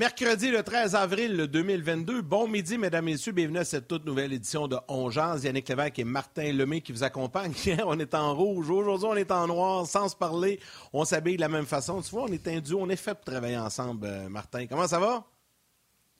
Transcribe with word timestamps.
Mercredi 0.00 0.50
le 0.50 0.62
13 0.62 0.94
avril 0.94 1.36
2022. 1.36 2.22
Bon 2.22 2.48
midi, 2.48 2.78
mesdames, 2.78 3.04
messieurs. 3.04 3.32
Bienvenue 3.32 3.58
à 3.58 3.66
cette 3.66 3.86
toute 3.86 4.06
nouvelle 4.06 4.32
édition 4.32 4.66
de 4.66 4.78
Ongeance. 4.88 5.42
Yannick 5.42 5.68
Lévesque 5.68 5.98
et 5.98 6.04
Martin 6.04 6.54
Lemay 6.54 6.80
qui 6.80 6.92
vous 6.92 7.04
accompagnent. 7.04 7.52
Hier, 7.66 7.82
on 7.86 7.98
est 7.98 8.14
en 8.14 8.34
rouge. 8.34 8.70
Aujourd'hui, 8.70 9.06
on 9.10 9.16
est 9.16 9.30
en 9.30 9.46
noir. 9.46 9.86
Sans 9.86 10.08
se 10.08 10.16
parler, 10.16 10.58
on 10.94 11.04
s'habille 11.04 11.36
de 11.36 11.42
la 11.42 11.50
même 11.50 11.66
façon. 11.66 12.00
Tu 12.00 12.12
vois, 12.12 12.22
on 12.22 12.32
est 12.32 12.48
un 12.48 12.60
duo. 12.60 12.78
On 12.80 12.88
est 12.88 12.96
fait 12.96 13.12
pour 13.12 13.26
travailler 13.26 13.58
ensemble, 13.58 14.06
euh, 14.06 14.30
Martin. 14.30 14.66
Comment 14.66 14.88
ça 14.88 14.98
va? 14.98 15.22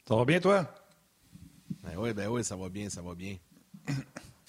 Ça 0.07 0.15
va 0.15 0.27
bien, 0.27 0.41
toi? 0.41 0.67
Ben 1.83 1.95
oui, 1.97 2.13
ben 2.13 2.29
oui, 2.29 2.45
ça 2.45 2.57
va 2.57 2.69
bien, 2.69 2.91
ça 2.91 3.01
va 3.01 3.15
bien. 3.15 3.37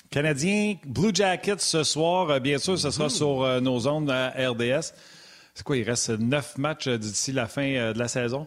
Canadien, 0.09 0.75
Blue 0.85 1.11
Jackets 1.15 1.59
ce 1.59 1.85
soir. 1.85 2.31
Euh, 2.31 2.39
bien 2.41 2.57
sûr, 2.57 2.77
ce 2.77 2.91
sera 2.91 3.07
sur 3.07 3.43
euh, 3.43 3.61
nos 3.61 3.87
ondes 3.87 4.11
à 4.11 4.31
RDS. 4.31 4.91
C'est 5.53 5.63
quoi, 5.63 5.77
il 5.77 5.83
reste 5.83 6.09
neuf 6.09 6.57
matchs 6.57 6.89
d'ici 6.89 7.31
la 7.31 7.47
fin 7.47 7.93
de 7.93 7.97
la 7.97 8.09
saison? 8.09 8.45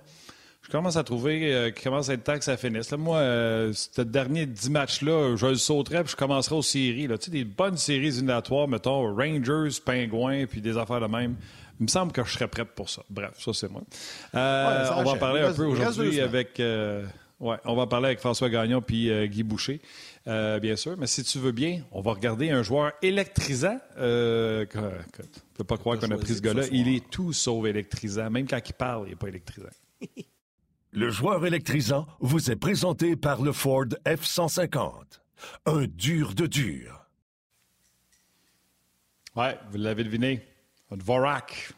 Je 0.65 0.71
commence 0.71 0.97
à 0.97 1.05
trouver 1.05 1.53
euh, 1.53 1.71
qu'il 1.71 1.85
commence 1.85 2.09
à 2.09 2.15
être 2.15 2.25
temps 2.25 2.39
que 2.39 2.45
ça 2.45 2.57
finisse. 2.57 2.91
moi, 2.93 3.19
euh, 3.19 3.73
ce 3.75 4.01
dernier 4.01 4.47
dix 4.47 4.71
matchs-là, 4.71 5.37
je 5.37 5.47
le 5.47 5.57
sauterais 5.57 6.03
puis 6.03 6.13
je 6.13 6.17
commencerai 6.17 6.55
aux 6.55 6.63
séries. 6.63 7.07
Là. 7.07 7.19
Tu 7.19 7.27
sais, 7.27 7.31
des 7.31 7.45
bonnes 7.45 7.77
séries 7.77 8.07
éliminatoires, 8.09 8.67
mettons 8.67 9.15
Rangers, 9.15 9.79
Pingouins, 9.85 10.47
puis 10.47 10.63
des 10.63 10.79
affaires 10.79 11.01
de 11.01 11.07
même. 11.07 11.37
Il 11.81 11.85
me 11.85 11.89
semble 11.89 12.13
que 12.13 12.25
je 12.25 12.33
serais 12.33 12.49
prêt 12.49 12.65
pour 12.65 12.89
ça. 12.89 13.03
Bref, 13.11 13.33
ça, 13.39 13.53
c'est 13.53 13.71
moi. 13.71 13.83
Euh, 14.35 14.89
on 14.97 15.03
va 15.05 15.11
en 15.11 15.17
parler 15.17 15.43
un 15.43 15.53
peu 15.53 15.65
aujourd'hui 15.65 16.21
avec... 16.21 16.55
ouais, 16.59 17.57
on 17.65 17.75
va 17.75 17.87
parler 17.87 18.07
avec 18.07 18.21
François 18.21 18.49
Gagnon 18.49 18.81
puis 18.81 19.11
Guy 19.29 19.43
Boucher, 19.43 19.83
bien 20.25 20.77
sûr. 20.77 20.97
Mais 20.97 21.07
si 21.07 21.25
tu 21.25 21.39
veux 21.41 21.53
bien, 21.53 21.83
on 21.93 22.01
va 22.01 22.13
regarder 22.13 22.51
un 22.51 22.63
joueur 22.63 22.93
électrisant. 23.03 23.79
Euh, 23.99 24.65
tu 24.71 24.79
ne 24.79 24.89
peux 25.59 25.65
pas 25.65 25.77
croire 25.77 25.99
qu'on 25.99 26.11
a 26.11 26.17
pris 26.17 26.37
ce 26.37 26.41
gars-là. 26.41 26.63
Il 26.73 26.89
est 26.89 27.11
tout 27.11 27.35
sauf 27.35 27.67
électrisant. 27.67 28.31
Même 28.31 28.47
quand 28.47 28.61
il 28.67 28.73
parle, 28.73 29.09
il 29.09 29.11
n'est 29.11 29.17
pas 29.17 29.29
électrisant. 29.29 29.69
Le 30.97 31.11
joueur 31.11 31.45
électrisant 31.45 32.07
vous 32.21 32.53
est 32.53 32.57
présenté 32.57 33.17
par 33.17 33.43
le 33.43 33.51
Ford 33.51 33.87
F-150. 34.07 34.93
Un 35.67 35.87
dur 35.89 36.35
de 36.35 36.47
dur. 36.47 37.05
Ouais, 39.35 39.59
vous 39.73 39.79
l'avez 39.79 40.05
deviné. 40.05 40.47
Un. 40.93 41.75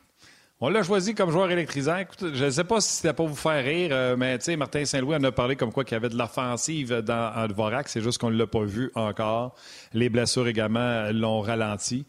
On 0.61 0.69
l'a 0.69 0.83
choisi 0.83 1.14
comme 1.14 1.31
joueur 1.31 1.50
électrisant. 1.50 1.97
Écoute, 1.97 2.34
je 2.34 2.45
ne 2.45 2.50
sais 2.50 2.64
pas 2.64 2.83
si 2.83 2.91
c'était 2.91 3.14
pour 3.14 3.28
vous 3.28 3.36
faire 3.36 3.64
rire, 3.64 3.89
euh, 3.92 4.17
mais 4.19 4.36
tu 4.36 4.45
sais, 4.45 4.56
Martin 4.56 4.84
Saint-Louis 4.84 5.17
en 5.17 5.25
a 5.25 5.33
parlé 5.33 5.56
comme 5.56 5.73
quoi 5.73 5.84
qu'il 5.84 5.95
y 5.95 5.97
avait 5.97 6.11
de 6.11 6.17
l'offensive 6.17 7.01
dans 7.01 7.47
Dvorak. 7.48 7.89
C'est 7.89 8.03
juste 8.03 8.19
qu'on 8.19 8.30
ne 8.30 8.36
l'a 8.36 8.47
pas 8.47 8.64
vu 8.64 8.91
encore. 8.95 9.55
Les 9.95 10.11
blessures 10.11 10.47
également 10.47 11.11
l'ont 11.11 11.41
ralenti. 11.41 12.06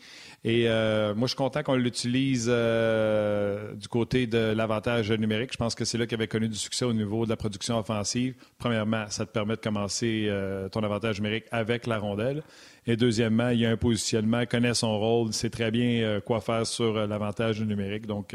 Et 0.47 0.69
euh, 0.69 1.13
moi, 1.13 1.27
je 1.27 1.31
suis 1.31 1.35
content 1.35 1.61
qu'on 1.61 1.75
l'utilise 1.75 2.47
euh, 2.49 3.73
du 3.73 3.89
côté 3.89 4.27
de 4.27 4.53
l'avantage 4.55 5.11
numérique. 5.11 5.51
Je 5.51 5.57
pense 5.57 5.75
que 5.75 5.83
c'est 5.83 5.97
là 5.97 6.05
qu'il 6.05 6.15
avait 6.15 6.29
connu 6.29 6.47
du 6.47 6.55
succès 6.55 6.85
au 6.85 6.93
niveau 6.93 7.25
de 7.25 7.29
la 7.29 7.35
production 7.35 7.77
offensive. 7.77 8.33
Premièrement, 8.57 9.03
ça 9.09 9.25
te 9.25 9.31
permet 9.31 9.57
de 9.57 9.59
commencer 9.59 10.27
euh, 10.29 10.69
ton 10.69 10.83
avantage 10.83 11.19
numérique 11.19 11.43
avec 11.51 11.85
la 11.85 11.97
rondelle. 11.97 12.43
Et 12.85 12.95
deuxièmement, 12.95 13.49
il 13.49 13.59
y 13.59 13.65
a 13.65 13.71
un 13.71 13.75
positionnement, 13.75 14.39
il 14.39 14.47
connaît 14.47 14.73
son 14.73 14.97
rôle, 14.97 15.33
sait 15.33 15.49
très 15.49 15.69
bien 15.69 16.21
quoi 16.21 16.39
faire 16.39 16.65
sur 16.65 16.93
l'avantage 16.93 17.61
numérique. 17.61 18.07
Donc, 18.07 18.33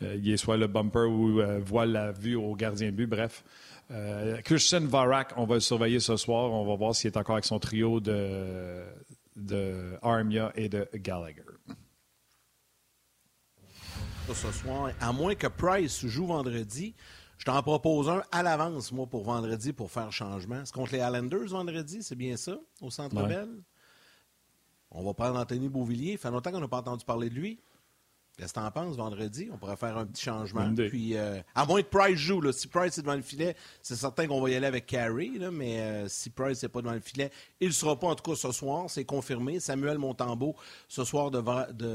il 0.00 0.32
est 0.32 0.36
soit 0.36 0.56
le 0.56 0.66
bumper 0.66 1.08
ou 1.08 1.40
voit 1.64 1.86
la 1.86 2.10
vue 2.10 2.34
au 2.34 2.56
gardien 2.56 2.88
de 2.88 2.96
but. 2.96 3.06
Bref. 3.06 3.44
Christian 4.44 4.80
Varak, 4.80 5.34
on 5.36 5.44
va 5.44 5.54
le 5.54 5.60
surveiller 5.60 6.00
ce 6.00 6.16
soir. 6.16 6.50
On 6.50 6.66
va 6.66 6.74
voir 6.74 6.96
s'il 6.96 7.12
est 7.12 7.16
encore 7.16 7.36
avec 7.36 7.44
son 7.44 7.60
trio 7.60 8.00
de, 8.00 8.82
de 9.38 9.98
Armia 10.02 10.52
et 10.54 10.68
de 10.68 10.88
Gallagher. 10.94 11.42
Ce 14.28 14.52
soir, 14.52 14.92
à 15.00 15.12
moins 15.12 15.34
que 15.34 15.46
Price 15.46 16.04
joue 16.06 16.26
vendredi, 16.26 16.94
je 17.38 17.44
t'en 17.44 17.62
propose 17.62 18.10
un 18.10 18.22
à 18.30 18.42
l'avance, 18.42 18.92
moi, 18.92 19.06
pour 19.06 19.24
vendredi, 19.24 19.72
pour 19.72 19.90
faire 19.90 20.12
changement. 20.12 20.62
C'est 20.64 20.74
contre 20.74 20.92
les 20.92 20.98
Islanders 20.98 21.48
vendredi, 21.48 22.02
c'est 22.02 22.16
bien 22.16 22.36
ça, 22.36 22.58
au 22.80 22.90
Centre 22.90 23.26
Bell? 23.26 23.48
On 24.90 25.04
va 25.04 25.14
prendre 25.14 25.38
Anthony 25.38 25.68
Beauvillier. 25.68 26.16
Ça 26.16 26.28
fait 26.28 26.30
longtemps 26.30 26.50
qu'on 26.50 26.60
n'a 26.60 26.68
pas 26.68 26.78
entendu 26.78 27.04
parler 27.04 27.30
de 27.30 27.34
lui. 27.34 27.60
Qu'est-ce 28.38 28.52
que 28.52 28.60
tu 28.60 28.64
en 28.64 28.70
penses 28.70 28.96
vendredi? 28.96 29.48
On 29.52 29.58
pourrait 29.58 29.76
faire 29.76 29.98
un 29.98 30.06
petit 30.06 30.22
changement. 30.22 30.72
Puis, 30.72 31.16
euh, 31.16 31.40
à 31.56 31.66
moins 31.66 31.82
que 31.82 31.88
Price 31.88 32.16
joue. 32.16 32.40
Là. 32.40 32.52
Si 32.52 32.68
Price 32.68 32.96
est 32.96 33.02
devant 33.02 33.16
le 33.16 33.22
filet, 33.22 33.56
c'est 33.82 33.96
certain 33.96 34.28
qu'on 34.28 34.40
va 34.40 34.48
y 34.50 34.54
aller 34.54 34.66
avec 34.66 34.86
Carey. 34.86 35.32
Là, 35.34 35.50
mais 35.50 35.80
euh, 35.80 36.08
si 36.08 36.30
Price 36.30 36.62
n'est 36.62 36.68
pas 36.68 36.80
devant 36.80 36.94
le 36.94 37.00
filet, 37.00 37.32
il 37.60 37.68
ne 37.68 37.72
sera 37.72 37.98
pas 37.98 38.06
en 38.06 38.14
tout 38.14 38.30
cas 38.30 38.36
ce 38.36 38.52
soir. 38.52 38.88
C'est 38.88 39.04
confirmé. 39.04 39.58
Samuel 39.58 39.98
Montembeau, 39.98 40.54
ce 40.86 41.02
soir, 41.02 41.32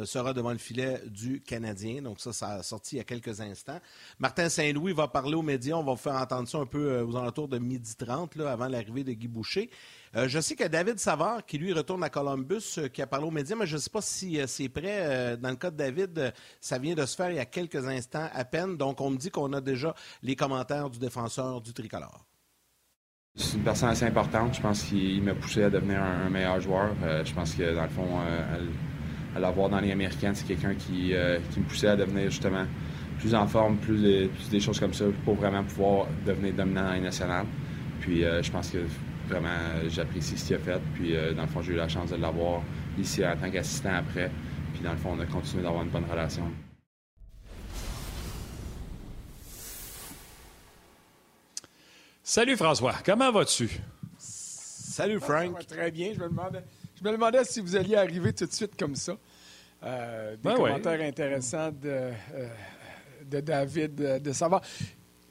sera 0.06 0.34
devant 0.34 0.52
le 0.52 0.58
filet 0.58 1.02
du 1.08 1.40
Canadien. 1.40 2.02
Donc 2.02 2.20
ça, 2.20 2.34
ça 2.34 2.50
a 2.56 2.64
sorti 2.64 2.96
il 2.96 2.98
y 2.98 3.02
a 3.02 3.06
quelques 3.06 3.40
instants. 3.40 3.80
Martin 4.20 4.50
Saint-Louis 4.50 4.92
va 4.92 5.08
parler 5.08 5.36
aux 5.36 5.42
médias. 5.42 5.76
On 5.76 5.84
va 5.84 5.94
vous 5.94 5.98
faire 5.98 6.16
entendre 6.16 6.50
ça 6.50 6.58
un 6.58 6.66
peu 6.66 6.92
euh, 6.92 7.06
aux 7.06 7.16
alentours 7.16 7.48
de 7.48 7.58
midi 7.58 7.96
30, 7.96 8.36
là, 8.36 8.52
avant 8.52 8.68
l'arrivée 8.68 9.06
de 9.06 9.14
Guy 9.14 9.30
Boucher. 9.30 9.70
Euh, 10.16 10.28
je 10.28 10.40
sais 10.40 10.56
que 10.56 10.68
David 10.68 11.00
Savard, 11.00 11.44
qui 11.44 11.58
lui 11.58 11.74
retourne 11.74 12.04
à 12.04 12.10
Columbus, 12.10 12.76
euh, 12.78 12.88
qui 12.88 13.02
a 13.02 13.08
parlé 13.08 13.26
aux 13.26 13.32
médias, 13.32 13.56
mais 13.56 13.66
je 13.66 13.76
ne 13.76 13.82
sais 13.82 13.90
pas 13.90 14.02
si 14.02 14.40
euh, 14.40 14.46
c'est 14.46 14.70
prêt. 14.70 15.38
dans 15.38 15.50
le 15.50 15.56
cas 15.56 15.72
de 15.72 15.78
David, 15.78 16.34
ça 16.60 16.78
vient 16.78 16.94
de 16.94 17.06
se 17.06 17.16
faire 17.16 17.32
il 17.32 17.38
y 17.38 17.40
a 17.40 17.46
quelques 17.46 17.88
instants 17.88 18.30
à 18.32 18.46
peine. 18.46 18.78
Donc, 18.78 19.02
on 19.02 19.10
me 19.10 19.18
dit 19.18 19.32
qu'on 19.32 19.52
a 19.54 19.62
déjà 19.62 19.96
les 20.22 20.36
commentaires 20.36 20.90
du 20.90 21.00
défenseur 21.00 21.62
du 21.62 21.74
tricolore. 21.74 22.26
C'est 23.36 23.58
une 23.58 23.64
personne 23.64 23.90
assez 23.90 24.06
importante. 24.06 24.54
Je 24.54 24.62
pense 24.62 24.84
qu'il 24.84 25.24
m'a 25.24 25.34
poussé 25.34 25.64
à 25.64 25.70
devenir 25.72 26.04
un, 26.04 26.30
meilleur 26.30 26.62
joueur. 26.62 26.94
je 27.26 27.34
pense 27.34 27.56
que, 27.56 27.74
dans 27.74 27.84
le 27.84 27.90
fond, 27.90 28.20
à, 29.36 29.40
l'avoir 29.40 29.70
dans 29.70 29.80
les 29.80 29.92
américaines, 29.92 30.36
c'est 30.36 30.46
quelqu'un 30.46 30.76
qui, 30.76 31.14
me 31.14 31.64
poussait 31.68 31.88
à 31.88 31.96
devenir 31.96 32.30
justement 32.30 32.66
plus 33.18 33.34
en 33.34 33.48
forme, 33.48 33.78
plus, 33.78 34.30
des 34.52 34.60
choses 34.60 34.80
comme 34.80 34.94
ça, 34.94 35.06
pour 35.26 35.34
vraiment 35.34 35.64
pouvoir 35.64 36.06
devenir 36.24 36.54
dominant 36.54 36.84
dans 36.84 36.94
les 36.94 37.02
nationales. 37.02 37.48
Puis 38.02 38.22
je 38.22 38.52
pense 38.52 38.70
que 38.70 38.86
Vraiment, 39.34 39.50
euh, 39.50 39.90
j'apprécie 39.90 40.38
ce 40.38 40.46
qu'il 40.46 40.56
a 40.58 40.60
fait. 40.60 40.80
Puis, 40.94 41.16
euh, 41.16 41.34
dans 41.34 41.42
le 41.42 41.48
fond, 41.48 41.64
j'ai 41.64 41.74
eu 41.74 41.76
la 41.76 41.88
chance 41.88 42.12
de 42.12 42.18
l'avoir 42.18 42.62
ici 43.00 43.26
en 43.26 43.36
tant 43.36 43.50
qu'assistant 43.50 43.96
après. 43.96 44.30
Puis, 44.76 44.84
dans 44.84 44.92
le 44.92 44.98
fond, 44.98 45.16
on 45.18 45.20
a 45.20 45.26
continué 45.26 45.64
d'avoir 45.64 45.82
une 45.82 45.90
bonne 45.90 46.06
relation. 46.06 46.44
Salut 52.22 52.56
François, 52.56 52.94
comment 53.04 53.32
vas-tu? 53.32 53.72
Salut 54.20 55.20
Frank. 55.20 55.66
très 55.66 55.90
bien. 55.90 56.14
Je 56.14 56.20
me, 56.20 56.30
demandais, 56.30 56.64
je 56.96 57.04
me 57.04 57.12
demandais 57.12 57.44
si 57.44 57.60
vous 57.60 57.76
alliez 57.76 57.96
arriver 57.96 58.34
tout 58.34 58.46
de 58.46 58.54
suite 58.54 58.78
comme 58.78 58.96
ça. 58.96 59.18
Euh, 59.84 60.36
des 60.36 60.44
ben 60.44 60.54
commentaires 60.54 61.02
intéressants 61.02 61.72
de, 61.72 62.12
de 63.26 63.40
David 63.40 63.96
de 64.22 64.32
savoir 64.32 64.62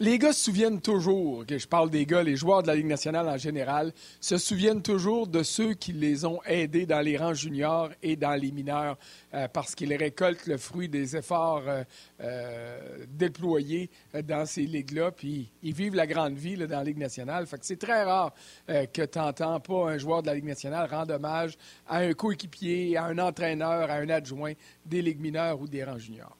les 0.02 0.18
gars 0.18 0.32
se 0.32 0.46
souviennent 0.46 0.80
toujours, 0.80 1.46
que 1.46 1.58
je 1.58 1.68
parle 1.68 1.88
des 1.88 2.04
gars, 2.06 2.24
les 2.24 2.34
joueurs 2.34 2.62
de 2.62 2.66
la 2.66 2.74
Ligue 2.74 2.86
nationale 2.86 3.28
en 3.28 3.36
général, 3.36 3.92
se 4.20 4.36
souviennent 4.36 4.82
toujours 4.82 5.28
de 5.28 5.44
ceux 5.44 5.74
qui 5.74 5.92
les 5.92 6.24
ont 6.24 6.42
aidés 6.44 6.86
dans 6.86 7.00
les 7.00 7.16
rangs 7.16 7.34
juniors 7.34 7.90
et 8.02 8.16
dans 8.16 8.34
les 8.34 8.50
mineurs 8.50 8.98
euh, 9.32 9.46
parce 9.46 9.76
qu'ils 9.76 9.94
récoltent 9.94 10.46
le 10.46 10.58
fruit 10.58 10.88
des 10.88 11.16
efforts 11.16 11.62
euh, 11.68 11.84
euh, 12.20 13.06
déployés 13.10 13.90
dans 14.24 14.44
ces 14.44 14.62
ligues-là, 14.62 15.12
puis 15.12 15.52
ils 15.62 15.72
vivent 15.72 15.94
la 15.94 16.08
grande 16.08 16.34
vie 16.34 16.56
dans 16.56 16.68
la 16.68 16.84
Ligue 16.84 16.98
nationale. 16.98 17.46
Fait 17.46 17.58
que 17.58 17.64
c'est 17.64 17.78
très 17.78 18.02
rare 18.02 18.34
que 18.66 19.04
tu 19.04 19.18
n'entends 19.18 19.60
pas 19.60 19.92
un 19.92 19.98
joueur 19.98 20.22
de 20.22 20.26
la 20.26 20.34
Ligue 20.34 20.46
nationale 20.46 20.88
rendre 20.90 21.14
hommage 21.14 21.56
à 21.86 21.98
un 21.98 22.12
coéquipier, 22.12 22.96
à 22.96 23.04
un 23.04 23.18
entraîneur, 23.18 23.88
à 23.88 23.94
un 23.94 24.08
adjoint 24.08 24.54
des 24.84 25.00
ligues 25.00 25.20
mineures 25.20 25.60
ou 25.60 25.68
des 25.68 25.84
rangs 25.84 25.98
juniors. 25.98 26.36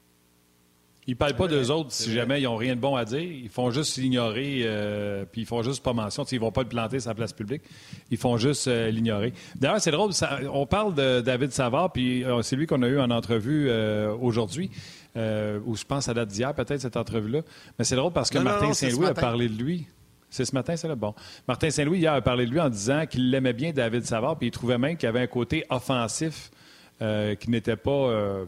Ils 1.05 1.17
parlent 1.17 1.35
pas 1.35 1.47
d'eux 1.47 1.69
autres 1.69 1.91
si 1.91 2.13
jamais 2.13 2.39
ils 2.39 2.45
n'ont 2.45 2.55
rien 2.55 2.75
de 2.75 2.79
bon 2.79 2.95
à 2.95 3.03
dire. 3.03 3.21
Ils 3.21 3.49
font 3.49 3.71
juste 3.71 3.97
l'ignorer, 3.97 4.61
euh, 4.63 5.25
puis 5.29 5.41
ils 5.41 5.45
font 5.45 5.61
juste 5.61 5.83
pas 5.83 5.91
mention. 5.91 6.23
Ils 6.23 6.39
vont 6.39 6.51
pas 6.51 6.63
le 6.63 6.69
planter 6.69 7.01
sur 7.01 7.09
la 7.09 7.15
place 7.15 7.33
publique. 7.33 7.61
Ils 8.09 8.17
font 8.17 8.37
juste 8.37 8.67
euh, 8.67 8.89
l'ignorer. 8.89 9.33
D'ailleurs, 9.55 9.81
c'est 9.81 9.91
drôle, 9.91 10.11
on 10.51 10.65
parle 10.65 10.95
de 10.95 11.19
David 11.19 11.51
Savard, 11.51 11.91
puis 11.91 12.23
euh, 12.23 12.41
c'est 12.41 12.55
lui 12.55 12.67
qu'on 12.67 12.81
a 12.83 12.87
eu 12.87 12.99
en 12.99 13.11
entrevue 13.11 13.69
aujourd'hui, 14.21 14.71
ou 15.15 15.75
je 15.75 15.83
pense 15.85 16.07
à 16.07 16.13
date 16.13 16.29
d'hier, 16.29 16.53
peut-être, 16.53 16.81
cette 16.81 16.97
entrevue-là. 16.97 17.41
Mais 17.77 17.85
c'est 17.85 17.95
drôle 17.95 18.13
parce 18.13 18.29
que 18.29 18.39
Martin 18.39 18.73
Saint-Louis 18.73 19.07
a 19.07 19.13
parlé 19.13 19.49
de 19.49 19.61
lui. 19.61 19.85
C'est 20.29 20.45
ce 20.45 20.55
matin, 20.55 20.75
c'est 20.75 20.87
là? 20.87 20.95
Bon. 20.95 21.13
Martin 21.47 21.69
Saint-Louis, 21.69 21.99
hier, 21.99 22.13
a 22.13 22.21
parlé 22.21 22.45
de 22.47 22.51
lui 22.51 22.59
en 22.59 22.69
disant 22.69 23.05
qu'il 23.05 23.29
l'aimait 23.29 23.53
bien, 23.53 23.71
David 23.71 24.05
Savard, 24.05 24.37
puis 24.37 24.47
il 24.47 24.51
trouvait 24.51 24.77
même 24.77 24.97
qu'il 24.97 25.07
avait 25.09 25.21
un 25.21 25.27
côté 25.27 25.65
offensif 25.69 26.49
qui 26.99 27.49
n'était 27.49 27.75
pas 27.75 28.45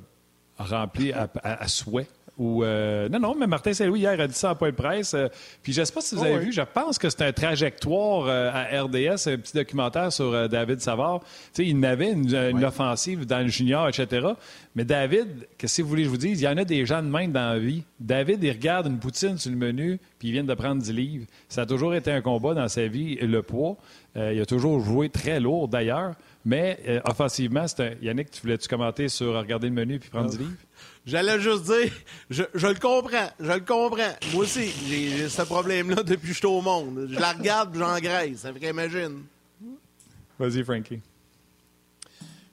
rempli 0.57 1.11
à 1.11 1.67
souhait 1.67 2.07
Euh, 2.39 3.07
non, 3.09 3.19
non, 3.19 3.35
mais 3.35 3.47
Martin 3.47 3.73
Saint-Louis, 3.73 4.01
hier, 4.01 4.19
a 4.19 4.27
dit 4.27 4.33
ça 4.33 4.51
en 4.51 4.55
point 4.55 4.69
de 4.69 4.75
presse. 4.75 5.13
Euh, 5.13 5.27
puis 5.63 5.73
je 5.73 5.81
ne 5.81 5.85
sais 5.85 5.93
pas 5.93 6.01
si 6.01 6.15
vous 6.15 6.23
avez 6.23 6.39
vu, 6.39 6.51
je 6.51 6.61
pense 6.61 6.97
que 6.97 7.09
c'est 7.09 7.21
un 7.21 7.31
trajectoire 7.31 8.27
à 8.27 8.63
RDS, 8.83 9.27
un 9.27 9.37
petit 9.37 9.53
documentaire 9.55 10.11
sur 10.11 10.49
David 10.49 10.81
Savard. 10.81 11.21
Tu 11.21 11.27
sais, 11.53 11.65
il 11.65 11.79
n'avait 11.79 12.11
une, 12.11 12.63
offensive 12.65 13.25
dans 13.25 13.39
le 13.39 13.47
junior, 13.47 13.87
etc. 13.87 14.27
Mais 14.75 14.83
David, 14.83 15.47
qu'est-ce 15.57 15.77
que 15.77 15.81
vous 15.83 15.89
voulez 15.89 16.01
que 16.01 16.07
je 16.07 16.11
vous 16.11 16.17
dise? 16.17 16.41
Il 16.41 16.45
y 16.45 16.47
en 16.47 16.57
a 16.57 16.65
des 16.65 16.85
gens 16.85 17.01
de 17.01 17.07
même 17.07 17.31
dans 17.31 17.53
la 17.53 17.59
vie. 17.59 17.83
David, 17.99 18.43
il 18.43 18.51
regarde 18.51 18.87
une 18.87 18.99
poutine 18.99 19.37
sur 19.37 19.51
le 19.51 19.57
menu, 19.57 19.99
puis 20.19 20.29
il 20.29 20.31
vient 20.31 20.43
de 20.43 20.53
prendre 20.53 20.81
10 20.81 20.91
livres. 20.93 21.25
Ça 21.47 21.61
a 21.61 21.65
toujours 21.65 21.95
été 21.95 22.11
un 22.11 22.21
combat 22.21 22.53
dans 22.53 22.67
sa 22.67 22.87
vie, 22.87 23.15
le 23.15 23.41
poids. 23.41 23.77
il 24.15 24.39
a 24.39 24.45
toujours 24.45 24.79
joué 24.81 25.09
très 25.09 25.39
lourd, 25.39 25.67
d'ailleurs. 25.67 26.15
Mais 26.45 26.79
euh, 26.87 26.99
offensivement, 27.05 27.65
un... 27.79 27.89
Yannick, 28.01 28.29
tu 28.29 28.41
voulais-tu 28.41 28.67
commenter 28.67 29.09
sur 29.09 29.33
regarder 29.33 29.67
le 29.67 29.73
menu 29.73 29.99
puis 29.99 30.09
prendre 30.09 30.29
du 30.29 30.37
livre? 30.37 30.51
J'allais 31.05 31.39
juste 31.39 31.65
dire, 31.65 31.91
je, 32.31 32.43
le 32.43 32.79
comprends, 32.79 33.29
je 33.39 33.51
le 33.51 33.59
comprends. 33.59 34.15
Moi 34.33 34.43
aussi, 34.43 34.71
j'ai 34.87 35.29
ce 35.29 35.43
problème-là 35.43 36.01
depuis 36.01 36.29
que 36.29 36.33
je 36.33 36.39
suis 36.39 36.47
au 36.47 36.61
monde. 36.61 37.09
Je 37.11 37.19
la 37.19 37.33
regarde, 37.33 37.75
j'engraisse. 37.77 38.39
Ça 38.39 38.51
fait 38.51 38.59
qu'imagine. 38.59 39.23
Vas-y, 40.39 40.63
Frankie. 40.63 41.01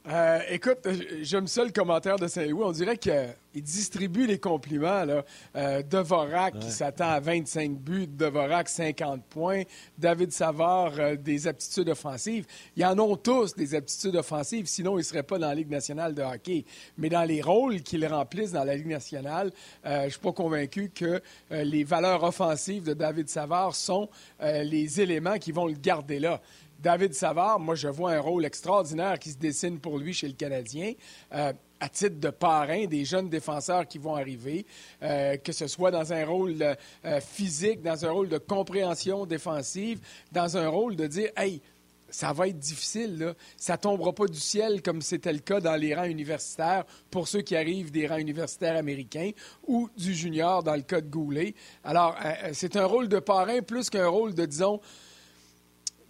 Euh, 0.08 0.40
écoute, 0.50 0.78
j'aime 1.20 1.46
ça 1.46 1.64
le 1.64 1.70
commentaire 1.70 2.16
de 2.16 2.26
Saint-Louis. 2.26 2.64
On 2.64 2.72
dirait 2.72 2.96
qu'il 2.96 3.34
distribue 3.54 4.26
les 4.26 4.38
compliments. 4.38 5.04
Là. 5.04 5.25
Euh, 5.54 5.82
Devorak 5.82 6.58
qui 6.58 6.72
s'attend 6.72 7.10
à 7.10 7.20
25 7.20 7.70
buts, 7.70 8.08
Devorak 8.08 8.69
50 8.69 9.25
points, 9.25 9.62
David 9.96 10.32
Savard 10.32 10.94
euh, 10.99 11.14
des 11.14 11.46
aptitudes 11.46 11.88
offensives. 11.88 12.46
Ils 12.76 12.84
en 12.84 12.99
ont 12.99 13.14
tous 13.14 13.54
des 13.54 13.76
aptitudes 13.76 14.16
offensives, 14.16 14.66
sinon 14.66 14.94
ils 14.94 15.02
ne 15.02 15.02
seraient 15.02 15.22
pas 15.22 15.38
dans 15.38 15.49
la 15.49 15.54
Ligue 15.54 15.70
nationale 15.70 16.14
de 16.14 16.22
hockey. 16.22 16.64
Mais 16.99 17.08
dans 17.08 17.22
les 17.22 17.40
rôles 17.40 17.82
qu'ils 17.82 18.04
remplissent 18.06 18.52
dans 18.52 18.64
la 18.64 18.75
Ligue 18.75 18.88
nationale, 18.88 19.52
je 19.84 20.04
ne 20.04 20.08
suis 20.08 20.19
pas 20.19 20.32
convaincu 20.32 20.90
que 20.93 21.22
les 21.50 21.84
valeurs 21.84 22.25
offensives 22.25 22.84
de 22.84 22.94
David 22.94 23.28
Savard 23.28 23.75
sont 23.75 24.08
les 24.40 25.00
éléments 25.00 25.38
qui 25.38 25.52
vont 25.52 25.66
le 25.66 25.75
garder 25.75 26.19
là. 26.19 26.40
David 26.82 27.14
Savard, 27.14 27.61
moi, 27.61 27.76
je 27.76 27.87
vois 27.87 28.11
un 28.11 28.20
rôle 28.20 28.44
extraordinaire 28.44 29.17
qui 29.20 29.31
se 29.31 29.38
dessine 29.38 29.79
pour 29.79 29.99
lui 29.99 30.12
chez 30.12 30.26
le 30.26 30.34
Canadien. 30.34 30.94
Euh, 31.32 31.52
à 31.79 31.88
titre 31.88 32.20
de 32.20 32.31
parrain 32.31 32.87
des 32.87 33.05
jeunes 33.05 33.29
défenseurs 33.29 33.88
qui 33.88 33.99
vont 33.99 34.14
arriver, 34.14 34.67
euh, 35.02 35.37
que 35.37 35.50
ce 35.50 35.67
soit 35.67 35.90
dans 35.90 36.12
un 36.12 36.25
rôle 36.25 36.55
euh, 36.61 37.20
physique, 37.20 37.82
dans 37.82 38.05
un 38.05 38.11
rôle 38.11 38.29
de 38.29 38.38
compréhension 38.38 39.26
défensive, 39.26 40.00
dans 40.31 40.56
un 40.56 40.69
rôle 40.69 40.94
de 40.94 41.08
dire, 41.08 41.31
hey, 41.37 41.61
ça 42.08 42.32
va 42.32 42.46
être 42.46 42.58
difficile, 42.58 43.19
là. 43.19 43.35
ça 43.56 43.78
tombera 43.78 44.12
pas 44.12 44.26
du 44.26 44.38
ciel 44.38 44.81
comme 44.81 45.02
c'était 45.02 45.32
le 45.32 45.40
cas 45.40 45.61
dans 45.61 45.75
les 45.75 45.93
rangs 45.94 46.05
universitaires 46.05 46.85
pour 47.11 47.26
ceux 47.26 47.43
qui 47.43 47.56
arrivent 47.56 47.90
des 47.90 48.06
rangs 48.06 48.19
universitaires 48.19 48.76
américains 48.76 49.31
ou 49.67 49.88
du 49.96 50.14
junior 50.14 50.62
dans 50.62 50.76
le 50.76 50.82
cas 50.82 51.00
de 51.00 51.08
Goulet. 51.08 51.55
Alors, 51.82 52.17
c'est 52.52 52.76
un 52.76 52.85
rôle 52.85 53.08
de 53.08 53.19
parrain 53.19 53.61
plus 53.61 53.88
qu'un 53.90 54.08
rôle 54.08 54.35
de, 54.35 54.44
disons, 54.44 54.81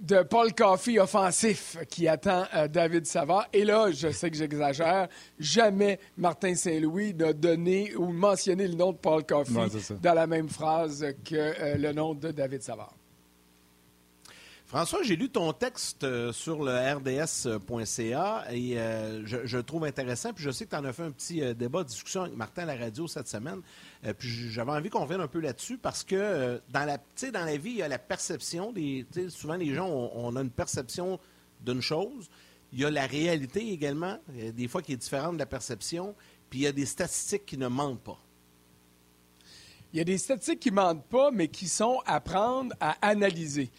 de 0.03 0.23
Paul 0.23 0.53
Coffey 0.53 0.99
offensif 0.99 1.79
qui 1.89 2.09
attend 2.09 2.45
euh, 2.55 2.67
David 2.69 3.07
Savard. 3.07 3.47
Et 3.53 3.65
là, 3.65 3.91
je 3.93 4.11
sais 4.11 4.31
que 4.31 4.37
j'exagère, 4.37 5.09
jamais 5.39 5.99
Martin 6.17 6.55
Saint-Louis 6.55 7.15
n'a 7.15 7.33
donné 7.33 7.95
ou 7.95 8.07
mentionné 8.13 8.67
le 8.67 8.75
nom 8.75 8.93
de 8.93 8.99
Paul 8.99 9.25
Coffey 9.25 9.61
dans 10.03 10.15
la 10.15 10.27
même 10.27 10.49
phrase 10.49 11.07
que 11.25 11.35
euh, 11.37 11.77
le 11.77 11.93
nom 11.93 12.15
de 12.15 12.33
David 12.33 12.63
Savard. 12.63 12.95
François, 14.73 15.03
j'ai 15.03 15.17
lu 15.17 15.29
ton 15.29 15.53
texte 15.53 16.03
euh, 16.03 16.33
sur 16.33 16.65
le 16.65 16.73
rds.ca 16.73 18.45
et 18.51 18.77
je, 19.27 19.57
le 19.59 19.63
trouve 19.63 19.85
intéressant. 19.85 20.33
Puis 20.33 20.43
je 20.43 20.51
sais 20.51 20.65
que 20.65 20.71
tu 20.71 20.77
en 20.77 20.85
as 20.87 20.95
fait 20.95 21.03
un 21.03 21.11
petit 21.11 21.43
débat, 21.55 21.85
discussion 21.85 22.23
avec 22.23 22.35
Martin 22.35 22.63
à 22.63 22.75
la 22.75 22.77
radio 22.77 23.07
cette 23.07 23.29
semaine. 23.29 23.61
Euh, 24.07 24.15
puis 24.15 24.31
j'avais 24.51 24.73
envie 24.73 24.89
qu'on 24.89 25.03
revienne 25.03 25.21
un 25.21 25.29
peu 25.29 25.41
là-dessus 25.41 25.77
parce 25.77 26.03
que 26.03 26.17
euh, 26.17 26.59
dans, 26.71 26.87
la, 26.87 26.97
dans 26.97 27.45
la 27.45 27.57
vie, 27.59 27.73
il 27.73 27.77
y 27.77 27.83
a 27.83 27.89
la 27.89 27.99
perception. 27.99 28.73
Des, 28.73 29.05
souvent, 29.29 29.57
les 29.57 29.75
gens, 29.75 29.91
on, 29.91 30.35
a 30.37 30.41
une 30.41 30.49
perception 30.49 31.21
d'une 31.61 31.83
chose. 31.83 32.31
Il 32.73 32.81
y 32.81 32.87
a 32.87 32.91
la 32.91 33.07
réalité 33.07 33.75
également, 33.75 34.17
des 34.55 34.69
fois 34.69 34.81
qui 34.81 34.95
est 34.95 34.97
différente 34.97 35.35
de 35.35 35.41
la 35.41 35.45
perception. 35.45 36.15
Puis 36.49 36.61
il 36.61 36.63
y 36.63 36.67
a 36.67 36.73
des 36.73 36.87
statistiques 36.87 37.45
qui 37.45 37.59
ne 37.59 37.69
mentent 37.69 38.01
pas. 38.01 38.19
Il 39.93 39.99
y 39.99 40.01
a 40.01 40.05
des 40.05 40.17
statistiques 40.17 40.61
qui 40.61 40.71
ne 40.71 40.77
mentent 40.77 41.05
pas, 41.05 41.31
mais 41.31 41.49
qui 41.49 41.69
sont 41.69 42.01
à 42.07 42.21
prendre 42.21 42.75
à 42.81 42.97
analyser. 43.07 43.71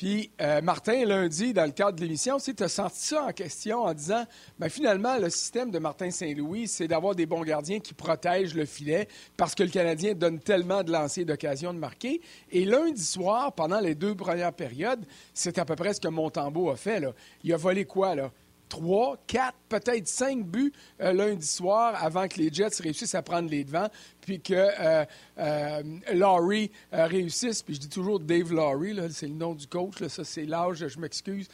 Puis, 0.00 0.30
euh, 0.40 0.62
Martin, 0.62 1.04
lundi, 1.04 1.52
dans 1.52 1.66
le 1.66 1.72
cadre 1.72 1.92
de 1.92 2.00
l'émission, 2.00 2.38
tu 2.38 2.54
as 2.58 2.68
senti 2.68 3.08
ça 3.08 3.24
en 3.24 3.32
question 3.32 3.82
en 3.82 3.92
disant, 3.92 4.24
ben, 4.58 4.70
finalement, 4.70 5.18
le 5.18 5.28
système 5.28 5.70
de 5.70 5.78
Martin 5.78 6.10
Saint-Louis, 6.10 6.68
c'est 6.68 6.88
d'avoir 6.88 7.14
des 7.14 7.26
bons 7.26 7.42
gardiens 7.42 7.80
qui 7.80 7.92
protègent 7.92 8.54
le 8.54 8.64
filet 8.64 9.08
parce 9.36 9.54
que 9.54 9.62
le 9.62 9.68
Canadien 9.68 10.14
donne 10.14 10.38
tellement 10.38 10.82
de 10.82 10.90
lancers 10.90 11.26
d'occasion 11.26 11.74
de 11.74 11.78
marquer. 11.78 12.22
Et 12.50 12.64
lundi 12.64 13.04
soir, 13.04 13.52
pendant 13.52 13.78
les 13.78 13.94
deux 13.94 14.14
premières 14.14 14.54
périodes, 14.54 15.04
c'est 15.34 15.58
à 15.58 15.66
peu 15.66 15.76
près 15.76 15.92
ce 15.92 16.00
que 16.00 16.08
Montembeau 16.08 16.70
a 16.70 16.76
fait. 16.76 17.00
Là. 17.00 17.12
Il 17.44 17.52
a 17.52 17.58
volé 17.58 17.84
quoi, 17.84 18.14
là? 18.14 18.30
Trois, 18.70 19.18
quatre, 19.26 19.58
peut-être 19.68 20.08
cinq 20.08 20.46
buts 20.46 20.72
euh, 21.02 21.12
lundi 21.12 21.46
soir 21.46 21.94
avant 22.02 22.26
que 22.28 22.38
les 22.38 22.50
Jets 22.50 22.80
réussissent 22.80 23.14
à 23.14 23.20
prendre 23.20 23.50
les 23.50 23.64
devants, 23.64 23.88
puis 24.22 24.40
que 24.40 24.54
euh, 24.54 25.04
euh, 25.38 25.82
Laurie 26.14 26.70
réussisse, 26.90 27.62
puis 27.62 27.74
je 27.74 27.80
dis 27.80 27.88
toujours 27.88 28.20
Dave 28.20 28.52
Laurie, 28.52 28.96
c'est 29.10 29.26
le 29.26 29.34
nom 29.34 29.54
du 29.54 29.66
coach, 29.66 30.00
là, 30.00 30.08
ça 30.08 30.24
c'est 30.24 30.46
l'âge, 30.46 30.86
je 30.86 30.98
m'excuse, 30.98 31.48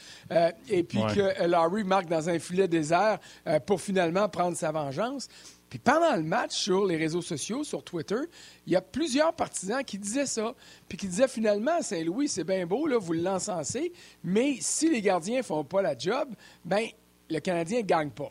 et 0.69 0.85
puis 0.85 1.01
que 1.15 1.47
Laurie 1.47 1.85
marque 1.85 2.09
dans 2.09 2.29
un 2.29 2.39
filet 2.39 2.69
désert 2.69 3.19
pour 3.65 3.81
finalement 3.81 4.29
prendre 4.29 4.57
sa 4.57 4.71
vengeance. 4.71 5.29
Puis 5.69 5.81
pendant 5.81 6.15
le 6.15 6.23
match, 6.23 6.53
sur 6.53 6.85
les 6.87 6.97
réseaux 6.97 7.23
sociaux, 7.23 7.65
sur 7.65 7.83
Twitter, 7.83 8.21
il 8.67 8.73
y 8.73 8.77
a 8.77 8.81
plusieurs 8.81 9.33
partisans 9.33 9.83
qui 9.85 9.99
disaient 9.99 10.27
ça. 10.27 10.55
Puis 10.89 10.97
qui 10.97 11.09
disaient 11.09 11.29
finalement, 11.29 11.83
Saint-Louis, 11.83 12.29
c'est 12.29 12.45
bien 12.45 12.67
beau, 12.67 12.87
là, 12.87 12.99
vous 12.99 13.15
l'encensez, 13.15 13.93
mais 14.23 14.57
si 14.61 14.89
les 14.89 15.03
gardiens 15.03 15.39
ne 15.39 15.43
font 15.43 15.65
pas 15.65 15.83
la 15.83 15.99
job, 15.99 16.29
ben 16.65 16.87
le 17.31 17.39
Canadien 17.41 17.79
ne 17.79 17.87
gagne 17.87 18.11
pas. 18.11 18.31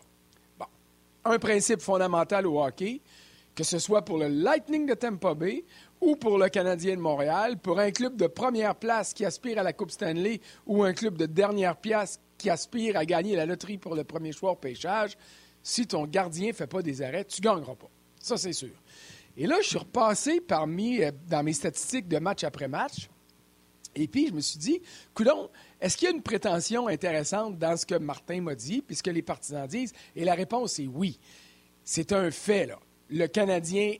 Bon. 0.59 0.65
Un 1.25 1.39
principe 1.39 1.81
fondamental 1.81 2.47
au 2.47 2.63
hockey, 2.63 3.01
que 3.53 3.63
ce 3.63 3.79
soit 3.79 4.03
pour 4.03 4.17
le 4.17 4.27
Lightning 4.27 4.85
de 4.85 4.93
Tampa 4.93 5.33
Bay 5.33 5.63
ou 6.01 6.15
pour 6.15 6.37
le 6.37 6.49
Canadien 6.49 6.95
de 6.95 7.01
Montréal, 7.01 7.57
pour 7.57 7.79
un 7.79 7.91
club 7.91 8.15
de 8.15 8.27
première 8.27 8.75
place 8.75 9.13
qui 9.13 9.25
aspire 9.25 9.59
à 9.59 9.63
la 9.63 9.73
Coupe 9.73 9.91
Stanley 9.91 10.41
ou 10.65 10.83
un 10.83 10.93
club 10.93 11.17
de 11.17 11.25
dernière 11.25 11.77
place 11.77 12.19
qui 12.37 12.49
aspire 12.49 12.97
à 12.97 13.05
gagner 13.05 13.35
la 13.35 13.45
loterie 13.45 13.77
pour 13.77 13.95
le 13.95 14.03
premier 14.03 14.31
choix 14.31 14.51
au 14.51 14.55
pêchage, 14.55 15.17
si 15.63 15.87
ton 15.87 16.05
gardien 16.05 16.49
ne 16.49 16.53
fait 16.53 16.67
pas 16.67 16.81
des 16.81 17.01
arrêts, 17.01 17.25
tu 17.25 17.41
ne 17.41 17.45
gagneras 17.45 17.75
pas. 17.75 17.89
Ça, 18.19 18.37
c'est 18.37 18.53
sûr. 18.53 18.75
Et 19.37 19.47
là, 19.47 19.57
je 19.61 19.69
suis 19.69 19.77
repassé 19.77 20.41
parmi, 20.41 21.01
euh, 21.01 21.11
dans 21.27 21.43
mes 21.43 21.53
statistiques 21.53 22.07
de 22.07 22.19
match 22.19 22.43
après 22.43 22.67
match. 22.67 23.09
Et 23.95 24.07
puis, 24.07 24.27
je 24.27 24.33
me 24.33 24.41
suis 24.41 24.59
dit, 24.59 24.81
coudon, 25.13 25.49
est-ce 25.79 25.95
qu'il 25.97 26.09
y 26.09 26.11
a 26.11 26.15
une 26.15 26.21
prétention 26.21 26.87
intéressante 26.87 27.57
dans 27.57 27.77
ce 27.77 27.85
que 27.85 27.95
Martin 27.95 28.41
m'a 28.41 28.55
dit, 28.55 28.81
puisque 28.81 29.07
les 29.07 29.21
partisans 29.21 29.67
disent? 29.67 29.93
Et 30.15 30.25
la 30.25 30.33
réponse 30.33 30.79
est 30.79 30.87
oui. 30.87 31.19
C'est 31.83 32.11
un 32.11 32.29
fait, 32.31 32.65
là. 32.65 32.79
Le 33.09 33.27
Canadien 33.27 33.95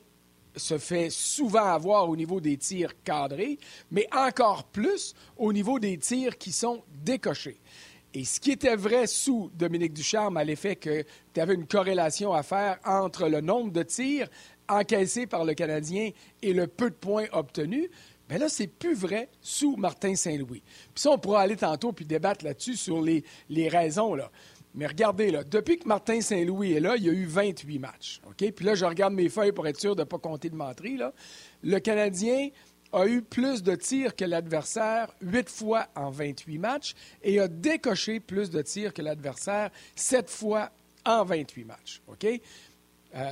se 0.56 0.78
fait 0.78 1.10
souvent 1.10 1.64
avoir 1.64 2.08
au 2.08 2.16
niveau 2.16 2.40
des 2.40 2.56
tirs 2.56 3.00
cadrés, 3.02 3.58
mais 3.90 4.08
encore 4.12 4.64
plus 4.64 5.14
au 5.36 5.52
niveau 5.52 5.78
des 5.78 5.98
tirs 5.98 6.38
qui 6.38 6.50
sont 6.52 6.82
décochés. 7.04 7.60
Et 8.14 8.24
ce 8.24 8.40
qui 8.40 8.52
était 8.52 8.76
vrai 8.76 9.06
sous 9.06 9.50
Dominique 9.54 9.92
Ducharme 9.92 10.38
à 10.38 10.44
l'effet 10.44 10.76
que 10.76 11.04
tu 11.34 11.40
avais 11.40 11.54
une 11.54 11.66
corrélation 11.66 12.32
à 12.32 12.42
faire 12.42 12.78
entre 12.84 13.28
le 13.28 13.42
nombre 13.42 13.72
de 13.72 13.82
tirs 13.82 14.28
encaissés 14.68 15.26
par 15.26 15.44
le 15.44 15.54
Canadien 15.54 16.10
et 16.42 16.52
le 16.52 16.66
peu 16.66 16.90
de 16.90 16.94
points 16.94 17.26
obtenus, 17.32 17.88
mais 18.28 18.38
là, 18.38 18.48
c'est 18.48 18.66
plus 18.66 18.94
vrai 18.94 19.28
sous 19.40 19.76
Martin 19.76 20.14
Saint-Louis. 20.14 20.62
Puis 20.94 21.02
ça, 21.02 21.10
on 21.10 21.18
pourra 21.18 21.42
aller 21.42 21.56
tantôt 21.56 21.92
puis 21.92 22.04
débattre 22.04 22.44
là-dessus 22.44 22.76
sur 22.76 23.00
les, 23.00 23.24
les 23.48 23.68
raisons. 23.68 24.14
Là. 24.14 24.30
Mais 24.76 24.86
regardez, 24.86 25.30
là, 25.30 25.42
depuis 25.42 25.78
que 25.78 25.88
Martin 25.88 26.20
Saint-Louis 26.20 26.74
est 26.74 26.80
là, 26.80 26.96
il 26.96 27.04
y 27.04 27.08
a 27.08 27.12
eu 27.12 27.24
28 27.24 27.78
matchs. 27.78 28.20
Puis 28.36 28.64
là, 28.64 28.74
je 28.74 28.84
regarde 28.84 29.14
mes 29.14 29.30
feuilles 29.30 29.52
pour 29.52 29.66
être 29.66 29.80
sûr 29.80 29.96
de 29.96 30.02
ne 30.02 30.04
pas 30.04 30.18
compter 30.18 30.50
de 30.50 30.56
menterie. 30.56 30.98
Là. 30.98 31.14
Le 31.62 31.78
Canadien 31.78 32.50
a 32.92 33.06
eu 33.06 33.22
plus 33.22 33.62
de 33.62 33.74
tirs 33.74 34.14
que 34.14 34.24
l'adversaire 34.24 35.14
8 35.22 35.48
fois 35.48 35.88
en 35.94 36.10
28 36.10 36.58
matchs 36.58 36.94
et 37.22 37.40
a 37.40 37.48
décoché 37.48 38.20
plus 38.20 38.50
de 38.50 38.60
tirs 38.60 38.92
que 38.92 39.02
l'adversaire 39.02 39.70
7 39.94 40.28
fois 40.28 40.70
en 41.06 41.24
28 41.24 41.64
matchs. 41.64 42.02
Euh, 43.14 43.30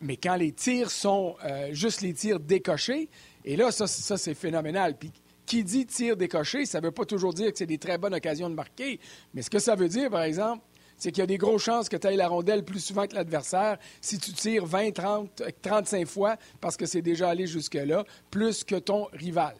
mais 0.00 0.16
quand 0.16 0.36
les 0.36 0.52
tirs 0.52 0.90
sont 0.90 1.36
euh, 1.44 1.70
juste 1.72 2.00
les 2.00 2.14
tirs 2.14 2.38
décochés, 2.38 3.08
et 3.48 3.56
là, 3.56 3.72
ça, 3.72 3.86
c'est 3.86 4.34
phénoménal. 4.34 4.94
Puis 4.94 5.10
qui 5.46 5.64
dit 5.64 5.86
tir 5.86 6.18
décoché, 6.18 6.66
ça 6.66 6.80
ne 6.80 6.84
veut 6.84 6.92
pas 6.92 7.06
toujours 7.06 7.32
dire 7.32 7.50
que 7.50 7.56
c'est 7.56 7.64
des 7.64 7.78
très 7.78 7.96
bonnes 7.96 8.12
occasions 8.12 8.50
de 8.50 8.54
marquer. 8.54 9.00
Mais 9.32 9.40
ce 9.40 9.48
que 9.48 9.58
ça 9.58 9.74
veut 9.74 9.88
dire, 9.88 10.10
par 10.10 10.20
exemple, 10.20 10.62
c'est 10.98 11.12
qu'il 11.12 11.22
y 11.22 11.24
a 11.24 11.26
des 11.26 11.38
grosses 11.38 11.62
chances 11.62 11.88
que 11.88 11.96
tu 11.96 12.06
ailles 12.06 12.18
la 12.18 12.28
rondelle 12.28 12.62
plus 12.62 12.80
souvent 12.80 13.06
que 13.06 13.14
l'adversaire 13.14 13.78
si 14.02 14.18
tu 14.18 14.34
tires 14.34 14.66
20, 14.66 14.92
30, 14.92 15.42
35 15.62 16.06
fois 16.06 16.36
parce 16.60 16.76
que 16.76 16.84
c'est 16.84 17.00
déjà 17.00 17.30
allé 17.30 17.46
jusque-là, 17.46 18.04
plus 18.30 18.64
que 18.64 18.74
ton 18.74 19.06
rival. 19.14 19.54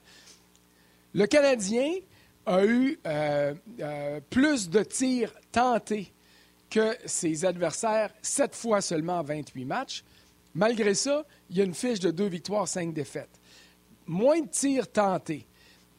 Le 1.14 1.24
Canadien 1.24 1.90
a 2.44 2.66
eu 2.66 3.00
euh, 3.06 3.54
euh, 3.80 4.20
plus 4.28 4.68
de 4.68 4.82
tirs 4.82 5.32
tentés 5.50 6.12
que 6.68 6.94
ses 7.06 7.46
adversaires, 7.46 8.12
sept 8.20 8.54
fois 8.54 8.82
seulement 8.82 9.20
en 9.20 9.22
28 9.22 9.64
matchs. 9.64 10.04
Malgré 10.54 10.92
ça, 10.92 11.24
il 11.48 11.56
y 11.56 11.62
a 11.62 11.64
une 11.64 11.72
fiche 11.72 12.00
de 12.00 12.10
deux 12.10 12.28
victoires, 12.28 12.68
cinq 12.68 12.92
défaites. 12.92 13.37
Moins 14.08 14.40
de 14.40 14.48
tirs 14.48 14.90
tentés. 14.90 15.46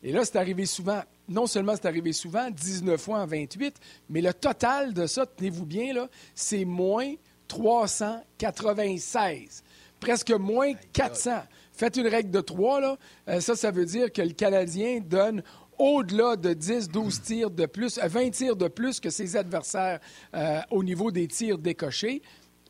Et 0.04 0.12
là, 0.12 0.25
c'est 0.25 0.36
arrivé 0.36 0.66
souvent. 0.66 1.01
Non 1.28 1.48
seulement 1.48 1.75
c'est 1.75 1.86
arrivé 1.86 2.12
souvent, 2.12 2.50
19 2.50 3.00
fois 3.00 3.20
en 3.20 3.28
28, 3.28 3.75
mais 4.10 4.22
le 4.22 4.34
total 4.34 4.94
de 4.94 5.06
ça, 5.06 5.25
tenez-vous 5.25 5.66
bien, 5.66 5.94
là, 5.94 6.10
c'est 6.34 6.66
moins 6.66 7.13
396. 7.48 9.63
Presque 10.00 10.32
moins 10.32 10.74
400. 10.94 11.44
Faites 11.74 11.98
une 11.98 12.08
règle 12.08 12.32
de 12.32 12.42
3, 12.42 12.82
là. 12.82 12.98
Euh, 13.28 13.42
ça, 13.42 13.56
ça 13.56 13.72
veut 13.72 13.86
dire 13.86 14.12
que 14.12 14.22
le 14.22 14.32
Canadien 14.32 15.01
donne 15.01 15.44
au-delà 15.78 16.36
de 16.36 16.54
10, 16.54 16.89
12 16.89 17.22
tirs 17.22 17.51
de 17.51 17.66
plus, 17.66 18.00
20 18.00 18.20
euh, 18.20 18.30
tirs 18.32 18.56
de 18.56 18.68
plus 18.68 19.00
que 19.00 19.10
ses 19.10 19.38
adversaires 19.38 20.00
euh, 20.36 20.60
au 20.72 20.84
niveau 20.84 21.12
des 21.12 21.28
tirs 21.28 21.58
décochés. 21.58 22.22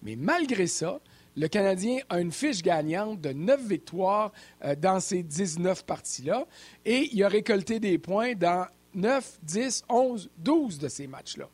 Mais 0.02 0.16
malgré 0.16 0.68
ça, 0.68 1.00
le 1.36 1.48
Canadien 1.48 2.00
a 2.10 2.20
une 2.20 2.32
fiche 2.32 2.62
gagnante 2.62 3.22
de 3.22 3.32
9 3.32 3.62
victoires 3.68 4.32
dans 4.78 5.00
ces 5.00 5.24
19 5.24 5.86
parties-là 5.86 6.46
et 6.86 7.10
il 7.12 7.24
a 7.24 7.28
récolté 7.28 7.80
des 7.80 7.98
points 7.98 8.34
dans 8.34 8.68
9, 8.96 9.40
10, 9.44 9.84
11, 9.90 10.30
12 10.38 10.80
de 10.80 10.88
ces 10.88 11.08
matchs-là. 11.08 11.48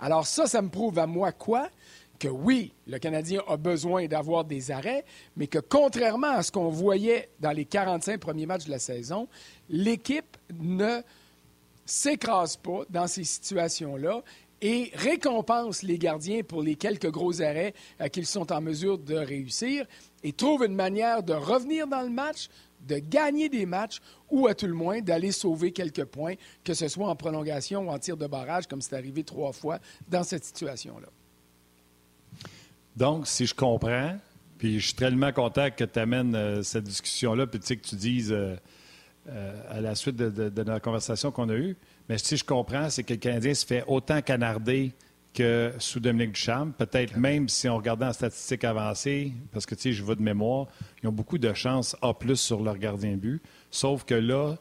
Alors 0.00 0.26
ça, 0.26 0.46
ça 0.46 0.62
me 0.62 0.68
prouve 0.68 0.98
à 0.98 1.06
moi 1.06 1.32
quoi? 1.32 1.68
que 2.18 2.28
oui, 2.28 2.72
le 2.86 2.98
Canadien 2.98 3.42
a 3.48 3.56
besoin 3.56 4.06
d'avoir 4.06 4.44
des 4.44 4.70
arrêts, 4.70 5.04
mais 5.36 5.46
que 5.46 5.58
contrairement 5.58 6.30
à 6.30 6.42
ce 6.42 6.52
qu'on 6.52 6.68
voyait 6.68 7.28
dans 7.40 7.50
les 7.50 7.64
45 7.64 8.20
premiers 8.20 8.46
matchs 8.46 8.66
de 8.66 8.70
la 8.70 8.78
saison, 8.78 9.28
l'équipe 9.68 10.36
ne 10.58 11.00
s'écrase 11.84 12.56
pas 12.56 12.82
dans 12.88 13.06
ces 13.06 13.24
situations-là 13.24 14.22
et 14.60 14.90
récompense 14.94 15.82
les 15.82 15.98
gardiens 15.98 16.42
pour 16.42 16.62
les 16.62 16.76
quelques 16.76 17.10
gros 17.10 17.42
arrêts 17.42 17.74
euh, 18.00 18.08
qu'ils 18.08 18.26
sont 18.26 18.52
en 18.52 18.60
mesure 18.60 18.98
de 18.98 19.14
réussir 19.14 19.86
et 20.22 20.32
trouve 20.32 20.64
une 20.64 20.74
manière 20.74 21.22
de 21.22 21.32
revenir 21.32 21.86
dans 21.86 22.02
le 22.02 22.10
match, 22.10 22.48
de 22.86 22.98
gagner 22.98 23.48
des 23.48 23.66
matchs 23.66 24.00
ou 24.30 24.46
à 24.46 24.54
tout 24.54 24.66
le 24.66 24.74
moins 24.74 25.00
d'aller 25.00 25.32
sauver 25.32 25.72
quelques 25.72 26.04
points, 26.04 26.34
que 26.62 26.74
ce 26.74 26.88
soit 26.88 27.08
en 27.08 27.16
prolongation 27.16 27.88
ou 27.88 27.90
en 27.90 27.98
tir 27.98 28.16
de 28.16 28.26
barrage, 28.26 28.66
comme 28.66 28.80
c'est 28.80 28.96
arrivé 28.96 29.24
trois 29.24 29.52
fois 29.52 29.78
dans 30.08 30.22
cette 30.22 30.44
situation-là. 30.44 31.08
Donc, 32.96 33.26
si 33.26 33.46
je 33.46 33.54
comprends, 33.54 34.16
puis 34.58 34.78
je 34.78 34.86
suis 34.86 34.94
tellement 34.94 35.32
content 35.32 35.68
que 35.70 35.84
tu 35.84 35.98
amènes 35.98 36.34
euh, 36.34 36.62
cette 36.62 36.84
discussion-là, 36.84 37.46
puis 37.46 37.58
tu 37.58 37.66
sais 37.66 37.76
que 37.76 37.86
tu 37.86 37.96
dises 37.96 38.32
euh, 38.32 38.56
à 39.70 39.80
la 39.80 39.94
suite 39.94 40.16
de, 40.16 40.62
la 40.62 40.80
conversation 40.80 41.32
qu'on 41.32 41.48
a 41.48 41.54
eue, 41.54 41.76
mais 42.08 42.18
si 42.18 42.36
je 42.36 42.44
comprends, 42.44 42.90
c'est 42.90 43.02
que 43.02 43.14
le 43.14 43.18
Canadien 43.18 43.54
se 43.54 43.64
fait 43.64 43.84
autant 43.86 44.20
canarder 44.22 44.92
que 45.32 45.72
sous 45.78 46.00
Dominique 46.00 46.32
Duchamp. 46.32 46.70
Peut-être 46.78 47.16
même 47.16 47.48
si 47.48 47.68
on 47.68 47.76
regardait 47.76 48.06
en 48.06 48.12
statistiques 48.12 48.64
avancées, 48.64 49.32
parce 49.52 49.66
que 49.66 49.74
tu 49.74 49.82
sais, 49.82 49.92
je 49.92 50.04
vais 50.04 50.14
de 50.14 50.22
mémoire, 50.22 50.68
ils 51.02 51.08
ont 51.08 51.12
beaucoup 51.12 51.38
de 51.38 51.52
chances 51.54 51.96
A 52.02 52.14
plus 52.14 52.36
sur 52.36 52.62
leur 52.62 52.78
gardien 52.78 53.16
but. 53.16 53.42
Sauf 53.70 54.04
que 54.04 54.14
là, 54.14 54.56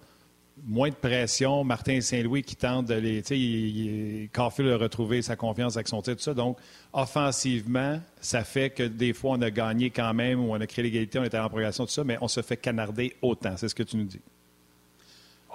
moins 0.66 0.90
de 0.90 0.96
pression. 0.96 1.64
Martin 1.64 2.02
Saint-Louis 2.02 2.44
qui 2.44 2.56
tente 2.56 2.88
de 2.88 2.96
les. 2.96 3.22
Tu 3.22 3.36
sais, 3.36 4.30
Caulfield 4.34 4.72
a 4.72 4.78
retrouvé 4.78 5.22
sa 5.22 5.36
confiance 5.36 5.76
avec 5.76 5.88
son 5.88 6.02
titre, 6.02 6.18
tout 6.18 6.24
ça. 6.24 6.34
Donc, 6.34 6.58
offensivement, 6.92 8.00
ça 8.20 8.44
fait 8.44 8.70
que 8.70 8.84
des 8.84 9.14
fois, 9.14 9.32
on 9.32 9.42
a 9.42 9.52
gagné 9.52 9.90
quand 9.90 10.14
même 10.14 10.40
ou 10.40 10.54
on 10.54 10.62
a 10.62 10.68
créé 10.68 10.84
l'égalité, 10.84 11.20
on 11.20 11.24
était 11.24 11.40
en 11.40 11.50
progression, 11.50 11.86
tout 11.86 11.92
ça, 11.92 12.04
mais 12.04 12.18
on 12.22 12.28
se 12.28 12.42
fait 12.42 12.58
canarder 12.58 13.16
autant. 13.22 13.58
C'est 13.58 13.70
ce 13.70 13.76
que 13.76 13.84
tu 13.84 13.98
nous 13.98 14.06
dis. 14.06 14.22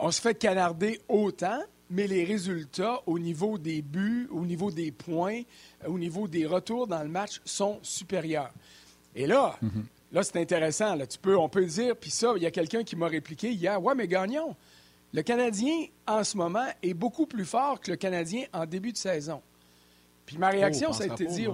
On 0.01 0.11
se 0.11 0.21
fait 0.21 0.35
canarder 0.35 1.01
autant, 1.09 1.61
mais 1.91 2.07
les 2.07 2.25
résultats 2.25 3.01
au 3.07 3.19
niveau 3.19 3.59
des 3.59 3.83
buts, 3.83 4.29
au 4.31 4.45
niveau 4.45 4.71
des 4.71 4.91
points, 4.93 5.43
au 5.87 5.99
niveau 5.99 6.29
des 6.29 6.47
retours 6.47 6.87
dans 6.87 7.03
le 7.03 7.09
match 7.09 7.41
sont 7.45 7.79
supérieurs. 7.83 8.53
Et 9.15 9.27
là, 9.27 9.57
mm-hmm. 9.63 9.83
là, 10.13 10.23
c'est 10.23 10.37
intéressant. 10.37 10.95
Là. 10.95 11.07
Tu 11.07 11.19
peux, 11.19 11.37
on 11.37 11.49
peut 11.49 11.65
dire, 11.65 11.97
puis 11.97 12.11
ça, 12.11 12.33
il 12.37 12.43
y 12.43 12.47
a 12.47 12.51
quelqu'un 12.51 12.85
qui 12.85 12.97
m'a 12.97 13.09
répliqué 13.09 13.51
hier, 13.51 13.83
ouais, 13.83 13.95
mais 13.95 14.07
gagnons. 14.07 14.55
Le 15.15 15.23
Canadien, 15.23 15.87
en 16.07 16.23
ce 16.23 16.37
moment, 16.37 16.67
est 16.83 16.95
beaucoup 16.95 17.27
plus 17.27 17.47
fort 17.47 17.81
que 17.81 17.91
le 17.91 17.97
Canadien 17.97 18.45
en 18.53 18.67
début 18.67 18.93
de 18.93 18.99
saison. 18.99 19.41
Puis 20.27 20.37
ma 20.37 20.51
réaction, 20.51 20.93
ça 20.93 21.05
a 21.05 21.07
été 21.07 21.25
de 21.25 21.31
dire 21.31 21.51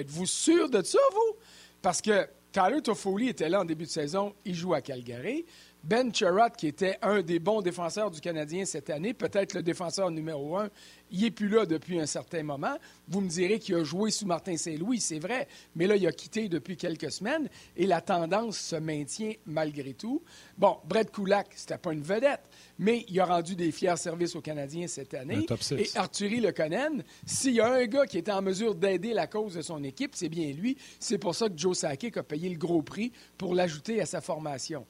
Êtes-vous 0.00 0.24
sûr 0.24 0.70
de 0.70 0.82
ça, 0.82 0.98
vous 1.12 1.36
Parce 1.82 2.00
que 2.00 2.26
Tyler 2.52 2.80
Toffoli 2.80 3.28
était 3.28 3.50
là 3.50 3.60
en 3.60 3.64
début 3.66 3.84
de 3.84 3.90
saison, 3.90 4.32
il 4.46 4.54
joue 4.54 4.72
à 4.72 4.80
Calgary. 4.80 5.44
Ben 5.84 6.14
Charrot, 6.14 6.48
qui 6.56 6.66
était 6.66 6.96
un 7.02 7.20
des 7.20 7.38
bons 7.38 7.60
défenseurs 7.60 8.10
du 8.10 8.18
Canadien 8.18 8.64
cette 8.64 8.88
année, 8.88 9.12
peut-être 9.12 9.52
le 9.52 9.62
défenseur 9.62 10.10
numéro 10.10 10.56
un, 10.56 10.70
il 11.10 11.20
n'est 11.20 11.30
plus 11.30 11.48
là 11.48 11.66
depuis 11.66 12.00
un 12.00 12.06
certain 12.06 12.42
moment. 12.42 12.78
Vous 13.06 13.20
me 13.20 13.28
direz 13.28 13.58
qu'il 13.58 13.74
a 13.74 13.84
joué 13.84 14.10
sous 14.10 14.24
Martin 14.24 14.56
Saint-Louis, 14.56 14.98
c'est 14.98 15.18
vrai, 15.18 15.46
mais 15.76 15.86
là, 15.86 15.96
il 15.96 16.06
a 16.06 16.12
quitté 16.12 16.48
depuis 16.48 16.78
quelques 16.78 17.12
semaines 17.12 17.50
et 17.76 17.86
la 17.86 18.00
tendance 18.00 18.56
se 18.56 18.76
maintient 18.76 19.34
malgré 19.44 19.92
tout. 19.92 20.22
Bon, 20.56 20.78
Brett 20.86 21.12
Kulak, 21.12 21.48
c'était 21.54 21.76
pas 21.76 21.92
une 21.92 22.02
vedette, 22.02 22.48
mais 22.78 23.04
il 23.10 23.20
a 23.20 23.26
rendu 23.26 23.54
des 23.54 23.70
fiers 23.70 23.98
services 23.98 24.34
aux 24.36 24.40
Canadiens 24.40 24.86
cette 24.86 25.12
année. 25.12 25.44
Et 25.76 25.90
Arthurie 25.96 26.40
Lekonen, 26.40 27.04
s'il 27.26 27.56
y 27.56 27.60
a 27.60 27.70
un 27.70 27.84
gars 27.84 28.06
qui 28.06 28.16
était 28.16 28.32
en 28.32 28.40
mesure 28.40 28.74
d'aider 28.74 29.12
la 29.12 29.26
cause 29.26 29.52
de 29.52 29.60
son 29.60 29.84
équipe, 29.84 30.12
c'est 30.14 30.30
bien 30.30 30.50
lui. 30.52 30.78
C'est 30.98 31.18
pour 31.18 31.34
ça 31.34 31.50
que 31.50 31.58
Joe 31.58 31.76
Sakic 31.76 32.16
a 32.16 32.22
payé 32.22 32.48
le 32.48 32.56
gros 32.56 32.80
prix 32.80 33.12
pour 33.36 33.54
l'ajouter 33.54 34.00
à 34.00 34.06
sa 34.06 34.22
formation. 34.22 34.86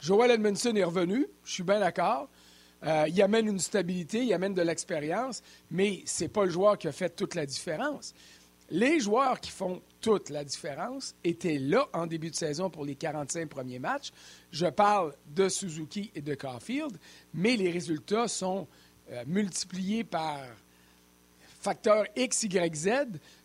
Joel 0.00 0.30
Edmondson 0.30 0.74
est 0.76 0.84
revenu, 0.84 1.26
je 1.44 1.52
suis 1.52 1.62
bien 1.62 1.78
d'accord. 1.78 2.28
Euh, 2.82 3.04
il 3.08 3.20
amène 3.20 3.46
une 3.48 3.58
stabilité, 3.58 4.24
il 4.24 4.32
amène 4.32 4.54
de 4.54 4.62
l'expérience, 4.62 5.42
mais 5.70 6.02
ce 6.06 6.24
n'est 6.24 6.28
pas 6.28 6.44
le 6.44 6.50
joueur 6.50 6.78
qui 6.78 6.88
a 6.88 6.92
fait 6.92 7.14
toute 7.14 7.34
la 7.34 7.44
différence. 7.44 8.14
Les 8.70 9.00
joueurs 9.00 9.38
qui 9.40 9.50
font 9.50 9.82
toute 10.00 10.30
la 10.30 10.44
différence 10.44 11.14
étaient 11.22 11.58
là 11.58 11.86
en 11.92 12.06
début 12.06 12.30
de 12.30 12.36
saison 12.36 12.70
pour 12.70 12.86
les 12.86 12.94
45 12.94 13.48
premiers 13.48 13.78
matchs. 13.78 14.10
Je 14.52 14.66
parle 14.66 15.14
de 15.34 15.50
Suzuki 15.50 16.10
et 16.14 16.22
de 16.22 16.34
Caulfield, 16.34 16.96
mais 17.34 17.56
les 17.56 17.70
résultats 17.70 18.28
sont 18.28 18.66
euh, 19.10 19.22
multipliés 19.26 20.04
par 20.04 20.38
facteur 21.60 22.06
X, 22.16 22.44
Y, 22.44 22.74
Z 22.74 22.88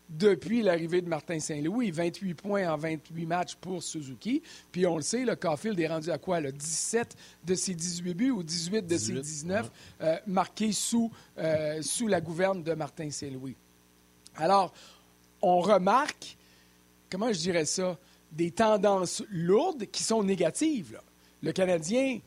depuis 0.09 0.61
l'arrivée 0.61 1.01
de 1.01 1.09
Martin 1.09 1.39
Saint-Louis. 1.39 1.91
28 1.91 2.33
points 2.35 2.71
en 2.71 2.77
28 2.77 3.25
matchs 3.25 3.55
pour 3.55 3.81
Suzuki. 3.81 4.41
Puis 4.71 4.85
on 4.85 4.97
le 4.97 5.01
sait, 5.01 5.25
le 5.25 5.35
Caulfield 5.35 5.79
est 5.79 5.87
rendu 5.87 6.11
à 6.11 6.17
quoi? 6.17 6.39
Le 6.39 6.51
17 6.51 7.15
de 7.45 7.55
ses 7.55 7.73
18 7.73 8.13
buts 8.13 8.31
ou 8.31 8.43
18 8.43 8.85
de 8.85 8.97
ses 8.97 9.13
19 9.13 9.71
euh, 10.01 10.17
marqués 10.27 10.71
sous, 10.71 11.11
euh, 11.37 11.81
sous 11.81 12.07
la 12.07 12.21
gouverne 12.21 12.63
de 12.63 12.73
Martin 12.73 13.09
Saint-Louis. 13.09 13.55
Alors, 14.35 14.73
on 15.41 15.59
remarque, 15.59 16.37
comment 17.09 17.31
je 17.31 17.39
dirais 17.39 17.65
ça, 17.65 17.97
des 18.31 18.51
tendances 18.51 19.23
lourdes 19.29 19.85
qui 19.85 20.03
sont 20.03 20.23
négatives. 20.23 20.99
Le 21.41 21.51
Canadien 21.51 22.19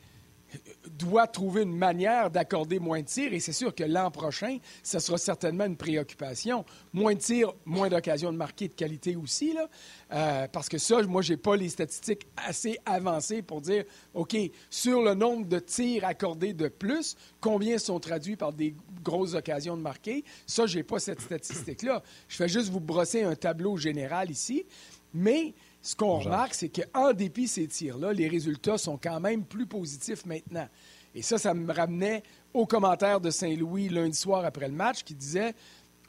doit 0.97 1.27
trouver 1.27 1.63
une 1.63 1.75
manière 1.75 2.29
d'accorder 2.29 2.79
moins 2.79 3.01
de 3.01 3.05
tirs 3.05 3.33
et 3.33 3.39
c'est 3.39 3.53
sûr 3.53 3.73
que 3.73 3.83
l'an 3.83 4.11
prochain, 4.11 4.57
ce 4.83 4.99
sera 4.99 5.17
certainement 5.17 5.65
une 5.65 5.77
préoccupation. 5.77 6.65
Moins 6.93 7.13
de 7.13 7.19
tirs, 7.19 7.53
moins 7.65 7.89
d'occasions 7.89 8.31
de 8.31 8.37
marquer 8.37 8.67
de 8.67 8.73
qualité 8.73 9.15
aussi, 9.15 9.53
là, 9.53 9.69
euh, 10.11 10.47
parce 10.47 10.69
que 10.69 10.77
ça, 10.77 11.01
moi, 11.03 11.21
je 11.21 11.33
n'ai 11.33 11.37
pas 11.37 11.55
les 11.55 11.69
statistiques 11.69 12.27
assez 12.35 12.77
avancées 12.85 13.41
pour 13.41 13.61
dire, 13.61 13.83
OK, 14.13 14.35
sur 14.69 15.01
le 15.01 15.13
nombre 15.13 15.47
de 15.47 15.59
tirs 15.59 16.05
accordés 16.05 16.53
de 16.53 16.67
plus, 16.67 17.15
combien 17.39 17.77
sont 17.77 17.99
traduits 17.99 18.35
par 18.35 18.53
des 18.53 18.75
grosses 19.03 19.35
occasions 19.35 19.77
de 19.77 19.81
marquer? 19.81 20.23
Ça, 20.45 20.65
je 20.65 20.77
n'ai 20.77 20.83
pas 20.83 20.99
cette 20.99 21.21
statistique-là. 21.21 22.03
Je 22.27 22.35
fais 22.35 22.49
juste 22.49 22.69
vous 22.69 22.79
brosser 22.79 23.23
un 23.23 23.35
tableau 23.35 23.77
général 23.77 24.29
ici, 24.29 24.65
mais 25.13 25.53
ce 25.81 25.95
qu'on 25.95 26.19
remarque, 26.19 26.53
c'est 26.53 26.69
qu'en 26.69 27.13
dépit 27.13 27.45
de 27.45 27.49
ces 27.49 27.67
tirs-là, 27.67 28.11
les 28.11 28.27
résultats 28.27 28.77
sont 28.77 28.97
quand 28.97 29.19
même 29.19 29.45
plus 29.45 29.65
positifs 29.65 30.25
maintenant. 30.25 30.67
Et 31.15 31.21
ça, 31.21 31.37
ça 31.37 31.53
me 31.53 31.71
ramenait 31.71 32.23
au 32.53 32.65
commentaire 32.65 33.21
de 33.21 33.29
Saint-Louis 33.29 33.89
lundi 33.89 34.17
soir 34.17 34.45
après 34.45 34.67
le 34.67 34.73
match 34.73 35.03
qui 35.03 35.15
disait 35.15 35.53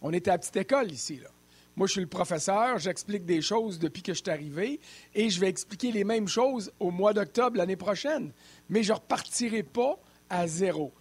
On 0.03 0.12
était 0.12 0.31
à 0.31 0.39
petite 0.39 0.57
école 0.57 0.91
ici. 0.91 1.21
Là. 1.23 1.29
Moi, 1.77 1.87
je 1.87 1.93
suis 1.93 2.00
le 2.00 2.09
professeur, 2.09 2.79
j'explique 2.79 3.25
des 3.25 3.41
choses 3.41 3.79
depuis 3.79 4.03
que 4.03 4.12
je 4.12 4.19
suis 4.19 4.31
arrivé 4.31 4.81
et 5.15 5.31
je 5.31 5.41
vais 5.41 5.49
expliquer 5.49 5.93
les 5.93 6.05
mêmes 6.05 6.29
choses 6.29 6.73
au 6.81 6.91
mois 6.91 7.12
d'octobre 7.12 7.57
l'année 7.57 7.77
prochaine. 7.77 8.33
Mais 8.69 8.83
je 8.83 8.93
ne 8.93 8.97
repartirai 8.97 9.62
pas 9.62 9.99
à 10.29 10.47
zéro. 10.47 10.93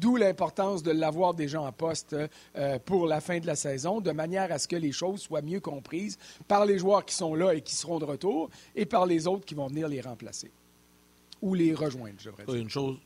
D'où 0.00 0.16
l'importance 0.16 0.82
de 0.82 0.90
l'avoir 0.90 1.34
déjà 1.34 1.60
en 1.60 1.72
poste 1.72 2.16
euh, 2.56 2.78
pour 2.80 3.06
la 3.06 3.20
fin 3.20 3.38
de 3.38 3.46
la 3.46 3.56
saison, 3.56 4.00
de 4.00 4.10
manière 4.10 4.50
à 4.50 4.58
ce 4.58 4.68
que 4.68 4.76
les 4.76 4.92
choses 4.92 5.20
soient 5.20 5.42
mieux 5.42 5.60
comprises 5.60 6.18
par 6.48 6.66
les 6.66 6.78
joueurs 6.78 7.04
qui 7.04 7.14
sont 7.14 7.34
là 7.34 7.52
et 7.52 7.60
qui 7.60 7.74
seront 7.74 7.98
de 7.98 8.04
retour 8.04 8.50
et 8.74 8.86
par 8.86 9.06
les 9.06 9.26
autres 9.26 9.44
qui 9.44 9.54
vont 9.54 9.68
venir 9.68 9.88
les 9.88 10.00
remplacer 10.00 10.50
ou 11.42 11.54
les 11.54 11.74
rejoindre, 11.74 12.16
je 12.18 12.30
devrais 12.30 12.44
dire. 12.44 12.54
Une 12.54 12.70
chose, 12.70 12.98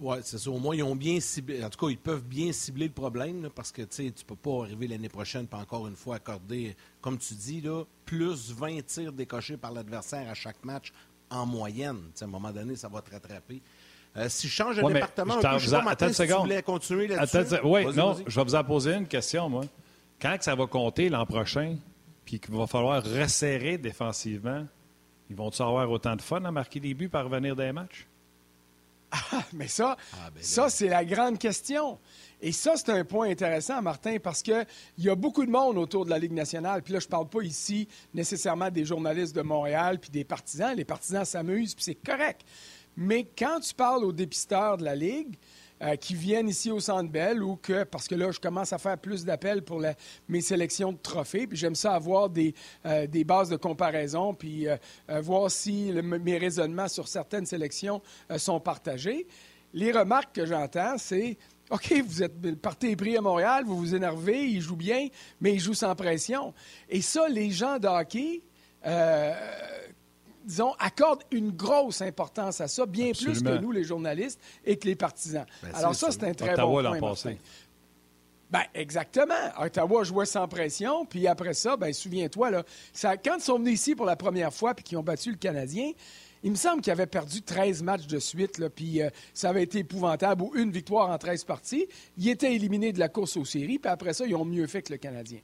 oui, 0.00 0.16
c'est 0.22 0.38
ça. 0.38 0.50
Au 0.50 0.58
moins, 0.58 0.74
ils 0.74 0.82
ont 0.82 0.96
bien 0.96 1.20
ciblé. 1.20 1.62
En 1.62 1.70
tout 1.70 1.86
cas, 1.86 1.90
ils 1.90 1.98
peuvent 1.98 2.24
bien 2.24 2.52
cibler 2.52 2.86
le 2.86 2.92
problème 2.92 3.48
parce 3.54 3.70
que 3.70 3.82
tu 3.82 4.04
ne 4.04 4.10
peux 4.10 4.36
pas 4.36 4.62
arriver 4.62 4.88
l'année 4.88 5.08
prochaine 5.08 5.46
et 5.50 5.54
encore 5.54 5.86
une 5.86 5.94
fois 5.94 6.16
accorder, 6.16 6.74
comme 7.00 7.18
tu 7.18 7.34
dis, 7.34 7.60
là, 7.60 7.84
plus 8.04 8.52
20 8.52 8.84
tirs 8.86 9.12
décochés 9.12 9.56
par 9.56 9.72
l'adversaire 9.72 10.28
à 10.28 10.34
chaque 10.34 10.64
match 10.64 10.92
en 11.30 11.46
moyenne. 11.46 12.10
à 12.20 12.24
un 12.24 12.26
moment 12.26 12.50
donné, 12.50 12.74
ça 12.76 12.88
va 12.88 13.02
te 13.02 13.10
rattraper. 13.10 13.62
Euh, 14.16 14.28
si 14.28 14.46
je 14.46 14.52
change 14.52 14.76
de 14.76 14.82
département, 14.92 15.34
un 15.34 15.40
peu, 15.40 15.58
je 15.58 15.68
sais 15.68 15.80
pas, 15.82 16.12
si 16.12 16.26
tu 16.26 16.32
voulais 16.32 16.62
continuer 16.62 17.08
là-dessus. 17.08 17.56
Oui, 17.64 17.86
non, 17.94 18.16
je 18.26 18.38
vais 18.38 18.44
vous 18.44 18.54
en 18.54 18.64
poser 18.64 18.94
une 18.94 19.08
question, 19.08 19.48
moi. 19.48 19.64
Quand 20.20 20.38
que 20.38 20.44
ça 20.44 20.54
va 20.54 20.66
compter 20.66 21.08
l'an 21.08 21.26
prochain, 21.26 21.76
puis 22.24 22.38
qu'il 22.38 22.54
va 22.54 22.66
falloir 22.66 23.02
resserrer 23.02 23.76
défensivement, 23.76 24.64
Ils 25.30 25.36
vont-ils 25.36 25.62
avoir 25.62 25.90
autant 25.90 26.16
de 26.16 26.22
fun 26.22 26.44
à 26.44 26.50
marquer 26.50 26.80
des 26.80 26.94
buts 26.94 27.08
par 27.08 27.24
revenir 27.24 27.56
des 27.56 27.72
matchs? 27.72 28.06
Ah, 29.10 29.44
mais 29.52 29.68
ça, 29.68 29.96
ah, 30.12 30.30
ben 30.34 30.42
ça 30.42 30.68
c'est 30.68 30.88
la 30.88 31.04
grande 31.04 31.38
question. 31.38 31.98
Et 32.40 32.52
ça, 32.52 32.76
c'est 32.76 32.90
un 32.90 33.04
point 33.04 33.30
intéressant, 33.30 33.80
Martin, 33.80 34.16
parce 34.22 34.42
qu'il 34.42 34.66
y 34.98 35.08
a 35.08 35.14
beaucoup 35.14 35.46
de 35.46 35.50
monde 35.50 35.78
autour 35.78 36.04
de 36.04 36.10
la 36.10 36.18
Ligue 36.18 36.32
nationale. 36.32 36.82
Puis 36.82 36.92
là, 36.92 36.98
je 36.98 37.06
ne 37.06 37.10
parle 37.10 37.28
pas 37.28 37.42
ici 37.42 37.88
nécessairement 38.12 38.70
des 38.70 38.84
journalistes 38.84 39.34
de 39.34 39.40
Montréal 39.42 39.98
puis 39.98 40.10
des 40.10 40.24
partisans. 40.24 40.76
Les 40.76 40.84
partisans 40.84 41.24
s'amusent, 41.24 41.74
puis 41.74 41.84
c'est 41.84 41.94
correct. 41.94 42.44
Mais 42.96 43.24
quand 43.36 43.60
tu 43.60 43.74
parles 43.74 44.04
aux 44.04 44.12
dépisteurs 44.12 44.76
de 44.76 44.84
la 44.84 44.94
Ligue, 44.94 45.36
euh, 45.82 45.96
qui 45.96 46.14
viennent 46.14 46.48
ici 46.48 46.70
au 46.70 46.78
Centre 46.78 47.10
Bell 47.10 47.42
ou 47.42 47.56
que, 47.56 47.82
parce 47.82 48.06
que 48.06 48.14
là, 48.14 48.30
je 48.30 48.38
commence 48.38 48.72
à 48.72 48.78
faire 48.78 48.96
plus 48.96 49.24
d'appels 49.24 49.62
pour 49.62 49.82
mes 50.28 50.40
sélections 50.40 50.92
de 50.92 50.98
trophées, 50.98 51.48
puis 51.48 51.58
j'aime 51.58 51.74
ça 51.74 51.94
avoir 51.94 52.30
des, 52.30 52.54
euh, 52.86 53.08
des, 53.08 53.24
bases 53.24 53.50
de 53.50 53.56
comparaison, 53.56 54.34
puis 54.34 54.68
euh, 54.68 54.76
voir 55.20 55.50
si 55.50 55.90
mes 55.92 56.38
raisonnements 56.38 56.86
sur 56.86 57.08
certaines 57.08 57.44
sélections 57.44 58.00
sont 58.36 58.60
partagés. 58.60 59.26
Les 59.72 59.90
remarques 59.90 60.32
que 60.34 60.46
j'entends, 60.46 60.96
c'est 60.96 61.36
OK, 61.70 61.92
vous 62.06 62.22
êtes 62.22 62.54
partez 62.60 62.94
pris 62.94 63.16
à 63.16 63.20
Montréal, 63.20 63.64
vous 63.66 63.76
vous 63.76 63.94
énervez, 63.96 64.44
il 64.44 64.60
joue 64.60 64.76
bien, 64.76 65.08
mais 65.40 65.54
il 65.54 65.60
joue 65.60 65.74
sans 65.74 65.96
pression. 65.96 66.54
Et 66.88 67.02
ça, 67.02 67.28
les 67.28 67.50
gens 67.50 67.78
de 67.80 67.88
hockey 67.88 68.42
disons, 70.44 70.72
accorde 70.78 71.22
une 71.30 71.50
grosse 71.50 72.02
importance 72.02 72.60
à 72.60 72.68
ça, 72.68 72.86
bien 72.86 73.12
plus 73.12 73.42
que 73.42 73.58
nous, 73.58 73.72
les 73.72 73.84
journalistes, 73.84 74.40
et 74.64 74.76
que 74.76 74.86
les 74.86 74.96
partisans. 74.96 75.46
Ben, 75.62 75.70
Alors 75.74 75.94
ça, 75.94 76.10
c'est 76.10 76.24
un 76.24 76.34
très 76.34 76.56
bon 76.56 76.82
point. 76.98 77.14
Ben, 78.50 78.62
exactement. 78.74 79.34
Ottawa 79.58 80.04
jouait 80.04 80.26
sans 80.26 80.46
pression, 80.46 81.06
puis 81.06 81.26
après 81.26 81.54
ça, 81.54 81.76
ben, 81.76 81.92
souviens-toi, 81.92 82.50
là, 82.50 82.62
quand 83.02 83.36
ils 83.36 83.42
sont 83.42 83.58
venus 83.58 83.74
ici 83.74 83.94
pour 83.96 84.06
la 84.06 84.16
première 84.16 84.52
fois 84.52 84.74
puis 84.74 84.84
qu'ils 84.84 84.98
ont 84.98 85.02
battu 85.02 85.30
le 85.32 85.36
Canadien, 85.36 85.90
il 86.44 86.50
me 86.50 86.56
semble 86.56 86.82
qu'ils 86.82 86.92
avaient 86.92 87.06
perdu 87.06 87.42
13 87.42 87.82
matchs 87.82 88.06
de 88.06 88.18
suite, 88.18 88.58
là, 88.58 88.68
puis 88.68 89.02
euh, 89.02 89.08
ça 89.32 89.48
avait 89.48 89.62
été 89.62 89.78
épouvantable, 89.78 90.42
ou 90.42 90.52
une 90.54 90.70
victoire 90.70 91.10
en 91.10 91.16
13 91.16 91.44
parties. 91.44 91.88
Ils 92.18 92.28
étaient 92.28 92.54
éliminés 92.54 92.92
de 92.92 93.00
la 93.00 93.08
course 93.08 93.36
aux 93.38 93.46
séries, 93.46 93.78
puis 93.78 93.90
après 93.90 94.12
ça, 94.12 94.26
ils 94.26 94.36
ont 94.36 94.44
mieux 94.44 94.66
fait 94.66 94.82
que 94.82 94.92
le 94.92 94.98
Canadien. 94.98 95.40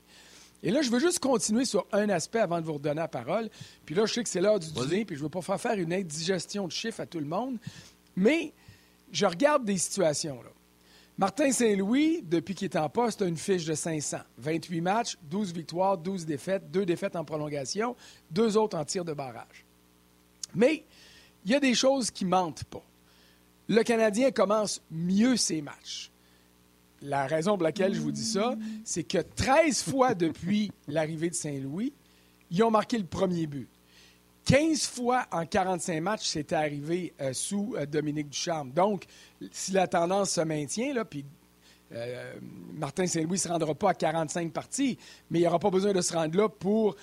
Et 0.63 0.71
là, 0.71 0.81
je 0.81 0.89
veux 0.89 0.99
juste 0.99 1.19
continuer 1.19 1.65
sur 1.65 1.87
un 1.91 2.09
aspect 2.09 2.39
avant 2.39 2.59
de 2.61 2.65
vous 2.65 2.73
redonner 2.73 3.01
la 3.01 3.07
parole. 3.07 3.49
Puis 3.85 3.95
là, 3.95 4.05
je 4.05 4.13
sais 4.13 4.23
que 4.23 4.29
c'est 4.29 4.41
l'heure 4.41 4.59
du 4.59 4.71
dîner, 4.71 5.05
puis 5.05 5.15
je 5.15 5.21
ne 5.21 5.25
veux 5.25 5.29
pas 5.29 5.41
faire 5.41 5.59
faire 5.59 5.77
une 5.77 5.91
indigestion 5.91 6.67
de 6.67 6.71
chiffres 6.71 7.01
à 7.01 7.05
tout 7.05 7.19
le 7.19 7.25
monde. 7.25 7.57
Mais 8.15 8.53
je 9.11 9.25
regarde 9.25 9.65
des 9.65 9.77
situations. 9.77 10.41
Là. 10.43 10.49
Martin 11.17 11.51
Saint-Louis, 11.51 12.21
depuis 12.23 12.55
qu'il 12.55 12.65
est 12.65 12.77
en 12.77 12.89
poste, 12.89 13.21
a 13.21 13.25
une 13.25 13.37
fiche 13.37 13.65
de 13.65 13.73
500. 13.73 14.17
28 14.37 14.81
matchs, 14.81 15.17
12 15.23 15.53
victoires, 15.53 15.97
12 15.97 16.25
défaites, 16.25 16.69
2 16.71 16.85
défaites 16.85 17.15
en 17.15 17.25
prolongation, 17.25 17.95
deux 18.29 18.57
autres 18.57 18.77
en 18.77 18.85
tir 18.85 19.03
de 19.03 19.13
barrage. 19.13 19.65
Mais 20.53 20.85
il 21.45 21.51
y 21.51 21.55
a 21.55 21.59
des 21.59 21.73
choses 21.73 22.11
qui 22.11 22.25
mentent 22.25 22.63
pas. 22.65 22.83
Le 23.67 23.83
Canadien 23.83 24.31
commence 24.31 24.81
mieux 24.91 25.37
ses 25.37 25.61
matchs 25.61 26.10
la 27.01 27.25
raison 27.25 27.55
pour 27.55 27.63
laquelle 27.63 27.93
je 27.93 28.01
vous 28.01 28.11
dis 28.11 28.25
ça, 28.25 28.55
c'est 28.83 29.03
que 29.03 29.17
13 29.17 29.83
fois 29.83 30.13
depuis 30.13 30.71
l'arrivée 30.87 31.29
de 31.29 31.35
Saint-Louis, 31.35 31.93
ils 32.51 32.63
ont 32.63 32.71
marqué 32.71 32.97
le 32.97 33.05
premier 33.05 33.47
but. 33.47 33.67
15 34.45 34.87
fois 34.87 35.25
en 35.31 35.45
45 35.45 36.01
matchs, 36.01 36.27
c'était 36.27 36.55
arrivé 36.55 37.13
euh, 37.21 37.33
sous 37.33 37.75
euh, 37.77 37.85
Dominique 37.85 38.29
Ducharme. 38.29 38.71
Donc, 38.71 39.05
si 39.51 39.71
la 39.71 39.87
tendance 39.87 40.31
se 40.31 40.41
maintient, 40.41 40.93
puis 41.05 41.25
euh, 41.93 42.33
Martin 42.73 43.05
Saint-Louis 43.05 43.33
ne 43.33 43.37
se 43.37 43.47
rendra 43.47 43.75
pas 43.75 43.91
à 43.91 43.93
45 43.93 44.51
parties, 44.51 44.97
mais 45.29 45.39
il 45.39 45.41
n'y 45.43 45.47
aura 45.47 45.59
pas 45.59 45.69
besoin 45.69 45.93
de 45.93 46.01
se 46.01 46.13
rendre 46.13 46.35
là 46.37 46.49
pour 46.49 46.95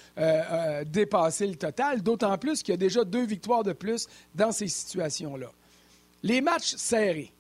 dépasser 0.87 1.47
le 1.47 1.57
total, 1.57 2.03
d'autant 2.03 2.37
plus 2.39 2.63
qu'il 2.63 2.73
y 2.73 2.75
a 2.75 2.79
déjà 2.79 3.05
deux 3.05 3.27
victoires 3.27 3.63
de 3.63 3.73
plus 3.73 4.09
dans 4.35 4.51
ces 4.51 4.69
situations-là. 4.69 5.51
Les 6.23 6.41
matchs 6.41 6.75
serrés. 6.77 7.33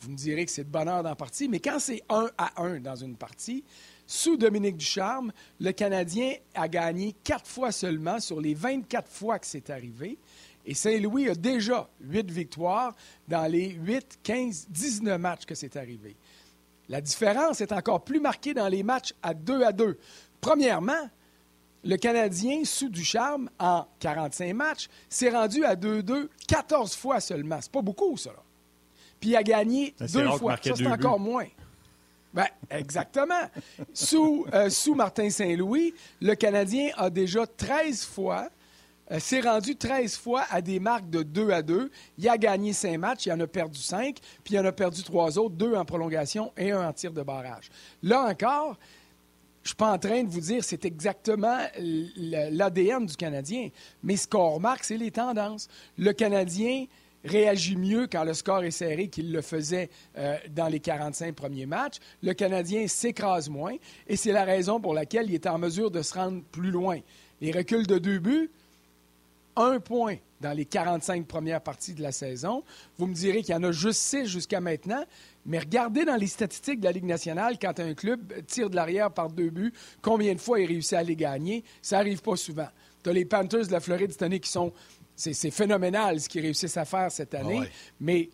Vous 0.00 0.10
me 0.10 0.16
direz 0.16 0.46
que 0.46 0.50
c'est 0.50 0.64
de 0.64 0.70
bonheur 0.70 1.02
dans 1.02 1.10
la 1.10 1.14
partie, 1.14 1.48
mais 1.48 1.60
quand 1.60 1.78
c'est 1.78 2.02
1 2.08 2.30
à 2.38 2.62
1 2.62 2.80
dans 2.80 2.96
une 2.96 3.16
partie, 3.16 3.64
sous 4.06 4.38
Dominique 4.38 4.78
Ducharme, 4.78 5.30
le 5.60 5.72
Canadien 5.72 6.32
a 6.54 6.68
gagné 6.68 7.14
quatre 7.22 7.46
fois 7.46 7.70
seulement 7.70 8.18
sur 8.18 8.40
les 8.40 8.54
24 8.54 9.06
fois 9.06 9.38
que 9.38 9.46
c'est 9.46 9.68
arrivé. 9.68 10.18
Et 10.64 10.74
Saint-Louis 10.74 11.28
a 11.28 11.34
déjà 11.34 11.88
huit 12.00 12.30
victoires 12.30 12.94
dans 13.28 13.46
les 13.50 13.68
8, 13.68 14.20
15, 14.22 14.68
19 14.70 15.20
matchs 15.20 15.44
que 15.44 15.54
c'est 15.54 15.76
arrivé. 15.76 16.16
La 16.88 17.02
différence 17.02 17.60
est 17.60 17.72
encore 17.72 18.02
plus 18.02 18.20
marquée 18.20 18.54
dans 18.54 18.68
les 18.68 18.82
matchs 18.82 19.14
à 19.22 19.34
2 19.34 19.62
à 19.62 19.72
2. 19.72 19.98
Premièrement, 20.40 21.10
le 21.84 21.96
Canadien, 21.96 22.64
sous 22.64 22.88
Ducharme, 22.88 23.50
en 23.58 23.86
45 24.00 24.54
matchs, 24.54 24.88
s'est 25.10 25.30
rendu 25.30 25.64
à 25.64 25.76
2-2 25.76 26.28
14 26.48 26.94
fois 26.96 27.20
seulement. 27.20 27.58
C'est 27.60 27.72
pas 27.72 27.82
beaucoup, 27.82 28.16
ça. 28.16 28.30
Là 28.30 28.42
puis 29.20 29.30
il 29.30 29.36
a 29.36 29.42
gagné 29.42 29.94
deux 30.12 30.28
fois. 30.30 30.56
Ça, 30.62 30.74
c'est 30.74 30.86
encore 30.86 31.20
moins. 31.20 31.46
Ben, 32.32 32.46
exactement. 32.70 33.42
sous, 33.92 34.46
euh, 34.54 34.70
sous 34.70 34.94
Martin 34.94 35.30
Saint-Louis, 35.30 35.94
le 36.20 36.34
Canadien 36.34 36.90
a 36.96 37.10
déjà 37.10 37.44
13 37.46 38.04
fois, 38.04 38.48
euh, 39.10 39.18
s'est 39.18 39.40
rendu 39.40 39.74
13 39.74 40.16
fois 40.16 40.44
à 40.48 40.60
des 40.60 40.78
marques 40.78 41.10
de 41.10 41.24
2 41.24 41.50
à 41.50 41.62
2. 41.62 41.90
Il 42.18 42.28
a 42.28 42.38
gagné 42.38 42.72
5 42.72 42.98
matchs, 42.98 43.26
il 43.26 43.32
en 43.32 43.40
a 43.40 43.48
perdu 43.48 43.80
5, 43.80 44.18
puis 44.44 44.54
il 44.54 44.60
en 44.60 44.64
a 44.64 44.72
perdu 44.72 45.02
3 45.02 45.38
autres, 45.38 45.56
2 45.56 45.74
en 45.74 45.84
prolongation 45.84 46.52
et 46.56 46.70
un 46.70 46.88
en 46.88 46.92
tir 46.92 47.12
de 47.12 47.22
barrage. 47.22 47.68
Là 48.02 48.22
encore, 48.22 48.76
je 49.62 49.66
ne 49.66 49.68
suis 49.68 49.76
pas 49.76 49.92
en 49.92 49.98
train 49.98 50.22
de 50.22 50.28
vous 50.28 50.40
dire 50.40 50.64
c'est 50.64 50.84
exactement 50.84 51.58
l'ADN 51.78 53.04
du 53.04 53.16
Canadien, 53.16 53.68
mais 54.02 54.16
ce 54.16 54.26
qu'on 54.26 54.50
remarque, 54.50 54.84
c'est 54.84 54.96
les 54.96 55.10
tendances. 55.10 55.68
Le 55.98 56.12
Canadien 56.12 56.86
réagit 57.24 57.76
mieux 57.76 58.06
quand 58.06 58.24
le 58.24 58.34
score 58.34 58.64
est 58.64 58.70
serré 58.70 59.08
qu'il 59.08 59.32
le 59.32 59.42
faisait 59.42 59.90
euh, 60.16 60.36
dans 60.50 60.68
les 60.68 60.80
45 60.80 61.34
premiers 61.34 61.66
matchs. 61.66 61.96
Le 62.22 62.32
Canadien 62.32 62.86
s'écrase 62.86 63.48
moins 63.48 63.76
et 64.06 64.16
c'est 64.16 64.32
la 64.32 64.44
raison 64.44 64.80
pour 64.80 64.94
laquelle 64.94 65.28
il 65.28 65.34
est 65.34 65.46
en 65.46 65.58
mesure 65.58 65.90
de 65.90 66.02
se 66.02 66.14
rendre 66.14 66.42
plus 66.52 66.70
loin. 66.70 66.98
Les 67.40 67.52
reculs 67.52 67.86
de 67.86 67.98
deux 67.98 68.18
buts, 68.18 68.50
un 69.56 69.80
point 69.80 70.16
dans 70.40 70.52
les 70.52 70.64
45 70.64 71.26
premières 71.26 71.60
parties 71.60 71.94
de 71.94 72.02
la 72.02 72.12
saison. 72.12 72.64
Vous 72.96 73.06
me 73.06 73.14
direz 73.14 73.42
qu'il 73.42 73.54
y 73.54 73.58
en 73.58 73.62
a 73.62 73.72
juste 73.72 74.00
six 74.00 74.26
jusqu'à 74.26 74.60
maintenant, 74.60 75.04
mais 75.44 75.58
regardez 75.58 76.04
dans 76.04 76.16
les 76.16 76.26
statistiques 76.26 76.80
de 76.80 76.84
la 76.86 76.92
Ligue 76.92 77.04
nationale, 77.04 77.58
quand 77.60 77.78
un 77.78 77.94
club 77.94 78.32
tire 78.46 78.70
de 78.70 78.76
l'arrière 78.76 79.10
par 79.10 79.28
deux 79.30 79.50
buts, 79.50 79.72
combien 80.00 80.34
de 80.34 80.40
fois 80.40 80.60
il 80.60 80.66
réussit 80.66 80.94
à 80.94 81.02
les 81.02 81.16
gagner? 81.16 81.64
Ça 81.82 81.96
n'arrive 81.96 82.22
pas 82.22 82.36
souvent. 82.36 82.68
Tu 83.02 83.10
as 83.10 83.12
les 83.12 83.24
Panthers 83.24 83.66
de 83.66 83.72
la 83.72 83.80
Floride 83.80 84.12
cette 84.12 84.22
année 84.22 84.40
qui 84.40 84.50
sont 84.50 84.72
c'est 85.20 85.50
phénoménal 85.50 86.20
ce 86.20 86.28
qu'ils 86.28 86.42
réussissent 86.42 86.76
à 86.76 86.84
faire 86.84 87.10
cette 87.10 87.34
année. 87.34 87.60
Ah 87.62 87.68
Mais 88.00 88.30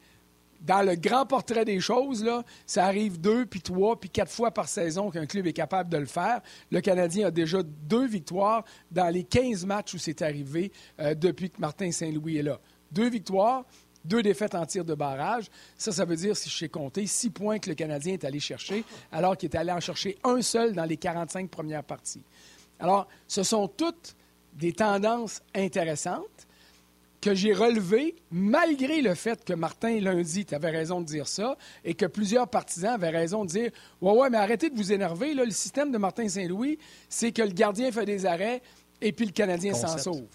dans 0.61 0.83
le 0.83 0.95
grand 0.95 1.27
portrait 1.27 1.65
des 1.65 1.81
choses, 1.81 2.25
là, 2.25 2.43
ça 2.65 2.85
arrive 2.87 3.21
deux, 3.21 3.47
puis 3.47 3.61
trois, 3.61 3.99
puis 3.99 4.11
quatre 4.11 4.31
fois 4.31 4.51
par 4.51 4.69
saison 4.69 5.11
qu'un 5.11 5.27
club 5.27 5.47
est 5.47 5.53
capable 5.53 5.91
de 5.91 5.99
le 5.99 6.07
faire. 6.07 6.41
Le 6.71 6.81
Canadien 6.81 7.29
a 7.29 7.31
déjà 7.31 7.63
deux 7.63 8.07
victoires 8.07 8.65
dans 8.91 9.09
les 9.09 9.25
15 9.25 9.67
matchs 9.67 9.95
où 9.95 9.99
c'est 9.99 10.23
arrivé 10.23 10.73
euh, 11.01 11.15
depuis 11.15 11.51
que 11.51 11.61
Martin 11.61 11.91
Saint-Louis 11.91 12.39
est 12.39 12.43
là. 12.43 12.59
Deux 12.91 13.11
victoires, 13.11 13.65
deux 14.05 14.23
défaites 14.23 14.55
en 14.55 14.65
tir 14.65 14.85
de 14.85 14.95
barrage. 14.95 15.47
Ça, 15.77 15.93
ça 15.93 16.05
veut 16.05 16.17
dire, 16.17 16.37
si 16.37 16.49
je 16.49 16.57
sais 16.57 16.69
compter, 16.69 17.07
six 17.07 17.31
points 17.31 17.59
que 17.59 17.69
le 17.69 17.75
Canadien 17.75 18.15
est 18.15 18.25
allé 18.25 18.41
chercher, 18.41 18.85
alors 19.13 19.37
qu'il 19.37 19.51
est 19.51 19.57
allé 19.57 19.73
en 19.73 19.81
chercher 19.81 20.17
un 20.25 20.41
seul 20.43 20.73
dans 20.73 20.85
les 20.85 20.97
45 20.97 21.51
premières 21.51 21.85
parties. 21.85 22.23
Alors, 22.79 23.09
ce 23.27 23.43
sont 23.43 23.69
toutes 23.69 24.17
des 24.55 24.73
tendances 24.73 25.43
intéressantes 25.55 26.47
que 27.27 27.35
j'ai 27.35 27.53
relevé, 27.53 28.15
malgré 28.31 29.03
le 29.03 29.17
fait 29.17 29.45
que 29.45 29.53
Martin, 29.53 29.99
lundi, 29.99 30.45
tu 30.45 30.55
avais 30.55 30.71
raison 30.71 31.01
de 31.01 31.07
dire 31.07 31.27
ça, 31.27 31.59
et 31.85 31.95
que 31.95 32.07
plusieurs 32.07 32.47
partisans 32.47 32.93
avaient 32.93 33.11
raison 33.11 33.45
de 33.45 33.51
dire 33.51 33.73
Ouais, 34.01 34.13
ouais, 34.13 34.31
mais 34.31 34.39
arrêtez 34.39 34.71
de 34.71 34.77
vous 34.77 34.93
énerver. 34.93 35.35
Là, 35.35 35.45
le 35.45 35.51
système 35.51 35.91
de 35.91 35.99
Martin 35.99 36.29
Saint-Louis, 36.29 36.79
c'est 37.09 37.33
que 37.33 37.43
le 37.43 37.51
gardien 37.51 37.91
fait 37.91 38.05
des 38.05 38.27
arrêts 38.27 38.63
et 39.01 39.11
puis 39.11 39.27
le 39.27 39.33
Canadien 39.33 39.75
s'en 39.75 39.99
sauve. 39.99 40.29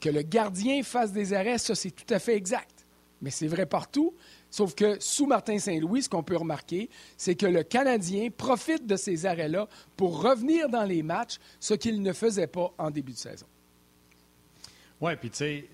Que 0.00 0.08
le 0.08 0.22
gardien 0.22 0.82
fasse 0.82 1.12
des 1.12 1.32
arrêts, 1.32 1.58
ça, 1.58 1.76
c'est 1.76 1.92
tout 1.92 2.12
à 2.12 2.18
fait 2.18 2.34
exact. 2.34 2.84
Mais 3.22 3.30
c'est 3.30 3.46
vrai 3.46 3.66
partout. 3.66 4.14
Sauf 4.50 4.74
que 4.74 4.96
sous 4.98 5.26
Martin 5.26 5.60
Saint-Louis, 5.60 6.02
ce 6.02 6.08
qu'on 6.08 6.24
peut 6.24 6.36
remarquer, 6.36 6.90
c'est 7.16 7.36
que 7.36 7.46
le 7.46 7.62
Canadien 7.62 8.30
profite 8.36 8.84
de 8.84 8.96
ces 8.96 9.26
arrêts-là 9.26 9.68
pour 9.96 10.22
revenir 10.22 10.68
dans 10.68 10.84
les 10.84 11.04
matchs, 11.04 11.36
ce 11.60 11.74
qu'il 11.74 12.02
ne 12.02 12.12
faisait 12.12 12.48
pas 12.48 12.72
en 12.78 12.90
début 12.90 13.12
de 13.12 13.18
saison. 13.18 13.46
Oui, 15.00 15.14
puis 15.16 15.30
tu 15.30 15.36
sais, 15.36 15.64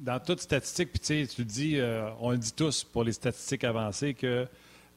dans 0.00 0.18
toute 0.18 0.40
statistique, 0.40 0.90
puis 0.92 1.00
tu 1.00 1.26
tu 1.26 1.44
dis, 1.44 1.78
euh, 1.78 2.08
on 2.20 2.30
le 2.30 2.38
dit 2.38 2.52
tous 2.52 2.84
pour 2.84 3.04
les 3.04 3.12
statistiques 3.12 3.64
avancées, 3.64 4.14
que 4.14 4.46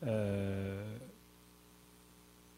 euh, 0.06 0.96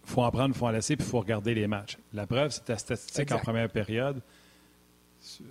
faut 0.03 0.21
en 0.21 0.31
prendre, 0.31 0.53
il 0.53 0.57
faut 0.57 0.67
en 0.67 0.71
laisser, 0.71 0.95
puis 0.95 1.05
il 1.05 1.09
faut 1.09 1.19
regarder 1.19 1.55
les 1.55 1.67
matchs. 1.67 1.97
La 2.13 2.27
preuve, 2.27 2.51
c'est 2.51 2.65
ta 2.65 2.77
statistique 2.77 3.31
en 3.31 3.39
première 3.39 3.69
période. 3.69 4.21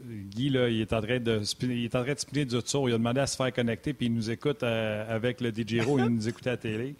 Guy, 0.05 0.51
là, 0.51 0.69
il 0.69 0.81
est 0.81 0.93
en 0.93 1.03
train 1.03 1.19
de, 1.19 1.43
il 1.63 1.85
est 1.85 1.97
en 1.97 2.05
train 2.05 2.15
de 2.15 2.19
spinner 2.19 2.45
du 2.45 2.63
tour. 2.63 2.89
Il 2.89 2.95
a 2.95 2.99
demandé 2.99 3.21
à 3.21 3.27
se 3.27 3.37
faire 3.37 3.53
connecter, 3.53 3.93
puis 3.93 4.07
il 4.07 4.15
nous 4.15 4.31
écoute 4.31 4.63
euh, 4.63 5.13
avec 5.13 5.41
le 5.41 5.51
DJRO, 5.51 5.99
il 5.99 6.07
nous 6.07 6.29
écoutait 6.29 6.51
à 6.51 6.53
la 6.53 6.59
télé. 6.59 6.95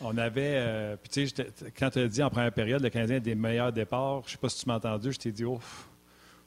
On 0.00 0.16
avait, 0.16 0.96
puis 1.02 1.10
tu 1.10 1.26
sais, 1.26 1.46
quand 1.78 1.90
tu 1.90 1.98
as 2.00 2.08
dit 2.08 2.22
en 2.22 2.28
première 2.28 2.52
période, 2.52 2.82
le 2.82 2.90
Canadien 2.90 3.16
a 3.16 3.20
des 3.20 3.34
meilleurs 3.34 3.72
départs, 3.72 4.22
je 4.22 4.28
ne 4.28 4.30
sais 4.32 4.38
pas 4.38 4.48
si 4.50 4.62
tu 4.62 4.68
m'as 4.68 4.76
entendu, 4.76 5.10
je 5.12 5.18
t'ai 5.18 5.32
dit, 5.32 5.44
ouf 5.44 5.88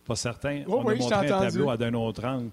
pas 0.10 0.15
certain. 0.15 0.63
Oh, 0.67 0.82
On 0.84 0.88
a 0.88 0.95
montré 0.95 1.15
un 1.15 1.24
tableau 1.24 1.69
à 1.69 1.78
d'un 1.78 1.93
autre 1.93 2.26
angle. 2.26 2.50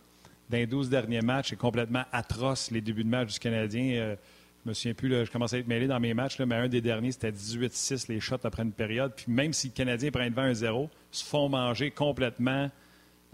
Dans 0.51 0.59
les 0.59 0.67
12 0.67 0.91
derniers 0.91 1.23
matchs, 1.23 1.51
c'est 1.51 1.57
complètement 1.57 2.05
atroce, 2.13 2.71
les 2.71 2.81
débuts 2.81 3.03
de 3.03 3.09
match 3.09 3.33
du 3.33 3.39
Canadien. 3.41 3.95
Euh, 3.95 4.17
je 4.65 4.69
me 4.69 4.75
souviens 4.75 4.95
plus, 4.95 5.27
je 5.27 5.31
commençais 5.31 5.57
à 5.57 5.59
être 5.61 5.67
mêlé 5.67 5.87
dans 5.87 5.99
mes 5.99 6.13
matchs, 6.13 6.39
mais 6.39 6.55
un 6.55 6.69
des 6.69 6.81
derniers, 6.81 7.13
c'était 7.13 7.31
18-6 7.31 8.07
les 8.09 8.21
shots 8.21 8.37
après 8.45 8.63
une 8.63 8.73
période. 8.73 9.13
Puis 9.17 9.27
même 9.29 9.53
si 9.53 9.69
le 9.69 9.73
Canadien 9.73 10.11
prend 10.11 10.29
devant 10.29 10.47
1-0, 10.47 10.89
se 11.11 11.25
font 11.25 11.49
manger 11.49 11.91
complètement 11.91 12.71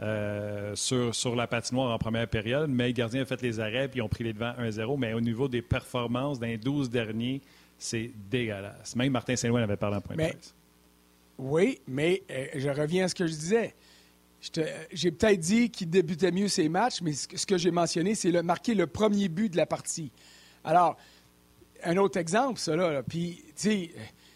euh, 0.01 0.75
sur, 0.77 1.15
sur 1.15 1.35
la 1.35 1.47
patinoire 1.47 1.93
en 1.93 1.99
première 1.99 2.29
période, 2.29 2.71
mais 2.71 2.89
le 2.89 2.93
gardien 2.93 3.23
a 3.23 3.25
fait 3.25 3.43
les 3.43 3.61
arrêts 3.61 3.89
puis 3.89 3.99
ils 3.99 4.03
ont 4.03 4.09
pris 4.09 4.25
les 4.25 4.33
devants 4.33 4.55
1-0. 4.59 4.99
Mais 4.99 5.13
au 5.15 5.21
niveau 5.21 5.49
des 5.49 5.63
performances 5.63 6.39
dans 6.39 6.47
les 6.47 6.59
12 6.59 6.91
derniers, 6.91 7.41
c'est 7.79 8.11
dégueulasse. 8.31 8.95
Même 8.95 9.13
Martin 9.13 9.37
Saint-Louis 9.37 9.63
avait 9.63 9.77
parlé 9.77 9.97
en 9.97 10.01
point 10.01 10.17
de 10.17 10.23
presse. 10.23 10.55
Oui, 11.39 11.81
mais 11.89 12.23
euh, 12.31 12.47
je 12.55 12.69
reviens 12.69 13.05
à 13.05 13.09
ce 13.09 13.15
que 13.15 13.27
je 13.27 13.33
disais. 13.33 13.75
J'ai 14.93 15.13
peut-être 15.13 15.39
dit 15.39 15.71
qu'il 15.71 15.89
débutait 15.89 16.33
mieux 16.33 16.49
ses 16.49 16.69
matchs, 16.69 17.01
mais 17.01 17.13
ce 17.13 17.47
que 17.47 17.57
j'ai 17.57 17.71
mentionné, 17.71 18.15
c'est 18.17 18.33
le, 18.33 18.43
marquer 18.43 18.75
le 18.75 18.89
premier 18.89 19.29
but 19.29 19.49
de 19.49 19.57
la 19.57 19.67
partie. 19.67 20.11
Alors, 20.65 20.97
un 21.85 21.97
autre 21.97 22.19
exemple, 22.19 22.59
ça, 22.59 22.75
là. 22.75 23.03
Puis, 23.03 23.45
tu 23.49 23.53
sais, 23.55 23.91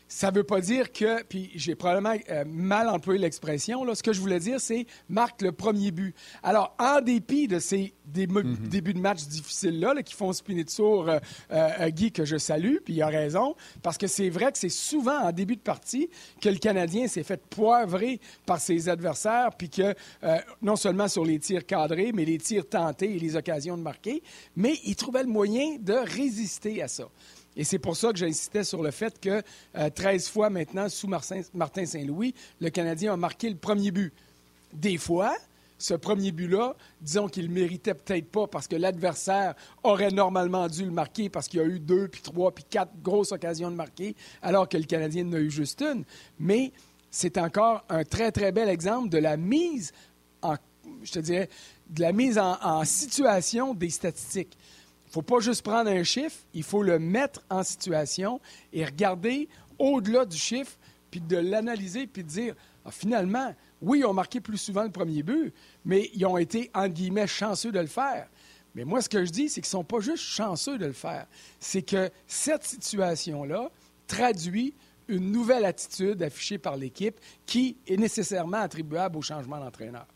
ça 0.09 0.31
ne 0.31 0.37
veut 0.37 0.45
pas 0.45 0.61
dire 0.61 0.93
que, 0.93 1.23
puis 1.25 1.51
j'ai 1.55 1.75
probablement 1.75 2.15
euh, 2.31 2.45
mal 2.47 2.89
employé 2.89 3.19
l'expression, 3.21 3.85
là, 3.85 3.95
ce 3.95 4.03
que 4.03 4.13
je 4.13 4.21
voulais 4.21 4.39
dire, 4.39 4.61
c'est 4.61 4.87
marque 5.09 5.43
le 5.43 5.53
premier 5.53 5.91
but. 5.91 6.15
Alors, 6.43 6.77
en 6.79 7.01
dépit 7.01 7.49
de 7.49 7.59
ces 7.59 7.93
mhm. 8.15 8.69
débuts 8.69 8.95
de 8.95 9.01
match 9.01 9.25
difficiles-là, 9.25 10.03
qui 10.03 10.15
font 10.15 10.33
spinner 10.33 10.65
de 10.65 10.71
sourd 10.71 11.09
euh, 11.09 11.19
euh, 11.51 11.89
Guy, 11.91 12.13
que 12.13 12.25
je 12.25 12.37
salue, 12.37 12.77
puis 12.85 12.95
il 12.95 13.03
a 13.03 13.09
raison, 13.09 13.57
parce 13.83 13.99
que 13.99 14.07
c'est 14.07 14.31
vrai 14.31 14.53
que 14.53 14.59
c'est 14.59 14.69
souvent 14.69 15.19
en 15.19 15.33
début 15.33 15.57
de 15.57 15.61
partie 15.61 16.09
que 16.41 16.49
le 16.49 16.59
Canadien 16.59 17.09
s'est 17.09 17.25
fait 17.25 17.45
poivrer 17.45 18.21
par 18.45 18.61
ses 18.61 18.89
adversaires, 18.89 19.51
puis 19.57 19.71
que 19.71 19.95
non 20.63 20.77
seulement 20.77 21.09
sur 21.09 21.25
les 21.25 21.39
tirs 21.39 21.67
cadrés, 21.67 22.13
mais 22.13 22.25
les 22.25 22.39
tirs 22.39 22.69
tentés 22.69 23.17
et 23.17 23.19
les 23.19 23.37
occasions 23.37 23.77
de 23.77 23.83
marquer, 23.83 24.23
mais 24.55 24.75
il 24.85 24.97
trouvait 24.97 25.23
le 25.23 25.29
moyen 25.29 25.77
de 25.81 25.95
résister 25.95 26.83
à 26.83 26.89
ça. 26.89 27.09
Et 27.57 27.65
c'est 27.65 27.79
pour 27.79 27.97
ça 27.97 28.13
que 28.13 28.19
j'insistais 28.19 28.65
sur 28.65 28.83
le 28.83 28.91
fait 28.91 29.19
que 29.19 29.43
13 29.89 30.27
euh, 30.27 30.33
fois 30.33 30.51
maintenant, 30.51 30.89
sous 30.89 31.09
Martin 31.09 31.87
Saint-Louis, 31.87 32.35
le 32.61 32.71
Canadien 32.71 33.15
a 33.15 33.17
marqué 33.17 33.49
le 33.49 33.57
premier 33.57 33.91
but. 33.91 34.13
Des 34.73 34.99
fois, 34.99 35.35
ce 35.79 35.95
premier 35.95 36.33
but-là, 36.33 36.75
disons 37.01 37.29
qu'il 37.29 37.49
ne 37.49 37.55
méritait 37.55 37.95
peut-être 37.95 38.31
pas 38.31 38.47
parce 38.47 38.67
que 38.69 38.77
l'adversaire 38.77 39.55
aurait 39.83 40.11
normalement 40.11 40.69
dû 40.69 40.85
le 40.85 40.91
marquer 40.91 41.29
parce 41.31 41.49
qu'il 41.49 41.61
y 41.61 41.63
a 41.63 41.67
eu 41.67 41.81
deux, 41.81 42.09
puis 42.09 42.21
trois, 42.21 42.55
puis 42.55 42.65
quatre 42.69 42.93
grosses 43.03 43.33
occasions 43.33 43.71
de 43.71 43.77
marquer, 43.77 44.15
alors 44.43 44.69
que 44.69 44.77
le 44.77 44.85
Canadien 44.85 45.25
n'a 45.25 45.39
eu 45.39 45.51
juste 45.51 45.81
une. 45.81 46.05
Mais 46.39 46.73
c'est 47.11 47.39
encore 47.39 47.85
un 47.89 48.05
très, 48.05 48.33
très 48.33 48.53
bel 48.53 48.69
exemple 48.69 49.09
de 49.09 49.19
la 49.19 49.37
mise 49.37 49.93
je 51.03 51.21
dirais, 51.21 51.49
de 51.89 52.01
la 52.01 52.13
mise 52.13 52.39
en 52.39 52.85
situation 52.85 53.75
des 53.75 53.91
statistiques 53.91 54.57
faut 55.17 55.23
pas 55.23 55.41
juste 55.41 55.63
prendre 55.63 55.89
un 55.89 56.03
chiffre, 56.03 56.37
il 56.53 56.63
faut 56.63 56.83
le 56.83 56.99
mettre 56.99 57.41
en 57.49 57.63
situation 57.63 58.39
et 58.75 58.85
regarder 58.85 59.49
au-delà 59.79 60.27
du 60.27 60.37
chiffre, 60.37 60.77
puis 61.11 61.23
de 61.23 61.39
l'analyser, 61.39 62.07
puis 62.07 62.23
de 62.23 62.29
dire, 62.29 62.55
ah, 62.85 62.91
finalement, 62.91 63.55
oui, 63.81 64.01
ils 64.01 64.05
ont 64.05 64.13
marqué 64.13 64.43
plus 64.43 64.59
souvent 64.59 64.83
le 64.83 64.91
premier 64.91 65.23
but, 65.23 65.55
mais 65.87 66.11
ils 66.13 66.27
ont 66.27 66.37
été, 66.37 66.71
entre 66.75 66.93
guillemets, 66.93 67.27
chanceux 67.27 67.73
de 67.73 67.81
le 67.81 67.87
faire. 67.87 68.29
Mais 68.75 68.85
moi, 68.85 69.01
ce 69.01 69.09
que 69.09 69.25
je 69.25 69.31
dis, 69.31 69.49
c'est 69.49 69.63
qu'ils 69.63 69.69
ne 69.69 69.81
sont 69.81 69.85
pas 69.85 70.01
juste 70.01 70.23
chanceux 70.23 70.77
de 70.77 70.85
le 70.85 70.93
faire. 70.93 71.27
C'est 71.61 71.81
que 71.81 72.11
cette 72.27 72.65
situation-là 72.65 73.71
traduit 74.07 74.75
une 75.09 75.33
nouvelle 75.33 75.65
attitude 75.65 76.23
affichée 76.23 76.59
par 76.59 76.77
l'équipe 76.77 77.19
qui 77.47 77.79
est 77.87 77.97
nécessairement 77.97 78.59
attribuable 78.59 79.17
au 79.17 79.23
changement 79.23 79.59
d'entraîneur. 79.61 80.07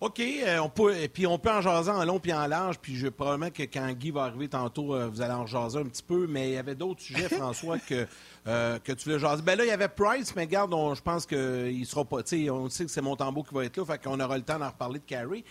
OK, 0.00 0.18
euh, 0.18 0.58
on 0.60 0.70
peut, 0.70 0.96
et 0.96 1.08
puis 1.08 1.26
on 1.26 1.38
peut 1.38 1.50
en 1.50 1.60
jaser 1.60 1.90
en 1.90 2.02
long 2.06 2.18
puis 2.18 2.32
en 2.32 2.46
large, 2.46 2.78
puis 2.78 2.96
je 2.96 3.08
probablement 3.08 3.50
que 3.50 3.64
quand 3.64 3.92
Guy 3.92 4.10
va 4.10 4.22
arriver 4.22 4.48
tantôt, 4.48 4.94
euh, 4.94 5.08
vous 5.08 5.20
allez 5.20 5.34
en 5.34 5.44
jaser 5.44 5.78
un 5.78 5.84
petit 5.84 6.02
peu, 6.02 6.26
mais 6.26 6.48
il 6.48 6.54
y 6.54 6.56
avait 6.56 6.74
d'autres 6.74 7.02
sujets, 7.02 7.28
François, 7.36 7.78
que, 7.78 8.06
euh, 8.46 8.78
que 8.78 8.92
tu 8.92 9.04
voulais 9.04 9.18
jaser. 9.18 9.42
Ben 9.42 9.58
là, 9.58 9.64
il 9.64 9.68
y 9.68 9.72
avait 9.72 9.88
Price, 9.88 10.34
mais 10.34 10.44
regarde, 10.44 10.72
je 10.96 11.02
pense 11.02 11.26
qu'il 11.26 11.84
sera 11.84 12.06
pas, 12.06 12.22
tu 12.22 12.44
sais, 12.44 12.50
on 12.50 12.70
sait 12.70 12.86
que 12.86 12.90
c'est 12.90 13.02
Montembeau 13.02 13.42
qui 13.42 13.54
va 13.54 13.66
être 13.66 13.76
là, 13.76 13.84
fait 13.84 14.02
qu'on 14.02 14.18
aura 14.18 14.38
le 14.38 14.42
temps 14.42 14.58
d'en 14.58 14.68
reparler 14.68 15.00
de 15.00 15.04
Carrie. 15.04 15.44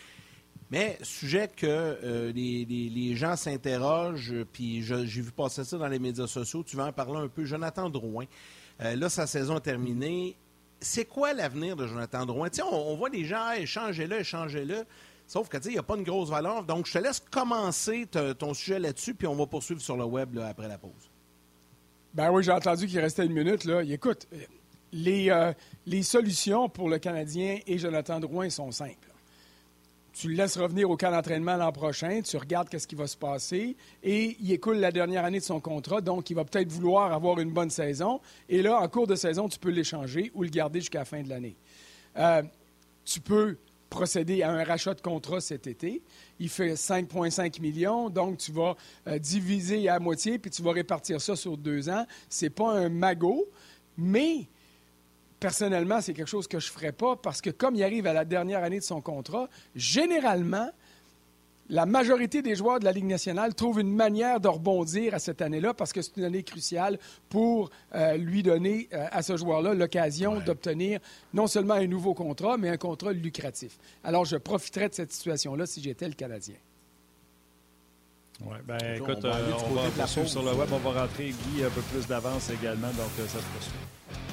Mais 0.71 0.97
sujet 1.03 1.49
que 1.55 2.31
les, 2.33 2.65
les, 2.65 3.15
gens 3.15 3.35
s'interrogent, 3.35 4.33
puis 4.51 4.83
j'ai 4.83 5.03
vu 5.03 5.31
passer 5.31 5.63
ça 5.63 5.77
dans 5.77 5.87
les 5.87 5.97
médias 5.97 6.27
sociaux, 6.27 6.63
tu 6.63 6.75
vas 6.75 6.85
en 6.85 6.91
parler 6.91 7.19
un 7.19 7.27
peu. 7.27 7.43
Jonathan 7.43 7.89
Drouin, 7.89 8.25
là, 8.79 9.09
sa 9.09 9.25
saison 9.25 9.57
est 9.57 9.61
terminée 9.61 10.37
c'est 10.81 11.05
quoi 11.05 11.33
l'avenir 11.33 11.75
de 11.75 11.87
Jonathan 11.87 12.25
Drouin? 12.25 12.49
On, 12.63 12.75
on, 12.75 12.95
voit 12.95 13.09
des 13.09 13.25
gens, 13.25 13.51
échangez-le, 13.51 14.19
échangez-le. 14.19 14.85
Sauf 15.27 15.47
que, 15.47 15.57
il 15.65 15.71
n'y 15.71 15.77
a 15.77 15.83
pas 15.83 15.95
une 15.95 16.03
grosse 16.03 16.29
valeur. 16.29 16.63
Donc, 16.63 16.87
je 16.87 16.93
te 16.93 16.97
laisse 16.97 17.19
commencer 17.19 18.07
ton 18.07 18.53
sujet 18.53 18.79
là-dessus, 18.79 19.13
puis 19.13 19.27
on 19.27 19.35
va 19.35 19.45
poursuivre 19.45 19.81
sur 19.81 19.95
le 19.95 20.05
web 20.05 20.37
après 20.39 20.67
la 20.67 20.77
pause. 20.77 21.11
Ben 22.13 22.31
oui, 22.31 22.43
j'ai 22.43 22.51
entendu 22.51 22.87
qu'il 22.87 22.99
restait 22.99 23.25
une 23.25 23.33
minute. 23.33 23.65
Là. 23.65 23.83
Écoute, 23.83 24.27
les, 24.91 25.29
euh, 25.29 25.53
les 25.85 26.01
solutions 26.01 26.67
pour 26.67 26.89
le 26.89 26.97
Canadien 26.97 27.59
et 27.67 27.77
Jonathan 27.77 28.19
Drouin 28.19 28.49
sont 28.49 28.71
simples 28.71 29.08
tu 30.13 30.29
le 30.29 30.35
laisses 30.35 30.57
revenir 30.57 30.89
au 30.89 30.97
camp 30.97 31.11
d'entraînement 31.11 31.55
l'an 31.55 31.71
prochain, 31.71 32.21
tu 32.21 32.37
regardes 32.37 32.69
qu'est-ce 32.69 32.87
qui 32.87 32.95
va 32.95 33.07
se 33.07 33.17
passer, 33.17 33.75
et 34.03 34.37
il 34.39 34.51
écoule 34.51 34.77
la 34.77 34.91
dernière 34.91 35.25
année 35.25 35.39
de 35.39 35.43
son 35.43 35.59
contrat, 35.59 36.01
donc 36.01 36.29
il 36.29 36.35
va 36.35 36.45
peut-être 36.45 36.71
vouloir 36.71 37.13
avoir 37.13 37.39
une 37.39 37.51
bonne 37.51 37.69
saison. 37.69 38.19
Et 38.47 38.61
là, 38.61 38.79
en 38.79 38.87
cours 38.87 39.07
de 39.07 39.15
saison, 39.15 39.47
tu 39.47 39.59
peux 39.59 39.69
l'échanger 39.69 40.31
ou 40.33 40.43
le 40.43 40.49
garder 40.49 40.79
jusqu'à 40.79 40.99
la 40.99 41.05
fin 41.05 41.21
de 41.21 41.29
l'année. 41.29 41.55
Euh, 42.17 42.43
tu 43.05 43.21
peux 43.21 43.57
procéder 43.89 44.43
à 44.43 44.51
un 44.51 44.63
rachat 44.63 44.93
de 44.93 45.01
contrat 45.01 45.41
cet 45.41 45.67
été. 45.67 46.01
Il 46.39 46.49
fait 46.49 46.73
5,5 46.73 47.59
millions, 47.61 48.09
donc 48.09 48.37
tu 48.37 48.51
vas 48.51 48.75
euh, 49.07 49.17
diviser 49.19 49.89
à 49.89 49.99
moitié, 49.99 50.37
puis 50.37 50.51
tu 50.51 50.61
vas 50.61 50.71
répartir 50.71 51.19
ça 51.19 51.35
sur 51.35 51.57
deux 51.57 51.89
ans. 51.89 52.05
Ce 52.29 52.45
n'est 52.45 52.49
pas 52.49 52.71
un 52.71 52.89
magot, 52.89 53.45
mais 53.97 54.47
personnellement, 55.39 56.01
c'est 56.01 56.13
quelque 56.13 56.27
chose 56.27 56.47
que 56.47 56.59
je 56.59 56.67
ne 56.67 56.71
ferais 56.71 56.91
pas 56.91 57.15
parce 57.15 57.41
que 57.41 57.49
comme 57.49 57.75
il 57.75 57.83
arrive 57.83 58.07
à 58.07 58.13
la 58.13 58.25
dernière 58.25 58.63
année 58.63 58.79
de 58.79 58.83
son 58.83 59.01
contrat, 59.01 59.49
généralement, 59.75 60.69
la 61.69 61.85
majorité 61.85 62.41
des 62.41 62.55
joueurs 62.55 62.79
de 62.79 62.85
la 62.85 62.91
Ligue 62.91 63.05
nationale 63.05 63.53
trouvent 63.53 63.79
une 63.79 63.93
manière 63.95 64.39
de 64.39 64.47
rebondir 64.47 65.13
à 65.13 65.19
cette 65.19 65.41
année-là 65.41 65.73
parce 65.73 65.93
que 65.93 66.01
c'est 66.01 66.17
une 66.17 66.23
année 66.23 66.43
cruciale 66.43 66.97
pour 67.29 67.69
euh, 67.93 68.17
lui 68.17 68.41
donner 68.41 68.89
euh, 68.93 69.05
à 69.11 69.21
ce 69.21 69.37
joueur-là 69.37 69.75
l'occasion 69.75 70.39
d'obtenir 70.39 70.99
non 71.33 71.45
seulement 71.45 71.75
un 71.75 71.85
nouveau 71.85 72.15
contrat, 72.15 72.57
mais 72.57 72.69
un 72.69 72.77
contrat 72.77 73.13
lucratif. 73.13 73.77
Alors, 74.03 74.25
je 74.25 74.37
profiterais 74.37 74.89
de 74.89 74.95
cette 74.95 75.11
situation-là 75.11 75.67
si 75.67 75.81
j'étais 75.81 76.07
le 76.07 76.15
Canadien. 76.15 76.55
Oui, 78.41 78.57
ben 78.65 78.77
écoute, 78.95 79.17
on 79.23 79.29
va, 79.29 79.35
euh, 79.35 80.25
sur 80.25 80.43
le 80.43 80.53
web, 80.53 80.69
on 80.71 80.77
va 80.77 81.01
rentrer 81.01 81.25
Guy 81.25 81.63
un 81.63 81.69
peu 81.69 81.81
plus 81.81 82.07
d'avance 82.07 82.49
également, 82.49 82.87
donc 82.87 83.09
ça 83.17 83.27
se 83.27 83.45
poursuit. 83.45 84.28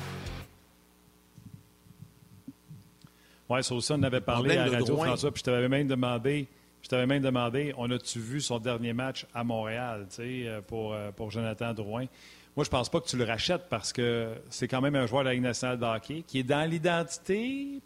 Oui, 3.49 3.63
sur 3.63 3.83
ça, 3.83 3.95
on 3.95 4.03
avait 4.03 4.21
parlé 4.21 4.57
à 4.57 4.65
Radio 4.67 4.97
François, 4.97 5.31
puis 5.31 5.41
je 5.41 5.45
t'avais 5.45 5.69
même 5.69 5.87
demandé. 5.87 6.49
Je 6.87 6.89
t'avais 6.89 7.07
même 7.07 7.23
demandé, 7.23 7.75
on 7.79 7.91
a-tu 7.91 8.21
vu 8.21 8.41
son 8.41 8.61
dernier 8.61 8.93
match 8.93 9.27
à 9.35 9.43
Montréal, 9.43 10.07
tu 10.09 10.17
sais, 10.17 10.47
euh, 10.47 10.61
pour, 10.61 10.95
euh, 10.95 11.11
pour 11.11 11.33
Jonathan 11.33 11.75
Drouin? 11.75 12.07
Moi, 12.55 12.65
je 12.65 12.71
pense 12.71 12.89
pas 12.89 13.01
que 13.01 13.09
tu 13.09 13.17
le 13.17 13.25
rachètes 13.25 13.65
parce 13.69 13.93
que 13.93 14.35
c'est 14.51 14.69
quand 14.69 14.81
même 14.81 14.95
un 14.95 15.05
joueur 15.07 15.25
de 15.25 15.29
la 15.29 15.35
Ligue 15.35 15.43
nationale 15.43 15.81
de 15.81 15.85
hockey 15.85 16.23
qui 16.25 16.39
est 16.39 16.45
dans 16.45 16.69
l'identité 16.71 17.81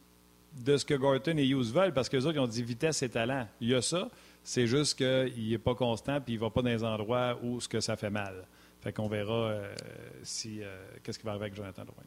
de 0.62 0.76
ce 0.76 0.84
que 0.84 0.92
Gorton 0.92 1.38
et 1.38 1.46
Hughes 1.46 1.72
veulent 1.72 1.94
parce 1.94 2.10
qu'eux 2.10 2.24
autres, 2.26 2.36
ils 2.36 2.40
ont 2.40 2.46
dit 2.46 2.62
vitesse 2.62 3.02
et 3.02 3.08
talent. 3.08 3.48
Il 3.62 3.70
y 3.70 3.74
a 3.74 3.80
ça. 3.80 4.10
C'est 4.44 4.66
juste 4.66 4.98
qu'il 4.98 5.48
n'est 5.48 5.58
pas 5.58 5.74
constant 5.74 6.20
puis 6.20 6.34
il 6.34 6.36
ne 6.36 6.42
va 6.42 6.50
pas 6.50 6.60
dans 6.60 6.68
les 6.68 6.84
endroits 6.84 7.38
où 7.42 7.58
ce 7.58 7.68
que 7.68 7.80
ça 7.80 7.96
fait 7.96 8.10
mal. 8.10 8.46
Fait 8.82 8.92
qu'on 8.92 9.08
verra 9.08 9.32
euh, 9.32 9.74
si, 10.22 10.60
qu'est-ce 11.02 11.18
qui 11.18 11.24
va 11.24 11.30
arriver 11.30 11.46
avec 11.46 11.56
Jonathan 11.56 11.84
Drouin. 11.84 12.04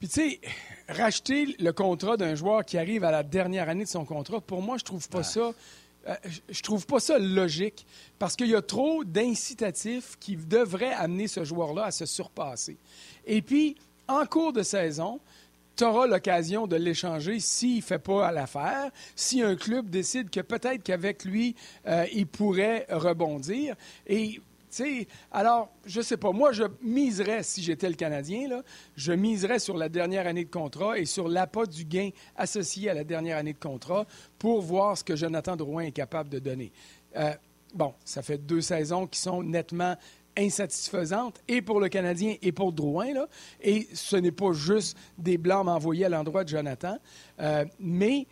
Puis, 0.00 0.08
tu 0.08 0.14
sais, 0.14 0.40
racheter 0.88 1.54
le 1.58 1.72
contrat 1.72 2.16
d'un 2.16 2.34
joueur 2.34 2.64
qui 2.64 2.78
arrive 2.78 3.04
à 3.04 3.10
la 3.10 3.22
dernière 3.22 3.68
année 3.68 3.84
de 3.84 3.88
son 3.88 4.06
contrat, 4.06 4.40
pour 4.40 4.62
moi, 4.62 4.78
je 4.78 4.84
trouve 4.84 5.06
pas 5.08 5.22
ça. 5.22 5.52
Euh, 6.08 6.14
je 6.48 6.62
trouve 6.62 6.86
pas 6.86 6.98
ça 6.98 7.18
logique 7.18 7.86
parce 8.18 8.34
qu'il 8.34 8.46
y 8.46 8.54
a 8.54 8.62
trop 8.62 9.04
d'incitatifs 9.04 10.16
qui 10.18 10.36
devraient 10.36 10.94
amener 10.94 11.28
ce 11.28 11.44
joueur-là 11.44 11.84
à 11.84 11.90
se 11.90 12.06
surpasser. 12.06 12.78
Et 13.26 13.42
puis, 13.42 13.76
en 14.08 14.24
cours 14.24 14.54
de 14.54 14.62
saison, 14.62 15.20
tu 15.76 15.84
auras 15.84 16.06
l'occasion 16.06 16.66
de 16.66 16.76
l'échanger 16.76 17.38
s'il 17.38 17.76
ne 17.76 17.82
fait 17.82 17.98
pas 17.98 18.32
l'affaire, 18.32 18.90
si 19.14 19.42
un 19.42 19.56
club 19.56 19.90
décide 19.90 20.30
que 20.30 20.40
peut-être 20.40 20.82
qu'avec 20.82 21.26
lui, 21.26 21.54
euh, 21.86 22.06
il 22.14 22.26
pourrait 22.26 22.86
rebondir. 22.88 23.76
Et 24.06 24.40
alors, 25.30 25.72
je 25.84 26.00
sais 26.00 26.16
pas. 26.16 26.32
Moi, 26.32 26.52
je 26.52 26.64
miserais, 26.82 27.42
si 27.42 27.62
j'étais 27.62 27.88
le 27.88 27.94
Canadien, 27.94 28.62
je 28.96 29.12
miserais 29.12 29.58
sur 29.58 29.76
la 29.76 29.88
dernière 29.88 30.26
année 30.26 30.44
de 30.44 30.50
contrat 30.50 30.98
et 30.98 31.04
sur 31.04 31.28
l'appât 31.28 31.66
du 31.66 31.84
gain 31.84 32.10
associé 32.36 32.90
à 32.90 32.94
la 32.94 33.04
dernière 33.04 33.36
année 33.36 33.52
de 33.52 33.58
contrat 33.58 34.06
pour 34.38 34.62
voir 34.62 34.96
ce 34.96 35.04
que 35.04 35.16
Jonathan 35.16 35.56
Drouin 35.56 35.84
est 35.84 35.92
capable 35.92 36.28
de 36.28 36.38
donner. 36.38 36.72
Euh, 37.16 37.32
bon, 37.74 37.94
ça 38.04 38.22
fait 38.22 38.38
deux 38.38 38.60
saisons 38.60 39.06
qui 39.06 39.18
sont 39.18 39.42
nettement 39.42 39.96
insatisfaisante 40.36 41.40
et 41.48 41.60
pour 41.60 41.80
le 41.80 41.88
Canadien 41.88 42.36
et 42.40 42.52
pour 42.52 42.72
Drouin. 42.72 43.08
Et 43.60 43.88
ce 43.92 44.16
n'est 44.16 44.32
pas 44.32 44.52
juste 44.52 44.96
des 45.18 45.38
blancs 45.38 45.66
envoyés 45.66 46.04
à 46.04 46.08
l'endroit 46.08 46.44
de 46.44 46.48
Jonathan, 46.48 46.98
euh, 47.40 47.64
mais 47.78 48.26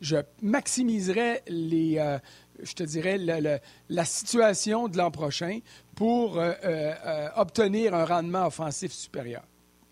je 0.00 0.16
maximiserai 0.42 1.42
les, 1.48 1.98
euh, 1.98 2.18
je 2.62 2.72
te 2.72 2.82
dirais, 2.82 3.18
la 3.88 4.04
situation 4.04 4.88
de 4.88 4.96
l'an 4.96 5.10
prochain 5.10 5.60
pour 5.94 6.38
euh, 6.38 7.28
obtenir 7.36 7.94
un 7.94 8.04
rendement 8.04 8.46
offensif 8.46 8.92
supérieur. 8.92 9.42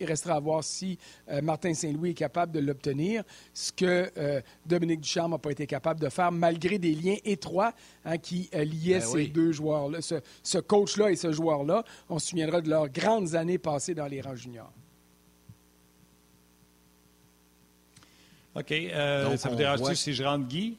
Il 0.03 0.07
restera 0.07 0.35
à 0.35 0.39
voir 0.39 0.63
si 0.63 0.97
euh, 1.29 1.41
Martin 1.41 1.73
Saint-Louis 1.73 2.11
est 2.11 2.15
capable 2.15 2.51
de 2.51 2.59
l'obtenir, 2.59 3.23
ce 3.53 3.71
que 3.71 4.11
euh, 4.17 4.41
Dominique 4.65 5.01
Ducharme 5.01 5.31
n'a 5.31 5.37
pas 5.37 5.51
été 5.51 5.65
capable 5.65 5.99
de 5.99 6.09
faire, 6.09 6.31
malgré 6.31 6.77
des 6.77 6.93
liens 6.93 7.15
étroits 7.23 7.73
hein, 8.03 8.17
qui 8.17 8.49
euh, 8.53 8.65
liaient 8.65 8.99
ben 8.99 9.05
ces 9.05 9.27
deux 9.27 9.51
joueurs-là, 9.51 9.99
ce, 10.01 10.57
coach-là 10.57 11.11
et 11.11 11.15
ce 11.15 11.31
joueur-là. 11.31 11.83
On 12.09 12.19
se 12.19 12.29
souviendra 12.29 12.61
de 12.61 12.69
leurs 12.69 12.89
grandes 12.89 13.35
années 13.35 13.57
passées 13.57 13.95
dans 13.95 14.07
les 14.07 14.21
rangs 14.21 14.35
juniors. 14.35 14.73
OK. 18.55 18.69
ça 19.37 19.49
me 19.49 19.55
dérange-tu 19.55 19.95
si 19.95 20.13
je 20.13 20.23
rentre 20.23 20.47
Guy? 20.47 20.77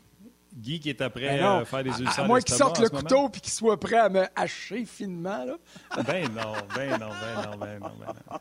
Guy 0.56 0.80
qui 0.80 0.88
est 0.90 1.00
après 1.00 1.38
ben 1.38 1.64
faire 1.64 1.82
des 1.82 2.00
ulcères. 2.00 2.20
À, 2.20 2.24
à 2.24 2.26
moins 2.28 2.40
qu'il 2.40 2.54
sorte 2.54 2.78
le 2.78 2.88
couteau 2.88 3.28
et 3.28 3.40
qu'il 3.40 3.52
soit 3.52 3.78
prêt 3.78 3.98
à 3.98 4.08
me 4.08 4.24
hacher 4.36 4.84
finement. 4.84 5.44
Là. 5.44 5.56
ben 6.06 6.28
non, 6.32 6.52
ben 6.74 6.90
non, 6.98 7.08
ben 7.08 7.50
non, 7.50 7.56
ben 7.58 7.78
non, 7.80 7.92
ben 7.98 8.14
non 8.30 8.38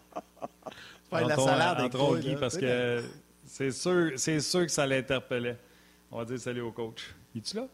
faire 1.17 1.28
la 1.28 1.36
salade 1.36 1.80
avec 1.80 2.21
Guy, 2.21 2.36
parce 2.36 2.58
que 2.58 3.04
c'est 3.45 3.71
sûr, 3.71 4.12
c'est 4.17 4.39
sûr 4.39 4.62
que 4.62 4.71
ça 4.71 4.86
l'interpellait. 4.86 5.58
On 6.12 6.17
va 6.17 6.26
dire 6.26 6.39
salut 6.39 6.62
au 6.62 6.71
coach. 6.71 7.13
Es-tu 7.36 7.58
là? 7.58 7.67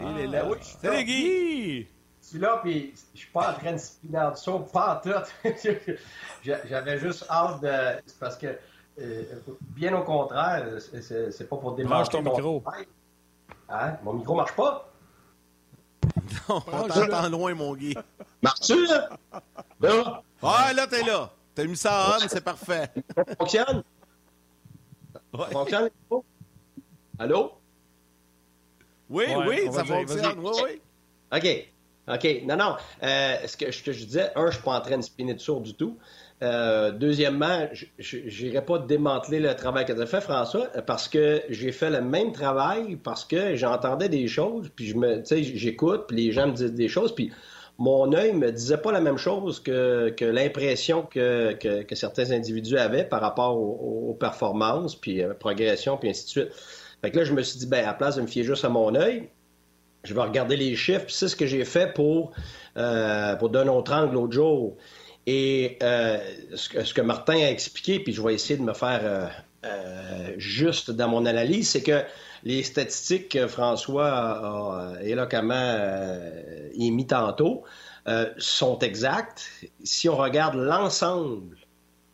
Il 0.00 0.20
est 0.20 0.26
là. 0.28 0.48
oui, 0.48 0.58
salut 0.60 1.04
Guy! 1.04 1.86
Je 2.22 2.26
suis 2.28 2.38
là, 2.38 2.60
puis 2.62 2.94
je 3.14 3.20
suis 3.20 3.30
pas 3.30 3.50
en 3.50 3.54
train 3.54 3.72
de 3.72 3.78
spinner 3.78 4.18
en 4.18 4.30
dessous, 4.32 4.58
pas 4.72 5.02
en 5.04 5.10
tout. 5.10 5.50
J'avais 6.44 6.98
juste 7.00 7.24
hâte 7.30 7.62
de. 7.62 8.02
Parce 8.20 8.36
que, 8.36 8.46
euh, 8.46 8.54
bien 9.60 9.96
au 9.98 10.02
contraire, 10.02 10.66
c'est 10.80 11.48
pas 11.48 11.56
pour 11.56 11.74
démarrer 11.74 12.08
ton 12.08 12.22
micro. 12.22 12.62
Hein? 13.68 13.96
Mon 14.02 14.14
micro 14.14 14.34
marche 14.34 14.54
pas? 14.56 14.90
Non, 16.48 16.62
on 16.72 16.88
t'entend 16.88 17.28
loin, 17.28 17.54
mon 17.54 17.74
Guy. 17.74 17.94
Marche-tu, 18.42 18.86
là? 18.86 19.08
Là? 19.80 20.22
Ouais, 20.42 20.74
là, 20.74 20.86
t'es 20.86 21.02
là. 21.02 21.30
T'as 21.54 21.64
mis 21.64 21.76
ça 21.76 22.16
en 22.16 22.28
c'est 22.28 22.40
parfait. 22.40 22.90
Ça 23.16 23.24
fonctionne? 23.38 23.82
Ouais. 25.32 25.50
Fonctionne? 25.52 25.90
Allô? 27.18 27.52
Oui, 29.10 29.24
oui, 29.46 29.72
ça 29.72 29.84
fonctionne. 29.84 30.38
Oui, 30.38 30.52
oui. 30.64 30.80
OK. 31.32 32.14
OK. 32.14 32.42
Non, 32.44 32.56
non. 32.56 32.76
Euh, 33.02 33.36
ce, 33.46 33.56
que, 33.56 33.70
ce, 33.70 33.82
que, 33.82 33.92
je 33.92 34.04
disais, 34.04 34.32
un, 34.36 34.46
je 34.46 34.52
suis 34.54 34.62
pas 34.62 34.78
en 34.78 34.80
train 34.80 34.96
de 34.96 35.02
spinner 35.02 35.34
de 35.34 35.40
sourd 35.40 35.60
du 35.60 35.74
tout. 35.74 35.98
Euh, 36.40 36.92
deuxièmement, 36.92 37.68
je 37.98 38.16
n'irai 38.16 38.64
pas 38.64 38.78
démanteler 38.78 39.40
le 39.40 39.54
travail 39.56 39.84
que 39.84 39.92
tu 39.92 40.00
as 40.00 40.06
fait, 40.06 40.20
François, 40.20 40.68
parce 40.86 41.08
que 41.08 41.42
j'ai 41.48 41.72
fait 41.72 41.90
le 41.90 42.00
même 42.00 42.32
travail, 42.32 42.96
parce 42.96 43.24
que 43.24 43.56
j'entendais 43.56 44.08
des 44.08 44.28
choses, 44.28 44.70
puis 44.74 44.86
je 44.86 45.42
j'écoute, 45.54 46.04
puis 46.06 46.16
les 46.16 46.32
gens 46.32 46.46
me 46.46 46.52
disent 46.52 46.72
des 46.72 46.88
choses, 46.88 47.12
puis 47.12 47.32
mon 47.78 48.12
œil 48.12 48.32
me 48.34 48.52
disait 48.52 48.78
pas 48.78 48.92
la 48.92 49.00
même 49.00 49.16
chose 49.16 49.60
que, 49.60 50.14
l'impression 50.20 51.02
que, 51.02 51.56
certains 51.94 52.30
individus 52.30 52.78
avaient 52.78 53.04
par 53.04 53.20
rapport 53.20 53.56
aux, 53.56 54.14
performances, 54.14 54.94
puis 54.94 55.22
euh, 55.22 55.34
progression, 55.34 55.96
puis 55.96 56.10
ainsi 56.10 56.24
de 56.24 56.28
suite. 56.28 56.48
Fait 57.02 57.10
que 57.10 57.18
là, 57.18 57.24
je 57.24 57.32
me 57.32 57.42
suis 57.42 57.58
dit, 57.58 57.66
ben, 57.66 57.84
à 57.84 57.88
la 57.88 57.94
place 57.94 58.16
de 58.16 58.22
me 58.22 58.26
fier 58.26 58.42
juste 58.42 58.64
à 58.64 58.68
mon 58.68 58.94
œil, 58.94 59.28
je 60.04 60.14
vais 60.14 60.22
regarder 60.22 60.56
les 60.56 60.74
chiffres, 60.76 61.04
puis 61.04 61.14
c'est 61.14 61.28
ce 61.28 61.36
que 61.36 61.46
j'ai 61.46 61.64
fait 61.64 61.92
pour, 61.92 62.32
euh, 62.76 63.36
pour 63.36 63.50
autre 63.54 63.92
angle 63.92 64.14
l'autre 64.14 64.32
jour. 64.32 64.76
Et 65.30 65.76
euh, 65.82 66.16
ce, 66.54 66.94
que, 66.94 67.02
Martin 67.02 67.34
a 67.34 67.50
expliqué, 67.50 68.00
puis 68.00 68.14
je 68.14 68.22
vais 68.22 68.32
essayer 68.32 68.56
de 68.58 68.62
me 68.62 68.72
faire 68.72 69.00
euh, 69.02 69.26
euh, 69.66 70.32
juste 70.38 70.90
dans 70.90 71.08
mon 71.08 71.26
analyse, 71.26 71.68
c'est 71.68 71.82
que 71.82 72.02
les 72.44 72.62
statistiques 72.62 73.28
que 73.32 73.46
François 73.46 74.08
a, 74.08 74.94
éloquemment 75.02 75.76
émis 76.72 77.06
tantôt 77.06 77.64
sont 78.38 78.78
exactes. 78.78 79.50
Si 79.84 80.08
on 80.08 80.16
regarde 80.16 80.54
l'ensemble 80.54 81.58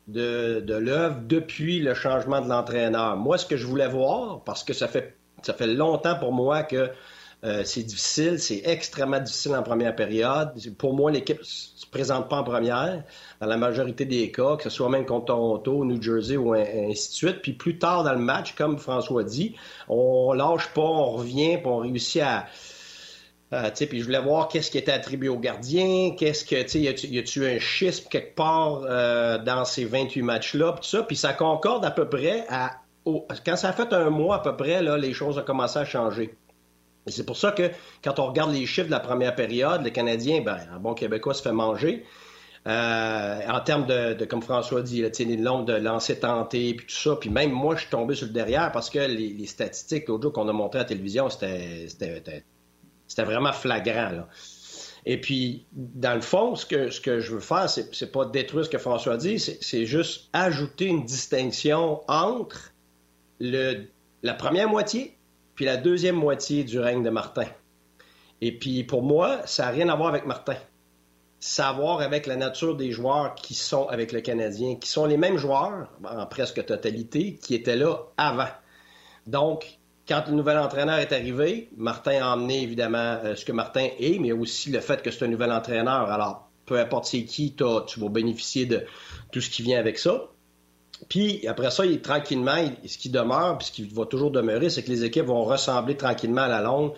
de, 0.08 0.58
de 0.66 0.74
l'œuvre 0.74 1.20
depuis 1.22 1.78
le 1.78 1.94
changement 1.94 2.40
de 2.40 2.48
l'entraîneur, 2.48 3.16
moi, 3.16 3.38
ce 3.38 3.46
que 3.46 3.56
je 3.56 3.64
voulais 3.64 3.86
voir, 3.86 4.42
parce 4.42 4.64
que 4.64 4.72
ça 4.72 4.88
fait, 4.88 5.16
ça 5.42 5.54
fait 5.54 5.68
longtemps 5.68 6.18
pour 6.18 6.32
moi 6.32 6.64
que 6.64 6.90
euh, 7.44 7.62
c'est 7.64 7.82
difficile, 7.82 8.38
c'est 8.38 8.62
extrêmement 8.64 9.20
difficile 9.20 9.54
en 9.54 9.62
première 9.62 9.94
période. 9.94 10.54
Pour 10.78 10.94
moi, 10.94 11.10
l'équipe 11.10 11.38
ne 11.38 11.44
se 11.44 11.86
présente 11.90 12.30
pas 12.30 12.36
en 12.36 12.44
première, 12.44 13.04
dans 13.38 13.46
la 13.46 13.58
majorité 13.58 14.06
des 14.06 14.30
cas, 14.32 14.56
que 14.56 14.62
ce 14.62 14.70
soit 14.70 14.88
même 14.88 15.04
contre 15.04 15.26
Toronto, 15.26 15.84
New 15.84 16.00
Jersey 16.00 16.38
ou 16.38 16.54
ainsi 16.54 17.10
de 17.10 17.14
suite. 17.14 17.42
Puis 17.42 17.52
plus 17.52 17.78
tard 17.78 18.02
dans 18.02 18.14
le 18.14 18.18
match, 18.18 18.54
comme 18.54 18.78
François 18.78 19.24
dit, 19.24 19.56
on 19.88 20.32
lâche 20.32 20.68
pas, 20.68 20.80
on 20.80 21.10
revient, 21.10 21.58
puis 21.58 21.66
on 21.66 21.78
réussit 21.78 22.22
à... 22.22 22.46
Euh, 23.52 23.70
puis 23.70 24.00
je 24.00 24.04
voulais 24.04 24.22
voir 24.22 24.48
qu'est-ce 24.48 24.70
qui 24.70 24.78
était 24.78 24.92
attribué 24.92 25.28
au 25.28 25.38
gardien, 25.38 26.14
qu'est-ce 26.18 26.46
que, 26.46 26.62
tu 26.62 26.68
sais, 26.68 26.80
y 26.80 27.18
a-tu 27.18 27.46
un 27.46 27.58
schisme 27.58 28.08
quelque 28.08 28.34
part 28.34 28.84
euh, 28.84 29.36
dans 29.36 29.66
ces 29.66 29.84
28 29.84 30.22
matchs-là, 30.22 30.72
puis 30.72 30.88
ça, 30.88 31.02
puis 31.02 31.16
ça 31.16 31.34
concorde 31.34 31.84
à 31.84 31.90
peu 31.90 32.08
près 32.08 32.46
à... 32.48 32.80
Quand 33.44 33.56
ça 33.56 33.68
a 33.68 33.72
fait 33.74 33.92
un 33.92 34.08
mois 34.08 34.36
à 34.36 34.38
peu 34.38 34.56
près, 34.56 34.82
là, 34.82 34.96
les 34.96 35.12
choses 35.12 35.36
ont 35.36 35.42
commencé 35.42 35.78
à 35.78 35.84
changer. 35.84 36.34
C'est 37.06 37.26
pour 37.26 37.36
ça 37.36 37.52
que 37.52 37.70
quand 38.02 38.18
on 38.18 38.26
regarde 38.26 38.52
les 38.52 38.66
chiffres 38.66 38.86
de 38.86 38.92
la 38.92 39.00
première 39.00 39.34
période, 39.34 39.82
le 39.82 39.90
Canadien, 39.90 40.40
ben, 40.40 40.58
un 40.72 40.78
bon 40.78 40.94
Québécois 40.94 41.34
se 41.34 41.42
fait 41.42 41.52
manger. 41.52 42.04
Euh, 42.66 43.40
en 43.46 43.60
termes 43.60 43.84
de, 43.86 44.24
comme 44.24 44.40
François 44.40 44.80
dit, 44.80 45.02
le 45.02 45.36
nombre 45.36 45.66
de 45.66 45.74
lancers 45.74 46.18
tentés, 46.20 46.72
puis 46.74 46.86
tout 46.86 46.94
ça. 46.94 47.16
Puis 47.16 47.28
même 47.28 47.50
moi, 47.50 47.74
je 47.74 47.82
suis 47.82 47.90
tombé 47.90 48.14
sur 48.14 48.26
le 48.26 48.32
derrière 48.32 48.72
parce 48.72 48.88
que 48.88 49.00
les, 49.00 49.46
statistiques, 49.46 50.08
l'autre 50.08 50.22
jour 50.22 50.32
qu'on 50.32 50.48
a 50.48 50.52
montré 50.52 50.78
à 50.78 50.82
la 50.82 50.88
télévision, 50.88 51.28
c'était 51.28 51.88
vraiment 53.18 53.52
flagrant. 53.52 54.24
Et 55.06 55.20
puis, 55.20 55.66
dans 55.72 56.14
le 56.14 56.22
fond, 56.22 56.54
ce 56.56 56.64
que, 56.64 56.88
ce 56.88 57.02
que 57.02 57.20
je 57.20 57.32
veux 57.32 57.40
faire, 57.40 57.68
c'est 57.68 58.10
pas 58.10 58.24
détruire 58.24 58.64
ce 58.64 58.70
que 58.70 58.78
François 58.78 59.18
dit, 59.18 59.38
c'est 59.38 59.84
juste 59.84 60.30
ajouter 60.32 60.86
une 60.86 61.04
distinction 61.04 62.00
entre 62.08 62.72
le, 63.40 63.84
la 64.22 64.32
première 64.32 64.70
moitié 64.70 65.18
puis 65.54 65.64
la 65.64 65.76
deuxième 65.76 66.16
moitié 66.16 66.64
du 66.64 66.78
règne 66.78 67.02
de 67.02 67.10
Martin. 67.10 67.46
Et 68.40 68.56
puis 68.58 68.84
pour 68.84 69.02
moi, 69.02 69.40
ça 69.46 69.66
n'a 69.66 69.70
rien 69.70 69.88
à 69.88 69.96
voir 69.96 70.08
avec 70.08 70.26
Martin. 70.26 70.56
Ça 71.40 71.66
a 71.66 71.70
à 71.70 71.72
voir 71.74 72.00
avec 72.00 72.26
la 72.26 72.36
nature 72.36 72.74
des 72.74 72.90
joueurs 72.90 73.34
qui 73.34 73.54
sont 73.54 73.86
avec 73.88 74.12
le 74.12 74.20
Canadien, 74.20 74.76
qui 74.76 74.88
sont 74.88 75.04
les 75.04 75.18
mêmes 75.18 75.36
joueurs, 75.36 75.88
en 76.04 76.26
presque 76.26 76.64
totalité, 76.64 77.34
qui 77.34 77.54
étaient 77.54 77.76
là 77.76 77.98
avant. 78.16 78.48
Donc, 79.26 79.78
quand 80.08 80.24
le 80.28 80.34
nouvel 80.34 80.58
entraîneur 80.58 80.98
est 80.98 81.12
arrivé, 81.12 81.68
Martin 81.76 82.22
a 82.22 82.34
emmené 82.34 82.62
évidemment 82.62 83.18
euh, 83.24 83.34
ce 83.34 83.44
que 83.44 83.52
Martin 83.52 83.88
est, 83.98 84.18
mais 84.18 84.32
aussi 84.32 84.70
le 84.70 84.80
fait 84.80 85.02
que 85.02 85.10
c'est 85.10 85.24
un 85.24 85.28
nouvel 85.28 85.52
entraîneur. 85.52 86.10
Alors, 86.10 86.48
peu 86.66 86.78
importe 86.78 87.06
c'est 87.06 87.24
qui, 87.24 87.54
tu 87.54 88.00
vas 88.00 88.08
bénéficier 88.08 88.66
de 88.66 88.84
tout 89.32 89.40
ce 89.40 89.50
qui 89.50 89.62
vient 89.62 89.78
avec 89.78 89.98
ça. 89.98 90.28
Puis 91.08 91.46
après 91.46 91.70
ça, 91.70 91.84
il, 91.84 92.00
tranquillement, 92.00 92.70
ce 92.86 92.98
qui 92.98 93.10
demeure, 93.10 93.58
puis 93.58 93.66
ce 93.66 93.72
qui 93.72 93.84
va 93.84 94.06
toujours 94.06 94.30
demeurer, 94.30 94.70
c'est 94.70 94.82
que 94.82 94.90
les 94.90 95.04
équipes 95.04 95.26
vont 95.26 95.44
ressembler 95.44 95.96
tranquillement 95.96 96.42
à 96.42 96.48
la 96.48 96.60
longue 96.60 96.92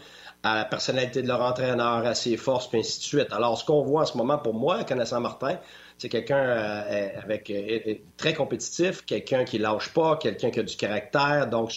à 0.46 0.54
la 0.54 0.64
personnalité 0.64 1.22
de 1.22 1.28
leur 1.28 1.40
entraîneur, 1.40 2.06
à 2.06 2.14
ses 2.14 2.36
forces, 2.36 2.68
puis 2.68 2.78
ainsi 2.78 2.98
de 2.98 3.04
suite. 3.04 3.32
Alors, 3.32 3.58
ce 3.58 3.64
qu'on 3.64 3.82
voit 3.82 4.02
en 4.02 4.06
ce 4.06 4.16
moment, 4.16 4.38
pour 4.38 4.54
moi, 4.54 4.84
connaissant 4.84 5.20
Martin, 5.20 5.58
c'est 5.98 6.08
quelqu'un 6.08 6.38
euh, 6.38 7.08
avec 7.20 7.50
euh, 7.50 7.94
très 8.16 8.34
compétitif, 8.34 9.04
quelqu'un 9.04 9.44
qui 9.44 9.58
lâche 9.58 9.92
pas, 9.92 10.16
quelqu'un 10.16 10.50
qui 10.50 10.60
a 10.60 10.62
du 10.62 10.76
caractère, 10.76 11.48
donc 11.48 11.72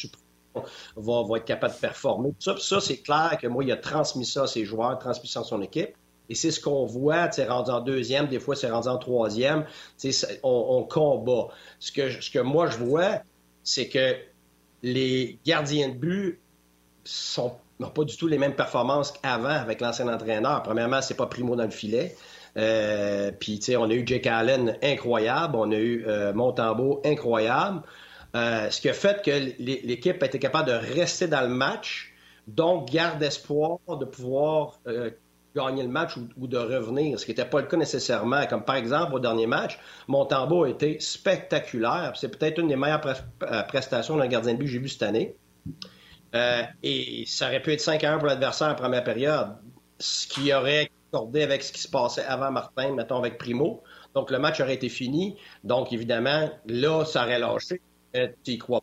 va, 0.96 1.24
va 1.24 1.38
être 1.38 1.46
capable 1.46 1.74
de 1.74 1.80
performer. 1.80 2.34
ça, 2.40 2.56
ça 2.60 2.80
c'est 2.82 2.98
clair 2.98 3.38
que 3.42 3.48
moi, 3.48 3.64
il 3.64 3.72
a 3.72 3.78
transmis 3.78 4.26
ça 4.26 4.44
à 4.44 4.48
ses 4.48 4.66
joueurs, 4.66 4.98
transmis 5.00 5.30
ça 5.30 5.40
à 5.40 5.44
son 5.44 5.62
équipe. 5.62 5.96
Et 6.30 6.36
c'est 6.36 6.52
ce 6.52 6.60
qu'on 6.60 6.86
voit, 6.86 7.32
c'est 7.32 7.48
rendu 7.48 7.72
en 7.72 7.82
deuxième, 7.82 8.28
des 8.28 8.40
fois 8.40 8.56
c'est 8.56 8.70
rendu 8.70 8.88
en 8.88 8.98
troisième. 8.98 9.66
On, 10.44 10.66
on 10.70 10.84
combat. 10.84 11.48
Ce 11.80 11.92
que, 11.92 12.22
ce 12.22 12.30
que 12.30 12.40
moi 12.40 12.68
je 12.68 12.78
vois, 12.78 13.22
c'est 13.64 13.90
que 13.90 14.16
les 14.84 15.40
gardiens 15.46 15.90
de 15.90 15.96
but 15.96 16.40
n'ont 17.80 17.90
pas 17.90 18.04
du 18.04 18.16
tout 18.16 18.28
les 18.28 18.38
mêmes 18.38 18.56
performances 18.56 19.12
qu'avant 19.12 19.50
avec 19.50 19.82
l'ancien 19.82 20.08
entraîneur. 20.08 20.64
Premièrement, 20.64 21.02
c'est 21.02 21.16
pas 21.18 21.26
primo 21.26 21.56
dans 21.56 21.64
le 21.64 21.70
filet. 21.72 22.16
Euh, 22.58 23.32
Puis, 23.40 23.60
tu 23.60 23.66
sais, 23.66 23.76
on 23.78 23.86
a 23.86 23.94
eu 23.94 24.06
Jake 24.06 24.28
Allen 24.28 24.78
incroyable, 24.84 25.56
on 25.56 25.72
a 25.72 25.78
eu 25.78 26.06
euh, 26.08 26.34
Montembeau 26.34 27.02
incroyable. 27.06 27.82
Euh, 28.36 28.70
ce 28.70 28.82
qui 28.82 28.90
a 28.90 28.94
fait 28.94 29.24
que 29.24 29.32
l'équipe 29.60 30.22
a 30.22 30.26
été 30.26 30.40
capable 30.40 30.70
de 30.70 30.74
rester 30.96 31.28
dans 31.28 31.42
le 31.42 31.48
match, 31.48 32.14
donc 32.48 32.92
garde 32.92 33.22
espoir 33.24 33.80
de 33.88 34.06
pouvoir 34.06 34.80
euh, 34.88 35.10
gagner 35.56 35.84
le 35.84 35.90
match 35.90 36.16
ou, 36.38 36.48
de 36.48 36.58
revenir, 36.58 37.20
ce 37.20 37.26
qui 37.26 37.32
n'était 37.32 37.46
pas 37.46 37.62
le 37.62 37.68
cas 37.68 37.78
nécessairement. 37.78 38.46
Comme 38.48 38.64
par 38.64 38.76
exemple, 38.76 39.16
au 39.16 39.20
dernier 39.20 39.48
match, 39.48 39.80
Montembeau 40.08 40.66
a 40.66 40.70
été 40.70 41.00
spectaculaire. 41.00 42.14
C'est 42.16 42.30
peut-être 42.38 42.60
une 42.60 42.68
des 42.68 42.76
meilleures 42.76 43.02
euh, 43.44 43.64
prestations 43.64 44.18
d'un 44.18 44.28
gardien 44.28 44.54
de 44.54 44.60
but 44.60 44.66
que 44.66 44.72
j'ai 44.72 44.80
vu 44.80 44.90
cette 44.90 45.04
année. 45.04 45.36
Euh, 46.36 46.64
et 46.84 47.24
ça 47.26 47.48
aurait 47.48 47.62
pu 47.62 47.74
être 47.74 47.82
5 47.82 48.04
à 48.04 48.14
1 48.14 48.18
pour 48.20 48.28
l'adversaire 48.28 48.70
en 48.70 48.76
première 48.76 49.04
période, 49.04 49.56
ce 49.98 50.28
qui 50.28 50.54
aurait 50.54 50.92
accordé 51.12 51.42
avec 51.42 51.64
ce 51.64 51.72
qui 51.72 51.82
se 51.82 51.90
passait 51.90 52.24
avant 52.24 52.52
Martin, 52.52 52.94
mettons 52.94 53.18
avec 53.18 53.38
Primo. 53.40 53.84
Donc, 54.14 54.30
le 54.32 54.40
match 54.40 54.60
aurait 54.62 54.76
été 54.76 54.90
fini. 54.90 55.38
Donc, 55.64 55.92
évidemment, 55.92 56.50
là, 56.68 57.06
ça 57.06 57.24
aurait 57.24 57.40
lâché. 57.40 57.82
Tu 58.14 58.52
y 58.52 58.58
crois. 58.58 58.82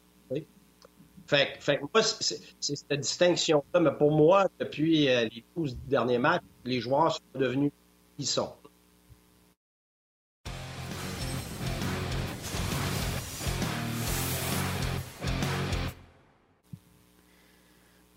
Fait, 1.26 1.56
fait 1.58 1.80
moi, 1.80 2.02
c'est 2.02 2.40
cette 2.60 3.00
distinction-là. 3.00 3.80
Mais 3.80 3.90
pour 3.98 4.12
moi, 4.12 4.46
depuis 4.60 5.08
euh, 5.08 5.24
les 5.24 5.44
12 5.56 5.76
derniers 5.86 6.18
matchs, 6.18 6.42
les 6.64 6.80
joueurs 6.80 7.16
sont 7.16 7.38
devenus 7.38 7.72
qui 8.16 8.26
sont. 8.26 8.52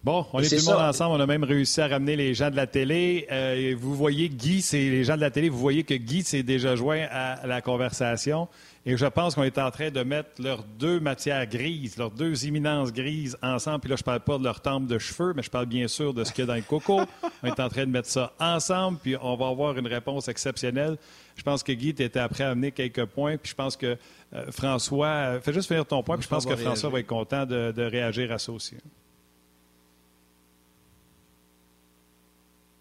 Bon, 0.04 0.26
on 0.32 0.40
est, 0.40 0.48
tout 0.48 0.56
le 0.56 0.72
monde 0.72 0.82
ensemble. 0.82 1.16
On 1.18 1.20
a 1.20 1.26
même 1.26 1.44
réussi 1.44 1.82
à 1.82 1.88
ramener 1.88 2.16
les 2.16 2.34
gens 2.34 2.50
de 2.50 2.56
la 2.56 2.68
télé. 2.68 3.28
Euh, 3.32 3.76
vous 3.78 3.96
voyez 3.96 4.30
Guy, 4.30 4.62
c'est 4.62 4.78
les 4.78 5.04
gens 5.04 5.16
de 5.16 5.22
la 5.22 5.32
télé, 5.32 5.50
vous 5.50 5.60
voyez 5.60 5.84
que 5.84 5.94
Guy 5.94 6.24
s'est 6.24 6.44
déjà 6.44 6.76
joint 6.76 7.06
à 7.12 7.46
la 7.46 7.62
conversation. 7.62 8.48
Et 8.86 8.96
je 8.96 9.06
pense 9.06 9.36
qu'on 9.36 9.44
est 9.44 9.58
en 9.58 9.72
train 9.72 9.92
de 9.92 10.02
mettre 10.04 10.42
leurs 10.42 10.64
deux 10.64 11.00
matières 11.00 11.46
grises, 11.48 11.98
leurs 11.98 12.12
deux 12.12 12.46
imminences 12.46 12.94
grises 12.94 13.38
ensemble. 13.42 13.82
Puis 13.82 13.90
là, 13.90 13.98
je 13.98 14.04
parle 14.04 14.22
pas 14.22 14.38
de 14.38 14.44
leur 14.44 14.62
temple 14.62 14.88
de 14.88 14.98
cheveux, 14.98 15.34
mais 15.36 15.44
je 15.44 15.50
parle 15.50 15.66
bien 15.66 15.88
sûr 15.88 16.14
de 16.14 16.24
ce 16.24 16.32
qu'il 16.32 16.44
y 16.44 16.48
a 16.48 16.48
dans 16.48 16.56
le 16.56 16.62
coco. 16.62 17.02
on 17.44 17.48
est 17.48 17.60
en 17.60 17.70
train 17.70 17.86
de 17.86 17.92
mettre 17.92 18.08
ça 18.08 18.34
ensemble, 18.40 18.98
puis 19.00 19.16
on 19.22 19.36
va 19.36 19.48
avoir 19.48 19.78
une 19.78 19.88
réponse 19.88 20.30
exceptionnelle. 20.30 20.98
Je 21.36 21.44
pense 21.44 21.62
que 21.62 21.74
Guy 21.74 21.90
était 21.90 22.20
après 22.20 22.46
à 22.46 22.52
amener 22.52 22.72
quelques 22.72 23.06
points, 23.06 23.38
puis 23.38 23.50
je 23.50 23.56
pense 23.56 23.76
que 23.76 23.98
euh, 24.34 24.52
François, 24.52 25.08
euh, 25.08 25.42
fais 25.42 25.54
juste 25.54 25.68
finir 25.68 25.86
ton 25.86 26.02
point, 26.02 26.16
puis 26.16 26.24
je 26.24 26.30
pense 26.30 26.46
que 26.46 26.56
François 26.56 26.90
va 26.90 27.00
être 27.00 27.08
content 27.08 27.46
de, 27.46 27.72
de 27.72 27.84
réagir 27.84 28.32
à 28.32 28.40
ça 28.40 28.52
aussi. 28.52 28.76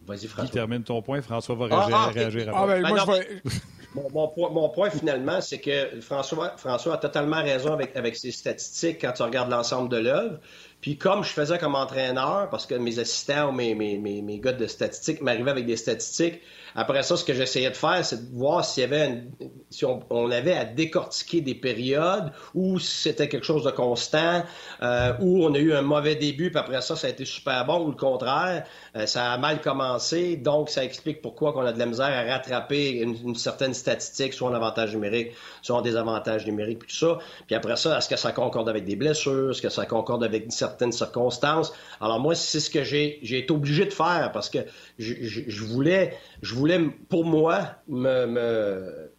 Vas-y, 0.07 0.27
François. 0.27 0.53
Termine 0.53 0.83
ton 0.83 1.03
point, 1.03 1.21
François 1.21 1.55
va 1.55 1.67
réagir, 1.67 1.97
ah, 1.97 2.05
ah, 2.07 2.11
réagir 2.11 2.53
ah, 2.55 2.67
ben, 2.67 2.81
moi, 2.81 2.99
je 3.45 3.51
mon, 3.95 4.69
point, 4.69 4.91
finalement, 4.91 5.41
c'est 5.41 5.59
que 5.59 6.01
François, 6.01 6.55
a 6.93 6.99
totalement 6.99 7.43
raison 7.43 7.73
avec, 7.73 8.17
ses 8.17 8.33
statistiques 8.33 8.99
quand 9.01 9.13
tu 9.13 9.23
regardes 9.23 9.51
l'ensemble 9.51 9.89
de 9.89 9.97
l'œuvre. 9.97 10.39
Puis 10.81 10.97
comme 10.97 11.25
je 11.25 11.31
faisais 11.31 11.59
comme 11.59 11.75
entraîneur, 11.75 12.49
parce 12.51 12.65
que 12.65 12.75
mes 12.75 12.99
assistants 13.01 13.49
ou 13.49 13.53
mes, 13.53 14.41
gars 14.41 14.53
de 14.53 14.67
statistiques 14.67 15.21
m'arrivaient 15.23 15.51
avec 15.51 15.67
des 15.67 15.77
statistiques, 15.77 16.41
après 16.77 17.03
ça, 17.03 17.17
ce 17.17 17.25
que 17.25 17.35
j'essayais 17.35 17.71
de 17.71 17.77
faire, 17.77 18.05
c'est 18.05 18.31
de 18.31 18.37
voir 18.37 18.65
s'il 18.65 18.83
y 18.83 18.85
avait 18.85 19.25
si 19.71 19.85
on, 19.85 20.31
avait 20.31 20.53
à 20.53 20.65
décortiquer 20.65 21.41
des 21.41 21.55
périodes 21.55 22.33
ou 22.55 22.79
si 22.79 23.03
c'était 23.03 23.29
quelque 23.29 23.45
chose 23.45 23.65
de 23.65 23.71
constant, 23.71 24.45
euh, 24.83 25.13
où 25.21 25.45
on 25.45 25.55
a 25.55 25.59
eu 25.59 25.73
un 25.73 25.83
mauvais 25.83 26.15
début, 26.15 26.51
puis 26.51 26.61
après 26.61 26.81
ça, 26.81 26.95
ça 26.95 27.09
a 27.09 27.11
été 27.11 27.25
super 27.25 27.65
bon, 27.65 27.87
ou 27.87 27.91
le 27.91 27.97
contraire, 27.97 28.65
euh, 28.95 29.07
ça 29.07 29.33
a 29.33 29.39
mal 29.39 29.61
commencé, 29.61 30.37
donc 30.37 30.71
ça 30.71 30.85
explique 30.85 31.21
pourquoi 31.21 31.57
on 31.57 31.63
a 31.63 31.73
de 31.73 31.79
la 31.79 31.87
misère 31.87 32.07
à 32.07 32.23
rattraper 32.33 33.01
une, 33.01 33.35
certaine 33.35 33.75
statistique, 33.79 34.35
soit 34.35 34.49
en 34.49 34.55
avantage 34.55 34.93
numérique, 34.93 35.33
soit 35.63 35.77
en 35.77 35.83
désavantage 35.83 36.47
numérique, 36.47 36.81
puis 36.81 36.89
tout 36.89 36.97
ça. 36.97 37.19
Puis 37.47 37.55
après 37.55 37.77
ça, 37.77 37.99
est-ce 37.99 38.09
que 38.09 38.17
ça 38.17 38.33
concorde 38.33 38.69
avec 38.69 38.85
des 38.85 38.97
blessures, 38.97 39.51
est-ce 39.51 39.63
que 39.63 39.69
ça 39.69 39.87
concorde 39.87 40.25
avec 40.25 40.47
certaines 40.51 40.93
circonstances? 40.93 41.73
Alors 42.01 42.21
moi, 42.21 42.35
c'est 42.35 42.61
ce 42.61 42.71
que 42.71 42.85
j'ai 42.85 43.21
été 43.23 43.53
obligé 43.53 43.85
de 43.85 43.93
faire 43.93 44.31
parce 44.33 44.51
que 44.51 44.59
je, 44.99 45.65
voulais 45.65 46.17
je 46.43 46.55
voulais, 46.55 46.81
pour 47.09 47.25
moi, 47.25 47.77
me, 47.89 49.11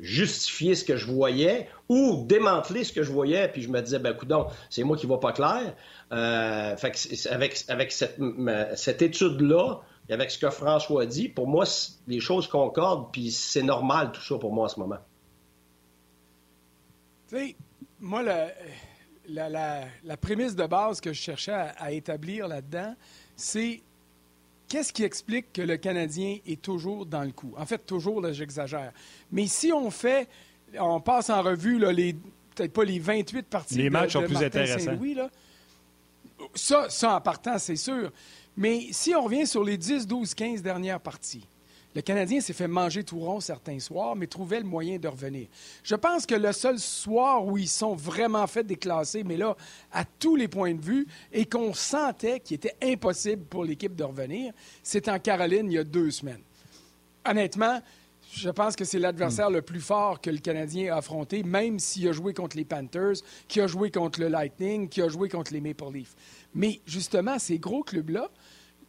justifier 0.00 0.74
ce 0.74 0.84
que 0.84 0.96
je 0.96 1.06
voyais 1.06 1.68
ou 1.88 2.24
démanteler 2.26 2.84
ce 2.84 2.92
que 2.92 3.02
je 3.02 3.10
voyais, 3.10 3.48
puis 3.48 3.62
je 3.62 3.68
me 3.68 3.80
disais, 3.80 3.98
ben, 3.98 4.12
coudon, 4.12 4.46
c'est 4.70 4.82
moi 4.82 4.96
qui 4.96 5.06
ne 5.06 5.08
vois 5.08 5.20
pas 5.20 5.32
clair. 5.32 5.74
Euh, 6.12 6.74
avec, 7.30 7.64
avec 7.68 7.92
cette, 7.92 8.18
cette 8.74 9.02
étude-là, 9.02 9.80
et 10.08 10.12
avec 10.12 10.30
ce 10.30 10.38
que 10.38 10.50
François 10.50 11.06
dit, 11.06 11.28
pour 11.28 11.48
moi, 11.48 11.64
les 12.06 12.20
choses 12.20 12.46
concordent, 12.46 13.10
puis 13.12 13.30
c'est 13.30 13.62
normal 13.62 14.12
tout 14.12 14.22
ça 14.22 14.36
pour 14.38 14.52
moi 14.52 14.66
en 14.66 14.68
ce 14.68 14.78
moment. 14.78 14.98
Tu 17.28 17.36
sais, 17.36 17.56
moi, 17.98 18.22
la, 18.22 18.52
la, 19.28 20.16
prémisse 20.16 20.54
de 20.54 20.66
base 20.66 21.00
que 21.00 21.12
je 21.12 21.20
cherchais 21.20 21.52
à 21.52 21.90
établir 21.92 22.46
là-dedans, 22.46 22.94
c'est 23.34 23.82
Qu'est-ce 24.68 24.92
qui 24.92 25.04
explique 25.04 25.52
que 25.52 25.62
le 25.62 25.76
Canadien 25.76 26.38
est 26.44 26.60
toujours 26.60 27.06
dans 27.06 27.22
le 27.22 27.30
coup? 27.30 27.54
En 27.56 27.64
fait, 27.66 27.78
toujours, 27.78 28.20
là, 28.20 28.32
j'exagère. 28.32 28.92
Mais 29.30 29.46
si 29.46 29.72
on 29.72 29.90
fait, 29.92 30.28
on 30.78 31.00
passe 31.00 31.30
en 31.30 31.40
revue 31.40 31.78
les, 31.92 32.14
peut-être 32.54 32.72
pas 32.72 32.84
les 32.84 32.98
28 32.98 33.42
parties 33.44 33.74
les 33.76 33.90
matchs 33.90 34.14
sont 34.14 34.22
plus 34.22 34.42
intéressants. 34.42 34.98
ça, 36.54 36.90
ça, 36.90 37.14
en 37.14 37.20
partant, 37.20 37.58
c'est 37.58 37.76
sûr. 37.76 38.10
Mais 38.56 38.86
si 38.90 39.14
on 39.14 39.22
revient 39.22 39.46
sur 39.46 39.62
les 39.62 39.76
10, 39.76 40.06
12, 40.06 40.34
15 40.34 40.62
dernières 40.62 41.00
parties, 41.00 41.46
le 41.96 42.02
Canadien 42.02 42.42
s'est 42.42 42.52
fait 42.52 42.68
manger 42.68 43.04
tout 43.04 43.18
rond 43.18 43.40
certains 43.40 43.78
soirs, 43.80 44.16
mais 44.16 44.26
trouvait 44.26 44.60
le 44.60 44.66
moyen 44.66 44.98
de 44.98 45.08
revenir. 45.08 45.48
Je 45.82 45.94
pense 45.94 46.26
que 46.26 46.34
le 46.34 46.52
seul 46.52 46.78
soir 46.78 47.46
où 47.46 47.56
ils 47.56 47.68
sont 47.68 47.94
vraiment 47.94 48.46
fait 48.46 48.64
déclasser, 48.64 49.24
mais 49.24 49.38
là, 49.38 49.56
à 49.92 50.04
tous 50.04 50.36
les 50.36 50.46
points 50.46 50.74
de 50.74 50.80
vue, 50.82 51.06
et 51.32 51.46
qu'on 51.46 51.72
sentait 51.72 52.40
qu'il 52.40 52.56
était 52.56 52.76
impossible 52.82 53.44
pour 53.44 53.64
l'équipe 53.64 53.96
de 53.96 54.04
revenir, 54.04 54.52
c'est 54.82 55.08
en 55.08 55.18
Caroline 55.18 55.70
il 55.70 55.74
y 55.74 55.78
a 55.78 55.84
deux 55.84 56.10
semaines. 56.10 56.42
Honnêtement, 57.24 57.80
je 58.30 58.50
pense 58.50 58.76
que 58.76 58.84
c'est 58.84 58.98
l'adversaire 58.98 59.48
le 59.48 59.62
plus 59.62 59.80
fort 59.80 60.20
que 60.20 60.28
le 60.28 60.38
Canadien 60.38 60.92
a 60.92 60.98
affronté, 60.98 61.42
même 61.42 61.78
s'il 61.78 62.08
a 62.08 62.12
joué 62.12 62.34
contre 62.34 62.58
les 62.58 62.66
Panthers, 62.66 63.14
qui 63.48 63.60
a 63.62 63.66
joué 63.66 63.90
contre 63.90 64.20
le 64.20 64.28
Lightning, 64.28 64.90
qui 64.90 65.00
a 65.00 65.08
joué 65.08 65.30
contre 65.30 65.54
les 65.54 65.62
Maple 65.62 65.92
Leafs. 65.94 66.14
Mais 66.54 66.80
justement, 66.84 67.38
ces 67.38 67.58
gros 67.58 67.82
clubs-là, 67.82 68.30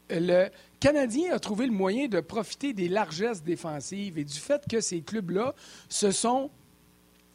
le 0.09 0.49
Canadien 0.79 1.33
a 1.33 1.39
trouvé 1.39 1.65
le 1.65 1.71
moyen 1.71 2.07
de 2.07 2.19
profiter 2.19 2.73
des 2.73 2.87
largesses 2.87 3.43
défensives 3.43 4.17
et 4.17 4.23
du 4.23 4.37
fait 4.37 4.63
que 4.69 4.79
ces 4.79 5.01
clubs-là 5.01 5.53
se 5.89 6.11
sont, 6.11 6.49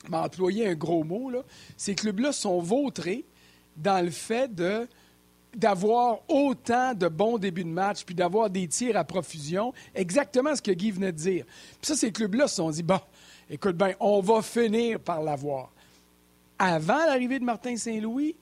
m'a 0.08 0.24
employé 0.24 0.68
un 0.68 0.74
gros 0.74 1.04
mot, 1.04 1.30
là, 1.30 1.42
ces 1.76 1.94
clubs-là 1.94 2.32
sont 2.32 2.60
vautrés 2.60 3.24
dans 3.76 4.04
le 4.04 4.10
fait 4.10 4.54
de 4.54 4.86
d'avoir 5.54 6.20
autant 6.28 6.94
de 6.94 7.08
bons 7.08 7.36
débuts 7.38 7.64
de 7.64 7.68
match, 7.68 8.04
puis 8.04 8.14
d'avoir 8.14 8.48
des 8.48 8.66
tirs 8.68 8.96
à 8.96 9.04
profusion, 9.04 9.74
exactement 9.94 10.56
ce 10.56 10.62
que 10.62 10.70
Guy 10.70 10.90
venait 10.90 11.12
de 11.12 11.18
dire. 11.18 11.44
Puis 11.80 11.88
ça, 11.88 11.94
ces 11.94 12.10
clubs-là 12.10 12.48
se 12.48 12.56
sont 12.56 12.70
dit, 12.70 12.82
bon, 12.82 13.00
écoute 13.50 13.76
bien, 13.76 13.92
on 14.00 14.20
va 14.20 14.40
finir 14.40 14.98
par 14.98 15.22
l'avoir. 15.22 15.70
Avant 16.58 17.04
l'arrivée 17.04 17.38
de 17.38 17.44
Martin 17.44 17.76
Saint-Louis, 17.76 18.34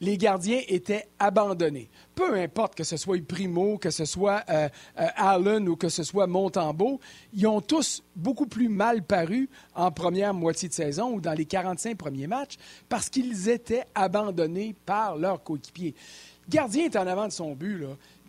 les 0.00 0.16
gardiens 0.16 0.60
étaient 0.68 1.08
abandonnés. 1.18 1.90
Peu 2.14 2.34
importe 2.34 2.74
que 2.74 2.84
ce 2.84 2.96
soit 2.96 3.22
Primo, 3.24 3.78
que 3.78 3.90
ce 3.90 4.04
soit 4.04 4.42
euh, 4.48 4.68
euh, 4.98 5.06
Allen 5.16 5.68
ou 5.68 5.76
que 5.76 5.88
ce 5.88 6.02
soit 6.02 6.26
Montembeau, 6.26 7.00
ils 7.32 7.46
ont 7.46 7.60
tous 7.60 8.02
beaucoup 8.16 8.46
plus 8.46 8.68
mal 8.68 9.02
paru 9.02 9.48
en 9.74 9.90
première 9.90 10.34
moitié 10.34 10.68
de 10.68 10.74
saison 10.74 11.14
ou 11.14 11.20
dans 11.20 11.34
les 11.34 11.44
45 11.44 11.96
premiers 11.96 12.26
matchs 12.26 12.56
parce 12.88 13.08
qu'ils 13.08 13.48
étaient 13.48 13.84
abandonnés 13.94 14.74
par 14.86 15.16
leurs 15.16 15.42
coéquipiers. 15.42 15.94
Gardien 16.48 16.86
est 16.86 16.96
en 16.96 17.06
avant 17.06 17.26
de 17.26 17.32
son 17.32 17.54
but. 17.54 17.84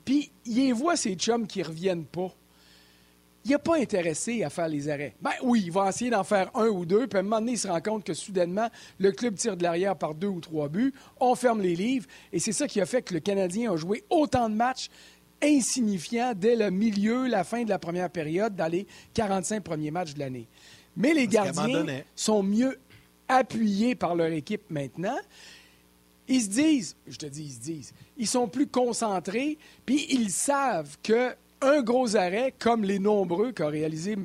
Puis, 0.05 0.31
il 0.45 0.73
voit 0.73 0.95
ces 0.95 1.15
chums 1.15 1.47
qui 1.47 1.63
reviennent 1.63 2.05
pas 2.05 2.31
il 3.43 3.51
n'est 3.51 3.58
pas 3.58 3.77
intéressé 3.77 4.43
à 4.43 4.49
faire 4.49 4.67
les 4.67 4.88
arrêts. 4.89 5.15
Ben 5.21 5.32
oui, 5.41 5.63
il 5.65 5.71
va 5.71 5.89
essayer 5.89 6.12
d'en 6.12 6.23
faire 6.23 6.51
un 6.56 6.67
ou 6.67 6.86
deux, 6.86 7.08
puis 7.08 7.17
à 7.17 7.21
un 7.21 7.23
moment 7.23 7.39
donné, 7.39 7.54
il 7.54 7.58
se 7.58 7.67
rend 7.67 7.82
compte 7.82 8.04
que 8.04 8.13
soudainement, 8.13 8.69
le 8.99 9.12
club 9.12 9.36
tire 9.36 9.58
de 9.58 9.63
l'arrière 9.63 9.95
par 9.95 10.13
deux 10.13 10.27
ou 10.27 10.39
trois 10.39 10.69
buts, 10.69 10.93
on 11.19 11.34
ferme 11.36 11.62
les 11.62 11.75
livres, 11.75 12.06
et 12.32 12.39
c'est 12.39 12.51
ça 12.51 12.67
qui 12.67 12.80
a 12.80 12.86
fait 12.86 13.01
que 13.01 13.13
le 13.13 13.19
Canadien 13.19 13.73
a 13.73 13.75
joué 13.77 14.04
autant 14.10 14.49
de 14.49 14.56
matchs 14.56 14.89
insignifiants 15.41 16.34
dès 16.36 16.56
le 16.56 16.69
milieu, 16.69 17.27
la 17.27 17.43
fin 17.43 17.63
de 17.63 17.69
la 17.69 17.80
première 17.80 18.10
période, 18.10 18.56
dans 18.56 18.67
les 18.67 18.86
45 19.13 19.63
premiers 19.63 19.91
matchs 19.91 20.13
de 20.13 20.19
l'année. 20.19 20.47
Mais 20.95 21.13
les 21.13 21.27
gardiens 21.27 21.86
sont 22.15 22.43
mieux 22.43 22.77
appuyés 23.27 23.95
par 23.95 24.15
leur 24.15 24.32
équipe 24.32 24.69
maintenant. 24.69 25.17
Ils 26.27 26.43
se 26.43 26.49
disent, 26.49 26.95
je 27.08 27.17
te 27.17 27.25
dis, 27.25 27.43
ils 27.43 27.54
se 27.54 27.60
disent, 27.60 27.93
ils 28.17 28.27
sont 28.27 28.47
plus 28.47 28.67
concentrés, 28.67 29.58
puis 29.86 30.06
ils 30.12 30.30
savent 30.30 30.97
que 31.01 31.36
un 31.62 31.82
gros 31.82 32.15
arrêt, 32.15 32.54
comme 32.58 32.84
les 32.84 33.00
nombreux 33.00 33.52
qu'a 33.52 33.67
réalisé 33.67 34.15
euh, 34.17 34.24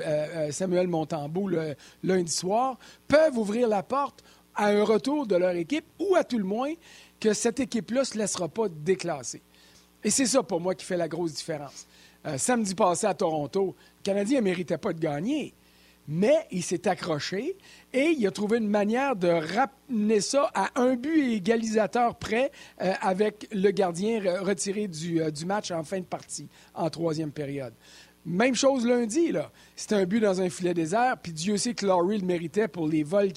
euh, 0.49 0.51
Samuel 0.51 0.89
Montembeau 0.89 1.49
le 1.49 1.75
lundi 2.03 2.33
soir, 2.33 2.79
peuvent 3.07 3.37
ouvrir 3.37 3.69
la 3.69 3.83
porte 3.83 4.25
à 4.55 4.69
un 4.69 4.85
retour 4.85 5.27
de 5.27 5.37
leur 5.37 5.55
équipe 5.55 5.85
ou 5.99 6.17
à 6.17 6.25
tout 6.25 6.39
le 6.39 6.45
moins 6.45 6.73
que 7.21 7.35
cette 7.35 7.61
équipe-là 7.61 8.01
ne 8.01 8.05
se 8.05 8.19
laissera 8.19 8.49
pas 8.49 8.69
déclasser. 8.69 9.43
Et 10.03 10.11
c'est 10.11 10.27
ça 10.27 10.43
pour 10.43 10.61
moi 10.61 10.75
qui 10.75 10.85
fait 10.85 10.97
la 10.97 11.09
grosse 11.09 11.35
différence. 11.35 11.87
Euh, 12.27 12.39
samedi 12.39 12.75
passé 12.75 13.07
à 13.07 13.15
Toronto, 13.15 13.77
le 13.99 14.03
Canadien 14.03 14.41
ne 14.41 14.45
méritait 14.45 14.79
pas 14.79 14.93
de 14.93 15.01
gagner 15.01 15.53
mais 16.09 16.47
il 16.51 16.63
s'est 16.63 16.89
accroché 16.89 17.57
et 17.93 18.15
il 18.17 18.27
a 18.27 18.31
trouvé 18.31 18.59
une 18.59 18.69
manière 18.69 19.17
de 19.17 19.29
ramener 19.29 20.21
ça 20.21 20.51
à 20.55 20.71
un 20.81 20.95
but 20.95 21.35
égalisateur 21.35 22.17
près 22.17 22.51
euh, 22.83 22.93
avec 23.01 23.49
le 23.53 23.71
gardien 23.71 24.21
retiré 24.43 24.89
du, 24.89 25.21
euh, 25.21 25.31
du, 25.31 25.47
match 25.47 25.71
en 25.71 25.83
fin 25.83 25.99
de 26.01 26.05
partie, 26.05 26.49
en 26.75 26.91
troisième 26.91 27.33
période. 27.33 27.75
Même 28.29 28.57
chose 28.57 28.85
lundi, 28.85 29.31
là. 29.31 29.53
C'était 29.77 29.95
un 29.95 30.05
but 30.05 30.19
dans 30.19 30.41
un 30.41 30.51
filet 30.51 30.75
désert, 30.75 31.17
puis 31.23 31.33
Dieu 31.33 31.57
sait 31.57 31.75
que 31.75 31.87
Laurie 31.87 32.19
le 32.19 32.27
méritait 32.27 32.67
pour 32.67 32.89
les 32.89 33.05
vols 33.05 33.31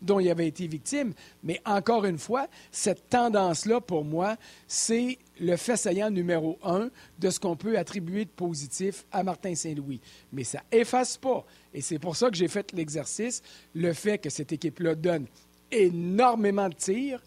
dont 0.00 0.18
il 0.18 0.30
avait 0.30 0.46
été 0.46 0.66
victime. 0.66 1.12
Mais 1.42 1.60
encore 1.66 2.06
une 2.06 2.16
fois, 2.16 2.46
cette 2.72 3.10
tendance-là, 3.10 3.82
pour 3.82 4.06
moi, 4.06 4.36
c'est 4.66 5.18
le 5.40 5.56
fait 5.56 5.76
saillant 5.76 6.10
numéro 6.10 6.58
un 6.62 6.90
de 7.18 7.30
ce 7.30 7.38
qu'on 7.40 7.56
peut 7.56 7.78
attribuer 7.78 8.24
de 8.24 8.30
positif 8.30 9.04
à 9.12 9.22
Martin 9.22 9.54
Saint-Louis. 9.54 10.00
Mais 10.32 10.44
ça 10.44 10.62
efface 10.72 11.16
pas, 11.16 11.44
et 11.72 11.80
c'est 11.80 11.98
pour 11.98 12.16
ça 12.16 12.30
que 12.30 12.36
j'ai 12.36 12.48
fait 12.48 12.72
l'exercice, 12.72 13.42
le 13.74 13.92
fait 13.92 14.18
que 14.18 14.30
cette 14.30 14.52
équipe-là 14.52 14.94
donne 14.94 15.26
énormément 15.70 16.68
de 16.68 16.74
tirs, 16.74 17.22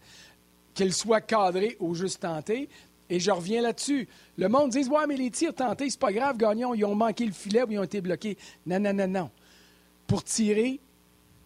qu'elle 0.74 0.92
soit 0.92 1.20
cadrée 1.20 1.76
au 1.80 1.94
juste 1.94 2.20
tenté, 2.20 2.68
et 3.10 3.20
je 3.20 3.30
reviens 3.30 3.60
là-dessus. 3.60 4.08
Le 4.38 4.48
monde 4.48 4.70
dit 4.70 4.88
Ouais, 4.88 5.06
mais 5.06 5.16
les 5.16 5.30
tirs 5.30 5.54
tentés, 5.54 5.90
c'est 5.90 6.00
pas 6.00 6.12
grave, 6.12 6.38
gagnons, 6.38 6.72
ils 6.72 6.84
ont 6.84 6.94
manqué 6.94 7.26
le 7.26 7.32
filet 7.32 7.62
ou 7.62 7.70
ils 7.70 7.78
ont 7.78 7.82
été 7.82 8.00
bloqués. 8.00 8.38
Non, 8.64 8.80
non, 8.80 8.94
non, 8.94 9.06
non. 9.06 9.30
Pour 10.06 10.24
tirer, 10.24 10.80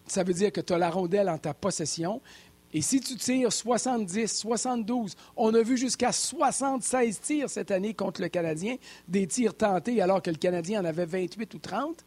ça 0.06 0.22
veut 0.22 0.32
dire 0.32 0.52
que 0.52 0.60
tu 0.60 0.72
as 0.72 0.78
la 0.78 0.90
rondelle 0.90 1.28
en 1.28 1.38
ta 1.38 1.54
possession. 1.54 2.20
Et 2.77 2.83
si 2.83 3.01
tu 3.01 3.16
tires 3.16 3.51
70, 3.51 4.29
72, 4.31 5.14
on 5.35 5.55
a 5.55 5.62
vu 5.62 5.79
jusqu'à 5.79 6.12
76 6.12 7.20
tirs 7.20 7.49
cette 7.49 7.70
année 7.70 7.95
contre 7.95 8.20
le 8.20 8.29
Canadien, 8.29 8.77
des 9.09 9.27
tirs 9.27 9.57
tentés 9.57 10.03
alors 10.03 10.20
que 10.20 10.29
le 10.29 10.37
Canadien 10.37 10.83
en 10.83 10.85
avait 10.85 11.07
28 11.07 11.55
ou 11.55 11.59
30, 11.59 12.05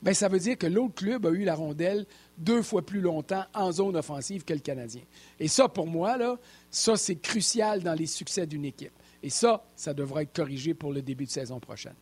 bien, 0.00 0.14
ça 0.14 0.28
veut 0.28 0.38
dire 0.38 0.56
que 0.56 0.66
l'autre 0.66 0.94
club 0.94 1.26
a 1.26 1.28
eu 1.28 1.44
la 1.44 1.54
rondelle 1.54 2.06
deux 2.38 2.62
fois 2.62 2.80
plus 2.80 3.02
longtemps 3.02 3.44
en 3.52 3.70
zone 3.70 3.98
offensive 3.98 4.44
que 4.44 4.54
le 4.54 4.60
Canadien. 4.60 5.02
Et 5.38 5.46
ça, 5.46 5.68
pour 5.68 5.86
moi, 5.86 6.16
là, 6.16 6.36
ça, 6.70 6.96
c'est 6.96 7.16
crucial 7.16 7.82
dans 7.82 7.92
les 7.92 8.06
succès 8.06 8.46
d'une 8.46 8.64
équipe. 8.64 8.94
Et 9.22 9.28
ça, 9.28 9.62
ça 9.76 9.92
devrait 9.92 10.22
être 10.22 10.34
corrigé 10.34 10.72
pour 10.72 10.90
le 10.90 11.02
début 11.02 11.26
de 11.26 11.30
saison 11.30 11.60
prochaine. 11.60 11.96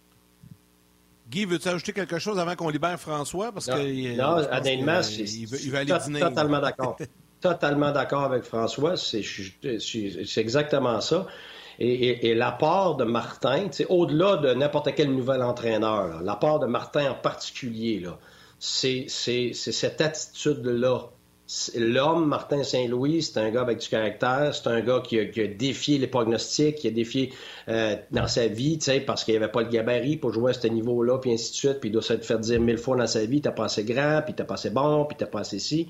Guy, 1.28 1.44
veux-tu 1.44 1.66
ajouter 1.66 1.92
quelque 1.92 2.20
chose 2.20 2.38
avant 2.38 2.54
qu'on 2.54 2.68
libère 2.68 3.00
François? 3.00 3.50
Parce 3.50 3.66
non, 3.66 3.74
que, 3.74 4.16
non 4.16 4.46
honnêtement, 4.48 5.00
il, 5.18 5.46
veut, 5.48 5.60
il 5.60 5.72
va 5.72 5.78
aller 5.80 5.92
dîner. 6.04 6.20
Totalement 6.20 6.60
d'accord. 6.60 6.96
totalement 7.40 7.92
d'accord 7.92 8.24
avec 8.24 8.42
François. 8.42 8.96
C'est 8.96 9.22
exactement 10.36 11.00
ça. 11.00 11.26
Et, 11.78 12.30
et, 12.30 12.34
l'apport 12.34 12.96
de 12.96 13.04
Martin, 13.04 13.68
au-delà 13.90 14.36
de 14.38 14.54
n'importe 14.54 14.94
quel 14.94 15.14
nouvel 15.14 15.42
entraîneur, 15.42 16.22
l'apport 16.22 16.58
de 16.58 16.66
Martin 16.66 17.10
en 17.10 17.14
particulier, 17.14 18.02
c'est 18.58 19.08
cette 19.08 20.00
attitude-là 20.00 21.10
L'homme, 21.76 22.26
Martin 22.26 22.64
Saint-Louis, 22.64 23.22
c'est 23.22 23.38
un 23.38 23.50
gars 23.50 23.60
avec 23.60 23.78
du 23.78 23.88
caractère, 23.88 24.52
c'est 24.52 24.66
un 24.66 24.80
gars 24.80 25.00
qui 25.00 25.20
a, 25.20 25.46
défié 25.46 25.96
les 25.98 26.08
pronostics, 26.08 26.74
qui 26.74 26.88
a 26.88 26.90
défié 26.90 27.32
euh, 27.68 27.94
dans 28.10 28.26
sa 28.26 28.48
vie, 28.48 28.80
parce 29.06 29.22
qu'il 29.22 29.34
n'y 29.34 29.38
avait 29.38 29.52
pas 29.52 29.62
le 29.62 29.68
gabarit 29.68 30.16
pour 30.16 30.32
jouer 30.32 30.50
à 30.50 30.54
ce 30.54 30.66
niveau-là, 30.66 31.18
puis 31.18 31.32
ainsi 31.32 31.52
de 31.52 31.56
suite, 31.56 31.78
puis 31.78 31.90
il 31.90 31.92
doit 31.92 32.02
se 32.02 32.16
faire 32.16 32.40
dire 32.40 32.60
mille 32.60 32.78
fois 32.78 32.96
dans 32.96 33.06
sa 33.06 33.24
vie, 33.26 33.40
t'as 33.40 33.52
pas 33.52 33.66
assez 33.66 33.84
grand, 33.84 34.22
puis 34.24 34.34
t'as 34.34 34.42
pas 34.42 34.54
assez 34.54 34.70
bon, 34.70 35.04
puis 35.04 35.16
t'as 35.16 35.26
pas 35.26 35.40
assez 35.40 35.60
si. 35.60 35.88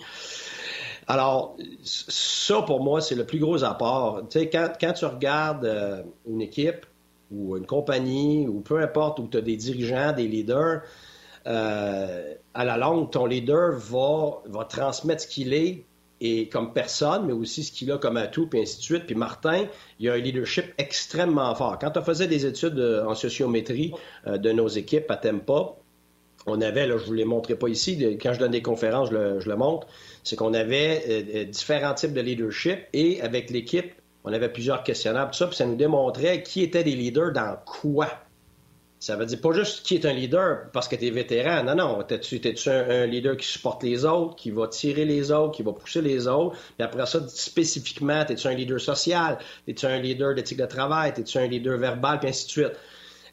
Alors, 1.09 1.57
ça, 1.83 2.63
pour 2.63 2.83
moi, 2.83 3.01
c'est 3.01 3.15
le 3.15 3.25
plus 3.25 3.39
gros 3.39 3.63
apport. 3.63 4.23
quand, 4.33 4.73
quand 4.81 4.93
tu 4.93 5.05
regardes 5.05 5.65
euh, 5.65 6.03
une 6.27 6.41
équipe 6.41 6.85
ou 7.31 7.57
une 7.57 7.67
compagnie, 7.67 8.47
ou 8.49 8.61
peu 8.61 8.81
importe, 8.81 9.19
où 9.19 9.29
tu 9.29 9.37
as 9.37 9.41
des 9.41 9.57
dirigeants, 9.57 10.13
des 10.13 10.27
leaders, 10.27 10.83
euh, 11.47 12.35
à 12.55 12.65
la 12.65 12.77
longue, 12.77 13.11
ton 13.11 13.27
leader 13.27 13.73
va, 13.79 14.43
va 14.47 14.65
transmettre 14.65 15.23
ce 15.23 15.29
qu'il 15.29 15.55
est 15.55 15.85
et 16.21 16.49
comme 16.49 16.73
personne, 16.73 17.27
mais 17.27 17.33
aussi 17.33 17.63
ce 17.63 17.73
qu'il 17.73 17.93
a 17.93 17.99
comme 17.99 18.17
atout, 18.17 18.47
puis 18.47 18.61
ainsi 18.61 18.79
de 18.79 18.83
suite. 18.83 19.07
Puis 19.07 19.15
Martin, 19.15 19.67
il 20.01 20.09
a 20.09 20.15
un 20.15 20.19
leadership 20.19 20.65
extrêmement 20.79 21.55
fort. 21.55 21.79
Quand 21.79 21.97
on 21.97 22.03
faisait 22.03 22.27
des 22.27 22.47
études 22.47 22.79
euh, 22.79 23.05
en 23.07 23.15
sociométrie 23.15 23.93
euh, 24.27 24.39
de 24.39 24.51
nos 24.53 24.69
équipes 24.69 25.11
à 25.11 25.17
Tempa, 25.17 25.75
on 26.47 26.61
avait, 26.61 26.87
je 26.87 26.93
ne 26.93 26.99
vous 26.99 27.13
les 27.13 27.25
montrerai 27.25 27.57
pas 27.57 27.69
ici, 27.69 28.19
quand 28.21 28.33
je 28.33 28.39
donne 28.39 28.53
des 28.53 28.63
conférences, 28.63 29.11
je 29.11 29.49
le, 29.49 29.57
montre, 29.57 29.87
c'est 30.25 30.37
qu'on 30.37 30.55
avait 30.55 31.47
différents 31.47 31.95
types 31.95 32.13
de 32.13 32.21
leadership 32.21 32.79
et 32.93 33.21
avec 33.21 33.51
l'équipe, 33.51 33.93
on 34.25 34.33
avait 34.33 34.49
plusieurs 34.49 34.83
questionnaires, 34.83 35.31
tout 35.31 35.39
ça, 35.39 35.47
puis 35.47 35.57
ça 35.57 35.67
nous 35.67 35.77
démontrait 35.77 36.43
qui 36.43 36.63
étaient 36.63 36.85
des 36.85 36.97
leaders 36.97 37.33
dans 37.33 37.57
quoi. 37.65 38.09
Ça 38.99 39.15
veut 39.15 39.27
dire 39.27 39.41
pas 39.41 39.53
juste 39.53 39.85
qui 39.85 39.95
est 39.95 40.07
un 40.07 40.13
leader 40.13 40.71
parce 40.73 40.89
que 40.89 40.97
tu 40.97 41.07
es 41.07 41.11
vétéran. 41.11 41.63
Non, 41.63 41.75
non. 41.75 42.03
T'es-tu 42.03 42.41
un, 42.69 42.91
un, 42.91 43.07
leader 43.07 43.37
qui 43.37 43.47
supporte 43.47 43.83
les 43.83 44.05
autres, 44.05 44.35
qui 44.37 44.51
va 44.51 44.69
tirer 44.69 45.05
les 45.05 45.31
autres, 45.31 45.55
qui 45.55 45.63
va 45.63 45.73
pousser 45.73 46.01
les 46.01 46.27
autres? 46.27 46.57
Puis 46.77 46.85
après 46.85 47.05
ça, 47.07 47.21
spécifiquement, 47.29 48.25
t'es-tu 48.25 48.49
un 48.49 48.55
leader 48.55 48.81
social? 48.81 49.39
T'es-tu 49.67 49.87
un 49.87 49.99
leader 49.99 50.35
d'éthique 50.35 50.59
de 50.59 50.67
travail? 50.67 51.13
T'es-tu 51.13 51.37
un 51.39 51.47
leader 51.47 51.79
verbal? 51.79 52.19
Puis 52.19 52.31
ainsi 52.31 52.47
de 52.47 52.51
suite. 52.51 52.73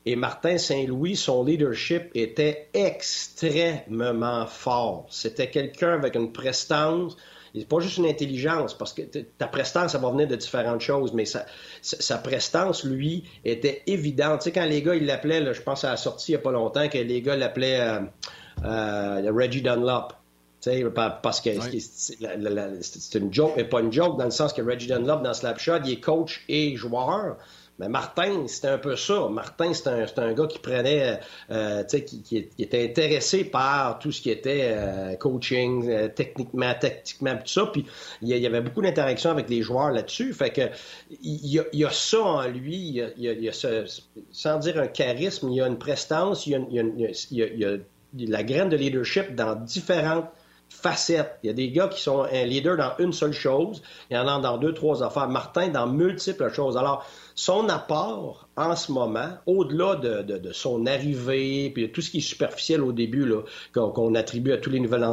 Et 0.06 0.16
Martin 0.16 0.58
Saint-Louis, 0.58 1.16
son 1.16 1.45
leadership 1.45 2.10
était 2.14 2.70
extrêmement 2.74 4.45
fort. 4.47 5.06
C'était 5.10 5.49
quelqu'un 5.49 5.93
avec 5.93 6.16
une 6.16 6.34
prestance, 6.34 7.16
c'est 7.56 7.68
pas 7.68 7.80
juste 7.80 7.97
une 7.97 8.08
intelligence, 8.08 8.74
parce 8.74 8.93
que 8.93 9.04
ta 9.04 9.47
prestance, 9.47 9.91
ça 9.91 9.99
va 9.99 10.10
venir 10.10 10.28
de 10.28 10.36
différentes 10.36 10.82
choses, 10.82 11.14
mais 11.14 11.26
sa, 11.26 11.45
sa 11.82 12.18
prestance, 12.18 12.84
lui, 12.84 13.26
était 13.45 13.84
évidente. 13.86 14.39
Tu 14.39 14.45
sais, 14.45 14.51
quand 14.51 14.66
les 14.66 14.82
gars, 14.82 14.95
ils 14.95 15.06
l'appelaient, 15.06 15.54
je 15.54 15.62
pense 15.62 15.84
à 15.84 15.91
la 15.91 15.97
sortie 15.97 16.32
il 16.32 16.36
n'y 16.36 16.39
a 16.39 16.43
pas 16.43 16.51
longtemps, 16.51 16.89
que 16.89 16.97
les 16.97 17.22
gars 17.22 17.36
l'appelaient 17.36 17.80
euh, 17.80 17.99
euh, 18.66 19.32
Reggie 19.32 19.62
Dunlop. 19.62 20.14
Parce 21.22 21.41
que 21.41 21.49
c'est 21.60 23.20
une 23.20 23.34
joke, 23.34 23.54
mais 23.58 23.66
pas 23.66 23.82
une 23.82 23.91
joke, 23.91 24.18
dans 24.18 24.26
le 24.26 24.32
sens 24.32 24.54
que 24.54 24.62
Reggie 24.62 24.88
Dunlop, 24.88 25.22
dans 25.22 25.34
Slapshot, 25.34 25.80
il 25.86 25.91
est 25.91 25.99
coach 25.99 26.43
et 26.47 26.76
joueur. 26.78 27.38
Mais 27.80 27.89
Martin, 27.89 28.47
c'était 28.47 28.67
un 28.67 28.78
peu 28.78 28.95
ça. 28.95 29.28
Martin, 29.30 29.74
c'était 29.74 30.21
un, 30.21 30.34
gars 30.34 30.45
qui 30.45 30.59
prenait, 30.59 31.19
euh, 31.49 31.84
qui, 31.84 32.21
qui, 32.21 32.38
était 32.59 32.84
intéressé 32.84 33.45
par 33.45 33.97
tout 33.97 34.11
ce 34.11 34.21
qui 34.21 34.30
était 34.30 34.69
euh, 34.71 35.15
coaching, 35.15 35.89
euh, 35.89 36.07
techniquement, 36.07 36.71
tactiquement, 36.80 37.36
tout 37.38 37.47
ça. 37.47 37.65
Puis 37.65 37.86
il 38.21 38.30
y, 38.30 38.45
avait 38.45 38.61
beaucoup 38.61 38.84
d'interactions 38.84 39.32
avec 39.32 39.49
les 39.49 39.63
joueurs 39.63 39.89
là-dessus. 39.89 40.34
Fait 40.34 40.51
que 40.51 40.61
il 41.24 41.65
y, 41.74 41.86
a, 41.86 41.89
ça 41.89 42.21
en 42.21 42.47
lui. 42.47 42.76
Il 42.76 42.95
y 42.95 43.01
a, 43.01 43.09
il 43.17 43.43
y 43.43 43.49
a 43.49 43.53
ce, 43.53 43.86
sans 44.32 44.59
dire 44.59 44.80
un 44.80 44.88
charisme, 44.88 45.49
il 45.49 45.55
y 45.55 45.61
a 45.61 45.67
une 45.67 45.80
prestance, 45.80 46.45
il 46.45 46.51
y 46.51 46.55
a, 46.55 46.84
il 47.32 47.59
y 47.59 47.65
a 47.65 47.78
la 48.15 48.43
graine 48.43 48.69
de 48.69 48.78
leadership 48.78 49.34
dans 49.34 49.55
différentes 49.55 50.30
facettes. 50.74 51.38
Il 51.43 51.47
y 51.47 51.49
a 51.49 51.53
des 51.53 51.69
gars 51.69 51.88
qui 51.88 52.01
sont 52.01 52.24
un 52.24 52.43
leader 52.45 52.76
dans 52.76 52.93
une 52.99 53.13
seule 53.13 53.34
chose, 53.34 53.82
il 54.09 54.15
y 54.15 54.17
en 54.17 54.28
a 54.28 54.39
dans 54.39 54.57
deux, 54.57 54.74
trois 54.74 55.03
affaires. 55.03 55.30
Martin 55.30 55.69
dans 55.69 55.88
multiples 55.88 56.51
choses. 56.51 56.78
Alors, 56.78 57.05
son 57.36 57.69
apport 57.69 58.47
en 58.57 58.76
ce 58.76 58.91
moment, 58.91 59.30
au-delà 59.45 59.95
de, 59.95 60.51
son 60.51 60.86
arrivée, 60.86 61.69
puis 61.69 61.84
de 61.84 61.88
tout 61.88 62.01
ce 62.01 62.11
qui 62.11 62.17
est 62.17 62.21
superficiel 62.21 62.82
au 62.82 62.91
début, 62.91 63.32
qu'on, 63.74 64.15
attribue 64.15 64.51
à 64.51 64.57
tous 64.57 64.69
les, 64.69 64.80
nouvelles 64.80 65.07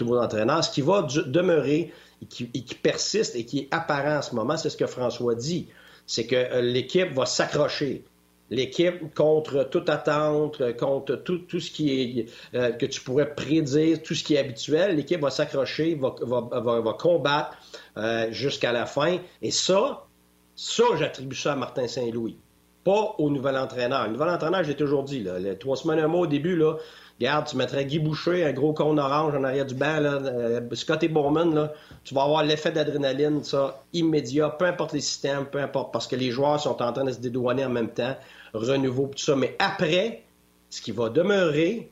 nouveaux 0.00 0.18
entraîneurs, 0.18 0.64
ce 0.64 0.70
qui 0.70 0.80
va 0.80 1.02
demeurer 1.26 1.92
et 2.22 2.26
qui, 2.26 2.74
persiste 2.74 3.36
et 3.36 3.44
qui 3.44 3.60
est 3.60 3.68
apparent 3.70 4.18
en 4.18 4.22
ce 4.22 4.34
moment, 4.34 4.56
c'est 4.56 4.70
ce 4.70 4.76
que 4.76 4.86
François 4.86 5.34
dit. 5.34 5.68
C'est 6.06 6.26
que 6.26 6.36
euh, 6.36 6.60
l'équipe 6.62 7.12
va 7.12 7.26
s'accrocher 7.26 8.04
l'équipe 8.50 9.14
contre 9.14 9.64
toute 9.64 9.88
attente, 9.88 10.62
contre 10.76 11.16
tout, 11.16 11.38
tout 11.38 11.60
ce 11.60 11.70
qui 11.70 12.00
est 12.00 12.26
euh, 12.54 12.70
que 12.72 12.86
tu 12.86 13.00
pourrais 13.00 13.34
prédire, 13.34 14.02
tout 14.02 14.14
ce 14.14 14.22
qui 14.22 14.34
est 14.34 14.38
habituel, 14.38 14.96
l'équipe 14.96 15.20
va 15.20 15.30
s'accrocher, 15.30 15.94
va, 15.94 16.14
va, 16.20 16.80
va, 16.80 16.92
combattre 16.92 17.56
euh, 17.96 18.30
jusqu'à 18.30 18.72
la 18.72 18.86
fin. 18.86 19.18
Et 19.40 19.50
ça, 19.50 20.06
ça, 20.54 20.84
j'attribue 20.98 21.36
ça 21.36 21.54
à 21.54 21.56
Martin 21.56 21.88
Saint-Louis, 21.88 22.36
pas 22.84 23.14
au 23.18 23.30
nouvel 23.30 23.56
entraîneur. 23.56 24.06
Le 24.06 24.12
nouvel 24.12 24.28
entraîneur, 24.28 24.62
j'ai 24.64 24.76
toujours 24.76 25.04
dit, 25.04 25.20
là, 25.20 25.38
trois 25.54 25.76
semaines, 25.76 26.00
un 26.00 26.08
mois 26.08 26.20
au 26.20 26.26
début, 26.26 26.56
là, 26.56 26.76
regarde, 27.22 27.46
tu 27.46 27.56
mettrais 27.56 27.84
Guy 27.84 27.98
Boucher, 27.98 28.44
un 28.44 28.52
gros 28.52 28.72
cône 28.72 28.98
orange 28.98 29.34
en 29.34 29.44
arrière 29.44 29.66
du 29.66 29.74
banc, 29.74 30.00
là, 30.00 30.14
euh, 30.14 30.60
Scott 30.74 31.02
et 31.02 31.08
Bowman, 31.08 31.54
là, 31.54 31.72
tu 32.04 32.14
vas 32.14 32.22
avoir 32.24 32.42
l'effet 32.42 32.72
d'adrénaline, 32.72 33.44
ça, 33.44 33.82
immédiat, 33.92 34.50
peu 34.50 34.64
importe 34.64 34.92
les 34.92 35.00
systèmes, 35.00 35.46
peu 35.46 35.58
importe, 35.58 35.92
parce 35.92 36.06
que 36.06 36.16
les 36.16 36.30
joueurs 36.30 36.60
sont 36.60 36.82
en 36.82 36.92
train 36.92 37.04
de 37.04 37.12
se 37.12 37.18
dédouaner 37.18 37.64
en 37.64 37.70
même 37.70 37.90
temps 37.90 38.16
renouveau, 38.54 39.06
tout 39.06 39.22
ça. 39.22 39.36
Mais 39.36 39.56
après, 39.58 40.24
ce 40.68 40.82
qui 40.82 40.90
va 40.90 41.08
demeurer, 41.08 41.90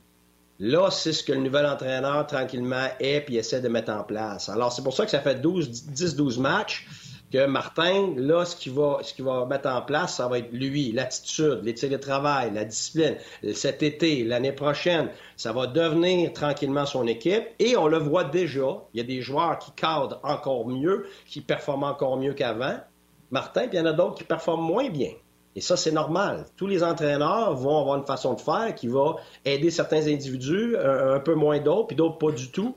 là, 0.59 0.91
c'est 0.91 1.12
ce 1.12 1.22
que 1.22 1.33
le 1.33 1.41
nouvel 1.41 1.66
entraîneur, 1.66 2.26
tranquillement, 2.26 2.89
est 2.99 3.20
puis 3.20 3.37
essaie 3.37 3.61
de 3.61 3.68
mettre 3.68 3.93
en 3.93 4.03
place. 4.03 4.49
Alors, 4.49 4.72
c'est 4.72 4.83
pour 4.83 4.95
ça 4.95 5.05
que 5.05 5.11
ça 5.11 5.20
fait 5.20 5.41
10-12 5.41 6.41
matchs 6.41 6.87
que 7.33 7.47
Martin, 7.47 8.14
là, 8.16 8.45
ce 8.45 8.57
qu'il 8.57 8.72
va, 8.72 9.47
mettre 9.47 9.68
en 9.68 9.83
place, 9.83 10.16
ça 10.16 10.26
va 10.28 10.39
être 10.39 10.53
lui, 10.53 10.93
l'attitude, 10.93 11.61
les 11.62 11.72
de 11.72 11.97
travail, 11.97 12.53
la 12.53 12.64
discipline. 12.64 13.16
Cet 13.55 13.83
été, 13.83 14.24
l'année 14.24 14.53
prochaine, 14.53 15.09
ça 15.37 15.53
va 15.53 15.66
devenir 15.66 16.33
tranquillement 16.33 16.87
son 16.87 17.07
équipe. 17.07 17.45
Et 17.59 17.76
on 17.76 17.87
le 17.87 17.99
voit 17.99 18.24
déjà, 18.24 18.83
il 18.93 18.99
y 18.99 19.01
a 19.01 19.07
des 19.07 19.22
joueurs 19.22 19.59
qui 19.59 19.70
cadrent 19.72 20.20
encore 20.22 20.66
mieux, 20.66 21.07
qui 21.26 21.41
performent 21.41 21.85
encore 21.85 22.16
mieux 22.18 22.35
qu'avant. 22.35 22.78
Martin, 23.31 23.68
puis 23.68 23.78
il 23.78 23.81
y 23.81 23.83
en 23.83 23.87
a 23.87 23.93
d'autres 23.93 24.16
qui 24.16 24.24
performent 24.24 24.64
moins 24.64 24.89
bien. 24.89 25.12
Et 25.57 25.61
ça, 25.61 25.76
c'est 25.76 25.91
normal. 25.91 26.47
Tous 26.57 26.66
les 26.66 26.85
entraîneurs 26.85 27.55
vont 27.55 27.81
avoir 27.81 27.99
une 27.99 28.07
façon 28.07 28.35
de 28.35 28.41
faire 28.41 28.72
qui 28.74 28.87
va 28.87 29.16
aider 29.45 29.70
certains 29.70 30.07
individus, 30.07 30.76
un, 30.76 31.18
peu 31.18 31.35
moins 31.35 31.59
d'autres, 31.59 31.89
puis 31.89 31.97
d'autres 31.97 32.18
pas 32.18 32.31
du 32.31 32.51
tout. 32.51 32.76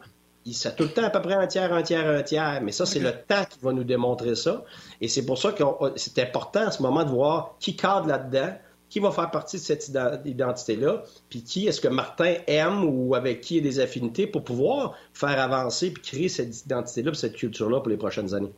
Ça 0.52 0.72
tout 0.72 0.84
le 0.84 0.90
temps 0.90 1.04
à 1.04 1.10
peu 1.10 1.22
près 1.22 1.36
un 1.36 1.48
tiers, 1.48 1.72
un 1.72 1.82
tiers, 1.82 2.08
un 2.08 2.22
tiers. 2.22 2.62
Mais 2.62 2.72
ça, 2.72 2.86
c'est 2.86 3.00
le 3.00 3.14
temps 3.14 3.46
qui 3.50 3.60
va 3.62 3.72
nous 3.72 3.86
démontrer 3.86 4.36
ça. 4.36 4.64
Et 5.00 5.08
c'est 5.08 5.26
pour 5.26 5.38
ça 5.38 5.54
que 5.54 5.64
c'est 5.96 6.20
important 6.20 6.68
en 6.68 6.72
ce 6.72 6.82
moment 6.82 7.04
de 7.04 7.10
voir 7.10 7.56
qui 7.60 7.76
cadre 7.76 8.08
là-dedans, 8.08 8.54
qui 8.90 9.00
va 9.00 9.12
faire 9.12 9.32
partie 9.32 9.58
de 9.58 9.62
cette 9.62 9.90
identité-là, 10.26 11.04
puis 11.30 11.44
qui 11.44 11.68
est-ce 11.68 11.82
que 11.82 11.88
Martin 11.88 12.36
aime 12.46 12.84
ou 12.84 13.16
avec 13.16 13.42
qui 13.42 13.58
il 13.58 13.60
a 13.60 13.64
des 13.64 13.80
affinités 13.80 14.28
pour 14.28 14.44
pouvoir 14.44 14.96
faire 15.14 15.40
avancer 15.40 15.92
puis 15.92 16.04
créer 16.04 16.30
cette 16.30 16.66
identité-là, 16.66 17.14
cette 17.14 17.36
culture-là 17.36 17.80
pour 17.80 17.90
les 17.90 17.98
prochaines 17.98 18.36
années. 18.36 18.54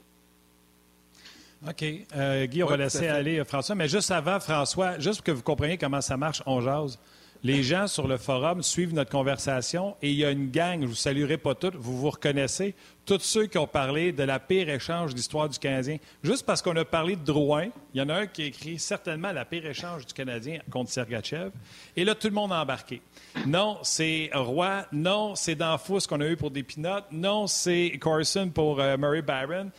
OK. 1.67 1.85
Euh, 2.15 2.45
Guy, 2.47 2.63
on 2.63 2.67
va 2.67 2.77
laisser 2.77 3.07
aller 3.07 3.39
euh, 3.39 3.45
François. 3.45 3.75
Mais 3.75 3.87
juste 3.87 4.11
avant, 4.11 4.39
François, 4.39 4.99
juste 4.99 5.17
pour 5.17 5.25
que 5.25 5.31
vous 5.31 5.41
compreniez 5.41 5.77
comment 5.77 6.01
ça 6.01 6.17
marche, 6.17 6.43
on 6.45 6.61
jase. 6.61 6.99
Les 7.45 7.61
gens 7.61 7.85
sur 7.85 8.07
le 8.07 8.17
forum 8.17 8.63
suivent 8.63 8.95
notre 8.95 9.11
conversation 9.11 9.95
et 10.01 10.09
il 10.09 10.15
y 10.15 10.25
a 10.25 10.31
une 10.31 10.49
gang, 10.49 10.81
je 10.81 10.87
vous 10.87 10.95
saluerai 10.95 11.37
pas 11.37 11.53
toutes, 11.53 11.75
vous 11.75 11.95
vous 11.95 12.09
reconnaissez, 12.09 12.73
tous 13.05 13.19
ceux 13.19 13.45
qui 13.45 13.59
ont 13.59 13.67
parlé 13.67 14.11
de 14.11 14.23
la 14.23 14.39
pire 14.39 14.67
échange 14.67 15.13
d'histoire 15.13 15.47
du 15.47 15.59
Canadien. 15.59 15.97
Juste 16.23 16.43
parce 16.43 16.63
qu'on 16.63 16.75
a 16.75 16.83
parlé 16.85 17.15
de 17.15 17.23
Drouin, 17.23 17.67
il 17.93 17.99
y 17.99 18.01
en 18.01 18.09
a 18.09 18.15
un 18.15 18.25
qui 18.25 18.41
a 18.41 18.45
écrit 18.45 18.79
certainement 18.79 19.31
la 19.31 19.45
pire 19.45 19.63
échange 19.67 20.07
du 20.07 20.13
Canadien 20.15 20.59
contre 20.71 20.89
Sergachev. 20.89 21.51
Et 21.95 22.03
là, 22.03 22.15
tout 22.15 22.29
le 22.29 22.33
monde 22.33 22.51
a 22.51 22.63
embarqué. 22.63 23.03
Non, 23.45 23.77
c'est 23.83 24.31
Roy. 24.33 24.83
Non, 24.91 25.35
c'est 25.35 25.53
Danfous 25.53 25.99
qu'on 26.09 26.21
a 26.21 26.27
eu 26.27 26.37
pour 26.37 26.49
des. 26.49 26.65
Non, 27.11 27.45
c'est 27.45 27.99
Carson 28.01 28.49
pour 28.51 28.79
euh, 28.79 28.97
Murray 28.97 29.21
Byron. 29.21 29.69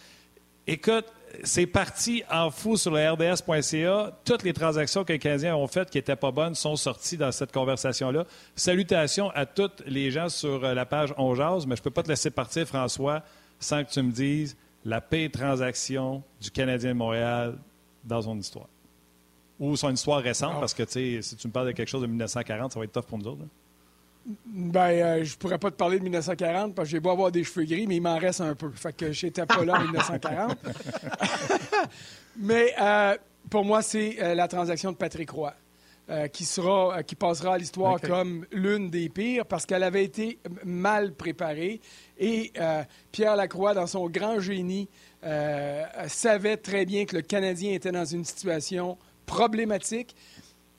Écoute, 0.69 1.07
c'est 1.45 1.67
parti 1.67 2.23
en 2.31 2.51
fou 2.51 2.77
sur 2.77 2.93
le 2.93 3.11
RDS.ca. 3.11 4.13
Toutes 4.25 4.43
les 4.43 4.53
transactions 4.53 5.05
que 5.05 5.13
les 5.13 5.19
Canadiens 5.19 5.57
ont 5.57 5.67
faites 5.67 5.91
qui 5.91 5.99
n'étaient 5.99 6.17
pas 6.17 6.31
bonnes 6.31 6.55
sont 6.55 6.77
sorties 6.77 7.17
dans 7.17 7.33
cette 7.33 7.53
conversation-là. 7.53 8.25
Salutations 8.55 9.31
à 9.31 9.47
tous 9.47 9.71
les 9.87 10.11
gens 10.11 10.29
sur 10.29 10.65
euh, 10.65 10.75
la 10.75 10.87
page 10.87 11.15
On 11.19 11.35
mais 11.35 11.37
je 11.41 11.67
ne 11.67 11.77
peux 11.77 11.91
pas 11.91 12.03
te 12.03 12.09
laisser 12.09 12.31
partir, 12.31 12.67
François, 12.67 13.23
sans 13.59 13.85
que 13.85 13.91
tu 13.91 14.03
me 14.03 14.13
dises 14.13 14.57
la 14.85 15.01
paix 15.01 15.29
transaction 15.29 16.23
du 16.41 16.51
Canadien 16.51 16.91
de 16.91 16.99
Montréal 16.99 17.59
dans 18.05 18.23
son 18.23 18.39
histoire. 18.39 18.69
Ou 19.59 19.77
son 19.77 19.93
histoire 19.93 20.21
récente, 20.21 20.53
ah. 20.57 20.61
parce 20.61 20.75
que 20.75 20.85
si 20.87 21.37
tu 21.37 21.49
me 21.49 21.53
parles 21.53 21.67
de 21.67 21.73
quelque 21.73 21.89
chose 21.89 22.03
de 22.03 22.07
1940, 22.07 22.73
ça 22.73 22.79
va 22.79 22.85
être 22.85 22.93
tough 22.93 23.07
pour 23.07 23.19
nous 23.19 23.27
autres. 23.27 23.43
Ben, 24.27 24.91
euh, 24.91 25.25
je 25.25 25.37
pourrais 25.37 25.59
pas 25.59 25.71
te 25.71 25.77
parler 25.77 25.99
de 25.99 26.03
1940 26.03 26.75
parce 26.75 26.89
que 26.89 26.93
j'ai 26.93 27.01
beau 27.01 27.11
avoir 27.11 27.31
des 27.31 27.45
cheveux 27.45 27.65
gris, 27.65 27.87
mais 27.87 27.97
il 27.97 28.03
m'en 28.03 28.19
reste 28.19 28.41
un 28.41 28.57
peu. 28.57 28.71
Fait 28.73 28.95
que 28.95 29.13
j'étais 29.13 29.47
pas 29.47 29.65
là 29.65 29.75
en 29.79 29.85
1940. 29.85 30.59
mais 32.37 32.75
euh, 32.81 33.17
pour 33.49 33.65
moi, 33.65 33.83
c'est 33.83 34.17
euh, 34.21 34.35
la 34.35 34.49
transaction 34.49 34.91
de 34.91 34.97
Patrick 34.97 35.31
Roy. 35.31 35.55
qui, 36.33 36.45
sera, 36.45 37.03
qui 37.03 37.17
passera 37.17 37.55
à 37.55 37.59
l'histoire 37.59 38.01
comme 38.01 38.47
l'une 38.53 38.91
des 38.91 39.09
pires 39.09 39.45
parce 39.45 39.67
qu'elle 39.67 39.83
avait 39.83 40.05
été 40.05 40.39
mal 40.65 41.13
préparée. 41.13 41.81
Et 42.19 42.53
Pierre 43.11 43.35
Lacroix, 43.35 43.75
dans 43.75 43.89
son 43.89 44.09
grand 44.09 44.39
génie, 44.39 44.89
savait 46.07 46.59
très 46.59 46.85
bien 46.85 47.07
que 47.07 47.17
le 47.17 47.23
Canadien 47.23 47.73
était 47.73 47.91
dans 47.91 48.05
une 48.05 48.25
situation 48.25 48.99
problématique. 49.27 50.15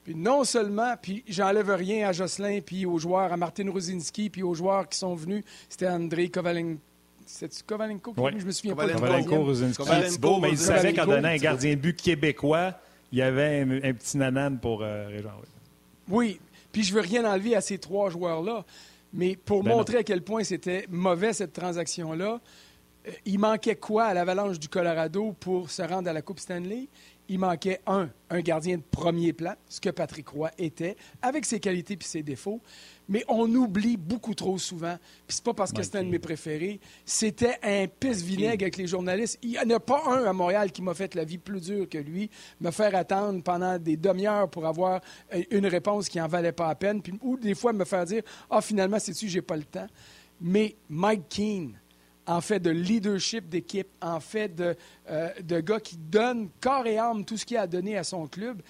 Puis 0.08 0.16
non 0.16 0.46
seulement, 0.46 0.96
puis 1.02 1.22
j'enlève 1.28 1.70
rien 1.70 2.08
à 2.08 2.14
Jocelyn, 2.14 2.62
puis 2.62 2.86
aux 2.86 2.98
joueurs, 2.98 3.34
à 3.34 3.36
Martin 3.36 3.70
Rosinski, 3.70 4.30
puis 4.30 4.42
aux 4.42 4.54
joueurs 4.54 4.88
qui 4.88 4.98
sont 4.98 5.16
venus, 5.16 5.44
c'était 5.68 5.90
André 5.90 6.30
Kovalenko. 6.30 6.80
C'est 7.26 7.62
Kovalenko 7.64 8.14
oui. 8.16 8.32
Je 8.38 8.46
me 8.46 8.52
souviens 8.52 8.74
pas. 8.74 8.88
Kovalenko, 8.88 9.44
Rosinski. 9.44 9.84
Kovalenko, 9.84 10.40
mais 10.40 10.52
il 10.52 10.58
savait 10.58 10.94
qu'en 10.94 11.08
donnant 11.08 11.28
un 11.28 11.36
gardien 11.36 11.72
de 11.72 11.82
but 11.82 12.02
québécois, 12.02 12.76
il 13.12 13.18
y 13.18 13.22
avait 13.22 13.60
un, 13.60 13.94
petit 13.94 14.18
nanane 14.18 14.60
pour 14.60 14.82
euh, 14.82 15.08
Régent. 15.10 15.42
Oui. 16.08 16.40
Puis 16.72 16.84
je 16.84 16.94
veux 16.94 17.02
rien 17.02 17.30
enlever 17.30 17.58
à 17.58 17.60
ces 17.60 17.78
trois 17.78 18.10
joueurs-là. 18.10 18.64
Mais 19.12 19.36
pour 19.36 19.62
ben 19.62 19.72
montrer 19.72 19.98
à 19.98 20.04
quel 20.04 20.22
point 20.22 20.46
c'était 20.46 20.86
mauvais 20.90 21.34
cette 21.34 21.52
transaction-là, 21.52 22.40
euh, 23.08 23.12
il 23.26 23.40
manquait 23.40 23.76
quoi 23.76 24.06
à 24.06 24.14
l'Avalanche 24.14 24.58
du 24.58 24.70
Colorado 24.70 25.36
pour 25.38 25.70
se 25.70 25.82
rendre 25.82 26.10
à 26.10 26.14
la 26.14 26.22
Coupe 26.22 26.40
Stanley? 26.40 26.88
Il 27.30 27.40
manquait 27.40 27.80
un, 27.86 28.10
un 28.30 28.40
gardien 28.42 28.78
de 28.78 28.84
premier 28.84 29.34
plan, 29.34 29.54
ce 29.68 29.82
que 29.82 29.90
Patrick 29.90 30.28
Roy 30.30 30.52
était, 30.58 30.96
avec 31.22 31.46
ses 31.46 31.60
qualités 31.60 31.94
et 31.96 32.04
ses 32.04 32.24
défauts. 32.24 32.62
Mais 33.10 33.24
on 33.28 33.54
oublie 33.54 33.96
beaucoup 33.96 34.34
trop 34.34 34.58
souvent, 34.58 34.98
puis 35.26 35.36
c'est 35.36 35.44
pas 35.44 35.54
parce 35.54 35.72
que 35.72 35.82
c'était 35.82 36.00
un 36.00 36.04
de 36.04 36.10
mes 36.10 36.20
préférés, 36.20 36.80
c'était 37.06 37.58
un 37.64 37.88
pisse 37.88 38.22
vinaigre 38.22 38.64
avec 38.64 38.76
les 38.78 38.88
journalistes. 38.88 39.40
Il 39.42 39.52
n'y 39.52 39.60
en 39.60 39.70
a 39.70 39.80
pas 39.80 40.04
un 40.08 40.26
à 40.26 40.34
Montréal 40.34 40.72
qui 40.72 40.82
m'a 40.82 40.94
fait 40.94 41.16
la 41.16 41.24
vie 41.24 41.38
plus 41.38 41.62
dure 41.62 41.88
que 41.88 41.98
lui, 41.98 42.30
me 42.60 42.72
faire 42.72 42.94
attendre 42.96 43.42
pendant 43.44 43.78
des 43.78 43.96
demi-heures 43.96 44.50
pour 44.50 44.66
avoir 44.66 45.02
une 45.52 45.68
réponse 45.68 46.10
qui 46.10 46.20
en 46.20 46.28
valait 46.28 46.52
pas 46.52 46.68
la 46.68 46.76
peine, 46.76 47.02
puis, 47.02 47.14
ou 47.22 47.38
des 47.38 47.56
fois 47.56 47.72
me 47.72 47.86
faire 47.86 48.06
dire 48.06 48.24
«Ah, 48.50 48.62
finalement, 48.62 49.00
c'est-tu, 49.00 49.30
j'ai 49.30 49.42
pas 49.42 49.56
le 49.56 49.64
temps.» 49.64 49.88
Mais 50.42 50.76
Mike 50.90 51.30
Keane, 51.30 51.80
en 52.28 52.42
fait 52.42 52.60
de 52.60 52.70
leadership 52.70 53.48
d'équipe, 53.50 53.88
en 54.02 54.20
fait 54.20 54.54
de, 54.54 54.76
euh, 55.10 55.62
gars 55.62 55.80
qui 55.80 55.98
donnent 55.98 56.50
corps 56.62 56.86
et 56.86 56.98
âme 56.98 57.26
tout 57.26 57.38
ce 57.38 57.46
qu'il 57.46 57.58
a 57.58 57.66
donné 57.66 57.98
à 57.98 58.04
son 58.04 58.28
club. 58.28 58.62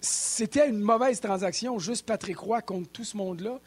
C'était 0.00 0.68
une 0.68 0.80
mauvaise 0.80 1.20
transaction, 1.20 1.78
juste 1.78 2.06
Patrick 2.06 2.38
Roy 2.38 2.60
contre 2.60 2.90
tout 2.90 3.04
ce 3.04 3.16
monde-là. 3.16 3.58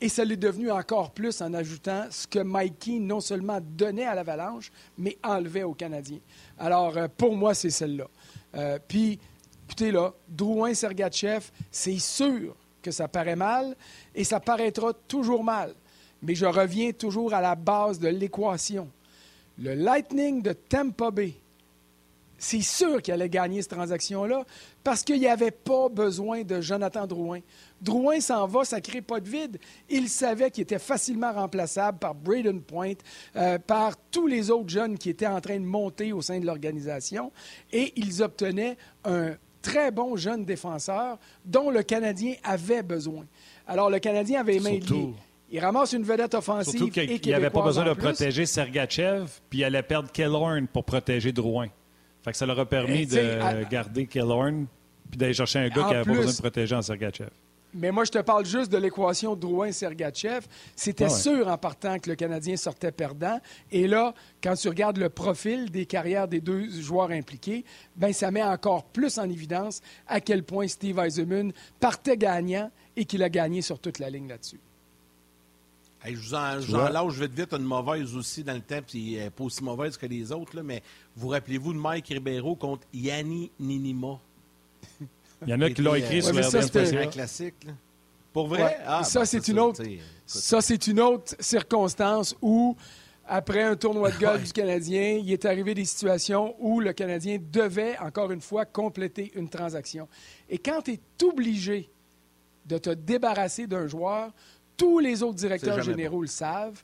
Et 0.00 0.10
ça 0.10 0.24
l'est 0.24 0.36
devenu 0.36 0.70
encore 0.70 1.12
plus 1.12 1.40
en 1.40 1.54
ajoutant 1.54 2.06
ce 2.10 2.26
que 2.26 2.40
Mikey 2.40 2.98
non 2.98 3.20
seulement 3.20 3.60
donnait 3.62 4.04
à 4.04 4.14
l'Avalanche, 4.14 4.70
mais 4.98 5.16
enlevait 5.22 5.62
aux 5.62 5.72
Canadiens. 5.72 6.18
Alors, 6.58 6.98
euh, 6.98 7.06
pour 7.16 7.34
moi, 7.34 7.54
c'est 7.54 7.70
celle-là. 7.70 8.08
Euh, 8.56 8.78
puis, 8.86 9.18
écoutez 9.64 9.92
là, 9.92 10.12
Drouin-Sergachev, 10.28 11.50
c'est 11.70 11.98
sûr 11.98 12.54
que 12.82 12.90
ça 12.90 13.08
paraît 13.08 13.36
mal 13.36 13.74
et 14.14 14.24
ça 14.24 14.38
paraîtra 14.38 14.92
toujours 14.92 15.42
mal 15.42 15.72
mais 16.22 16.34
je 16.34 16.46
reviens 16.46 16.92
toujours 16.92 17.34
à 17.34 17.40
la 17.40 17.54
base 17.54 17.98
de 17.98 18.08
l'équation. 18.08 18.88
Le 19.58 19.74
Lightning 19.74 20.42
de 20.42 20.52
Tampa 20.52 21.10
Bay, 21.10 21.34
c'est 22.38 22.62
sûr 22.62 23.00
qu'il 23.00 23.14
allait 23.14 23.28
gagner 23.28 23.62
cette 23.62 23.72
transaction-là 23.72 24.44
parce 24.84 25.02
qu'il 25.02 25.18
n'y 25.18 25.26
avait 25.26 25.50
pas 25.50 25.88
besoin 25.88 26.42
de 26.42 26.60
Jonathan 26.60 27.06
Drouin. 27.06 27.40
Drouin 27.80 28.20
s'en 28.20 28.46
va, 28.46 28.64
ça 28.64 28.76
ne 28.76 28.82
crée 28.82 29.00
pas 29.00 29.20
de 29.20 29.28
vide. 29.28 29.58
Il 29.88 30.08
savait 30.08 30.50
qu'il 30.50 30.62
était 30.62 30.78
facilement 30.78 31.32
remplaçable 31.32 31.98
par 31.98 32.14
Braden 32.14 32.60
Point, 32.60 32.94
euh, 33.36 33.58
par 33.58 33.96
tous 34.10 34.26
les 34.26 34.50
autres 34.50 34.68
jeunes 34.68 34.98
qui 34.98 35.10
étaient 35.10 35.26
en 35.26 35.40
train 35.40 35.58
de 35.58 35.64
monter 35.64 36.12
au 36.12 36.20
sein 36.20 36.38
de 36.38 36.46
l'organisation, 36.46 37.32
et 37.72 37.92
ils 37.96 38.22
obtenaient 38.22 38.76
un 39.04 39.34
très 39.62 39.90
bon 39.90 40.16
jeune 40.16 40.44
défenseur 40.44 41.18
dont 41.44 41.70
le 41.70 41.82
Canadien 41.82 42.34
avait 42.44 42.82
besoin. 42.82 43.24
Alors, 43.66 43.90
le 43.90 43.98
Canadien 43.98 44.40
avait 44.40 44.60
main 44.60 44.78
il 45.50 45.60
ramasse 45.60 45.92
une 45.92 46.02
vedette 46.02 46.34
offensive. 46.34 46.76
Surtout 46.76 46.90
qu'il 46.90 47.30
n'avait 47.30 47.50
pas 47.50 47.62
besoin 47.62 47.84
de 47.84 47.92
protéger 47.92 48.46
Sergachev, 48.46 49.26
puis 49.48 49.60
il 49.60 49.64
allait 49.64 49.82
perdre 49.82 50.10
Killorn 50.10 50.66
pour 50.66 50.84
protéger 50.84 51.32
Drouin. 51.32 51.68
Fait 52.22 52.32
que 52.32 52.36
ça 52.36 52.46
leur 52.46 52.58
a 52.58 52.66
permis 52.66 53.06
de 53.06 53.68
garder 53.70 54.06
Killorn, 54.06 54.66
puis 55.10 55.18
d'aller 55.18 55.34
chercher 55.34 55.60
un 55.60 55.68
gars 55.68 55.84
qui 55.84 55.92
n'avait 55.92 56.04
pas 56.04 56.12
besoin 56.12 56.32
de 56.32 56.38
protéger 56.38 56.74
en 56.74 56.82
Sergachev. 56.82 57.30
Mais 57.74 57.90
moi, 57.90 58.04
je 58.04 58.10
te 58.10 58.18
parle 58.18 58.46
juste 58.46 58.72
de 58.72 58.78
l'équation 58.78 59.36
Drouin-Sergachev. 59.36 60.46
C'était 60.74 61.10
sûr 61.10 61.46
en 61.46 61.58
partant 61.58 61.98
que 61.98 62.08
le 62.08 62.16
Canadien 62.16 62.56
sortait 62.56 62.90
perdant. 62.90 63.38
Et 63.70 63.86
là, 63.86 64.14
quand 64.42 64.54
tu 64.54 64.68
regardes 64.68 64.96
le 64.96 65.10
profil 65.10 65.70
des 65.70 65.84
carrières 65.84 66.26
des 66.26 66.40
deux 66.40 66.70
joueurs 66.70 67.10
impliqués, 67.10 67.66
ben 67.94 68.14
ça 68.14 68.30
met 68.30 68.42
encore 68.42 68.84
plus 68.84 69.18
en 69.18 69.28
évidence 69.28 69.82
à 70.06 70.22
quel 70.22 70.42
point 70.42 70.68
Steve 70.68 70.98
Eisenman 70.98 71.52
partait 71.78 72.16
gagnant 72.16 72.70
et 72.96 73.04
qu'il 73.04 73.22
a 73.22 73.28
gagné 73.28 73.60
sur 73.60 73.78
toute 73.78 73.98
la 73.98 74.08
ligne 74.08 74.28
là-dessus 74.28 74.60
je 76.14 76.28
vous 76.28 76.34
en, 76.34 77.10
je 77.10 77.24
vite 77.24 77.34
vite 77.34 77.52
une 77.52 77.64
mauvaise 77.64 78.14
aussi 78.14 78.44
dans 78.44 78.54
le 78.54 78.60
temps, 78.60 78.80
puis 78.86 79.18
pas 79.34 79.44
aussi 79.44 79.64
mauvaise 79.64 79.96
que 79.96 80.06
les 80.06 80.30
autres, 80.32 80.56
là, 80.56 80.62
mais 80.62 80.82
vous 81.16 81.28
rappelez-vous 81.28 81.72
de 81.72 81.78
Mike 81.78 82.08
Ribeiro 82.08 82.54
contre 82.54 82.86
Yanni 82.92 83.50
Ninima? 83.58 84.18
Il 85.42 85.48
y 85.48 85.54
en 85.54 85.60
a 85.60 85.70
qui 85.70 85.82
l'ont 85.82 85.94
écrit 85.94 86.22
sur 86.22 86.34
C'est 86.44 86.96
un 86.96 87.06
classique. 87.06 87.54
Pour 88.32 88.48
vrai? 88.48 88.78
Ah, 88.86 89.02
ça, 89.02 89.20
ben, 89.20 89.24
c'est 89.24 89.48
une 89.48 89.58
autre. 89.58 89.82
Ça, 90.26 90.60
c'est 90.60 90.86
une 90.86 91.00
autre 91.00 91.34
circonstance 91.40 92.36
où, 92.42 92.76
après 93.26 93.62
un 93.62 93.76
tournoi 93.76 94.10
de 94.10 94.18
golf 94.18 94.44
du 94.44 94.52
Canadien, 94.52 95.20
il 95.22 95.32
est 95.32 95.44
arrivé 95.44 95.74
des 95.74 95.84
situations 95.84 96.54
où 96.58 96.80
le 96.80 96.92
Canadien 96.92 97.38
devait, 97.52 97.98
encore 97.98 98.30
une 98.30 98.40
fois, 98.40 98.64
compléter 98.64 99.32
une 99.34 99.48
transaction. 99.48 100.06
Et 100.48 100.58
quand 100.58 100.82
tu 100.82 100.92
es 100.92 101.00
obligé 101.24 101.88
de 102.66 102.78
te 102.78 102.90
débarrasser 102.90 103.66
d'un 103.66 103.86
joueur, 103.86 104.32
tous 104.76 104.98
les 104.98 105.22
autres 105.22 105.36
directeurs 105.36 105.82
généraux 105.82 106.22
le 106.22 106.28
savent. 106.28 106.82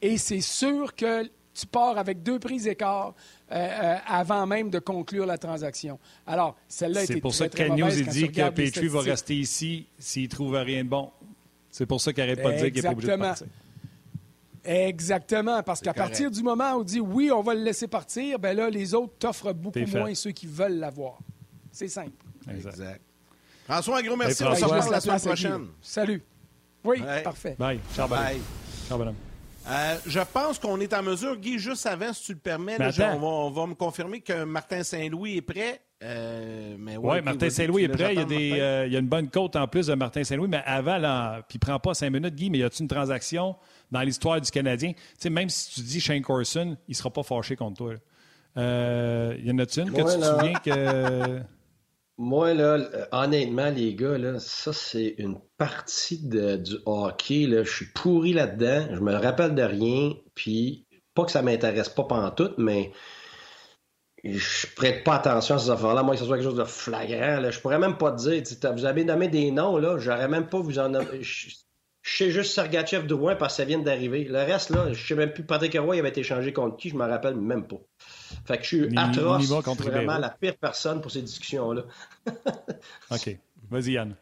Et 0.00 0.18
c'est 0.18 0.40
sûr 0.40 0.94
que 0.94 1.24
tu 1.54 1.66
pars 1.66 1.96
avec 1.96 2.22
deux 2.22 2.38
prises 2.38 2.64
d'écart 2.64 3.14
euh, 3.50 3.54
euh, 3.54 3.96
avant 4.06 4.46
même 4.46 4.70
de 4.70 4.78
conclure 4.78 5.24
la 5.24 5.38
transaction. 5.38 5.98
Alors, 6.26 6.56
celle-là 6.68 7.06
C'est 7.06 7.20
pour 7.20 7.34
ça 7.34 7.48
que 7.48 7.62
News 7.68 8.10
dit 8.10 8.30
que 8.30 8.50
Petrie 8.50 8.88
va 8.88 9.00
rester 9.00 9.36
ici 9.36 9.86
s'il 9.98 10.24
ne 10.24 10.28
trouve 10.28 10.54
rien 10.56 10.84
de 10.84 10.88
bon. 10.88 11.10
C'est 11.70 11.86
pour 11.86 12.00
ça 12.00 12.12
qu'il 12.12 12.22
n'arrête 12.22 12.42
pas 12.42 12.52
de 12.52 12.56
dire 12.56 12.66
qu'il 12.66 12.74
n'est 12.76 12.82
pas 12.82 12.92
obligé 12.92 13.12
de 13.12 13.16
partir. 13.16 13.46
Exactement, 14.66 15.62
parce 15.62 15.80
qu'à 15.80 15.92
partir 15.92 16.30
du 16.30 16.42
moment 16.42 16.72
où 16.72 16.80
on 16.80 16.84
dit 16.84 17.00
oui, 17.00 17.30
on 17.30 17.42
va 17.42 17.54
le 17.54 17.62
laisser 17.62 17.86
partir, 17.86 18.38
ben 18.38 18.56
là, 18.56 18.70
les 18.70 18.94
autres 18.94 19.12
t'offrent 19.18 19.52
beaucoup 19.52 19.78
moins 19.92 20.14
ceux 20.14 20.30
qui 20.30 20.46
veulent 20.46 20.78
l'avoir. 20.78 21.18
C'est 21.70 21.88
simple. 21.88 22.12
Exact. 22.50 23.00
François, 23.64 23.98
un 23.98 24.02
gros 24.02 24.16
merci. 24.16 24.42
on 24.44 24.54
se 24.54 24.64
revoit 24.64 24.90
la 24.90 25.00
semaine 25.00 25.20
prochaine. 25.20 25.66
Salut. 25.80 26.22
Oui, 26.84 27.02
parfait. 27.22 27.56
Bye. 27.58 27.80
Ciao, 27.94 28.08
Bye. 28.08 28.40
Ciao, 28.88 28.98
euh, 29.66 29.96
je 30.06 30.20
pense 30.20 30.58
qu'on 30.58 30.78
est 30.80 30.92
en 30.92 31.02
mesure, 31.02 31.36
Guy, 31.36 31.58
juste 31.58 31.86
avant, 31.86 32.12
si 32.12 32.24
tu 32.24 32.32
le 32.32 32.38
permets, 32.38 32.76
on, 32.78 33.50
va, 33.50 33.66
me 33.66 33.74
confirmer 33.74 34.20
que 34.20 34.44
Martin 34.44 34.82
Saint-Louis 34.82 35.38
est 35.38 35.42
prêt. 35.42 35.80
Euh, 36.02 36.76
oui, 36.78 36.96
ouais, 36.96 37.22
Martin 37.22 37.48
Saint-Louis 37.48 37.84
est 37.84 37.88
prêt. 37.88 38.12
Il 38.12 38.18
y, 38.18 38.22
a 38.22 38.24
des, 38.26 38.60
euh, 38.60 38.86
il 38.86 38.92
y, 38.92 38.96
a 38.96 38.98
une 38.98 39.08
bonne 39.08 39.30
côte 39.30 39.56
en 39.56 39.66
plus 39.66 39.86
de 39.86 39.94
Martin 39.94 40.22
Saint-Louis, 40.22 40.48
mais 40.48 40.62
avant, 40.66 40.98
là, 40.98 41.40
puis 41.48 41.56
il 41.56 41.64
ne 41.64 41.70
prend 41.70 41.80
pas 41.80 41.94
cinq 41.94 42.10
minutes, 42.10 42.34
Guy, 42.34 42.50
mais 42.50 42.58
y 42.58 42.62
a-t-il 42.62 42.82
une 42.82 42.88
transaction 42.88 43.56
dans 43.90 44.02
l'histoire 44.02 44.38
du 44.38 44.50
Canadien? 44.50 44.92
Tu 44.92 45.00
sais, 45.18 45.30
même 45.30 45.48
si 45.48 45.70
tu 45.70 45.80
dis 45.80 46.00
Shane 46.00 46.20
Corson, 46.20 46.76
il 46.86 46.90
ne 46.90 46.94
sera 46.94 47.10
pas 47.10 47.22
fâché 47.22 47.56
contre 47.56 47.78
toi. 47.78 47.94
Euh, 48.58 49.34
y 49.42 49.50
en 49.50 49.58
a-t-il 49.58 49.88
une 49.88 49.92
que 49.94 49.96
tu 49.96 50.18
te 50.18 50.24
souviens 50.24 50.58
que. 50.62 51.40
Moi, 52.16 52.54
là, 52.54 52.78
honnêtement, 53.10 53.70
les 53.70 53.94
gars, 53.94 54.18
là, 54.18 54.38
ça, 54.38 54.72
c'est 54.72 55.14
une 55.18 55.38
partie 55.58 56.20
du 56.26 56.76
hockey. 56.86 57.46
Là. 57.46 57.64
Je 57.64 57.70
suis 57.70 57.86
pourri 57.92 58.32
là-dedans. 58.32 58.86
Je 58.94 59.00
me 59.00 59.14
rappelle 59.14 59.54
de 59.54 59.62
rien. 59.62 60.12
Puis, 60.34 60.86
pas 61.14 61.24
que 61.24 61.32
ça 61.32 61.42
m'intéresse 61.42 61.88
pas 61.88 62.04
pendant 62.04 62.30
tout, 62.30 62.52
mais 62.56 62.92
je 64.24 64.66
prête 64.74 65.04
pas 65.04 65.16
attention 65.16 65.56
à 65.56 65.58
ces 65.58 65.70
affaires-là, 65.70 66.02
moi 66.02 66.14
que 66.14 66.20
ce 66.20 66.26
soit 66.26 66.36
quelque 66.36 66.46
chose 66.46 66.56
de 66.56 66.64
flagrant. 66.64 67.40
Là. 67.40 67.50
Je 67.50 67.60
pourrais 67.60 67.78
même 67.78 67.98
pas 67.98 68.10
te 68.12 68.22
dire, 68.22 68.42
vous 68.72 68.84
avez 68.86 69.04
nommé 69.04 69.28
des 69.28 69.50
noms, 69.50 69.76
là, 69.76 69.98
j'aurais 69.98 70.28
même 70.28 70.48
pas 70.48 70.60
vous 70.60 70.78
en 70.78 70.94
sais 72.10 72.30
juste 72.30 72.52
Sergachev 72.52 73.06
Drouin 73.06 73.34
parce 73.34 73.54
que 73.54 73.62
ça 73.62 73.64
vient 73.64 73.78
d'arriver. 73.78 74.24
Le 74.24 74.38
reste, 74.38 74.70
là, 74.70 74.92
je 74.92 75.06
sais 75.06 75.14
même 75.14 75.32
plus 75.32 75.44
Patrick 75.44 75.76
Roy 75.78 75.98
avait 75.98 76.10
été 76.10 76.22
changé 76.22 76.52
contre 76.52 76.76
qui, 76.76 76.90
je 76.90 76.96
me 76.96 77.06
rappelle 77.06 77.36
même 77.36 77.66
pas. 77.66 77.80
Fait 78.44 78.58
que 78.58 78.62
je 78.62 78.68
suis 78.68 78.98
atroce. 78.98 79.42
Je 79.42 79.72
suis 79.72 79.90
vraiment 79.90 80.18
la 80.18 80.30
pire 80.30 80.56
personne 80.56 81.00
pour 81.00 81.10
ces 81.10 81.22
discussions-là. 81.22 81.84
OK. 83.10 83.38
Vas-y, 83.70 83.92
Yann. 83.92 84.14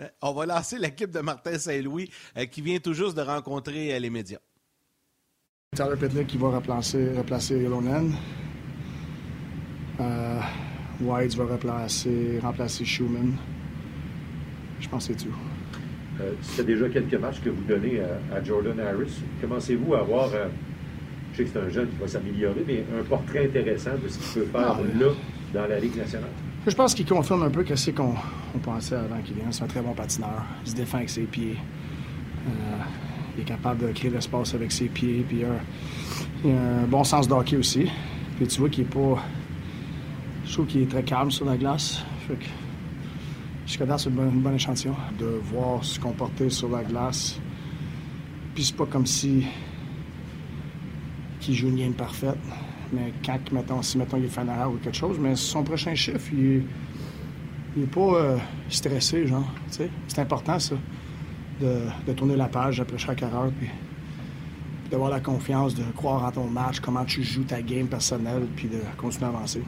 Euh, 0.00 0.08
on 0.22 0.32
va 0.32 0.46
lancer 0.46 0.78
l'équipe 0.78 1.10
de 1.10 1.20
Martin 1.20 1.58
Saint-Louis 1.58 2.10
euh, 2.36 2.46
qui 2.46 2.62
vient 2.62 2.78
tout 2.78 2.94
juste 2.94 3.16
de 3.16 3.22
rencontrer 3.22 3.94
euh, 3.94 3.98
les 3.98 4.10
médias. 4.10 4.38
Tyler 5.74 5.96
Pitlick 5.98 6.26
qui 6.26 6.38
va 6.38 6.50
remplacer, 6.50 7.12
Lonen. 7.50 8.14
Euh, 10.00 10.40
White 11.00 11.34
va 11.34 11.44
remplacer, 11.44 12.38
remplacer 12.40 12.84
Schumann. 12.84 13.36
Je 14.80 14.88
pense 14.88 15.08
que 15.08 15.14
c'est 15.14 15.24
tout. 15.24 15.34
Euh, 16.20 16.32
c'est 16.42 16.66
déjà 16.66 16.88
quelques 16.88 17.14
matchs 17.14 17.40
que 17.40 17.50
vous 17.50 17.62
donnez 17.66 18.00
à, 18.00 18.42
Jordan 18.44 18.78
Harris. 18.80 19.22
Commencez-vous 19.40 19.94
à 19.94 20.00
avoir, 20.00 20.28
euh, 20.34 20.48
je 21.32 21.38
sais 21.38 21.44
que 21.44 21.50
c'est 21.52 21.58
un 21.58 21.68
jeune 21.68 21.88
qui 21.88 21.96
va 21.96 22.08
s'améliorer, 22.08 22.64
mais 22.66 22.84
un 22.98 23.02
portrait 23.04 23.46
intéressant 23.46 23.92
de 24.02 24.08
ce 24.08 24.18
qu'il 24.18 24.42
peut 24.42 24.58
faire 24.58 24.78
là, 24.78 25.06
dans 25.54 25.66
la 25.66 25.78
Ligue 25.78 25.96
nationale? 25.96 26.30
Je 26.66 26.74
pense 26.74 26.94
qu'il 26.94 27.06
confirme 27.06 27.42
un 27.42 27.50
peu 27.50 27.64
ce 27.74 27.90
qu'on 27.90 28.14
pensait 28.62 28.94
avant 28.94 29.20
qu'il 29.24 29.34
vienne. 29.34 29.48
C'est 29.50 29.64
un 29.64 29.68
très 29.68 29.80
bon 29.80 29.94
patineur. 29.94 30.44
Il 30.64 30.70
se 30.70 30.76
défend 30.76 30.98
avec 30.98 31.10
ses 31.10 31.22
pieds. 31.22 31.56
il 33.36 33.42
est 33.42 33.44
capable 33.44 33.88
de 33.88 33.92
créer 33.92 34.10
l'espace 34.10 34.54
avec 34.54 34.70
ses 34.70 34.84
pieds. 34.84 35.24
Puis 35.26 35.42
il 36.44 36.50
a, 36.50 36.82
un 36.82 36.86
bon 36.86 37.02
sens 37.02 37.26
d'hockey 37.26 37.56
aussi. 37.56 37.90
Puis 38.36 38.46
tu 38.46 38.60
vois 38.60 38.68
qu'il 38.68 38.84
n'est 38.84 38.90
pas 38.90 39.22
je 40.44 40.52
trouve 40.52 40.66
qu'il 40.66 40.82
est 40.82 40.90
très 40.90 41.02
calme 41.02 41.30
sur 41.30 41.46
la 41.46 41.56
glace. 41.56 42.04
Fait 42.28 42.34
que 42.34 42.44
c'est 43.78 44.08
un 44.08 44.10
bon, 44.10 44.54
échantillon 44.54 44.94
de 45.18 45.40
voir 45.44 45.82
se 45.82 45.98
comporter 45.98 46.50
sur 46.50 46.68
la 46.68 46.84
glace. 46.84 47.40
Puis 48.54 48.64
c'est 48.64 48.76
pas 48.76 48.86
comme 48.86 49.06
si 49.06 49.46
qu'il 51.40 51.54
joue 51.54 51.68
une 51.68 51.76
game 51.76 51.94
parfaite. 51.94 52.38
Mais 52.92 53.12
quand, 53.24 53.38
mettons, 53.52 53.80
si 53.80 53.96
mettons, 53.96 54.18
il 54.18 54.26
est 54.26 54.28
fan 54.28 54.48
ou 54.68 54.76
quelque 54.76 54.96
chose, 54.96 55.18
mais 55.18 55.34
son 55.34 55.62
prochain 55.62 55.94
chiffre, 55.94 56.30
il, 56.32 56.64
il 57.76 57.84
est 57.84 57.86
pas 57.86 58.00
euh, 58.00 58.38
stressé, 58.68 59.26
genre. 59.26 59.50
C'est 59.70 60.18
important, 60.18 60.58
ça, 60.58 60.74
de, 61.60 62.12
tourner 62.12 62.36
la 62.36 62.48
page 62.48 62.80
après 62.80 62.98
chaque 62.98 63.22
erreur, 63.22 63.50
puis 63.58 63.70
d'avoir 64.90 65.10
la 65.10 65.20
confiance, 65.20 65.74
de 65.74 65.84
croire 65.96 66.24
en 66.24 66.30
ton 66.30 66.46
match, 66.46 66.80
comment 66.80 67.04
tu 67.06 67.22
joues 67.22 67.44
ta 67.44 67.62
game 67.62 67.86
personnelle, 67.86 68.46
puis 68.54 68.68
de 68.68 68.78
continuer 68.98 69.26
à 69.26 69.28
avancer. 69.30 69.62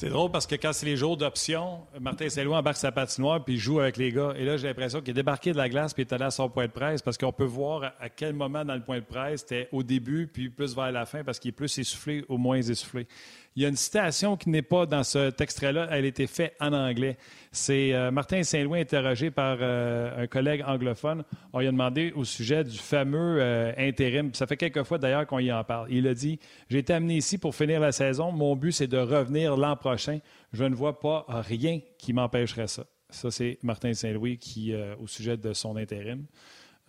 C'est 0.00 0.08
drôle 0.08 0.30
parce 0.30 0.46
que 0.46 0.54
quand 0.54 0.72
c'est 0.72 0.86
les 0.86 0.96
jours 0.96 1.18
d'option, 1.18 1.80
Martin 2.00 2.30
Saint-Louis 2.30 2.54
embarque 2.54 2.78
sa 2.78 2.90
patinoire 2.90 3.44
puis 3.44 3.58
joue 3.58 3.80
avec 3.80 3.98
les 3.98 4.10
gars. 4.10 4.32
Et 4.34 4.46
là, 4.46 4.56
j'ai 4.56 4.66
l'impression 4.66 5.00
qu'il 5.00 5.10
est 5.10 5.12
débarqué 5.12 5.52
de 5.52 5.58
la 5.58 5.68
glace 5.68 5.92
puis 5.92 6.04
il 6.04 6.06
est 6.06 6.14
allé 6.14 6.24
à 6.24 6.30
son 6.30 6.48
point 6.48 6.68
de 6.68 6.72
presse 6.72 7.02
parce 7.02 7.18
qu'on 7.18 7.32
peut 7.32 7.44
voir 7.44 7.92
à 8.00 8.08
quel 8.08 8.32
moment 8.32 8.64
dans 8.64 8.76
le 8.76 8.82
point 8.82 9.00
de 9.00 9.04
presse 9.04 9.40
c'était 9.40 9.68
au 9.72 9.82
début 9.82 10.26
puis 10.26 10.48
plus 10.48 10.74
vers 10.74 10.90
la 10.90 11.04
fin 11.04 11.22
parce 11.22 11.38
qu'il 11.38 11.50
est 11.50 11.52
plus 11.52 11.76
essoufflé 11.76 12.24
ou 12.30 12.38
moins 12.38 12.56
essoufflé. 12.56 13.06
Il 13.56 13.62
y 13.62 13.66
a 13.66 13.68
une 13.68 13.76
citation 13.76 14.36
qui 14.36 14.48
n'est 14.48 14.62
pas 14.62 14.86
dans 14.86 15.02
cet 15.02 15.40
extrait-là. 15.40 15.88
Elle 15.90 16.04
a 16.04 16.08
été 16.08 16.28
faite 16.28 16.54
en 16.60 16.72
anglais. 16.72 17.16
C'est 17.50 17.92
euh, 17.92 18.12
Martin 18.12 18.44
Saint-Louis 18.44 18.80
interrogé 18.80 19.32
par 19.32 19.58
euh, 19.60 20.22
un 20.22 20.26
collègue 20.28 20.62
anglophone. 20.64 21.24
On 21.52 21.58
lui 21.58 21.66
a 21.66 21.72
demandé 21.72 22.12
au 22.14 22.24
sujet 22.24 22.62
du 22.62 22.78
fameux 22.78 23.38
euh, 23.40 23.72
intérim. 23.76 24.32
Ça 24.34 24.46
fait 24.46 24.56
quelques 24.56 24.84
fois 24.84 24.98
d'ailleurs 24.98 25.26
qu'on 25.26 25.40
y 25.40 25.52
en 25.52 25.64
parle. 25.64 25.88
Il 25.90 26.06
a 26.06 26.14
dit 26.14 26.38
J'ai 26.68 26.78
été 26.78 26.92
amené 26.92 27.16
ici 27.16 27.38
pour 27.38 27.56
finir 27.56 27.80
la 27.80 27.90
saison. 27.90 28.30
Mon 28.30 28.54
but, 28.54 28.70
c'est 28.70 28.86
de 28.86 28.98
revenir 28.98 29.56
l'an 29.56 29.74
prochain. 29.74 30.20
Je 30.52 30.64
ne 30.64 30.74
vois 30.74 31.00
pas 31.00 31.26
rien 31.28 31.80
qui 31.98 32.12
m'empêcherait 32.12 32.68
ça. 32.68 32.84
Ça, 33.08 33.32
c'est 33.32 33.58
Martin 33.64 33.92
Saint-Louis 33.92 34.38
qui, 34.38 34.72
au 35.00 35.08
sujet 35.08 35.36
de 35.36 35.52
son 35.52 35.76
intérim. 35.76 36.24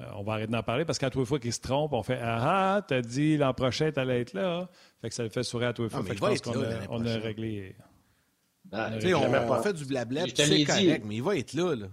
Euh, 0.02 0.06
on 0.16 0.24
va 0.24 0.34
arrêter 0.34 0.52
d'en 0.52 0.64
parler 0.64 0.86
parce 0.86 1.00
qu'à 1.00 1.10
tous 1.10 1.20
les 1.20 1.26
fois 1.26 1.40
qu'il 1.40 1.54
se 1.54 1.60
trompe, 1.60 1.94
on 1.94 2.04
fait 2.04 2.20
Ah, 2.22 2.76
ah 2.78 2.82
t'as 2.82 3.02
dit 3.02 3.38
l'an 3.38 3.54
prochain, 3.54 3.92
t'allais 3.92 4.22
être 4.22 4.34
là. 4.34 4.70
Fait 5.02 5.10
que 5.10 5.16
ça 5.16 5.24
le 5.24 5.30
fait 5.30 5.44
sourire 5.44 5.70
à 5.70 5.74
tous 5.74 5.84
les 5.84 5.90
fois. 5.90 6.04
fait 6.04 6.10
que 6.10 6.16
je 6.16 6.22
pense 6.22 6.42
qu'on 6.42 6.62
a, 6.62 6.66
on 6.90 7.06
a, 7.06 7.18
réglé. 7.18 7.76
Ah, 8.72 8.90
on, 9.04 9.54
a 9.54 9.62
fait 9.62 9.74
du 9.74 9.86
blabla, 9.86 10.24
c'est 10.34 10.64
correct, 10.64 11.04
mais 11.06 11.16
il 11.16 11.24
va 11.24 11.36
être 11.36 11.54
là. 11.54 11.76
là. 11.76 11.88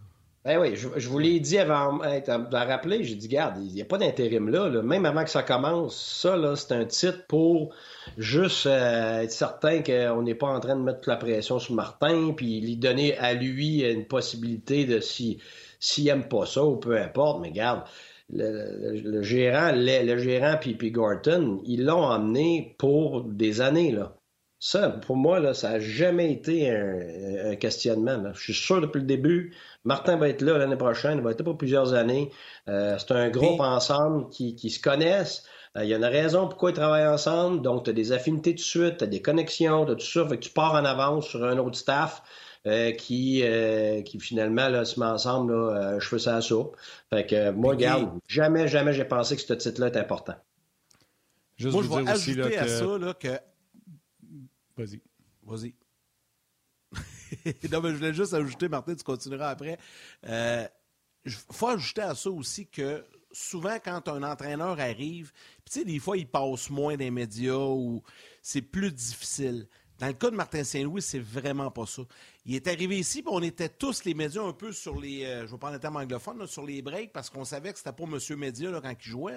Ben 0.45 0.59
oui, 0.59 0.77
je, 0.77 0.89
je 0.97 1.09
vous 1.09 1.19
l'ai 1.19 1.41
dit 1.41 1.59
avant 1.59 1.99
de 1.99 2.57
rappeler, 2.57 3.03
j'ai 3.03 3.17
dit, 3.17 3.29
garde, 3.29 3.57
il 3.61 3.75
n'y 3.75 3.83
a 3.83 3.85
pas 3.85 3.99
d'intérim 3.99 4.49
là, 4.49 4.71
Même 4.83 5.05
avant 5.05 5.25
que 5.25 5.31
ça 5.31 5.43
commence, 5.43 6.01
ça, 6.23 6.37
là, 6.37 6.55
c'est 6.55 6.73
un 6.73 6.85
titre 6.85 7.27
pour 7.27 7.75
juste 8.17 8.67
euh, 8.67 9.23
être 9.23 9.33
certain 9.33 9.83
qu'on 9.83 10.23
n'est 10.23 10.37
pas 10.37 10.47
en 10.47 10.61
train 10.61 10.77
de 10.77 10.81
mettre 10.81 11.01
toute 11.01 11.09
la 11.09 11.17
pression 11.17 11.59
sur 11.59 11.75
Martin, 11.75 12.33
puis 12.35 12.61
lui 12.61 12.77
donner 12.77 13.19
à 13.19 13.35
lui 13.35 13.83
une 13.83 14.07
possibilité 14.07 14.87
de 14.87 15.01
si 15.01 15.39
s'il 15.81 16.05
n'aime 16.05 16.29
pas 16.29 16.47
ça 16.47 16.65
ou 16.65 16.77
peu 16.77 16.97
importe, 16.97 17.41
mais 17.41 17.51
garde, 17.51 17.83
le, 18.31 19.23
gérant, 19.23 19.73
le, 19.75 20.19
gérant 20.19 20.57
puis, 20.61 20.75
puis 20.75 20.91
Gorton, 20.91 21.61
ils 21.65 21.85
l'ont 21.85 22.05
emmené 22.05 22.75
pour 22.79 23.25
des 23.25 23.61
années, 23.61 23.93
là. 23.93 24.15
Ça, 24.61 24.89
pour 24.89 25.17
moi, 25.17 25.39
là, 25.39 25.55
ça 25.55 25.71
n'a 25.71 25.79
jamais 25.79 26.33
été 26.33 26.69
un, 26.69 27.55
questionnement. 27.55 28.21
Je 28.35 28.43
suis 28.43 28.55
sûr 28.55 28.81
depuis 28.81 28.99
le 28.99 29.07
début, 29.07 29.55
Martin 29.85 30.17
va 30.17 30.29
être 30.29 30.43
là 30.43 30.59
l'année 30.59 30.77
prochaine, 30.77 31.19
il 31.19 31.25
va 31.25 31.31
être 31.31 31.39
là 31.39 31.45
pour 31.45 31.57
plusieurs 31.57 31.95
années. 31.95 32.33
Euh, 32.67 32.99
c'est 32.99 33.13
un 33.13 33.31
groupe 33.31 33.61
ensemble 33.61 34.29
qui, 34.31 34.57
qui, 34.57 34.71
se 34.71 34.81
connaissent. 34.81 35.45
Euh, 35.77 35.85
il 35.85 35.91
y 35.91 35.95
a 35.95 35.97
une 35.97 36.05
raison 36.05 36.49
pourquoi 36.49 36.71
ils 36.71 36.75
travaillent 36.75 37.07
ensemble. 37.07 37.63
Donc, 37.63 37.85
tu 37.85 37.91
as 37.91 37.93
des 37.93 38.11
affinités 38.11 38.51
tout 38.51 38.57
de 38.57 38.61
suite, 38.63 38.97
tu 38.99 39.05
as 39.05 39.07
des 39.07 39.23
connexions, 39.23 39.87
tu 39.87 39.93
as 39.93 39.95
tout 39.95 40.07
ça. 40.07 40.27
Fait 40.29 40.37
que 40.37 40.43
tu 40.43 40.51
pars 40.51 40.75
en 40.75 40.85
avance 40.85 41.29
sur 41.29 41.45
un 41.45 41.57
autre 41.59 41.79
staff. 41.79 42.23
Euh, 42.67 42.93
qui, 42.93 43.43
euh, 43.45 44.03
qui 44.03 44.19
finalement 44.19 44.69
là, 44.69 44.85
se 44.85 44.99
met 44.99 45.07
ensemble, 45.07 45.53
là, 45.53 45.95
euh, 45.95 46.01
fais 46.01 46.19
ça 46.19 46.37
à 46.37 46.41
soupe. 46.41 46.77
Fait 47.09 47.25
que 47.25 47.51
moi, 47.51 47.75
regarde, 47.75 48.19
jamais, 48.27 48.67
jamais 48.67 48.93
j'ai 48.93 49.05
pensé 49.05 49.37
que 49.37 49.43
ce 49.43 49.53
titre-là 49.55 49.87
est 49.87 49.97
important. 49.97 50.35
Juste 51.57 51.73
moi, 51.73 51.83
je 51.83 51.89
vais 51.89 52.11
ajouter 52.11 52.59
à 52.59 52.69
ça 52.69 52.99
là, 52.99 53.15
que. 53.15 53.39
Vas-y. 54.77 55.01
Vas-y. 55.45 55.75
non, 57.71 57.81
mais 57.81 57.91
je 57.91 57.95
voulais 57.95 58.15
juste 58.15 58.35
ajouter, 58.35 58.69
Martin, 58.69 58.95
tu 58.95 59.05
continueras 59.05 59.51
après. 59.51 59.79
Il 60.25 61.33
faut 61.53 61.69
ajouter 61.69 62.03
à 62.03 62.15
ça 62.15 62.31
aussi 62.31 62.67
que 62.67 63.05
souvent, 63.33 63.79
quand 63.83 64.09
un 64.09 64.23
entraîneur 64.23 64.81
arrive, 64.81 65.33
tu 65.65 65.81
sais, 65.81 65.85
des 65.85 65.99
fois, 65.99 66.17
il 66.17 66.27
passe 66.27 66.71
moins 66.71 66.97
des 66.97 67.11
médias 67.11 67.55
ou 67.55 68.03
c'est 68.43 68.63
plus 68.63 68.93
difficile. 68.93 69.69
Dans 69.99 70.07
le 70.07 70.13
cas 70.13 70.31
de 70.31 70.37
Martin 70.37 70.63
Saint-Louis, 70.65 71.03
c'est 71.03 71.19
vraiment 71.19 71.71
pas 71.71 71.87
ça. 71.87 72.03
Il 72.49 72.55
est 72.55 72.67
arrivé 72.67 72.99
ici, 72.99 73.23
on 73.27 73.43
était 73.43 73.69
tous 73.69 74.05
les 74.05 74.15
médias 74.15 74.43
un 74.43 74.55
peu 74.55 74.73
sur 74.73 74.99
les, 74.99 75.23
euh, 75.23 75.47
je 75.47 75.53
vais 75.53 75.59
prendre 75.59 75.75
le 75.75 75.81
terme 75.81 75.97
anglophone, 75.97 76.47
sur 76.47 76.65
les 76.65 76.81
breaks, 76.81 77.13
parce 77.13 77.29
qu'on 77.29 77.45
savait 77.45 77.73
que 77.73 77.77
c'était 77.77 77.93
pas 77.93 78.07
Monsieur 78.07 78.37
Média 78.37 78.71
là, 78.71 78.81
quand 78.81 78.91
il 78.91 79.11
jouait. 79.11 79.37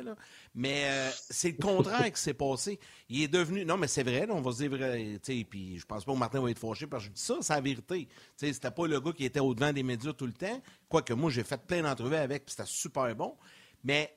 Mais 0.56 0.86
euh, 0.86 1.10
c'est 1.30 1.52
le 1.52 1.58
contraire 1.58 2.10
qui 2.10 2.22
s'est 2.22 2.34
passé. 2.34 2.80
Il 3.10 3.22
est 3.22 3.28
devenu, 3.28 3.66
non, 3.66 3.76
mais 3.76 3.88
c'est 3.88 4.04
vrai, 4.04 4.26
on 4.30 4.40
va 4.40 4.54
se 4.54 4.60
dire 4.60 4.70
vrai, 4.70 5.20
puis 5.50 5.78
je 5.78 5.86
pense 5.86 6.06
pas 6.06 6.14
que 6.14 6.18
Martin 6.18 6.40
va 6.40 6.52
être 6.52 6.60
fâché 6.60 6.88
parce 6.88 7.04
que 7.04 7.10
je 7.10 7.14
dis 7.14 7.22
ça, 7.22 7.36
c'est 7.42 7.54
la 7.54 7.60
vérité. 7.60 8.08
C'était 8.38 8.72
pas 8.72 8.88
le 8.88 9.02
gars 9.02 9.12
qui 9.12 9.26
était 9.26 9.42
au-devant 9.42 9.74
des 9.74 9.84
médias 9.84 10.14
tout 10.14 10.26
le 10.26 10.32
temps, 10.32 10.62
quoique 10.88 11.12
moi, 11.12 11.30
j'ai 11.30 11.44
fait 11.44 11.62
plein 11.62 11.82
d'entrevues 11.82 12.16
avec, 12.16 12.46
puis 12.46 12.56
c'était 12.56 12.70
super 12.70 13.14
bon. 13.14 13.36
Mais 13.84 14.16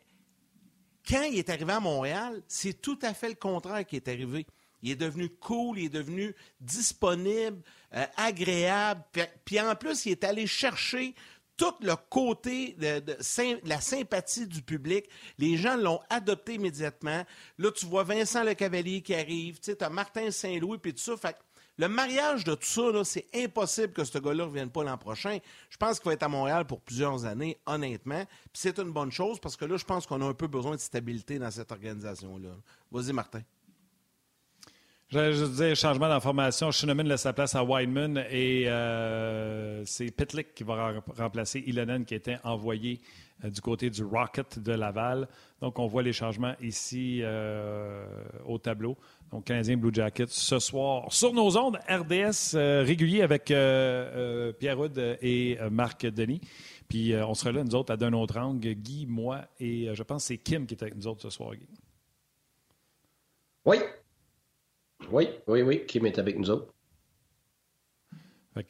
quand 1.05 1.25
il 1.25 1.37
est 1.37 1.51
arrivé 1.51 1.73
à 1.73 1.81
Montréal, 1.81 2.45
c'est 2.47 2.81
tout 2.81 2.99
à 3.03 3.13
fait 3.13 3.31
le 3.31 3.35
contraire 3.35 3.85
qui 3.85 3.97
est 3.97 4.07
arrivé. 4.07 4.47
Il 4.85 4.91
est 4.91 4.97
devenu 4.97 5.31
cool, 5.31 5.79
il 5.79 5.87
est 5.87 5.89
devenu 5.89 6.35
disponible, 6.61 7.63
euh, 7.95 8.05
agréable. 8.17 9.03
Puis 9.47 9.59
en 9.59 9.75
plus, 9.75 10.05
il 10.05 10.13
est 10.13 10.25
allé 10.25 10.47
chercher 10.47 11.15
tout 11.57 11.75
le 11.81 11.95
côté 12.11 12.77
de, 12.79 13.03
la 13.65 13.81
sympathie 13.81 14.47
du 14.47 14.61
public. 14.61 15.09
Les 15.39 15.57
gens 15.57 15.77
l'ont 15.77 16.01
adopté 16.11 16.55
immédiatement. 16.55 17.25
Là, 17.59 17.71
tu 17.73 17.87
vois 17.87 18.05
Vincent 18.05 18.45
Le 18.45 18.53
Cavalier 18.53 19.01
qui 19.01 19.15
arrive, 19.15 19.59
tu 19.59 19.75
as 19.81 19.89
Martin 19.89 20.31
Saint-Louis, 20.31 20.77
puis 20.77 20.93
tout 20.93 21.01
ça. 21.01 21.17
Fait 21.17 21.37
le 21.79 21.89
mariage 21.89 22.45
de 22.45 22.55
tout 22.55 22.67
ça, 22.67 23.05
c'est 23.05 23.27
impossible 23.35 23.95
que 23.95 24.05
ce 24.05 24.19
gars-là 24.19 24.45
ne 24.45 24.49
revienne 24.49 24.71
pas 24.71 24.85
l'an 24.85 24.99
prochain. 24.99 25.39
Je 25.71 25.77
pense 25.79 25.99
qu'il 25.99 26.09
va 26.09 26.13
être 26.13 26.23
à 26.23 26.29
Montréal 26.29 26.67
pour 26.67 26.83
plusieurs 26.83 27.25
années, 27.25 27.59
honnêtement. 27.67 28.25
Puis 28.27 28.61
c'est 28.61 28.79
une 28.79 28.93
bonne 28.93 29.11
chose 29.11 29.41
parce 29.41 29.57
que 29.57 29.65
là, 29.65 29.79
je 29.79 29.85
pense 29.85 30.07
qu'on 30.07 30.21
a 30.21 30.27
un 30.27 30.35
peu 30.35 30.47
besoin 30.47 30.77
de 30.77 30.81
stabilité 30.81 31.39
dans 31.39 31.51
cette 31.51 31.73
organisation-là. 31.73 32.51
Vas-y, 32.93 33.13
Martin. 33.13 33.41
Je 35.15 35.47
dire 35.47 35.77
changement 35.77 36.09
d'information. 36.09 36.73
Schneemann 36.73 37.07
laisse 37.07 37.21
sa 37.21 37.33
place 37.33 37.55
à 37.55 37.63
Wideman 37.63 38.25
et 38.31 38.65
euh, 38.67 39.85
c'est 39.85 40.11
Pitlick 40.11 40.57
qui 40.57 40.65
va 40.65 40.95
remplacer 41.17 41.63
Ilonen 41.69 42.05
qui 42.05 42.17
était 42.17 42.39
envoyé 42.43 43.01
euh, 43.45 43.51
du 43.51 43.61
côté 43.61 43.91
du 43.91 44.03
Rocket 44.03 44.59
de 44.59 44.73
Laval. 44.73 45.29
Donc, 45.61 45.79
on 45.79 45.87
voit 45.87 46.03
les 46.03 46.13
changements 46.13 46.55
ici 46.61 47.21
euh, 47.23 48.05
au 48.45 48.59
tableau. 48.59 48.97
Donc, 49.31 49.45
Canadien 49.45 49.77
Blue 49.77 49.95
Jackets 49.95 50.27
ce 50.31 50.59
soir 50.59 51.13
sur 51.13 51.33
nos 51.33 51.57
ondes, 51.57 51.79
RDS 51.89 52.57
régulier 52.85 53.23
avec 53.23 53.45
Pierre 53.45 54.81
Houd 54.81 54.99
et 55.23 55.59
Marc 55.71 56.07
Denis. 56.07 56.41
Puis, 56.89 57.15
on 57.15 57.35
sera 57.35 57.53
là, 57.53 57.63
nous 57.63 57.77
autres, 57.77 57.93
à 57.93 57.97
d'un 57.97 58.15
autre 58.15 58.37
angle. 58.37 58.75
Guy, 58.75 59.07
moi 59.07 59.43
et 59.61 59.95
je 59.95 60.03
pense 60.03 60.25
que 60.25 60.27
c'est 60.35 60.39
Kim 60.39 60.67
qui 60.67 60.75
est 60.75 60.83
avec 60.83 60.97
nous 60.97 61.07
autres 61.07 61.23
ce 61.23 61.31
soir, 61.31 61.55
Guy. 61.55 61.69
Oui, 63.65 63.79
oui, 65.11 65.29
oui, 65.47 65.63
oui. 65.63 65.87
Kim 65.87 66.07
est 66.07 66.19
avec 66.19 66.39
nous 66.39 66.51
autres. 66.51 66.75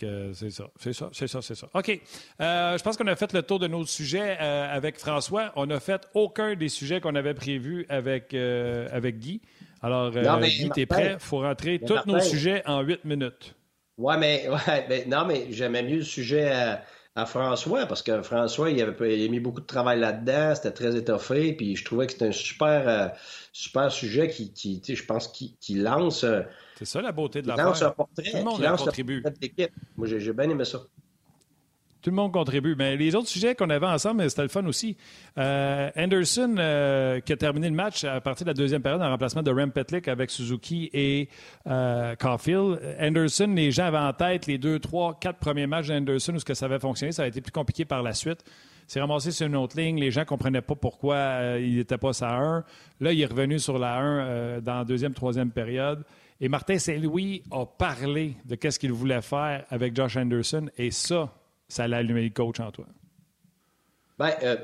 Euh, 0.02 0.32
c'est 0.32 0.50
ça, 0.50 0.70
c'est 0.80 0.94
ça, 0.94 1.10
c'est 1.12 1.26
ça, 1.26 1.42
c'est 1.42 1.54
ça. 1.54 1.68
OK. 1.74 2.00
Euh, 2.40 2.78
je 2.78 2.82
pense 2.82 2.96
qu'on 2.96 3.06
a 3.06 3.16
fait 3.16 3.32
le 3.34 3.42
tour 3.42 3.58
de 3.58 3.66
nos 3.66 3.84
sujets 3.84 4.38
euh, 4.40 4.74
avec 4.74 4.98
François. 4.98 5.52
On 5.56 5.66
n'a 5.66 5.78
fait 5.78 6.08
aucun 6.14 6.54
des 6.54 6.70
sujets 6.70 7.00
qu'on 7.00 7.14
avait 7.14 7.34
prévus 7.34 7.84
avec, 7.88 8.32
avec 8.34 9.18
Guy. 9.18 9.42
Alors, 9.82 10.10
Guy, 10.10 10.70
tu 10.74 10.80
es 10.80 10.86
prêt? 10.86 11.12
Il 11.14 11.20
faut 11.20 11.40
rentrer 11.40 11.78
tous 11.78 12.06
nos 12.06 12.20
sujets 12.20 12.62
en 12.66 12.80
huit 12.80 13.04
minutes? 13.04 13.54
Ouais, 13.98 14.16
mais, 14.16 14.48
ouais, 14.48 15.04
non, 15.06 15.26
mais 15.26 15.48
j'aimais 15.50 15.82
mieux 15.82 15.98
le 15.98 16.02
sujet 16.02 16.78
à, 17.14 17.26
François 17.26 17.86
parce 17.86 18.02
que 18.02 18.22
François, 18.22 18.70
il, 18.70 18.80
avait, 18.82 19.18
il 19.18 19.26
a 19.26 19.30
mis 19.30 19.40
beaucoup 19.40 19.60
de 19.60 19.66
travail 19.66 20.00
là-dedans. 20.00 20.54
C'était 20.54 20.72
très 20.72 20.96
étoffé. 20.96 21.52
Puis 21.52 21.76
je 21.76 21.84
trouvais 21.84 22.06
que 22.06 22.12
c'était 22.12 22.28
un 22.28 22.32
super 22.32 23.12
super 23.54 23.90
sujet 23.90 24.28
qui, 24.28 24.52
qui 24.52 24.82
je 24.84 25.04
pense, 25.04 25.28
qui, 25.28 25.56
qui 25.60 25.76
lance. 25.76 26.24
Euh, 26.24 26.42
c'est 26.76 26.84
ça 26.84 27.00
la 27.00 27.12
beauté 27.12 27.40
de 27.40 27.48
la 27.48 27.56
lance 27.56 27.82
un 27.82 27.90
portrait. 27.90 28.30
Tout 28.30 28.36
le 28.38 28.44
monde 28.44 28.60
lance 28.60 28.82
contribue. 28.82 29.24
Moi, 29.96 30.08
j'ai 30.08 30.32
bien 30.32 30.50
aimé 30.50 30.64
ça. 30.64 30.80
Tout 32.04 32.10
le 32.10 32.16
monde 32.16 32.32
contribue. 32.32 32.74
Mais 32.76 32.98
les 32.98 33.14
autres 33.14 33.28
sujets 33.28 33.54
qu'on 33.54 33.70
avait 33.70 33.86
ensemble, 33.86 34.28
c'était 34.28 34.42
le 34.42 34.48
fun 34.48 34.66
aussi. 34.66 34.94
Euh, 35.38 35.90
Anderson, 35.96 36.54
euh, 36.58 37.20
qui 37.20 37.32
a 37.32 37.36
terminé 37.38 37.70
le 37.70 37.74
match 37.74 38.04
à 38.04 38.20
partir 38.20 38.44
de 38.44 38.50
la 38.50 38.54
deuxième 38.54 38.82
période 38.82 39.00
en 39.00 39.08
remplacement 39.08 39.42
de 39.42 39.50
Rem 39.50 39.72
Petlick 39.72 40.06
avec 40.06 40.30
Suzuki 40.30 40.90
et 40.92 41.30
Caulfield. 41.64 42.78
Anderson, 43.00 43.54
les 43.56 43.70
gens 43.70 43.86
avaient 43.86 43.96
en 43.96 44.12
tête 44.12 44.46
les 44.46 44.58
deux, 44.58 44.78
trois, 44.80 45.18
quatre 45.18 45.38
premiers 45.38 45.66
matchs 45.66 45.86
d'Anderson 45.86 46.34
où 46.34 46.38
ce 46.38 46.44
que 46.44 46.52
ça 46.52 46.66
avait 46.66 46.78
fonctionné. 46.78 47.10
Ça 47.10 47.22
a 47.22 47.26
été 47.26 47.40
plus 47.40 47.52
compliqué 47.52 47.86
par 47.86 48.02
la 48.02 48.12
suite 48.12 48.44
s'est 48.86 49.00
ramassé 49.00 49.30
sur 49.30 49.46
une 49.46 49.56
autre 49.56 49.78
ligne. 49.80 49.98
Les 49.98 50.10
gens 50.10 50.20
ne 50.20 50.26
comprenaient 50.26 50.60
pas 50.60 50.74
pourquoi 50.74 51.14
euh, 51.14 51.60
il 51.62 51.76
n'était 51.76 51.96
pas 51.96 52.12
sa 52.12 52.36
1. 52.36 52.64
Là, 53.00 53.12
il 53.12 53.20
est 53.20 53.26
revenu 53.26 53.58
sur 53.58 53.78
la 53.78 53.96
1 53.96 54.02
euh, 54.02 54.60
dans 54.60 54.78
la 54.78 54.84
deuxième, 54.84 55.14
troisième 55.14 55.50
période. 55.50 56.04
Et 56.40 56.48
Martin 56.48 56.78
Saint-Louis 56.78 57.42
a 57.50 57.64
parlé 57.64 58.36
de 58.44 58.58
ce 58.68 58.78
qu'il 58.78 58.92
voulait 58.92 59.22
faire 59.22 59.64
avec 59.70 59.96
Josh 59.96 60.16
Anderson. 60.16 60.68
Et 60.76 60.90
ça, 60.90 61.32
ça 61.74 61.88
l'a 61.88 61.98
allumé 61.98 62.22
le 62.22 62.30
coach 62.30 62.60
en 62.60 62.70
toi. 62.70 62.86
Ben, 64.18 64.30
euh, 64.44 64.56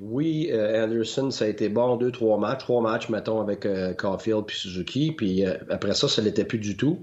oui, 0.00 0.50
Anderson, 0.52 1.30
ça 1.32 1.46
a 1.46 1.48
été 1.48 1.68
bon 1.68 1.96
deux, 1.96 2.12
trois 2.12 2.38
matchs. 2.38 2.60
Trois 2.60 2.80
matchs, 2.80 3.08
mettons, 3.08 3.40
avec 3.40 3.66
Caulfield 3.98 4.44
puis 4.46 4.56
Suzuki. 4.56 5.12
Puis 5.12 5.44
après 5.44 5.94
ça, 5.94 6.06
ça 6.08 6.22
l'était 6.22 6.44
plus 6.44 6.58
du 6.58 6.76
tout. 6.76 7.02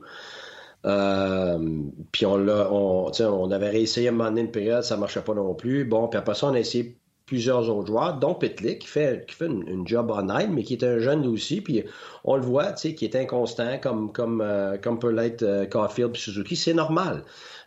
Euh, 0.85 1.81
puis 2.11 2.25
on, 2.25 2.37
l'a, 2.37 2.71
on, 2.71 3.51
avait 3.51 3.69
réessayé 3.69 4.07
à 4.07 4.11
un 4.11 4.13
moment 4.13 4.29
donné 4.29 4.41
une 4.41 4.51
période, 4.51 4.83
ça 4.83 4.95
marchait 4.97 5.21
pas 5.21 5.33
non 5.33 5.53
plus. 5.53 5.85
Bon, 5.85 6.07
puis 6.07 6.17
après 6.17 6.35
ça, 6.35 6.47
on 6.47 6.53
a 6.53 6.59
essayé 6.59 6.97
plusieurs 7.25 7.69
autres 7.69 7.87
joueurs, 7.87 8.17
dont 8.19 8.35
Pitlick, 8.35 8.79
qui 8.79 8.87
fait, 8.87 9.25
qui 9.27 9.35
fait 9.35 9.47
une, 9.47 9.85
job 9.85 10.09
honnête, 10.11 10.49
mais 10.49 10.63
qui 10.63 10.75
est 10.75 10.83
un 10.85 10.99
jeune 10.99 11.27
aussi. 11.27 11.59
Puis 11.59 11.83
on 12.23 12.37
le 12.37 12.41
voit, 12.41 12.71
tu 12.71 12.89
sais, 12.89 12.95
qui 12.95 13.03
est 13.03 13.15
inconstant, 13.17 13.79
comme, 13.79 14.13
comme, 14.13 14.41
euh, 14.41 14.77
comme 14.77 14.97
peut 14.97 15.11
l'être 15.11 15.43
euh, 15.43 15.65
Caulfield 15.65 16.15
et 16.15 16.19
Suzuki. 16.19 16.55
C'est 16.55 16.73
normal. 16.73 17.23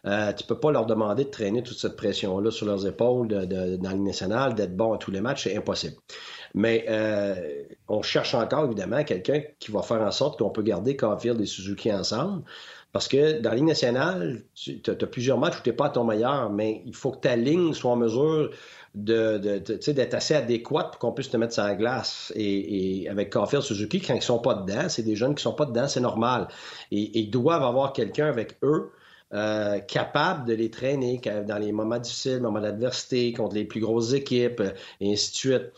Euh, 0.07 0.33
tu 0.33 0.45
peux 0.45 0.59
pas 0.59 0.73
leur 0.73 0.87
demander 0.87 1.25
de 1.25 1.31
traîner 1.31 1.63
toute 1.63 1.79
cette 1.79 1.97
pression-là 1.97 2.51
sur 2.51 2.67
leurs 2.67 2.87
épaules 2.87 3.29
de, 3.29 3.45
de, 3.45 3.77
dans 3.77 3.91
le 3.91 3.99
national, 3.99 4.55
d'être 4.55 4.77
bon 4.77 4.93
à 4.95 4.99
tous 4.99 5.11
les 5.11 5.21
matchs, 5.21 5.45
c'est 5.45 5.57
impossible. 5.57 5.97
Mais 6.55 6.87
on 7.89 8.03
cherche 8.03 8.35
encore, 8.35 8.65
évidemment, 8.65 9.05
quelqu'un 9.05 9.43
qui 9.59 9.71
va 9.71 9.83
faire 9.83 10.01
en 10.01 10.11
sorte 10.11 10.39
qu'on 10.39 10.51
peut 10.51 10.63
garder 10.63 10.97
Caulfield 10.97 11.41
et 11.41 11.47
Suzuki 11.47 11.93
ensemble. 11.93 12.43
Parce 12.93 13.07
que 13.07 13.41
dans 13.41 13.51
la 13.51 13.57
Ligue 13.57 13.67
nationale, 13.67 14.43
tu 14.55 14.81
as, 14.89 14.95
plusieurs 15.07 15.39
matchs 15.39 15.61
où 15.61 15.63
tu 15.63 15.71
n'es 15.71 15.77
pas 15.77 15.87
à 15.87 15.91
ton 15.91 16.05
meilleur, 16.05 16.51
mais 16.51 16.83
il 16.87 16.95
faut 16.95 17.13
que 17.13 17.21
ta 17.21 17.37
ligne 17.37 17.73
soit 17.73 17.93
en 17.93 17.97
mesure 17.97 18.51
de, 18.97 19.39
d'être 19.39 20.15
assez 20.15 20.35
adéquate 20.35 20.91
pour 20.91 20.99
qu'on 20.99 21.13
puisse 21.13 21.31
te 21.31 21.37
mettre 21.37 21.55
sur 21.55 21.63
la 21.63 21.77
glace. 21.77 22.33
Et, 22.35 23.07
avec 23.09 23.33
Caulfield 23.33 23.63
Suzuki, 23.63 24.01
quand 24.01 24.15
ils 24.15 24.23
sont 24.23 24.41
pas 24.41 24.55
dedans, 24.55 24.89
c'est 24.89 25.05
des 25.05 25.15
jeunes 25.15 25.37
qui 25.37 25.43
sont 25.43 25.53
pas 25.53 25.67
dedans, 25.67 25.87
c'est 25.87 26.01
normal. 26.01 26.49
Et, 26.91 27.17
ils 27.21 27.31
doivent 27.31 27.63
avoir 27.63 27.93
quelqu'un 27.93 28.27
avec 28.27 28.57
eux 28.65 28.91
euh, 29.33 29.79
capable 29.79 30.47
de 30.49 30.55
les 30.55 30.71
traîner 30.71 31.21
dans 31.47 31.59
les 31.59 31.71
moments 31.71 31.99
difficiles, 31.99 32.41
moments 32.41 32.61
d'adversité, 32.61 33.33
contre 33.33 33.55
les 33.55 33.65
plus 33.65 33.81
grosses 33.81 34.13
équipes, 34.13 34.63
et 35.01 35.13
ainsi 35.13 35.31
de 35.31 35.37
suite. 35.37 35.73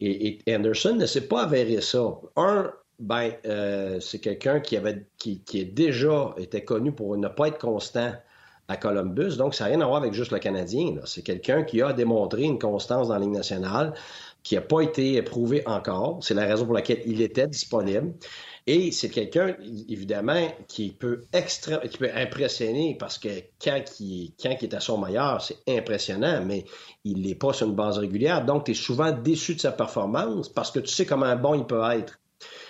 Et, 0.00 0.38
Anderson 0.48 0.94
ne 0.94 1.06
s'est 1.06 1.26
pas 1.26 1.44
avéré 1.44 1.80
ça. 1.80 2.18
Un, 2.36 2.70
ben, 2.98 3.32
euh, 3.46 3.98
c'est 4.00 4.18
quelqu'un 4.18 4.60
qui 4.60 4.76
avait 4.76 5.06
qui, 5.16 5.40
déjà 5.64 6.34
été 6.36 6.64
connu 6.64 6.92
pour 6.92 7.16
ne 7.16 7.28
pas 7.28 7.48
être 7.48 7.58
constant 7.58 8.12
à 8.68 8.76
Columbus. 8.76 9.36
Donc, 9.36 9.54
ça 9.54 9.64
n'a 9.64 9.70
rien 9.70 9.80
à 9.80 9.86
voir 9.86 9.98
avec 9.98 10.12
juste 10.12 10.30
le 10.30 10.38
Canadien. 10.38 10.96
C'est 11.06 11.22
quelqu'un 11.22 11.62
qui 11.62 11.80
a 11.80 11.92
démontré 11.94 12.42
une 12.42 12.58
constance 12.58 13.08
dans 13.08 13.14
la 13.14 13.20
Ligue 13.20 13.30
nationale, 13.30 13.94
qui 14.42 14.54
n'a 14.54 14.60
pas 14.60 14.80
été 14.80 15.14
éprouvé 15.14 15.62
encore. 15.66 16.18
C'est 16.22 16.34
la 16.34 16.44
raison 16.44 16.66
pour 16.66 16.74
laquelle 16.74 17.00
il 17.06 17.22
était 17.22 17.46
disponible. 17.46 18.12
Et 18.70 18.92
c'est 18.92 19.08
quelqu'un, 19.08 19.56
évidemment, 19.88 20.46
qui 20.66 20.90
peut, 20.90 21.22
extra, 21.32 21.78
qui 21.78 21.96
peut 21.96 22.10
impressionner 22.14 22.98
parce 23.00 23.16
que 23.16 23.30
quand 23.64 23.80
il, 23.98 24.34
quand 24.38 24.50
est 24.50 24.74
à 24.74 24.80
son 24.80 24.98
meilleur, 24.98 25.40
c'est 25.40 25.56
impressionnant, 25.66 26.42
mais 26.44 26.66
il 27.02 27.22
n'est 27.22 27.34
pas 27.34 27.54
sur 27.54 27.66
une 27.66 27.74
base 27.74 27.96
régulière. 27.96 28.44
Donc, 28.44 28.66
tu 28.66 28.72
es 28.72 28.74
souvent 28.74 29.10
déçu 29.10 29.54
de 29.54 29.60
sa 29.60 29.72
performance 29.72 30.50
parce 30.50 30.70
que 30.70 30.80
tu 30.80 30.88
sais 30.88 31.06
comment 31.06 31.34
bon 31.34 31.54
il 31.54 31.64
peut 31.64 31.80
être. 31.92 32.20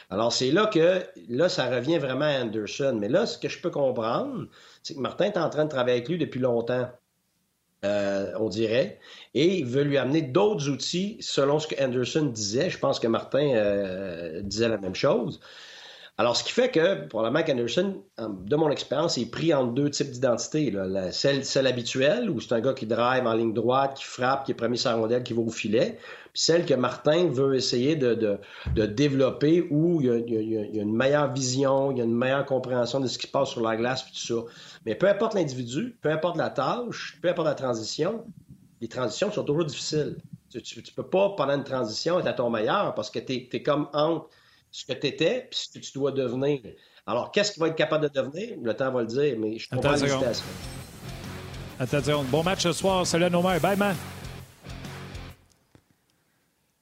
Alors, 0.08 0.32
c'est 0.32 0.52
là 0.52 0.66
que, 0.66 1.02
là, 1.28 1.48
ça 1.48 1.68
revient 1.68 1.98
vraiment 1.98 2.26
à 2.26 2.42
Anderson. 2.44 2.96
Mais 3.00 3.08
là, 3.08 3.26
ce 3.26 3.36
que 3.36 3.48
je 3.48 3.60
peux 3.60 3.70
comprendre, 3.70 4.46
c'est 4.84 4.94
que 4.94 5.00
Martin 5.00 5.24
est 5.24 5.36
en 5.36 5.50
train 5.50 5.64
de 5.64 5.70
travailler 5.70 5.96
avec 5.96 6.08
lui 6.08 6.16
depuis 6.16 6.38
longtemps. 6.38 6.88
Euh, 7.84 8.32
on 8.38 8.48
dirait, 8.48 9.00
et 9.34 9.58
il 9.58 9.66
veut 9.66 9.82
lui 9.82 9.98
amener 9.98 10.22
d'autres 10.22 10.68
outils 10.68 11.16
selon 11.18 11.58
ce 11.58 11.66
que 11.66 11.82
Anderson 11.82 12.26
disait. 12.26 12.70
Je 12.70 12.78
pense 12.78 13.00
que 13.00 13.08
Martin 13.08 13.50
euh, 13.56 14.42
disait 14.42 14.68
la 14.68 14.78
même 14.78 14.94
chose. 14.94 15.40
Alors, 16.20 16.36
ce 16.36 16.42
qui 16.42 16.50
fait 16.50 16.68
que, 16.68 17.06
probablement 17.06 17.44
qu'Anderson, 17.44 18.02
de 18.18 18.56
mon 18.56 18.70
expérience, 18.70 19.16
est 19.18 19.30
pris 19.30 19.54
entre 19.54 19.72
deux 19.72 19.88
types 19.88 20.10
d'identité. 20.10 20.74
Celle, 21.12 21.66
habituelle, 21.68 22.28
où 22.28 22.40
c'est 22.40 22.54
un 22.54 22.60
gars 22.60 22.72
qui 22.72 22.86
drive 22.86 23.24
en 23.24 23.34
ligne 23.34 23.54
droite, 23.54 23.96
qui 23.96 24.04
frappe, 24.04 24.44
qui 24.44 24.50
est 24.50 24.56
premier 24.56 24.76
sur 24.76 24.90
rondelle, 24.96 25.22
qui 25.22 25.32
va 25.32 25.42
au 25.42 25.50
filet. 25.50 25.96
Puis 26.32 26.42
celle 26.42 26.66
que 26.66 26.74
Martin 26.74 27.28
veut 27.28 27.54
essayer 27.54 27.94
de, 27.94 28.40
développer, 28.74 29.68
où 29.70 30.00
il 30.00 30.06
y, 30.08 30.80
a, 30.80 30.82
une 30.82 30.92
meilleure 30.92 31.32
vision, 31.32 31.92
il 31.92 31.98
y 31.98 32.00
a 32.00 32.04
une 32.04 32.16
meilleure 32.16 32.46
compréhension 32.46 32.98
de 32.98 33.06
ce 33.06 33.16
qui 33.16 33.28
se 33.28 33.32
passe 33.32 33.50
sur 33.50 33.60
la 33.60 33.76
glace, 33.76 34.02
puis 34.02 34.12
tout 34.12 34.34
ça. 34.34 34.42
Mais 34.86 34.96
peu 34.96 35.06
importe 35.06 35.34
l'individu, 35.34 35.96
peu 36.02 36.10
importe 36.10 36.36
la 36.36 36.50
tâche, 36.50 37.16
peu 37.22 37.28
importe 37.28 37.46
la 37.46 37.54
transition, 37.54 38.24
les 38.80 38.88
transitions 38.88 39.30
sont 39.30 39.44
toujours 39.44 39.66
difficiles. 39.66 40.16
Tu 40.50 40.58
ne 40.58 40.82
peux 40.96 41.08
pas, 41.08 41.34
pendant 41.36 41.54
une 41.54 41.64
transition, 41.64 42.18
être 42.18 42.26
à 42.26 42.32
ton 42.32 42.50
meilleur 42.50 42.94
parce 42.94 43.10
que 43.10 43.20
tu 43.20 43.62
comme 43.62 43.88
entre 43.92 44.28
ce 44.78 44.86
que 44.86 44.92
tu 44.92 45.08
étais 45.08 45.36
et 45.38 45.48
ce 45.50 45.68
que 45.68 45.84
tu 45.84 45.92
dois 45.92 46.12
devenir. 46.12 46.60
Alors, 47.04 47.32
qu'est-ce 47.32 47.50
qu'il 47.50 47.60
va 47.60 47.68
être 47.68 47.74
capable 47.74 48.08
de 48.08 48.12
devenir? 48.14 48.56
Le 48.62 48.74
temps 48.74 48.92
va 48.92 49.00
le 49.00 49.08
dire, 49.08 49.36
mais 49.36 49.58
je 49.58 49.68
comprends 49.68 49.92
l'hésitation. 49.92 50.44
Attends 51.80 52.22
Bon 52.24 52.44
match 52.44 52.62
ce 52.62 52.72
soir. 52.72 53.04
Salut 53.04 53.24
à 53.24 53.30
nos 53.30 53.42
mères. 53.42 53.60
Bye, 53.60 53.76
man. 53.76 53.96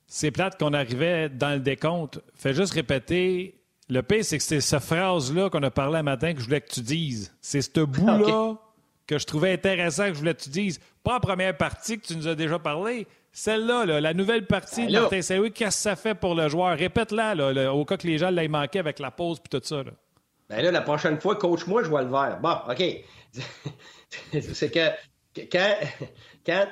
C'est 0.07 0.31
plate 0.31 0.59
qu'on 0.59 0.75
arrivait 0.75 1.31
dans 1.31 1.55
le 1.55 1.61
décompte. 1.61 2.21
Fais 2.35 2.53
juste 2.53 2.75
répéter. 2.75 3.63
Le 3.89 4.03
pire, 4.03 4.25
c'est 4.25 4.39
que 4.39 4.45
c'est 4.45 4.61
cette 4.61 4.83
phrase-là 4.83 5.49
qu'on 5.49 5.63
a 5.63 5.71
parlé 5.71 5.99
un 5.99 6.03
matin 6.03 6.35
que 6.35 6.41
je 6.41 6.47
voulais 6.47 6.61
que 6.61 6.73
tu 6.73 6.81
dises. 6.81 7.35
C'est 7.41 7.63
ce 7.63 7.81
bout-là 7.81 8.59
que 9.07 9.19
je 9.19 9.27
trouvais 9.27 9.53
intéressant 9.53 10.09
que 10.09 10.15
je 10.15 10.19
voulais 10.19 10.35
que 10.35 10.43
tu 10.43 10.51
dises. 10.51 10.81
Pas 11.03 11.17
en 11.17 11.21
première 11.21 11.57
partie 11.57 11.99
que 11.99 12.07
tu 12.07 12.17
nous 12.17 12.29
as 12.29 12.35
déjà 12.35 12.59
parlé, 12.59 13.07
celle-là, 13.33 14.01
la 14.01 14.15
nouvelle 14.15 14.47
partie 14.47 14.87
ben 14.87 14.93
de 14.93 14.99
Martin 15.01 15.23
Saint-Louis, 15.23 15.53
qu'est-ce 15.53 15.77
que 15.77 15.83
ça 15.83 15.97
fait 15.97 16.15
pour 16.15 16.35
le 16.35 16.49
joueur? 16.49 16.77
Répète-la, 16.77 17.73
au 17.73 17.85
cas 17.85 17.97
que 17.97 18.07
les 18.07 18.19
gens 18.19 18.31
l'aient 18.31 18.49
manqué 18.49 18.79
avec 18.79 18.99
la 18.99 19.11
pause 19.11 19.39
et 19.45 19.49
tout 19.49 19.61
ça. 19.63 19.83
Là. 19.83 19.91
Ben 20.49 20.63
là, 20.63 20.71
la 20.71 20.81
prochaine 20.81 21.21
fois, 21.21 21.37
coach-moi, 21.37 21.83
je 21.83 21.89
vois 21.89 22.03
le 22.03 22.11
vert. 22.11 22.39
Bon, 22.41 22.57
OK. 22.69 22.83
c'est 24.53 24.71
que 24.71 24.91
quand, 25.51 25.75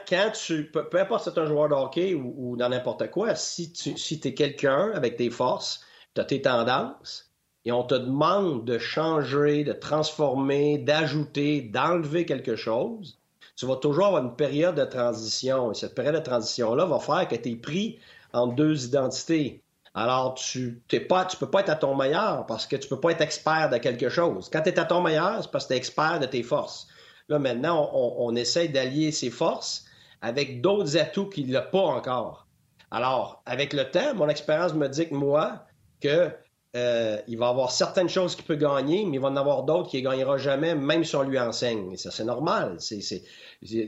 quand, 0.09 0.31
tu. 0.33 0.71
Peu, 0.71 1.01
importe 1.01 1.25
si 1.25 1.31
c'est 1.31 1.41
un 1.41 1.47
joueur 1.47 1.69
de 1.69 1.75
hockey 1.75 2.15
ou, 2.15 2.57
dans 2.57 2.69
n'importe 2.69 3.11
quoi, 3.11 3.35
si 3.35 3.73
tu 3.73 3.99
si 3.99 4.21
es 4.25 4.35
quelqu'un 4.35 4.93
avec 4.95 5.17
tes 5.17 5.31
forces, 5.31 5.85
tu 6.15 6.21
as 6.21 6.25
tes 6.25 6.41
tendances, 6.41 7.34
et 7.65 7.73
on 7.73 7.83
te 7.83 7.95
demande 7.95 8.65
de 8.65 8.79
changer, 8.79 9.65
de 9.65 9.73
transformer, 9.73 10.79
d'ajouter, 10.79 11.63
d'enlever 11.63 12.27
quelque 12.27 12.57
chose, 12.57 13.19
tu 13.57 13.67
vas 13.67 13.77
toujours 13.77 14.07
avoir 14.07 14.23
une 14.23 14.35
période 14.35 14.75
de 14.75 14.85
transition. 14.85 15.73
Et 15.73 15.75
cette 15.75 15.95
période 15.95 16.17
de 16.17 16.21
transition-là 16.21 16.85
va 16.87 16.99
faire 16.99 17.29
que 17.29 17.37
tu 17.37 17.51
es 17.51 17.57
pris 17.57 17.99
en 18.33 18.49
deux 18.49 18.87
identités. 18.87 19.63
Alors, 19.95 20.35
tu 20.35 20.83
ne 20.93 20.99
peux 20.99 21.51
pas 21.51 21.61
être 21.61 21.71
à 21.71 21.77
ton 21.77 21.95
meilleur 21.95 22.47
parce 22.47 22.67
que 22.67 22.75
tu 22.75 22.89
peux 22.89 22.99
pas 22.99 23.13
être 23.13 23.21
expert 23.21 23.71
de 23.71 23.79
quelque 23.79 24.09
chose. 24.09 24.51
Quand 24.53 24.63
tu 24.63 24.71
es 24.71 24.79
à 24.79 24.85
ton 24.85 25.01
meilleur, 25.01 25.43
c'est 25.43 25.51
parce 25.51 25.65
que 25.65 25.69
tu 25.69 25.75
es 25.75 25.79
expert 25.79 26.19
de 26.19 26.27
tes 26.27 26.43
forces. 26.43 26.89
Là, 27.29 27.39
maintenant, 27.39 27.91
on, 27.95 28.17
on 28.19 28.35
essaie 28.35 28.69
d'allier 28.69 29.13
ses 29.13 29.31
forces 29.31 29.85
avec 30.21 30.61
d'autres 30.61 30.97
atouts 30.97 31.29
qu'il 31.29 31.51
n'a 31.51 31.63
pas 31.63 31.79
encore. 31.79 32.47
Alors, 32.91 33.43
avec 33.47 33.73
le 33.73 33.91
temps, 33.91 34.15
mon 34.15 34.29
expérience 34.29 34.75
me 34.75 34.89
dit 34.89 35.09
que 35.09 35.15
moi, 35.15 35.65
que 36.01 36.31
euh, 36.77 37.19
il 37.29 37.39
va 37.39 37.49
avoir 37.49 37.71
certaines 37.71 38.09
choses 38.09 38.35
qu'il 38.35 38.45
peut 38.45 38.57
gagner, 38.57 39.05
mais 39.05 39.17
il 39.17 39.21
va 39.21 39.29
en 39.29 39.37
avoir 39.37 39.63
d'autres 39.63 39.91
qu'il 39.91 40.03
ne 40.03 40.11
gagnera 40.11 40.39
jamais, 40.39 40.75
même 40.75 41.05
si 41.05 41.15
on 41.15 41.23
lui 41.23 41.39
enseigne. 41.39 41.93
Et 41.93 41.97
ça, 41.97 42.11
c'est 42.11 42.25
normal. 42.25 42.79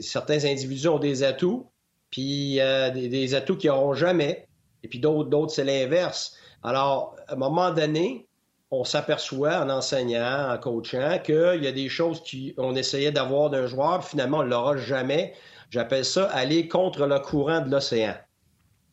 Certains 0.00 0.44
individus 0.44 0.88
ont 0.88 1.00
des 1.00 1.24
atouts, 1.24 1.66
puis 2.10 2.60
euh, 2.60 2.90
des, 2.90 3.34
atouts 3.34 3.56
qu'ils 3.56 3.70
n'auront 3.70 3.94
jamais, 3.94 4.46
et 4.84 4.88
puis 4.88 5.00
d'autres, 5.00 5.28
d'autres, 5.28 5.52
c'est 5.52 5.64
l'inverse. 5.64 6.36
Alors, 6.62 7.16
à 7.26 7.32
un 7.32 7.36
moment 7.36 7.72
donné, 7.72 8.28
on 8.70 8.84
s'aperçoit 8.84 9.58
en 9.60 9.68
enseignant, 9.68 10.52
en 10.52 10.58
coachant, 10.58 11.18
qu'il 11.24 11.62
y 11.62 11.66
a 11.66 11.72
des 11.72 11.88
choses 11.88 12.22
qu'on 12.56 12.76
essayait 12.76 13.10
d'avoir 13.10 13.50
d'un 13.50 13.66
joueur, 13.66 14.00
puis 14.00 14.10
finalement, 14.10 14.38
on 14.38 14.44
ne 14.44 14.50
l'aura 14.50 14.76
jamais. 14.76 15.34
J'appelle 15.70 16.04
ça 16.04 16.26
aller 16.26 16.68
contre 16.68 17.04
le 17.06 17.18
courant 17.18 17.60
de 17.60 17.70
l'océan. 17.70 18.14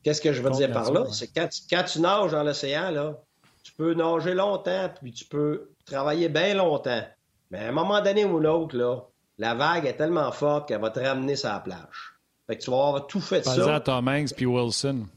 Qu'est-ce 0.03 0.21
que 0.21 0.33
je 0.33 0.41
veux 0.41 0.49
dire 0.49 0.71
par 0.71 0.91
là? 0.91 1.05
C'est 1.11 1.27
quand, 1.27 1.47
quand 1.69 1.83
tu 1.83 2.01
nages 2.01 2.31
dans 2.31 2.43
l'océan, 2.43 2.89
là, 2.89 3.21
tu 3.64 3.72
peux 3.74 3.93
nager 3.93 4.34
longtemps, 4.34 4.89
puis 5.01 5.11
tu 5.11 5.26
peux 5.26 5.72
travailler 5.86 6.30
bien 6.30 6.53
longtemps. 6.53 7.03
Mais 7.49 7.59
à 7.59 7.70
un 7.70 7.72
moment 7.72 8.01
donné 8.01 8.26
ou 8.26 8.39
l'autre, 8.39 8.76
là, 8.78 9.01
la 9.38 9.55
vague 9.55 9.86
est 9.86 9.95
tellement 9.95 10.32
forte 10.32 10.68
qu'elle 10.68 10.82
va 10.82 10.89
te 10.89 10.99
ramener 10.99 11.36
sur 11.36 11.49
la 11.49 11.59
plage. 11.59 12.14
Fait 12.47 12.57
que 12.57 12.64
tu 12.64 12.72
vas 12.72 12.88
avoir 12.88 13.07
tout 13.07 13.22
fait 13.22 13.39
de 13.39 13.45
ça. 13.45 13.76
à 13.76 13.80
Tom 13.80 14.07
Hanks 14.07 14.36
puis 14.36 14.45
Wilson. 14.45 15.07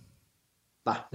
Bah. 0.85 1.09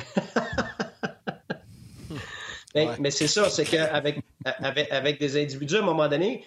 Mais 2.76 3.12
c'est 3.12 3.28
ça, 3.28 3.50
c'est 3.50 3.66
qu'avec 3.66 4.24
avec, 4.46 4.92
avec 4.92 5.20
des 5.20 5.42
individus, 5.42 5.76
à 5.76 5.80
un 5.80 5.86
moment 5.86 6.08
donné, 6.08 6.46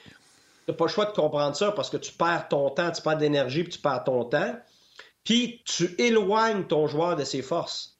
tu 0.64 0.70
n'as 0.70 0.76
pas 0.76 0.84
le 0.84 0.90
choix 0.90 1.04
de 1.06 1.12
comprendre 1.12 1.54
ça 1.54 1.72
parce 1.72 1.90
que 1.90 1.96
tu 1.96 2.12
perds 2.12 2.48
ton 2.48 2.70
temps, 2.70 2.90
tu 2.90 3.02
perds 3.02 3.18
d'énergie, 3.18 3.62
puis 3.62 3.72
tu 3.72 3.78
perds 3.78 4.04
ton 4.04 4.24
temps. 4.24 4.54
Puis 5.22 5.62
tu 5.64 5.94
éloignes 5.98 6.64
ton 6.64 6.86
joueur 6.86 7.16
de 7.16 7.24
ses 7.24 7.42
forces 7.42 7.93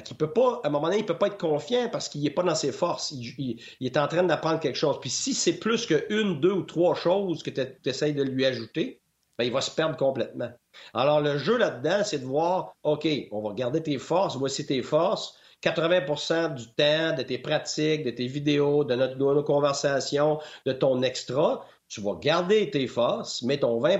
peut 0.00 0.32
pas, 0.32 0.60
à 0.62 0.68
un 0.68 0.70
moment 0.70 0.86
donné, 0.86 0.98
il 0.98 1.02
ne 1.02 1.06
peut 1.06 1.18
pas 1.18 1.28
être 1.28 1.38
confiant 1.38 1.88
parce 1.90 2.08
qu'il 2.08 2.22
n'est 2.22 2.30
pas 2.30 2.42
dans 2.42 2.54
ses 2.54 2.72
forces. 2.72 3.12
Il, 3.12 3.60
est 3.80 3.96
en 3.96 4.08
train 4.08 4.22
d'apprendre 4.22 4.60
quelque 4.60 4.76
chose. 4.76 4.98
Puis 5.00 5.10
si 5.10 5.34
c'est 5.34 5.58
plus 5.58 5.86
qu'une, 5.86 6.40
deux 6.40 6.52
ou 6.52 6.62
trois 6.62 6.94
choses 6.94 7.42
que 7.42 7.50
tu 7.50 7.88
essayes 7.88 8.14
de 8.14 8.22
lui 8.22 8.44
ajouter, 8.44 9.00
ben, 9.38 9.44
il 9.44 9.52
va 9.52 9.60
se 9.60 9.70
perdre 9.70 9.96
complètement. 9.96 10.50
Alors, 10.94 11.20
le 11.20 11.38
jeu 11.38 11.58
là-dedans, 11.58 12.02
c'est 12.04 12.18
de 12.18 12.24
voir, 12.24 12.74
OK, 12.82 13.06
on 13.30 13.42
va 13.42 13.48
regarder 13.50 13.82
tes 13.82 13.98
forces, 13.98 14.36
voici 14.36 14.66
tes 14.66 14.82
forces. 14.82 15.38
80% 15.62 16.54
du 16.54 16.66
temps, 16.74 17.16
de 17.16 17.22
tes 17.22 17.38
pratiques, 17.38 18.04
de 18.04 18.10
tes 18.10 18.26
vidéos, 18.26 18.84
de, 18.84 18.94
notre, 18.94 19.16
de 19.16 19.24
nos 19.24 19.42
conversations, 19.42 20.38
de 20.66 20.72
ton 20.72 21.02
extra, 21.02 21.64
tu 21.88 22.00
vas 22.00 22.14
garder 22.16 22.70
tes 22.70 22.86
forces, 22.86 23.42
mets 23.42 23.58
ton 23.58 23.80
20 23.80 23.98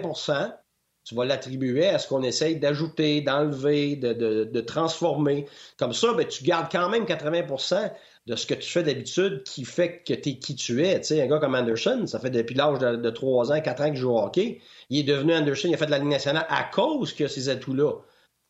tu 1.07 1.15
vas 1.15 1.25
l'attribuer 1.25 1.87
à 1.87 2.01
ce 2.01 2.09
qu'on 2.09 2.25
essaye 2.25 2.57
d'ajouter, 2.57 3.21
d'enlever, 3.21 3.95
de, 3.95 4.61
transformer. 4.61 5.47
Comme 5.79 5.93
ça, 5.93 6.13
ben, 6.15 6.27
tu 6.27 6.43
gardes 6.43 6.67
quand 6.71 6.89
même 6.89 7.05
80% 7.05 7.93
de 8.27 8.35
ce 8.35 8.45
que 8.45 8.55
tu 8.55 8.69
fais 8.69 8.83
d'habitude 8.83 9.45
qui 9.45 9.65
fait 9.65 10.03
que 10.03 10.13
tu 10.13 10.31
es 10.31 10.39
qui 10.39 10.57
tu 10.57 10.85
es. 10.85 10.99
Tu 10.99 11.07
sais, 11.07 11.23
un 11.23 11.29
gars 11.29 11.39
comme 11.39 11.55
Anderson, 11.55 12.05
ça 12.09 12.19
fait 12.19 12.31
depuis 12.31 12.57
l'âge 12.57 12.81
de, 12.81 13.11
3 13.11 13.53
ans, 13.53 13.61
4 13.61 13.83
ans 13.83 13.87
qu'il 13.87 13.97
joue 13.97 14.11
au 14.11 14.19
hockey. 14.19 14.61
Il 14.91 14.99
est 14.99 15.05
devenu 15.05 15.33
Anderson, 15.33 15.69
il 15.69 15.75
a 15.75 15.77
fait 15.77 15.87
de 15.87 15.93
la 15.93 15.99
Ligue 15.99 16.09
nationale 16.09 16.47
à 16.49 16.65
cause 16.65 17.13
qu'il 17.13 17.25
a 17.25 17.29
ces 17.29 17.49
atouts-là. 17.49 17.93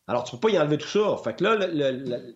Alors, 0.07 0.23
tu 0.23 0.31
peux 0.31 0.47
pas 0.47 0.49
y 0.49 0.57
enlever 0.57 0.79
tout 0.79 0.87
ça. 0.87 1.15
Fait 1.23 1.35
que 1.35 1.43
là, 1.43 1.59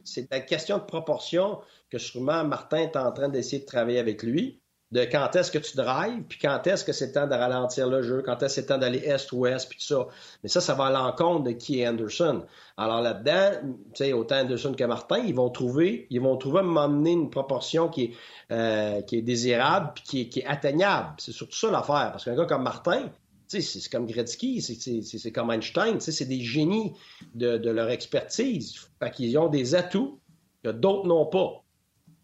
c'est 0.04 0.32
la 0.32 0.42
question 0.42 0.78
de 0.78 0.84
proportion 0.84 1.60
que 1.90 1.98
sûrement 1.98 2.44
Martin 2.44 2.78
est 2.78 2.96
en 2.96 3.12
train 3.12 3.28
d'essayer 3.30 3.62
de 3.62 3.66
travailler 3.66 3.98
avec 3.98 4.22
lui 4.22 4.61
de 4.92 5.06
quand 5.06 5.36
est-ce 5.36 5.52
que 5.52 5.58
tu 5.58 5.78
drives, 5.78 6.24
puis 6.28 6.38
quand 6.40 6.68
est-ce 6.68 6.84
que 6.84 6.92
c'est 6.92 7.08
le 7.08 7.12
temps 7.14 7.28
de 7.28 7.34
ralentir 7.34 7.88
le 7.88 8.02
jeu, 8.02 8.22
quand 8.26 8.44
est-ce 8.44 8.56
que 8.56 8.62
c'est 8.62 8.66
temps 8.66 8.78
d'aller 8.78 9.00
est-ouest, 9.00 9.70
puis 9.70 9.78
tout 9.80 9.86
ça. 9.86 10.08
Mais 10.44 10.50
ça, 10.50 10.60
ça 10.60 10.74
va 10.74 10.86
à 10.86 10.92
l'encontre 10.92 11.46
de 11.46 11.52
qui 11.52 11.80
est 11.80 11.88
Anderson. 11.88 12.44
Alors 12.76 13.02
là-dedans, 13.02 13.74
tu 13.94 14.04
sais, 14.04 14.14
autant 14.14 14.40
Anderson 14.40 14.74
que 14.74 14.84
Martin, 14.84 15.20
ils 15.20 15.34
vont 15.34 15.50
trouver, 15.50 16.08
ils 16.10 16.20
vont 16.20 16.36
trouver 16.36 16.60
à 16.60 16.64
m'emmener 16.64 17.12
une 17.12 17.30
proportion 17.30 17.88
qui 17.88 18.04
est, 18.04 18.14
euh, 18.52 19.02
désirable, 19.12 19.94
puis 19.96 20.30
qui 20.30 20.40
est, 20.40 20.46
atteignable. 20.46 21.14
C'est 21.20 21.32
surtout 21.32 21.58
ça 21.58 21.72
l'affaire. 21.72 22.10
Parce 22.12 22.26
qu'un 22.26 22.36
gars 22.36 22.46
comme 22.46 22.64
Martin, 22.64 23.10
c'est 23.48 23.90
comme 23.90 24.08
Gretzky, 24.08 24.62
c'est 24.62 25.32
comme 25.32 25.52
Einstein, 25.52 26.00
c'est 26.00 26.26
des 26.26 26.42
génies 26.42 26.94
de, 27.34 27.58
de 27.58 27.70
leur 27.70 27.90
expertise. 27.90 28.76
Fait 29.00 29.12
qu'ils 29.12 29.38
ont 29.38 29.48
des 29.48 29.74
atouts 29.76 30.20
que 30.64 30.70
d'autres 30.70 31.08
n'ont 31.08 31.26
pas. 31.26 31.64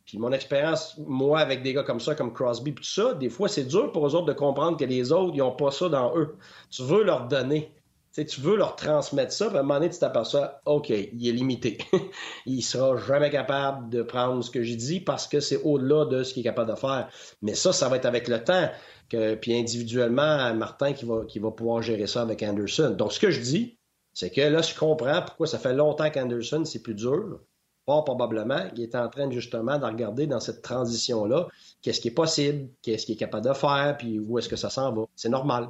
Puis 0.08 0.18
mon 0.18 0.32
expérience, 0.32 0.98
moi, 1.06 1.40
avec 1.40 1.64
des 1.64 1.74
gars 1.74 1.84
comme 1.84 2.00
ça, 2.00 2.16
comme 2.16 2.32
Crosby, 2.32 2.74
tout 2.74 2.84
ça, 2.84 3.14
des 3.14 3.30
fois, 3.30 3.50
c'est 3.50 3.66
dur 3.66 3.92
pour 3.92 4.08
eux 4.08 4.16
autres 4.16 4.26
de 4.26 4.34
comprendre 4.34 4.78
que 4.78 4.86
les 4.86 5.12
autres, 5.12 5.34
ils 5.36 5.40
n'ont 5.40 5.52
pas 5.52 5.70
ça 5.70 5.90
dans 5.90 6.18
eux. 6.18 6.38
Tu 6.72 6.82
veux 6.82 7.04
leur 7.04 7.28
donner. 7.28 7.74
tu 8.16 8.40
veux 8.40 8.56
leur 8.56 8.78
transmettre 8.78 9.34
ça, 9.34 9.48
puis 9.48 9.58
à 9.58 9.60
un 9.60 9.64
moment 9.64 9.76
donné, 9.76 9.90
tu 9.90 10.00
t'aperçois, 10.00 10.62
OK, 10.66 10.90
il 10.90 11.28
est 11.28 11.34
limité. 11.34 11.78
il 12.46 12.62
sera 12.62 12.96
jamais 12.96 13.30
capable 13.30 13.90
de 13.90 14.02
prendre 14.02 14.42
ce 14.42 14.50
que 14.50 14.64
j'ai 14.64 14.78
dit 14.78 15.02
parce 15.02 15.28
que 15.28 15.42
c'est 15.42 15.62
au-delà 15.64 16.06
de 16.06 16.24
ce 16.24 16.34
qu'il 16.34 16.40
est 16.40 16.46
capable 16.46 16.72
de 16.72 16.78
faire. 16.78 17.10
Mais 17.42 17.54
ça, 17.54 17.74
ça 17.74 17.90
va 17.90 17.98
être 17.98 18.06
avec 18.06 18.30
le 18.30 18.42
temps. 18.42 18.70
Puis 19.10 19.60
individuellement, 19.60 20.54
Martin 20.54 20.94
qui 20.94 21.04
va, 21.04 21.26
qui 21.28 21.40
va 21.40 21.52
pouvoir 21.52 21.82
gérer 21.82 22.08
ça 22.08 22.22
avec 22.22 22.42
Anderson. 22.44 22.96
Donc, 22.98 23.12
ce 23.12 23.20
que 23.20 23.30
je 23.30 23.42
dis, 23.42 23.78
c'est 24.14 24.30
que 24.30 24.40
là, 24.40 24.62
je 24.62 24.74
comprends 24.74 25.22
pourquoi 25.22 25.48
ça 25.48 25.60
fait 25.60 25.74
longtemps 25.74 26.10
qu'Anderson, 26.10 26.64
c'est 26.64 26.82
plus 26.82 26.96
dur 26.96 27.42
probablement, 27.88 28.70
il 28.76 28.84
est 28.84 28.96
en 28.96 29.08
train 29.08 29.32
justement 29.32 29.80
de 29.80 29.86
regarder 29.86 30.28
dans 30.28 30.42
cette 30.42 30.62
transition-là, 30.62 31.48
qu'est-ce 31.82 32.02
qui 32.02 32.10
est 32.10 32.12
possible, 32.12 32.70
qu'est-ce 32.82 33.06
qu'il 33.06 33.16
est 33.16 33.18
capable 33.18 33.48
de 33.48 33.54
faire, 33.54 33.96
puis 33.98 34.20
où 34.20 34.38
est-ce 34.38 34.50
que 34.50 34.58
ça 34.58 34.70
s'en 34.70 34.92
va. 34.94 35.06
C'est 35.16 35.30
normal. 35.30 35.70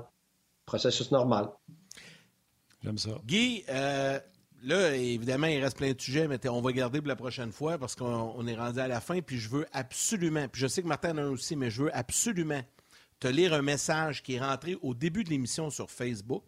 Processus 0.66 1.12
normal. 1.12 1.50
J'aime 2.84 2.98
ça. 2.98 3.12
Guy, 3.26 3.64
euh, 3.70 4.20
là, 4.64 4.96
évidemment, 4.96 5.48
il 5.48 5.64
reste 5.64 5.78
plein 5.78 5.94
de 5.94 6.02
sujets, 6.02 6.28
mais 6.28 6.40
on 6.50 6.62
va 6.62 6.72
garder 6.72 7.00
pour 7.00 7.08
la 7.08 7.16
prochaine 7.16 7.52
fois 7.52 7.78
parce 7.78 7.96
qu'on 7.96 8.48
est 8.48 8.56
rendu 8.56 8.80
à 8.80 8.88
la 8.88 9.00
fin, 9.00 9.22
puis 9.22 9.38
je 9.38 9.50
veux 9.50 9.68
absolument, 9.72 10.48
puis 10.48 10.62
je 10.62 10.68
sais 10.68 10.82
que 10.82 10.88
Martin 10.88 11.18
en 11.18 11.18
a 11.20 11.30
aussi, 11.30 11.56
mais 11.56 11.70
je 11.70 11.84
veux 11.84 11.96
absolument 11.96 12.62
te 13.20 13.28
lire 13.28 13.54
un 13.54 13.62
message 13.62 14.24
qui 14.24 14.36
est 14.36 14.40
rentré 14.40 14.76
au 14.82 14.94
début 14.94 15.24
de 15.24 15.30
l'émission 15.30 15.70
sur 15.70 15.90
Facebook 15.92 16.44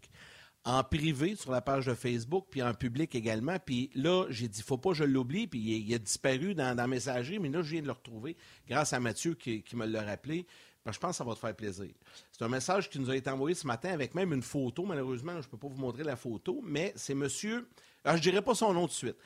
en 0.66 0.84
privé 0.84 1.36
sur 1.36 1.51
la 1.51 1.62
page 1.62 1.86
de 1.86 1.93
Facebook, 1.93 2.47
puis 2.49 2.62
en 2.62 2.74
public 2.74 3.16
également. 3.16 3.57
Puis 3.60 3.89
là, 3.95 4.26
j'ai 4.30 4.47
dit, 4.47 4.62
faut 4.62 4.78
pas 4.78 4.89
que 4.89 4.97
je 4.97 5.03
l'oublie, 5.03 5.47
puis 5.47 5.60
il, 5.60 5.93
a 5.93 5.97
disparu 5.97 6.53
dans, 6.53 6.76
dans 6.76 6.88
messagerie, 6.88 7.39
mais 7.39 7.49
là, 7.49 7.62
je 7.62 7.72
viens 7.72 7.82
de 7.82 7.88
le 7.88 7.93
retrouver 7.93 8.36
grâce 8.68 8.93
à 8.93 8.99
Mathieu 8.99 9.36
qui, 9.36 9.64
me 9.74 9.86
l'a 9.86 10.03
rappelé. 10.03 10.45
Ben, 10.86 10.91
je 10.91 10.99
pense 10.99 11.12
que 11.12 11.18
ça 11.18 11.24
va 11.24 11.34
te 11.34 11.39
faire 11.39 11.55
plaisir. 11.55 11.89
C'est 12.32 12.43
un 12.43 12.49
message 12.49 12.89
qui 12.89 12.99
nous 12.99 13.10
a 13.10 13.16
été 13.16 13.30
envoyé 13.30 13.55
ce 13.55 13.68
matin 13.68 13.89
avec 13.89 14.16
même 14.16 14.34
une 14.34 14.43
photo. 14.43 14.86
Malheureusement, 14.86 15.34
je 15.34 15.47
ne 15.47 15.51
peux 15.51 15.57
pas 15.57 15.68
vous 15.68 15.80
montrer 15.80 16.03
la 16.03 16.16
photo, 16.16 16.62
mais 16.64 16.93
c'est 16.95 17.16
monsieur. 17.16 17.68
Alors, 18.03 18.18
je 18.18 18.22
dirai 18.22 18.41
pas 18.41 18.55
son 18.55 18.74
nom 18.74 18.82
tout 18.82 18.93
de 18.93 18.93
suite. 18.93 19.18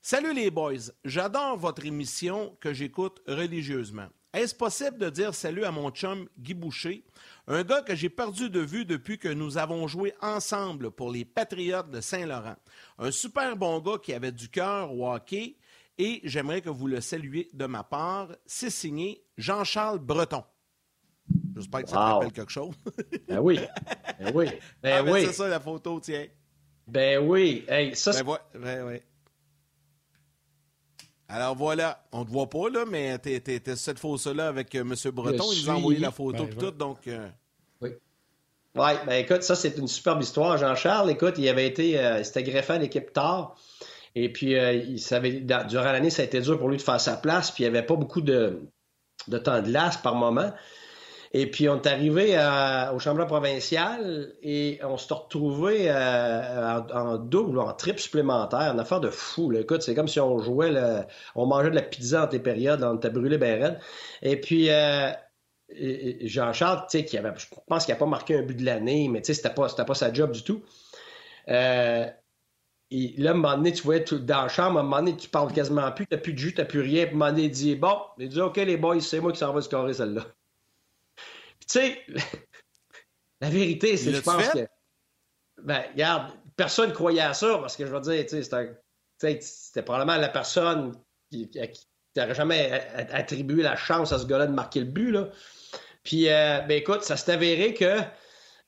Salut 0.00 0.32
les 0.32 0.50
boys, 0.50 0.92
j'adore 1.04 1.56
votre 1.56 1.84
émission 1.84 2.56
que 2.60 2.72
j'écoute 2.72 3.20
religieusement. 3.26 4.08
Est-ce 4.38 4.54
possible 4.54 4.98
de 4.98 5.10
dire 5.10 5.34
salut 5.34 5.64
à 5.64 5.72
mon 5.72 5.90
chum 5.90 6.28
Guy 6.38 6.54
Boucher, 6.54 7.02
un 7.48 7.64
gars 7.64 7.82
que 7.82 7.96
j'ai 7.96 8.08
perdu 8.08 8.48
de 8.50 8.60
vue 8.60 8.84
depuis 8.84 9.18
que 9.18 9.26
nous 9.26 9.58
avons 9.58 9.88
joué 9.88 10.14
ensemble 10.22 10.92
pour 10.92 11.10
les 11.10 11.24
Patriotes 11.24 11.90
de 11.90 12.00
Saint-Laurent. 12.00 12.54
Un 12.98 13.10
super 13.10 13.56
bon 13.56 13.80
gars 13.80 13.98
qui 14.00 14.14
avait 14.14 14.30
du 14.30 14.48
cœur 14.48 14.94
au 14.94 15.12
hockey 15.12 15.56
et 15.98 16.20
j'aimerais 16.22 16.60
que 16.60 16.70
vous 16.70 16.86
le 16.86 17.00
saluiez 17.00 17.48
de 17.52 17.66
ma 17.66 17.82
part. 17.82 18.28
C'est 18.46 18.70
signé 18.70 19.24
Jean-Charles 19.38 19.98
Breton. 19.98 20.44
J'espère 21.56 21.82
que 21.82 21.88
ça 21.88 21.96
te 21.96 22.00
rappelle 22.00 22.32
quelque 22.32 22.52
chose. 22.52 22.76
ben 23.26 23.38
oui. 23.42 23.58
Ben 24.20 24.32
oui. 24.36 24.46
Ben 24.80 25.04
ah, 25.04 25.10
oui. 25.10 25.24
C'est 25.26 25.32
ça 25.32 25.48
la 25.48 25.58
photo, 25.58 25.98
tiens. 25.98 26.26
Ben 26.86 27.18
oui. 27.26 27.64
Hey, 27.66 27.96
ça, 27.96 28.12
ben, 28.22 28.38
ben, 28.54 28.86
oui. 28.86 29.00
Alors 31.28 31.54
voilà, 31.54 32.02
on 32.12 32.20
ne 32.20 32.24
te 32.24 32.30
voit 32.30 32.48
pas, 32.48 32.70
là, 32.70 32.84
mais 32.90 33.18
tu 33.18 33.30
es, 33.30 33.76
cette 33.76 33.98
photo-là 33.98 34.48
avec 34.48 34.74
euh, 34.74 34.80
M. 34.80 34.94
Breton. 35.12 35.44
Il 35.52 35.62
nous 35.62 35.70
a 35.70 35.74
envoyé 35.74 35.98
la 35.98 36.10
photo 36.10 36.46
et 36.46 36.50
tout, 36.50 36.70
donc. 36.70 37.06
Euh, 37.06 37.28
oui. 37.82 37.90
Oui, 38.74 38.90
ben 39.06 39.12
écoute, 39.12 39.42
ça, 39.42 39.54
c'est 39.54 39.76
une 39.76 39.88
superbe 39.88 40.22
histoire. 40.22 40.56
Jean-Charles, 40.56 41.10
écoute, 41.10 41.34
il 41.36 41.46
avait 41.48 41.66
été. 41.66 41.98
Euh, 41.98 42.24
c'était 42.24 42.42
greffé 42.42 42.74
à 42.74 42.78
l'équipe 42.78 43.12
tard. 43.12 43.56
Et 44.14 44.32
puis, 44.32 44.52
il 44.52 44.98
savait, 44.98 45.32
durant 45.68 45.92
l'année, 45.92 46.10
ça 46.10 46.22
a 46.22 46.24
été 46.24 46.40
dur 46.40 46.58
pour 46.58 46.68
lui 46.68 46.78
de 46.78 46.82
faire 46.82 47.00
sa 47.00 47.16
place. 47.16 47.50
Puis, 47.50 47.62
il 47.62 47.70
n'y 47.70 47.76
avait 47.76 47.86
pas 47.86 47.94
beaucoup 47.94 48.22
de, 48.22 48.62
de 49.28 49.38
temps 49.38 49.60
de 49.60 49.66
glace 49.66 49.98
par 49.98 50.14
moment. 50.14 50.50
Et 51.32 51.50
puis, 51.50 51.68
on 51.68 51.76
est 51.76 51.86
arrivé 51.86 52.38
au 52.94 52.98
championnat 52.98 53.26
provincial 53.26 54.32
et 54.42 54.80
on 54.82 54.96
s'est 54.96 55.12
retrouvé 55.12 55.90
euh, 55.90 56.80
en, 56.92 57.18
double 57.18 57.58
ou 57.58 57.60
en 57.60 57.72
triple 57.74 58.00
supplémentaire, 58.00 58.72
une 58.72 58.80
affaire 58.80 59.00
de 59.00 59.10
fou. 59.10 59.52
C'est 59.80 59.94
comme 59.94 60.08
si 60.08 60.20
on 60.20 60.38
jouait, 60.38 60.72
on 61.34 61.46
mangeait 61.46 61.70
de 61.70 61.74
la 61.74 61.82
pizza 61.82 62.24
en 62.24 62.26
tes 62.28 62.38
périodes, 62.38 62.82
on 62.82 62.96
était 62.96 63.10
brûlé 63.10 63.36
ben 63.38 63.78
Et 64.22 64.40
puis, 64.40 64.70
euh, 64.70 65.10
Jean-Charles, 66.22 66.86
tu 66.90 67.06
sais, 67.06 67.18
avait, 67.18 67.32
je 67.36 67.46
pense 67.66 67.84
qu'il 67.84 67.94
n'a 67.94 67.98
pas 67.98 68.06
marqué 68.06 68.38
un 68.38 68.42
but 68.42 68.56
de 68.56 68.64
l'année, 68.64 69.08
mais 69.08 69.20
tu 69.20 69.26
sais, 69.26 69.34
c'était 69.34 69.54
pas, 69.54 69.68
pas 69.68 69.94
sa 69.94 70.12
job 70.12 70.32
du 70.32 70.42
tout. 70.42 70.62
Euh, 71.48 72.06
là, 72.90 73.30
à 73.30 73.32
un 73.32 73.36
moment 73.36 73.56
donné, 73.56 73.72
tu 73.72 73.82
tout, 74.04 74.18
dans 74.18 74.42
la 74.42 74.48
chambre, 74.48 74.78
à 74.78 74.80
un 74.80 74.84
moment 74.84 74.98
donné, 74.98 75.16
tu 75.16 75.28
parles 75.28 75.52
quasiment 75.52 75.90
plus, 75.92 76.06
t'as 76.06 76.16
plus 76.18 76.32
de 76.32 76.38
jus, 76.38 76.54
t'as 76.54 76.64
plus 76.64 76.80
rien. 76.80 77.04
Puis 77.06 77.12
à 77.12 77.16
un 77.16 77.18
moment 77.18 77.30
donné, 77.30 77.44
il 77.44 77.50
dit 77.50 77.76
Bon, 77.76 77.96
il 78.18 78.28
dit 78.28 78.40
OK, 78.40 78.56
les 78.56 78.76
boys, 78.76 79.00
c'est 79.00 79.20
moi 79.20 79.32
qui 79.32 79.38
s'en 79.38 79.52
va 79.52 79.60
scorer 79.60 79.94
celle-là. 79.94 80.24
Tu 81.68 81.78
sais, 81.78 82.02
la 83.40 83.50
vérité, 83.50 83.96
c'est 83.96 84.10
que 84.10 84.16
je 84.16 84.22
pense 84.22 84.48
que. 84.48 84.66
Ben, 85.62 85.82
regarde, 85.92 86.32
personne 86.56 86.90
ne 86.90 86.94
croyait 86.94 87.20
à 87.20 87.34
ça 87.34 87.58
parce 87.58 87.76
que 87.76 87.84
je 87.84 87.92
veux 87.92 88.00
dire, 88.00 88.24
tu 88.26 88.42
sais, 88.42 89.40
c'était 89.40 89.82
probablement 89.82 90.18
la 90.18 90.28
personne 90.28 90.94
qui, 91.30 91.48
qui 91.50 91.88
n'aurait 92.16 92.34
jamais 92.34 92.70
attribué 93.12 93.62
la 93.62 93.76
chance 93.76 94.12
à 94.12 94.18
ce 94.18 94.26
gars-là 94.26 94.46
de 94.46 94.52
marquer 94.52 94.80
le 94.80 94.86
but. 94.86 95.10
Là. 95.10 95.28
Puis, 96.04 96.28
euh, 96.28 96.60
ben 96.60 96.78
écoute, 96.78 97.02
ça 97.02 97.16
s'est 97.16 97.32
avéré 97.32 97.74
que 97.74 97.98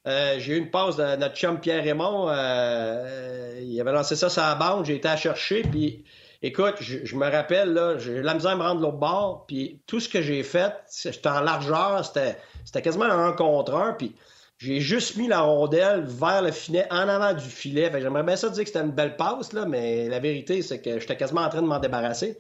euh, 0.07 0.39
j'ai 0.39 0.55
eu 0.55 0.59
une 0.59 0.71
passe 0.71 0.97
de 0.97 1.17
notre 1.17 1.37
chum 1.37 1.61
Pierre 1.61 1.83
Raymond. 1.83 2.29
Euh, 2.29 3.61
il 3.63 3.81
avait 3.81 3.93
lancé 3.93 4.17
ça 4.17 4.29
sur 4.29 4.43
la 4.43 4.55
bande. 4.55 4.85
J'ai 4.87 4.97
été 4.97 5.09
à 5.09 5.17
chercher. 5.17 5.63
Puis, 5.63 6.05
écoute, 6.43 6.77
je, 6.81 7.17
me 7.17 7.31
rappelle, 7.31 7.73
là, 7.73 7.99
j'ai 7.99 8.23
la 8.23 8.35
misère 8.35 8.53
à 8.53 8.57
me 8.57 8.63
rendre 8.63 8.81
l'autre 8.81 8.99
bord. 8.99 9.47
Puis, 9.47 9.83
tout 9.87 10.01
ce 10.01 10.09
que 10.09 10.23
j'ai 10.23 10.43
fait, 10.43 10.75
c'était 10.87 11.29
en 11.29 11.41
largeur. 11.41 12.05
C'était 12.05 12.83
quasiment 12.83 13.05
un 13.05 13.33
contre 13.33 13.75
un. 13.75 13.93
Puis, 13.93 14.15
j'ai 14.59 14.81
juste 14.81 15.17
mis 15.17 15.27
la 15.27 15.41
rondelle 15.41 16.05
vers 16.07 16.43
le 16.43 16.53
filet, 16.53 16.87
en 16.91 17.09
avant 17.09 17.33
du 17.33 17.49
filet. 17.49 17.91
J'aimerais 18.01 18.23
bien 18.23 18.37
ça 18.37 18.51
dire 18.51 18.63
que 18.63 18.69
c'était 18.69 18.85
une 18.85 18.91
belle 18.91 19.17
passe, 19.17 19.53
là, 19.53 19.65
mais 19.65 20.09
la 20.09 20.19
vérité, 20.19 20.61
c'est 20.61 20.83
que 20.83 20.99
j'étais 21.01 21.17
quasiment 21.17 21.43
en 21.43 21.49
train 21.49 21.63
de 21.63 21.67
m'en 21.67 21.79
débarrasser. 21.79 22.39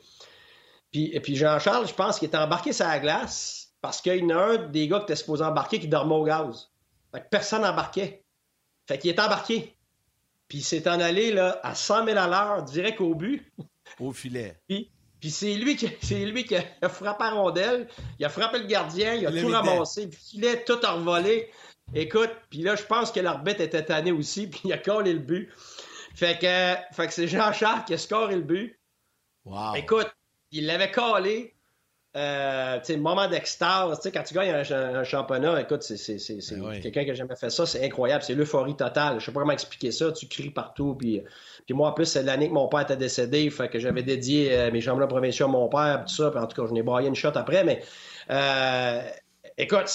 Puis, 0.92 1.11
et 1.14 1.20
puis 1.20 1.36
Jean-Charles, 1.36 1.86
je 1.86 1.94
pense 1.94 2.18
qu'il 2.18 2.28
était 2.28 2.36
embarqué 2.36 2.72
sur 2.72 2.86
la 2.86 2.98
glace 2.98 3.68
parce 3.80 4.01
qu'il 4.01 4.16
y 4.16 4.24
en 4.24 4.36
a 4.36 4.42
un 4.42 4.57
des 4.68 4.88
gars 4.88 4.98
qui 4.98 5.05
était 5.05 5.16
supposé 5.16 5.44
embarquer 5.44 5.80
qui 5.80 5.88
dormait 5.88 6.14
au 6.14 6.24
gaz. 6.24 6.70
Fait 7.12 7.20
que 7.20 7.28
personne 7.30 7.62
n'embarquait. 7.62 8.24
Fait 8.86 8.98
qu'il 8.98 9.11
est 9.11 9.20
embarqué. 9.20 9.76
Puis 10.48 10.59
il 10.59 10.62
s'est 10.62 10.88
en 10.88 11.01
allé 11.01 11.32
là, 11.32 11.61
à 11.62 11.74
100 11.74 12.07
000 12.07 12.18
à 12.18 12.26
l'heure, 12.26 12.64
direct 12.64 13.01
au 13.01 13.14
but. 13.14 13.51
Au 13.99 14.12
filet. 14.12 14.57
Puis, 14.68 14.91
puis 15.20 15.30
c'est 15.30 15.55
lui, 15.55 15.76
qui, 15.76 15.88
c'est 16.03 16.24
lui 16.24 16.45
qui 16.45 16.57
a 16.57 16.88
frappé 16.88 17.24
la 17.24 17.30
rondelle, 17.32 17.88
il 18.18 18.24
a 18.24 18.28
frappé 18.28 18.59
le 18.59 18.66
gardien, 18.66 19.14
il 19.14 19.26
a 19.26 19.32
tout 19.32 19.49
ramassé, 19.49 20.07
le 20.07 20.12
filet 20.12 20.64
tout 20.64 20.84
envolé. 20.86 21.51
Écoute, 21.95 22.30
puis 22.51 22.61
là, 22.61 22.76
je 22.76 22.84
pense 22.84 23.11
que 23.11 23.20
l'arbitre 23.20 23.61
était 23.61 23.84
tanné 23.84 24.12
aussi, 24.12 24.47
puis 24.51 24.61
il 24.64 24.72
a 24.72 24.78
collé 24.78 25.12
le 25.12 25.18
but. 25.18 25.51
Fait 26.14 26.38
que, 26.38 26.95
fait 26.95 27.07
que 27.07 27.12
c'est 27.12 27.28
Jean-Charles 27.28 27.84
qui 27.84 27.95
a 27.95 27.99
scoré 27.99 28.36
le 28.36 28.43
but. 28.43 28.78
Wow. 29.45 29.74
Écoute, 29.74 30.11
il 30.51 30.66
l'avait 30.66 30.91
collé. 30.91 31.55
Euh, 32.16 32.80
le 32.88 32.96
moment 32.96 33.28
d'extase, 33.28 34.00
quand 34.12 34.22
tu 34.24 34.34
gagnes 34.34 34.50
un, 34.50 35.04
championnat, 35.04 35.61
écoute, 35.61 35.82
c'est 35.82 36.56
ben 36.56 36.80
quelqu'un 36.80 37.02
qui 37.02 37.08
n'a 37.11 37.14
jamais 37.14 37.36
fait 37.36 37.50
ça, 37.50 37.66
c'est 37.66 37.84
incroyable, 37.84 38.24
c'est 38.24 38.34
l'euphorie 38.34 38.74
totale. 38.74 39.20
Je 39.20 39.26
sais 39.26 39.32
pas 39.32 39.40
comment 39.40 39.52
expliquer 39.52 39.92
ça, 39.92 40.11
tu 40.11 40.26
cries 40.26 40.50
partout. 40.50 40.96
Puis, 40.96 41.22
puis 41.66 41.74
moi, 41.74 41.90
en 41.90 41.92
plus, 41.92 42.06
c'est 42.06 42.24
l'année 42.24 42.48
que 42.48 42.52
mon 42.52 42.66
père 42.66 42.80
était 42.80 42.96
décédé, 42.96 43.48
fait 43.50 43.68
que 43.68 43.78
j'avais 43.78 44.02
dédié 44.02 44.52
euh, 44.58 44.72
mes 44.72 44.80
championnats 44.80 45.06
provinciaux 45.06 45.46
à 45.46 45.50
mon 45.50 45.68
père, 45.68 46.04
tout 46.04 46.14
ça. 46.14 46.30
Puis 46.32 46.40
en 46.40 46.48
tout 46.48 46.61
cas, 46.61 46.66
je 46.68 46.74
n'ai 46.74 46.82
broyé 46.82 47.06
une 47.06 47.14
shot 47.14 47.28
après, 47.36 47.62
mais 47.62 47.80
euh, 48.30 49.02
écoute, 49.56 49.88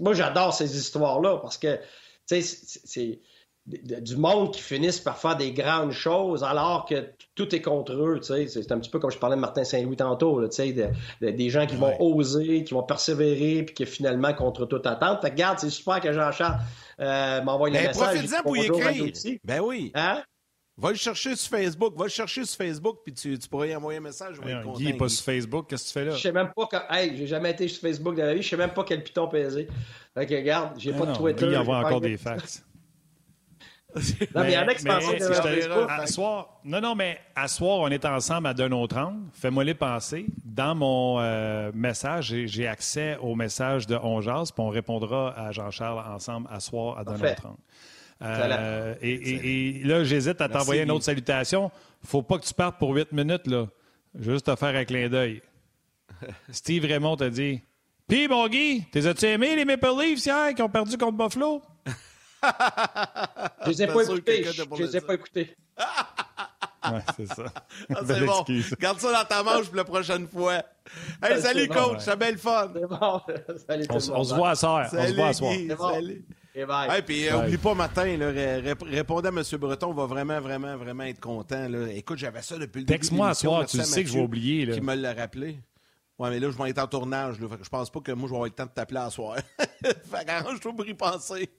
moi, 0.00 0.12
j'adore 0.12 0.54
ces 0.54 0.76
histoires-là 0.76 1.36
parce 1.36 1.56
que, 1.56 1.76
tu 2.28 2.42
sais, 2.42 2.80
c'est 2.84 3.20
du 3.66 4.16
monde 4.16 4.52
qui 4.52 4.62
finissent 4.62 5.00
par 5.00 5.18
faire 5.18 5.36
des 5.36 5.50
grandes 5.52 5.90
choses 5.90 6.44
alors 6.44 6.86
que 6.86 7.10
tout 7.34 7.52
est 7.54 7.60
contre 7.60 7.94
eux. 7.94 8.20
C'est 8.22 8.70
un 8.70 8.78
petit 8.78 8.90
peu 8.90 9.00
comme 9.00 9.10
je 9.10 9.18
parlais 9.18 9.34
de 9.34 9.40
Martin 9.40 9.64
Saint-Louis 9.64 9.96
tantôt, 9.96 10.40
là, 10.40 10.48
des 11.20 11.50
gens 11.50 11.66
qui 11.66 11.74
vont 11.74 12.00
oser, 12.00 12.62
qui 12.62 12.74
vont 12.74 12.84
persévérer, 12.84 13.64
puis 13.64 13.74
qui 13.74 13.86
finalement 13.86 14.32
contre 14.34 14.66
toute 14.66 14.86
attente. 14.86 15.20
Fait 15.20 15.30
que, 15.30 15.34
regarde, 15.34 15.58
c'est 15.58 15.70
super 15.70 16.00
que 16.00 16.12
Jean-Charles 16.12 16.60
euh, 17.00 17.42
m'envoie 17.42 17.70
ben, 17.70 17.88
messages. 17.88 18.14
Profite-en 18.14 18.42
pour 18.42 18.56
y 18.56 18.66
écrire. 18.66 19.38
Ben 19.44 19.60
oui. 19.60 19.90
Hein? 19.94 20.22
Va 20.78 20.90
le 20.90 20.96
chercher 20.96 21.34
sur 21.34 21.50
Facebook. 21.58 21.98
Va 21.98 22.04
le 22.04 22.10
chercher 22.10 22.44
sur 22.44 22.56
Facebook, 22.56 22.98
puis 23.02 23.14
tu, 23.14 23.36
tu 23.36 23.48
pourrais 23.48 23.70
y 23.70 23.76
envoyer 23.76 23.98
un 23.98 24.02
message. 24.02 24.36
Guy 24.76 24.84
n'est 24.84 24.92
pas 24.94 25.08
sur 25.08 25.24
Facebook. 25.24 25.66
Qu'est-ce 25.68 25.84
que 25.84 25.88
tu 25.88 25.92
fais 25.94 26.04
là? 26.04 26.10
Je 26.12 26.20
sais 26.20 26.32
même 26.32 26.52
pas. 26.54 26.68
Quand... 26.70 26.82
Hey, 26.90 27.16
j'ai 27.16 27.26
jamais 27.26 27.50
été 27.50 27.66
sur 27.66 27.80
Facebook 27.80 28.14
dans 28.14 28.26
la 28.26 28.34
vie. 28.34 28.42
Je 28.42 28.48
sais 28.48 28.56
même 28.56 28.74
pas 28.74 28.84
quel 28.84 29.02
piton 29.02 29.26
peser. 29.26 29.66
Fait 30.14 30.26
que, 30.26 30.34
regarde, 30.34 30.74
j'ai 30.78 30.92
pas 30.92 31.06
de 31.06 31.16
Twitter. 31.16 31.48
Guy 31.48 31.56
envoie 31.56 31.78
encore 31.78 32.00
des 32.00 32.16
fax 32.16 32.62
non, 34.34 34.42
mais, 34.42 34.50
il 34.50 34.54
y 34.54 34.58
en 34.58 34.68
a 34.68 34.74
qui 34.74 34.88
à 34.88 36.06
soir, 36.06 36.60
Non, 36.64 36.80
non, 36.80 36.94
mais 36.94 37.18
à 37.34 37.48
soir, 37.48 37.78
on 37.80 37.88
est 37.88 38.04
ensemble 38.04 38.46
à 38.46 38.54
d'un 38.54 38.70
autre 38.72 38.96
angle. 38.98 39.20
Fais-moi 39.32 39.64
les 39.64 39.74
penser. 39.74 40.26
Dans 40.44 40.74
mon 40.74 41.18
euh, 41.20 41.70
message, 41.74 42.34
j'ai 42.44 42.66
accès 42.66 43.16
au 43.20 43.34
message 43.34 43.86
de 43.86 43.96
On 44.02 44.20
puis 44.20 44.52
on 44.58 44.68
répondra 44.68 45.34
à 45.36 45.52
Jean-Charles 45.52 46.02
ensemble 46.14 46.48
à 46.50 46.60
soir 46.60 46.98
à 46.98 47.04
d'un 47.04 47.14
autre 47.14 47.46
angle. 47.46 47.58
Euh, 48.22 48.94
et, 49.02 49.82
là, 49.84 50.04
j'hésite 50.04 50.40
à 50.40 50.48
t'envoyer 50.48 50.82
une 50.82 50.90
autre 50.90 51.04
salutation. 51.04 51.70
Faut 52.04 52.22
pas 52.22 52.38
que 52.38 52.44
tu 52.44 52.54
partes 52.54 52.78
pour 52.78 52.94
huit 52.94 53.12
minutes, 53.12 53.46
là. 53.46 53.66
Juste 54.18 54.46
te 54.46 54.56
faire 54.56 54.74
un 54.74 54.84
clin 54.84 55.08
d'œil. 55.08 55.42
Steve 56.50 56.84
Raymond 56.84 57.16
t'a 57.16 57.28
dit 57.28 57.60
Puis, 58.08 58.28
mon 58.28 58.48
Guy, 58.48 58.84
t'es 58.90 59.06
as-tu 59.06 59.26
aimé 59.26 59.56
les 59.56 59.64
Maple 59.64 59.88
Leafs 60.00 60.24
hier 60.24 60.54
qui 60.54 60.62
ont 60.62 60.68
perdu 60.68 60.96
contre 60.96 61.16
Buffalo 61.16 61.62
je 63.64 63.70
les 63.70 63.82
ai 63.82 63.86
pas 63.86 64.02
écoutés. 64.02 64.44
Je 64.44 64.82
les 64.82 64.96
ai 64.96 65.00
pas 65.00 65.14
écoutés. 65.14 65.56
ouais, 66.92 67.00
c'est 67.16 67.26
ça. 67.26 67.44
Ah, 67.94 68.00
c'est 68.06 68.24
bon. 68.24 68.44
Garde 68.78 69.00
ça 69.00 69.12
dans 69.12 69.24
ta 69.24 69.42
manche 69.42 69.66
pour 69.66 69.76
la 69.76 69.84
prochaine 69.84 70.28
fois. 70.28 70.62
Hey, 71.22 71.40
salut, 71.40 71.68
coach. 71.68 71.98
C'est 72.00 72.16
belle 72.16 72.38
fun. 72.38 72.70
C'est 72.74 72.86
bon. 72.86 73.20
Salut, 73.66 73.86
on, 73.90 73.96
on 73.96 74.24
se 74.24 74.34
voit 74.34 74.50
à 74.50 74.54
soir. 74.54 74.88
On 74.92 75.06
se 75.06 75.14
voit 75.14 75.28
à 75.28 75.32
soir. 75.32 75.52
Salut. 75.92 76.24
Et. 76.54 76.60
Hey, 76.60 77.02
puis, 77.02 77.28
euh, 77.28 77.44
oublie 77.44 77.58
pas, 77.58 77.74
matin, 77.74 78.16
là, 78.16 78.30
répondez 78.86 79.28
à 79.28 79.30
M. 79.30 79.42
Breton. 79.58 79.88
On 79.88 79.94
va 79.94 80.06
vraiment, 80.06 80.40
vraiment, 80.40 80.76
vraiment 80.76 81.04
être 81.04 81.20
content. 81.20 81.68
Là. 81.68 81.88
Écoute, 81.92 82.16
j'avais 82.16 82.40
ça 82.40 82.56
depuis 82.56 82.80
le 82.80 82.86
début. 82.86 82.98
Texte-moi 82.98 83.28
à 83.28 83.34
soir. 83.34 83.66
Tu 83.66 83.78
sais 83.82 84.02
que 84.02 84.08
je 84.08 84.14
vais 84.14 84.24
oublier. 84.24 84.64
Là. 84.64 84.74
Qui 84.74 84.80
me 84.80 84.94
l'a 84.94 85.12
rappelé. 85.12 85.58
Ouais, 86.18 86.30
mais 86.30 86.40
là, 86.40 86.50
je 86.50 86.56
vais 86.56 86.70
être 86.70 86.78
en 86.78 86.86
tournage. 86.86 87.38
Là, 87.40 87.48
fait 87.48 87.58
que 87.58 87.64
je 87.64 87.68
pense 87.68 87.90
pas 87.90 88.00
que 88.00 88.12
moi, 88.12 88.26
je 88.26 88.30
vais 88.30 88.36
avoir 88.36 88.48
le 88.48 88.54
temps 88.54 88.64
de 88.64 88.70
t'appeler 88.70 89.00
à 89.00 89.10
soir. 89.10 89.36
fait 89.84 90.24
qu'arrange-toi 90.24 90.72
pour 90.74 90.86
y 90.86 90.94
penser. 90.94 91.50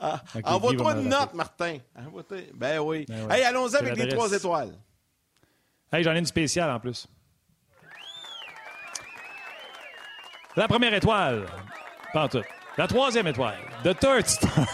Ah, 0.00 0.20
envoie-toi 0.44 0.92
une 0.92 1.08
note, 1.08 1.34
Martin. 1.34 1.78
Ben 2.54 2.78
oui. 2.78 3.06
Ben 3.08 3.30
hey, 3.30 3.44
allons-y 3.44 3.76
avec 3.76 3.96
les 3.96 4.08
trois 4.08 4.32
étoiles. 4.32 4.72
Hey, 5.92 6.02
j'en 6.02 6.14
ai 6.14 6.18
une 6.18 6.26
spéciale 6.26 6.70
en 6.70 6.80
plus. 6.80 7.06
La 10.56 10.66
première 10.66 10.94
étoile. 10.94 11.46
Pas 12.12 12.28
tout. 12.28 12.42
La 12.78 12.86
troisième 12.86 13.26
étoile. 13.26 13.58
The 13.84 13.98
Third 13.98 14.26
Star. 14.26 14.66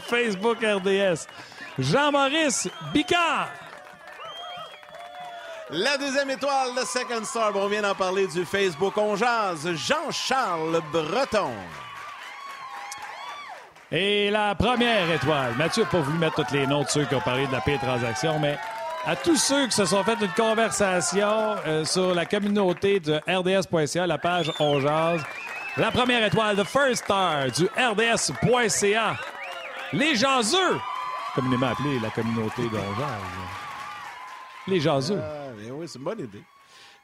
Facebook 0.08 0.58
RDS. 0.62 1.26
Jean-Maurice 1.78 2.68
Bicard. 2.92 3.48
La 5.70 5.96
deuxième 5.98 6.30
étoile, 6.30 6.68
le 6.76 6.84
Second 6.84 7.24
Star. 7.24 7.50
on 7.56 7.66
vient 7.66 7.82
d'en 7.82 7.94
parler 7.94 8.28
du 8.28 8.44
Facebook 8.44 8.96
On 8.98 9.16
Jazz. 9.16 9.68
Jean-Charles 9.74 10.80
Breton. 10.92 11.52
Et 13.92 14.30
la 14.30 14.54
première 14.56 15.08
étoile, 15.12 15.54
Mathieu 15.56 15.84
n'a 15.84 15.88
pas 15.88 16.00
voulu 16.00 16.18
mettre 16.18 16.34
toutes 16.34 16.50
les 16.50 16.66
noms 16.66 16.82
de 16.82 16.88
ceux 16.88 17.04
qui 17.04 17.14
ont 17.14 17.20
parlé 17.20 17.46
de 17.46 17.52
la 17.52 17.60
paix 17.60 17.78
transaction, 17.78 18.38
mais 18.40 18.58
à 19.04 19.14
tous 19.14 19.36
ceux 19.36 19.66
qui 19.66 19.76
se 19.76 19.84
sont 19.84 20.02
fait 20.02 20.20
une 20.20 20.32
conversation 20.32 21.54
euh, 21.66 21.84
sur 21.84 22.12
la 22.12 22.26
communauté 22.26 22.98
de 22.98 23.20
RDS.ca, 23.28 24.06
la 24.08 24.18
page 24.18 24.52
On 24.58 24.80
la 24.80 25.90
première 25.92 26.24
étoile, 26.24 26.56
the 26.56 26.64
first 26.64 27.04
star 27.04 27.50
du 27.52 27.66
RDS.ca, 27.76 29.16
les 29.92 30.16
jaseux, 30.16 30.80
communément 31.36 31.68
appelé 31.68 32.00
la 32.00 32.10
communauté 32.10 32.62
de 32.62 32.78
Les 34.66 34.80
jaseux. 34.80 35.20
Ah, 35.22 35.52
oui, 35.70 35.86
c'est 35.86 35.98
une 35.98 36.04
bonne 36.04 36.20
idée. 36.20 36.42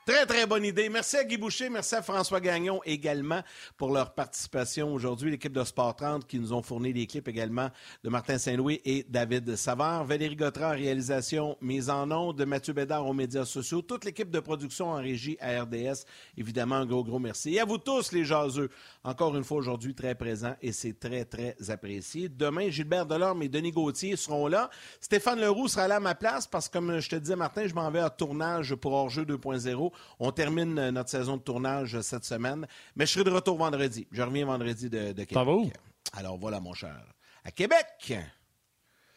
Très, 0.04 0.26
très 0.26 0.46
bonne 0.46 0.64
idée. 0.64 0.88
Merci 0.88 1.16
à 1.16 1.22
Guy 1.22 1.36
Boucher, 1.36 1.70
merci 1.70 1.94
à 1.94 2.02
François 2.02 2.40
Gagnon 2.40 2.80
également 2.84 3.40
pour 3.76 3.92
leur 3.92 4.14
participation 4.14 4.92
aujourd'hui. 4.92 5.30
L'équipe 5.30 5.52
de 5.52 5.62
Sport 5.62 5.94
30 5.94 6.26
qui 6.26 6.40
nous 6.40 6.52
ont 6.52 6.60
fourni 6.60 6.92
des 6.92 7.06
clips 7.06 7.28
également 7.28 7.70
de 8.02 8.10
Martin 8.10 8.36
Saint-Louis 8.36 8.80
et 8.84 9.06
David 9.08 9.54
Savard. 9.54 10.04
Valérie 10.04 10.34
Gautran 10.34 10.70
réalisation, 10.70 11.56
mise 11.60 11.88
en 11.88 12.06
nom 12.06 12.32
de 12.32 12.44
Mathieu 12.44 12.72
Bédard 12.72 13.06
aux 13.06 13.12
médias 13.12 13.44
sociaux. 13.44 13.80
Toute 13.80 14.04
l'équipe 14.04 14.28
de 14.28 14.40
production 14.40 14.90
en 14.90 14.96
régie 14.96 15.36
à 15.40 15.62
RDS. 15.62 16.04
Évidemment, 16.36 16.76
un 16.76 16.86
gros, 16.86 17.04
gros 17.04 17.20
merci. 17.20 17.54
Et 17.54 17.60
à 17.60 17.64
vous 17.64 17.78
tous, 17.78 18.10
les 18.10 18.24
jaseux. 18.24 18.70
Encore 19.04 19.36
une 19.36 19.44
fois 19.44 19.58
aujourd'hui, 19.58 19.94
très 19.94 20.16
présent 20.16 20.56
et 20.62 20.72
c'est 20.72 20.98
très, 20.98 21.24
très 21.24 21.54
apprécié. 21.70 22.28
Demain, 22.28 22.70
Gilbert 22.70 23.06
Delorme 23.06 23.44
et 23.44 23.48
Denis 23.48 23.70
Gauthier 23.70 24.16
seront 24.16 24.48
là. 24.48 24.68
Stéphane 25.00 25.40
Leroux 25.40 25.68
sera 25.68 25.86
là 25.86 25.96
à 25.96 26.00
ma 26.00 26.16
place 26.16 26.48
parce 26.48 26.68
que, 26.68 26.72
comme 26.72 26.98
je 26.98 27.08
te 27.08 27.14
disais, 27.14 27.36
Martin, 27.36 27.68
je 27.68 27.74
m'en 27.74 27.88
vais 27.88 28.00
à 28.00 28.10
tournage 28.10 28.74
pour 28.74 28.94
Hors-jeu 28.94 29.22
2.0. 29.22 29.91
On 30.18 30.32
termine 30.32 30.78
euh, 30.78 30.90
notre 30.90 31.10
saison 31.10 31.36
de 31.36 31.42
tournage 31.42 31.94
euh, 31.94 32.02
cette 32.02 32.24
semaine, 32.24 32.66
mais 32.96 33.06
je 33.06 33.12
serai 33.12 33.24
de 33.24 33.30
retour 33.30 33.56
vendredi. 33.56 34.06
Je 34.12 34.22
reviens 34.22 34.46
vendredi 34.46 34.88
de, 34.88 35.12
Québec. 35.12 35.72
Alors 36.12 36.38
voilà, 36.38 36.60
mon 36.60 36.74
cher. 36.74 37.04
À 37.44 37.50
Québec! 37.50 38.14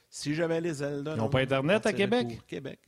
Si 0.09 0.33
j'avais 0.33 0.61
les 0.61 0.81
ailes 0.81 1.03
Ils 1.05 1.17
n'ont 1.17 1.29
pas 1.29 1.41
Internet 1.41 1.85
à 1.85 1.93
Québec? 1.93 2.41
Québec. 2.47 2.79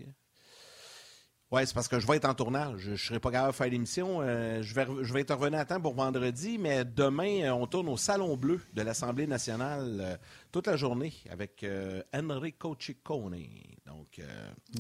Oui, 1.50 1.62
c'est 1.66 1.74
parce 1.74 1.88
que 1.88 1.98
je 1.98 2.06
vais 2.06 2.18
être 2.18 2.26
en 2.26 2.34
tournage. 2.34 2.80
Je 2.80 2.92
ne 2.92 2.96
serai 2.98 3.20
pas 3.22 3.32
capable 3.32 3.52
de 3.54 3.56
faire 3.56 3.70
l'émission. 3.70 4.20
Euh, 4.22 4.62
je, 4.62 4.76
vais, 4.76 4.86
je 5.02 5.14
vais 5.14 5.22
intervenir 5.22 5.60
à 5.60 5.66
temps 5.66 5.80
pour 5.80 5.94
vendredi, 5.94 6.58
mais 6.58 6.84
demain, 6.84 7.44
euh, 7.44 7.52
on 7.52 7.66
tourne 7.68 7.88
au 7.88 7.96
Salon 7.96 8.36
Bleu 8.36 8.60
de 8.74 8.82
l'Assemblée 8.82 9.28
nationale 9.28 9.98
euh, 10.02 10.18
toute 10.52 10.68
la 10.68 10.76
journée 10.76 11.14
avec 11.30 11.66
Enrico 12.14 12.76
Ciccone. 12.78 13.46
Donc, 13.86 14.20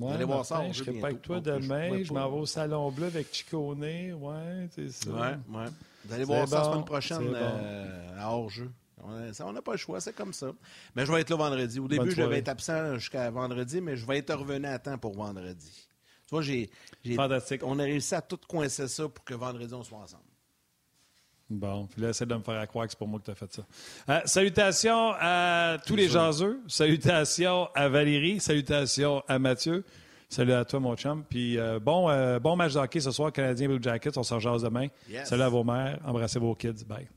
allez 0.09 0.25
voir 0.25 0.45
ça. 0.45 0.61
Je 0.63 0.67
ne 0.67 0.73
serai 0.73 0.99
pas 0.99 1.07
avec 1.07 1.21
toi 1.21 1.39
demain. 1.39 2.03
Je, 2.03 2.11
m'en 2.11 2.29
vais 2.29 2.37
au 2.37 2.45
Salon 2.45 2.91
Bleu 2.91 3.05
avec 3.05 3.33
Ciccone. 3.33 3.81
Oui, 3.81 4.67
c'est 4.71 4.91
ça. 4.91 5.39
Vous 5.47 6.13
allez 6.13 6.25
voir 6.25 6.47
ça 6.49 6.59
la 6.59 6.63
semaine 6.65 6.85
prochaine 6.85 7.33
à 8.17 8.29
hors-jeu. 8.29 8.69
On 9.05 9.53
n'a 9.53 9.61
pas 9.61 9.71
le 9.71 9.77
choix, 9.77 10.01
c'est 10.01 10.13
comme 10.13 10.33
ça. 10.33 10.47
Mais 10.97 11.05
je 11.05 11.13
vais 11.13 11.21
être 11.21 11.29
là 11.29 11.37
vendredi. 11.37 11.79
Au 11.79 11.87
début, 11.87 12.11
je 12.11 12.21
vais 12.23 12.39
être 12.39 12.49
absent 12.49 12.95
jusqu'à 12.95 13.31
vendredi, 13.31 13.79
mais 13.79 13.95
je 13.95 14.05
vais 14.05 14.17
intervenir 14.17 14.71
à 14.71 14.79
temps 14.79 14.97
pour 14.97 15.13
vendredi. 15.13 15.86
Tu 16.27 16.31
vois, 16.31 16.41
j'ai, 16.41 16.69
Fantastique. 17.15 17.61
on 17.63 17.79
a 17.79 17.83
réussi 17.83 18.13
à 18.13 18.21
tout 18.21 18.39
coincer 18.47 18.87
ça 18.87 19.07
pour 19.07 19.23
que 19.23 19.33
vendredi, 19.33 19.73
on 19.73 19.83
soit 19.83 19.99
ensemble. 19.99 20.23
Bon, 21.49 21.87
puis 21.87 22.01
là, 22.01 22.09
essaie 22.09 22.25
de 22.25 22.35
me 22.35 22.41
faire 22.41 22.67
croire 22.67 22.85
que 22.85 22.91
c'est 22.91 22.99
pour 22.99 23.07
moi 23.07 23.19
que 23.19 23.25
tu 23.25 23.31
as 23.31 23.35
fait 23.35 23.53
ça. 23.53 23.65
Euh, 24.09 24.19
salutations 24.25 25.13
à 25.17 25.77
tous 25.85 25.95
les 25.95 26.09
jaseux. 26.09 26.59
Salutations 26.67 27.69
à 27.73 27.87
Valérie. 27.87 28.41
Salutations 28.41 29.23
à 29.27 29.39
Mathieu. 29.39 29.85
Salut 30.27 30.51
à 30.51 30.65
toi, 30.65 30.81
mon 30.81 30.97
chum. 30.97 31.23
Puis 31.23 31.57
euh, 31.57 31.79
bon, 31.79 32.09
euh, 32.09 32.39
bon 32.39 32.57
match 32.57 32.73
de 32.73 32.79
hockey 32.79 32.99
ce 32.99 33.11
soir, 33.11 33.31
Canadien 33.31 33.69
Blue 33.69 33.81
Jackets. 33.81 34.17
On 34.17 34.23
se 34.23 34.33
rejase 34.33 34.63
demain. 34.63 34.87
Salut 35.23 35.43
à 35.43 35.49
vos 35.49 35.63
mères. 35.63 35.99
Embrassez 36.05 36.39
vos 36.39 36.53
kids. 36.53 36.83
Bye. 36.85 37.07